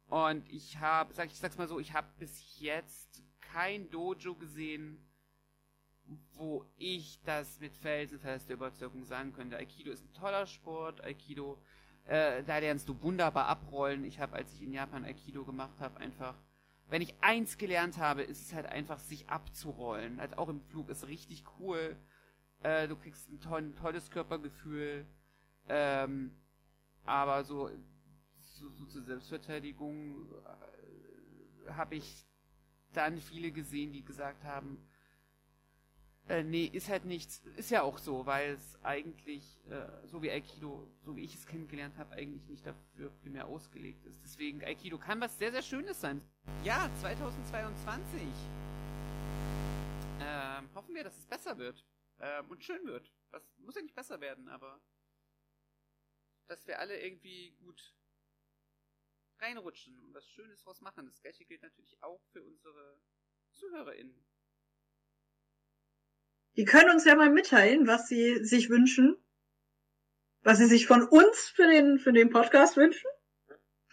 und 0.09 0.47
ich 0.51 0.79
habe, 0.79 1.13
sag 1.13 1.27
ich 1.27 1.37
sag's 1.37 1.57
mal 1.57 1.67
so, 1.67 1.79
ich 1.79 1.93
habe 1.93 2.07
bis 2.19 2.59
jetzt 2.59 3.23
kein 3.41 3.89
Dojo 3.89 4.35
gesehen, 4.35 4.97
wo 6.33 6.65
ich 6.77 7.19
das 7.23 7.59
mit 7.59 7.75
felsenfester 7.77 8.53
Überzeugung 8.53 9.03
sagen 9.05 9.33
könnte. 9.33 9.57
Aikido 9.57 9.91
ist 9.91 10.03
ein 10.03 10.13
toller 10.13 10.45
Sport, 10.45 11.03
Aikido, 11.03 11.59
äh, 12.05 12.43
da 12.43 12.59
lernst 12.59 12.87
du 12.87 13.01
wunderbar 13.01 13.47
abrollen. 13.47 14.03
Ich 14.03 14.19
habe, 14.19 14.35
als 14.35 14.53
ich 14.53 14.61
in 14.61 14.73
Japan 14.73 15.05
Aikido 15.05 15.43
gemacht 15.43 15.79
habe, 15.79 15.99
einfach, 15.99 16.35
wenn 16.89 17.01
ich 17.01 17.15
eins 17.21 17.57
gelernt 17.57 17.97
habe, 17.97 18.21
ist 18.21 18.41
es 18.41 18.53
halt 18.53 18.67
einfach, 18.67 18.99
sich 18.99 19.27
abzurollen. 19.29 20.19
Halt 20.19 20.37
auch 20.37 20.49
im 20.49 20.61
Flug 20.61 20.89
ist 20.89 21.07
richtig 21.07 21.43
cool. 21.59 21.95
Äh, 22.61 22.87
du 22.87 22.95
kriegst 22.95 23.29
ein, 23.31 23.39
toll, 23.39 23.61
ein 23.61 23.75
tolles 23.75 24.11
Körpergefühl. 24.11 25.05
Ähm, 25.67 26.31
aber 27.05 27.43
so, 27.43 27.71
so, 28.55 28.69
so 28.69 28.85
zur 28.85 29.03
Selbstverteidigung 29.03 30.29
äh, 31.65 31.71
habe 31.71 31.95
ich 31.95 32.25
dann 32.93 33.19
viele 33.19 33.51
gesehen, 33.51 33.91
die 33.91 34.03
gesagt 34.03 34.43
haben, 34.43 34.77
äh, 36.27 36.43
nee, 36.43 36.65
ist 36.65 36.89
halt 36.89 37.05
nichts. 37.05 37.43
Ist 37.55 37.69
ja 37.69 37.83
auch 37.83 37.99
so, 37.99 38.25
weil 38.25 38.53
es 38.53 38.83
eigentlich, 38.83 39.43
äh, 39.69 40.07
so 40.07 40.23
wie 40.23 40.31
Aikido, 40.31 40.87
so 41.01 41.15
wie 41.15 41.23
ich 41.23 41.35
es 41.35 41.45
kennengelernt 41.45 41.97
habe, 41.97 42.15
eigentlich 42.15 42.47
nicht 42.47 42.65
dafür 42.65 43.11
primär 43.21 43.45
ausgelegt 43.45 44.03
ist. 44.05 44.19
Deswegen, 44.23 44.63
Aikido 44.63 44.97
kann 44.97 45.21
was 45.21 45.37
sehr, 45.37 45.51
sehr 45.51 45.61
Schönes 45.61 46.01
sein. 46.01 46.21
Ja, 46.63 46.89
2022. 47.01 48.21
ähm, 50.19 50.69
hoffen 50.73 50.95
wir, 50.95 51.03
dass 51.03 51.17
es 51.17 51.27
besser 51.27 51.57
wird 51.59 51.85
ähm, 52.19 52.49
und 52.49 52.63
schön 52.63 52.83
wird. 52.85 53.13
Das 53.31 53.43
muss 53.59 53.75
ja 53.75 53.83
nicht 53.83 53.95
besser 53.95 54.19
werden, 54.19 54.47
aber 54.49 54.79
dass 56.47 56.65
wir 56.67 56.79
alle 56.79 56.99
irgendwie 56.99 57.51
gut 57.59 57.95
reinrutschen 59.39 59.99
und 60.03 60.13
was 60.13 60.27
Schönes 60.29 60.63
draus 60.63 60.81
machen. 60.81 61.05
Das 61.05 61.21
gleiche 61.21 61.45
gilt 61.45 61.61
natürlich 61.61 62.01
auch 62.01 62.21
für 62.31 62.43
unsere 62.43 62.99
ZuhörerInnen. 63.53 64.25
Die 66.57 66.65
können 66.65 66.91
uns 66.91 67.05
ja 67.05 67.15
mal 67.15 67.29
mitteilen, 67.29 67.87
was 67.87 68.07
sie 68.07 68.43
sich 68.45 68.69
wünschen. 68.69 69.17
Was 70.41 70.59
sie 70.59 70.67
sich 70.67 70.87
von 70.87 71.03
uns 71.03 71.49
für 71.55 71.67
den, 71.67 71.99
für 71.99 72.13
den 72.13 72.29
Podcast 72.29 72.77
wünschen. 72.77 73.09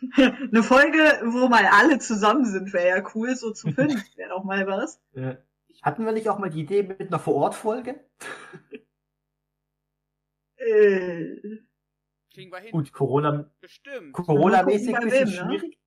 Eine 0.17 0.63
Folge, 0.63 0.99
wo 1.25 1.49
mal 1.49 1.65
alle 1.67 1.99
zusammen 1.99 2.45
sind, 2.45 2.73
wäre 2.73 2.89
ja 2.89 3.11
cool, 3.15 3.35
so 3.37 3.53
zu 3.53 3.71
fünf 3.73 4.17
wäre 4.17 4.35
auch 4.35 4.45
mal 4.45 4.67
was. 4.67 5.01
Hatten 5.83 6.05
wir 6.05 6.13
nicht 6.13 6.29
auch 6.29 6.39
mal 6.39 6.51
die 6.51 6.61
Idee 6.61 6.83
mit 6.83 7.01
einer 7.01 7.19
Vor-Ort-Folge? 7.19 8.05
Äh, 10.57 11.59
Kriegen 12.33 12.51
wir 12.51 12.59
hin. 12.59 12.73
Gut, 12.73 12.93
Corona, 12.93 13.51
Bestimmt. 13.61 14.13
Corona-mäßig 14.13 14.97
ein 14.97 15.05
bisschen 15.05 15.25
ne? 15.25 15.33
schwierig. 15.33 15.79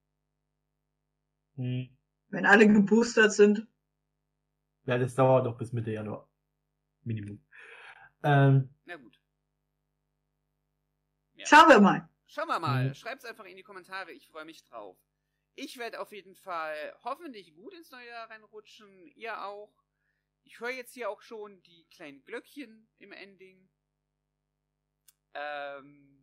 Hm. 1.55 1.97
wenn 2.27 2.45
alle 2.45 2.67
geboostert 2.67 3.31
sind. 3.31 3.65
Ja, 4.85 4.97
das 4.97 5.15
dauert 5.15 5.45
noch 5.45 5.57
bis 5.57 5.72
Mitte 5.72 5.91
Januar. 5.91 6.30
Minimum. 7.03 7.43
Ähm, 8.23 8.69
Na 8.85 8.97
gut. 8.97 9.19
Ja. 11.35 11.45
Schauen 11.45 11.69
wir 11.69 11.80
mal. 11.80 12.09
Schauen 12.27 12.47
wir 12.47 12.59
mal. 12.59 12.89
Mhm. 12.89 12.93
Schreibt's 12.93 13.26
einfach 13.26 13.45
in 13.45 13.55
die 13.55 13.63
Kommentare. 13.63 14.11
Ich 14.11 14.27
freue 14.27 14.45
mich 14.45 14.63
drauf. 14.63 14.97
Ich 15.55 15.77
werde 15.77 16.01
auf 16.01 16.11
jeden 16.11 16.35
Fall 16.35 16.76
hoffentlich 17.03 17.55
gut 17.55 17.73
ins 17.73 17.91
neue 17.91 18.07
Jahr 18.07 18.30
reinrutschen. 18.30 19.07
Ihr 19.15 19.45
auch. 19.45 19.73
Ich 20.43 20.59
höre 20.59 20.72
jetzt 20.72 20.93
hier 20.93 21.09
auch 21.09 21.22
schon 21.22 21.61
die 21.63 21.88
kleinen 21.89 22.23
Glöckchen 22.26 22.88
im 22.99 23.11
Ending. 23.11 23.69
Ähm. 25.34 26.14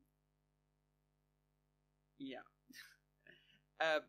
Ja. 2.23 2.45
äh, 3.79 4.01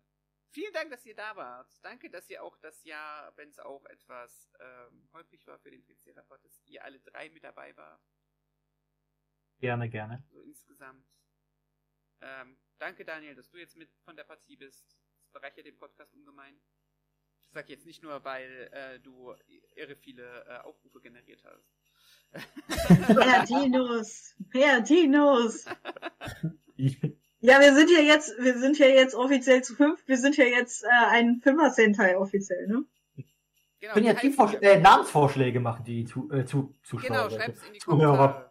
vielen 0.51 0.73
Dank, 0.73 0.91
dass 0.91 1.05
ihr 1.05 1.15
da 1.15 1.35
wart. 1.35 1.71
Danke, 1.83 2.09
dass 2.09 2.29
ihr 2.29 2.43
auch 2.43 2.57
das 2.57 2.83
Jahr, 2.83 3.35
wenn 3.37 3.49
es 3.49 3.59
auch 3.59 3.85
etwas 3.85 4.51
ähm, 4.59 5.09
häufig 5.13 5.45
war 5.47 5.57
für 5.59 5.71
den 5.71 5.83
Triceratops, 5.83 6.43
dass 6.43 6.61
ihr 6.67 6.83
alle 6.83 6.99
drei 6.99 7.29
mit 7.29 7.43
dabei 7.43 7.75
wart. 7.75 8.01
gerne, 9.59 9.89
gerne. 9.89 10.23
So 10.29 10.41
insgesamt. 10.41 11.07
Ähm, 12.21 12.57
danke, 12.77 13.03
Daniel, 13.03 13.35
dass 13.35 13.49
du 13.49 13.57
jetzt 13.57 13.75
mit 13.75 13.89
von 14.05 14.15
der 14.15 14.23
Partie 14.23 14.55
bist. 14.55 14.95
Das 15.21 15.31
bereichert 15.31 15.65
den 15.65 15.77
Podcast 15.77 16.13
ungemein. 16.13 16.61
Das 17.45 17.53
sag 17.53 17.63
ich 17.65 17.71
jetzt 17.71 17.85
nicht 17.85 18.03
nur, 18.03 18.23
weil 18.23 18.69
äh, 18.71 18.99
du 18.99 19.35
irre 19.75 19.95
viele 19.95 20.45
äh, 20.45 20.59
Aufrufe 20.59 21.01
generiert 21.01 21.43
hast. 21.43 21.73
Mehr 23.09 23.45
Dinos, 23.45 24.35
mehr 24.53 24.81
Dinos. 24.81 25.65
Ja, 27.43 27.59
wir 27.59 27.75
sind 27.75 27.91
ja 27.91 27.99
jetzt, 27.99 28.37
wir 28.39 28.57
sind 28.57 28.79
ja 28.79 28.87
jetzt 28.87 29.15
offiziell 29.15 29.61
zu 29.61 29.75
fünf. 29.75 30.01
Wir 30.07 30.17
sind 30.17 30.37
ja 30.37 30.45
jetzt 30.45 30.85
äh, 30.85 30.87
ein 30.87 31.41
Fünfer 31.41 31.71
Sentai 31.71 32.17
offiziell, 32.17 32.67
ne? 32.67 32.85
Genau, 33.81 33.93
können 33.93 34.05
ja 34.05 34.13
die 34.13 34.65
äh, 34.65 34.79
Namensvorschläge 34.79 35.59
machen, 35.59 35.83
die 35.83 36.05
zu, 36.05 36.31
äh, 36.31 36.45
zu, 36.45 36.73
Zuschauer. 36.83 37.09
Genau, 37.09 37.29
schreibt's 37.29 37.61
in 37.67 37.73
die. 37.73 37.79
Kommentare. 37.79 38.49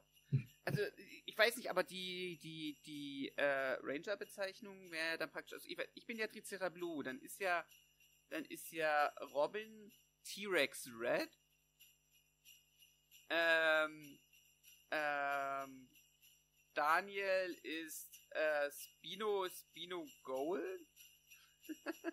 Also, 0.66 0.82
ich 1.24 1.38
weiß 1.38 1.56
nicht, 1.56 1.70
aber 1.70 1.84
die, 1.84 2.38
die, 2.42 2.76
die 2.84 3.32
äh, 3.36 3.78
Ranger-Bezeichnung 3.82 4.90
wäre 4.90 5.16
dann 5.16 5.30
praktisch, 5.30 5.54
also 5.54 5.66
ich, 5.70 5.78
ich 5.94 6.04
bin 6.04 6.18
ja 6.18 6.26
Tricera 6.26 6.68
Blue, 6.68 7.02
dann 7.02 7.18
ist 7.18 7.40
ja, 7.40 7.64
dann 8.28 8.44
ist 8.44 8.72
ja 8.72 9.06
Robin 9.32 9.90
T-Rex 10.24 10.90
Red, 11.00 11.30
ähm, 13.30 14.18
ähm, 14.90 15.88
Daniel 16.74 17.56
ist 17.62 18.08
äh, 18.30 18.70
Spino, 18.70 19.46
Spino 19.48 20.06
Gold. 20.22 20.86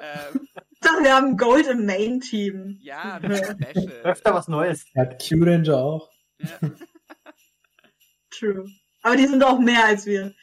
ähm, 0.00 0.48
Doch, 0.80 1.02
wir 1.02 1.14
haben 1.14 1.36
Gold 1.36 1.66
im 1.66 1.86
Main-Team. 1.86 2.78
ja, 2.82 3.18
das 3.20 3.40
ist 3.40 3.56
Special. 3.62 4.00
Öfter 4.04 4.34
was 4.34 4.48
Neues. 4.48 4.84
Er 4.94 5.02
hat 5.06 5.22
Q-Ranger 5.26 5.76
auch. 5.76 6.10
Ja. 6.38 6.58
True. 8.30 8.68
Aber 9.02 9.16
die 9.16 9.26
sind 9.26 9.42
auch 9.44 9.58
mehr 9.58 9.84
als 9.84 10.06
wir. 10.06 10.34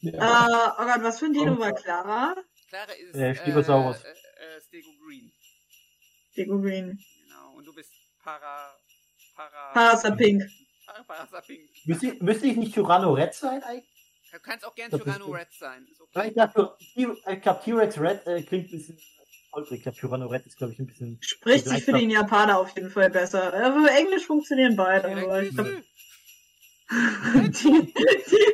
Ja. 0.00 0.46
Äh, 0.46 0.72
oh 0.78 0.84
Gott, 0.84 1.02
was 1.02 1.18
für 1.18 1.26
ein 1.26 1.32
Dino 1.32 1.58
war 1.58 1.74
Clara? 1.74 2.36
Clara 2.68 2.92
ist 2.92 3.14
Äh, 3.16 3.34
Stegosaurus. 3.34 4.02
Äh, 4.04 4.08
äh, 4.10 4.60
Stego 4.60 4.90
Green. 5.04 5.32
Dego 6.36 6.60
Green. 6.60 6.98
Genau. 7.24 7.54
Und 7.56 7.64
du 7.66 7.74
bist 7.74 7.92
Para. 8.22 8.76
Para. 9.34 9.72
Parasapink. 9.72 10.42
Parasapink. 11.10 11.60
Müsste, 11.86 12.06
ich- 12.06 12.20
müsste 12.20 12.46
ich 12.46 12.56
nicht 12.56 12.74
Tyranno 12.74 13.12
Red 13.14 13.34
sein 13.34 13.62
eigentlich? 13.62 13.84
Du 14.32 14.38
kannst 14.38 14.64
auch 14.64 14.74
gern 14.76 14.90
Das 14.90 15.00
ist 15.00 15.04
Tyranno. 15.04 15.26
Red 15.32 15.48
sein. 15.58 15.86
Okay. 15.98 16.28
Ich 16.28 17.42
glaube, 17.42 17.60
T-Rex 17.64 18.00
Red 18.00 18.26
äh, 18.28 18.42
klingt 18.42 18.68
ein 18.68 18.70
bisschen 18.70 18.98
holprig. 19.52 19.78
Ich 19.78 19.82
glaube, 19.82 19.98
Tyranno 19.98 20.26
Red 20.28 20.46
ist, 20.46 20.56
glaube 20.56 20.72
ich, 20.72 20.78
ein 20.78 20.86
bisschen... 20.86 21.18
Spricht 21.20 21.66
sich 21.66 21.84
für 21.84 21.92
den 21.94 22.10
Japaner 22.10 22.58
auf 22.60 22.70
jeden 22.76 22.90
Fall 22.90 23.10
besser. 23.10 23.52
Äh, 23.52 23.72
für 23.72 23.90
Englisch 23.90 24.24
funktionieren 24.26 24.76
beide. 24.76 25.08
Direkt 25.08 25.26
Aber 25.26 25.42
ich 25.42 25.54
glaub, 25.54 25.66
Grüße. 25.66 25.82
die, 27.50 27.92
die, 27.92 28.52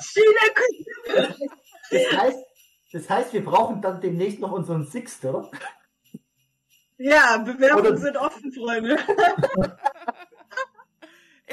China 0.00 0.42
Das 1.90 2.12
heißt, 2.20 2.38
das 2.92 3.10
heißt, 3.10 3.32
wir 3.32 3.44
brauchen 3.44 3.80
dann 3.80 4.00
demnächst 4.00 4.40
noch 4.40 4.50
unseren 4.50 4.86
Sixter. 4.86 5.48
Ja, 6.98 7.38
Bewerbungen 7.38 7.96
sind 7.96 8.16
offen, 8.16 8.52
Freunde. 8.52 8.98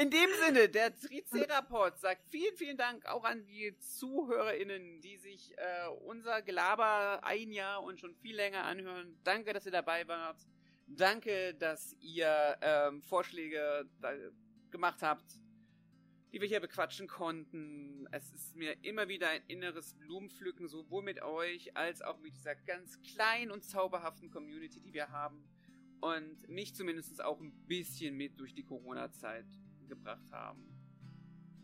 In 0.00 0.08
dem 0.08 0.30
Sinne, 0.42 0.70
der 0.70 0.96
Tricerapod 0.96 1.98
sagt 1.98 2.24
vielen, 2.30 2.56
vielen 2.56 2.78
Dank 2.78 3.04
auch 3.04 3.22
an 3.22 3.44
die 3.44 3.76
ZuhörerInnen, 3.80 5.02
die 5.02 5.18
sich 5.18 5.52
äh, 5.58 5.88
unser 6.06 6.40
Gelaber 6.40 7.22
ein 7.22 7.52
Jahr 7.52 7.82
und 7.82 8.00
schon 8.00 8.14
viel 8.14 8.34
länger 8.34 8.64
anhören. 8.64 9.20
Danke, 9.24 9.52
dass 9.52 9.66
ihr 9.66 9.72
dabei 9.72 10.08
wart. 10.08 10.38
Danke, 10.86 11.52
dass 11.52 11.94
ihr 12.00 12.56
ähm, 12.62 13.02
Vorschläge 13.02 13.90
gemacht 14.70 15.02
habt, 15.02 15.34
die 16.32 16.40
wir 16.40 16.48
hier 16.48 16.60
bequatschen 16.60 17.06
konnten. 17.06 18.08
Es 18.10 18.32
ist 18.32 18.56
mir 18.56 18.82
immer 18.82 19.06
wieder 19.08 19.28
ein 19.28 19.42
inneres 19.48 19.92
Blumenpflücken, 19.98 20.66
sowohl 20.66 21.02
mit 21.02 21.20
euch 21.20 21.76
als 21.76 22.00
auch 22.00 22.18
mit 22.20 22.34
dieser 22.34 22.54
ganz 22.54 22.98
kleinen 23.02 23.50
und 23.50 23.64
zauberhaften 23.64 24.30
Community, 24.30 24.80
die 24.80 24.94
wir 24.94 25.10
haben. 25.10 25.44
Und 26.00 26.48
mich 26.48 26.74
zumindest 26.74 27.22
auch 27.22 27.38
ein 27.38 27.52
bisschen 27.66 28.16
mit 28.16 28.40
durch 28.40 28.54
die 28.54 28.64
Corona-Zeit 28.64 29.44
gebracht 29.90 30.32
haben. 30.32 30.70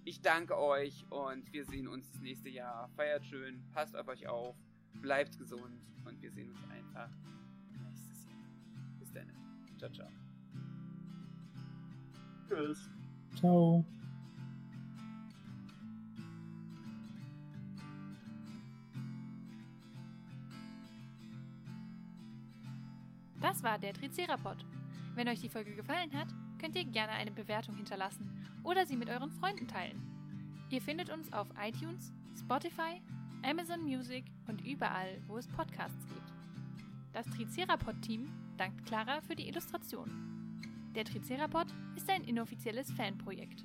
Ich 0.05 0.21
danke 0.21 0.59
euch 0.59 1.05
und 1.11 1.51
wir 1.53 1.65
sehen 1.65 1.89
uns 1.89 2.11
das 2.13 2.21
nächste 2.21 2.51
Jahr. 2.51 2.89
Feiert 2.91 3.25
schön, 3.25 3.65
passt 3.73 3.97
auf 3.97 4.07
euch 4.09 4.29
auf, 4.29 4.55
bleibt 5.01 5.39
gesund 5.39 5.81
und 6.05 6.21
wir 6.21 6.31
sehen 6.31 6.51
uns 6.51 6.63
einfach 6.71 7.11
nächstes 7.71 8.27
Jahr. 8.27 8.37
Bis 8.99 9.13
dann. 9.13 9.33
Ciao, 9.79 9.91
ciao. 9.91 10.09
Tschüss. 12.49 12.91
Ciao. 13.35 13.85
Das 23.41 23.63
war 23.63 23.79
der 23.79 23.93
Tricerapod. 23.93 24.65
Wenn 25.15 25.29
euch 25.29 25.41
die 25.41 25.49
Folge 25.49 25.75
gefallen 25.75 26.13
hat, 26.13 26.29
könnt 26.59 26.77
ihr 26.77 26.85
gerne 26.85 27.13
eine 27.13 27.31
Bewertung 27.31 27.77
hinterlassen 27.77 28.31
oder 28.63 28.87
sie 28.87 28.97
mit 28.97 29.09
euren 29.09 29.31
Freunden 29.31 29.69
teilen. 29.69 30.01
Ihr 30.71 30.81
findet 30.81 31.11
uns 31.11 31.33
auf 31.33 31.49
iTunes, 31.61 32.13
Spotify, 32.39 33.01
Amazon 33.43 33.83
Music 33.83 34.25
und 34.49 34.65
überall, 34.65 35.21
wo 35.27 35.37
es 35.37 35.47
Podcasts 35.47 36.07
gibt. 36.07 36.33
Das 37.13 37.27
Tricerapod-Team 37.27 38.29
dankt 38.57 38.85
Clara 38.87 39.21
für 39.21 39.37
die 39.37 39.49
Illustration. 39.49 40.11
Der 40.95 41.05
Tricerapod 41.05 41.67
ist 41.95 42.11
ein 42.11 42.25
inoffizielles 42.25 42.91
Fanprojekt. 42.93 43.65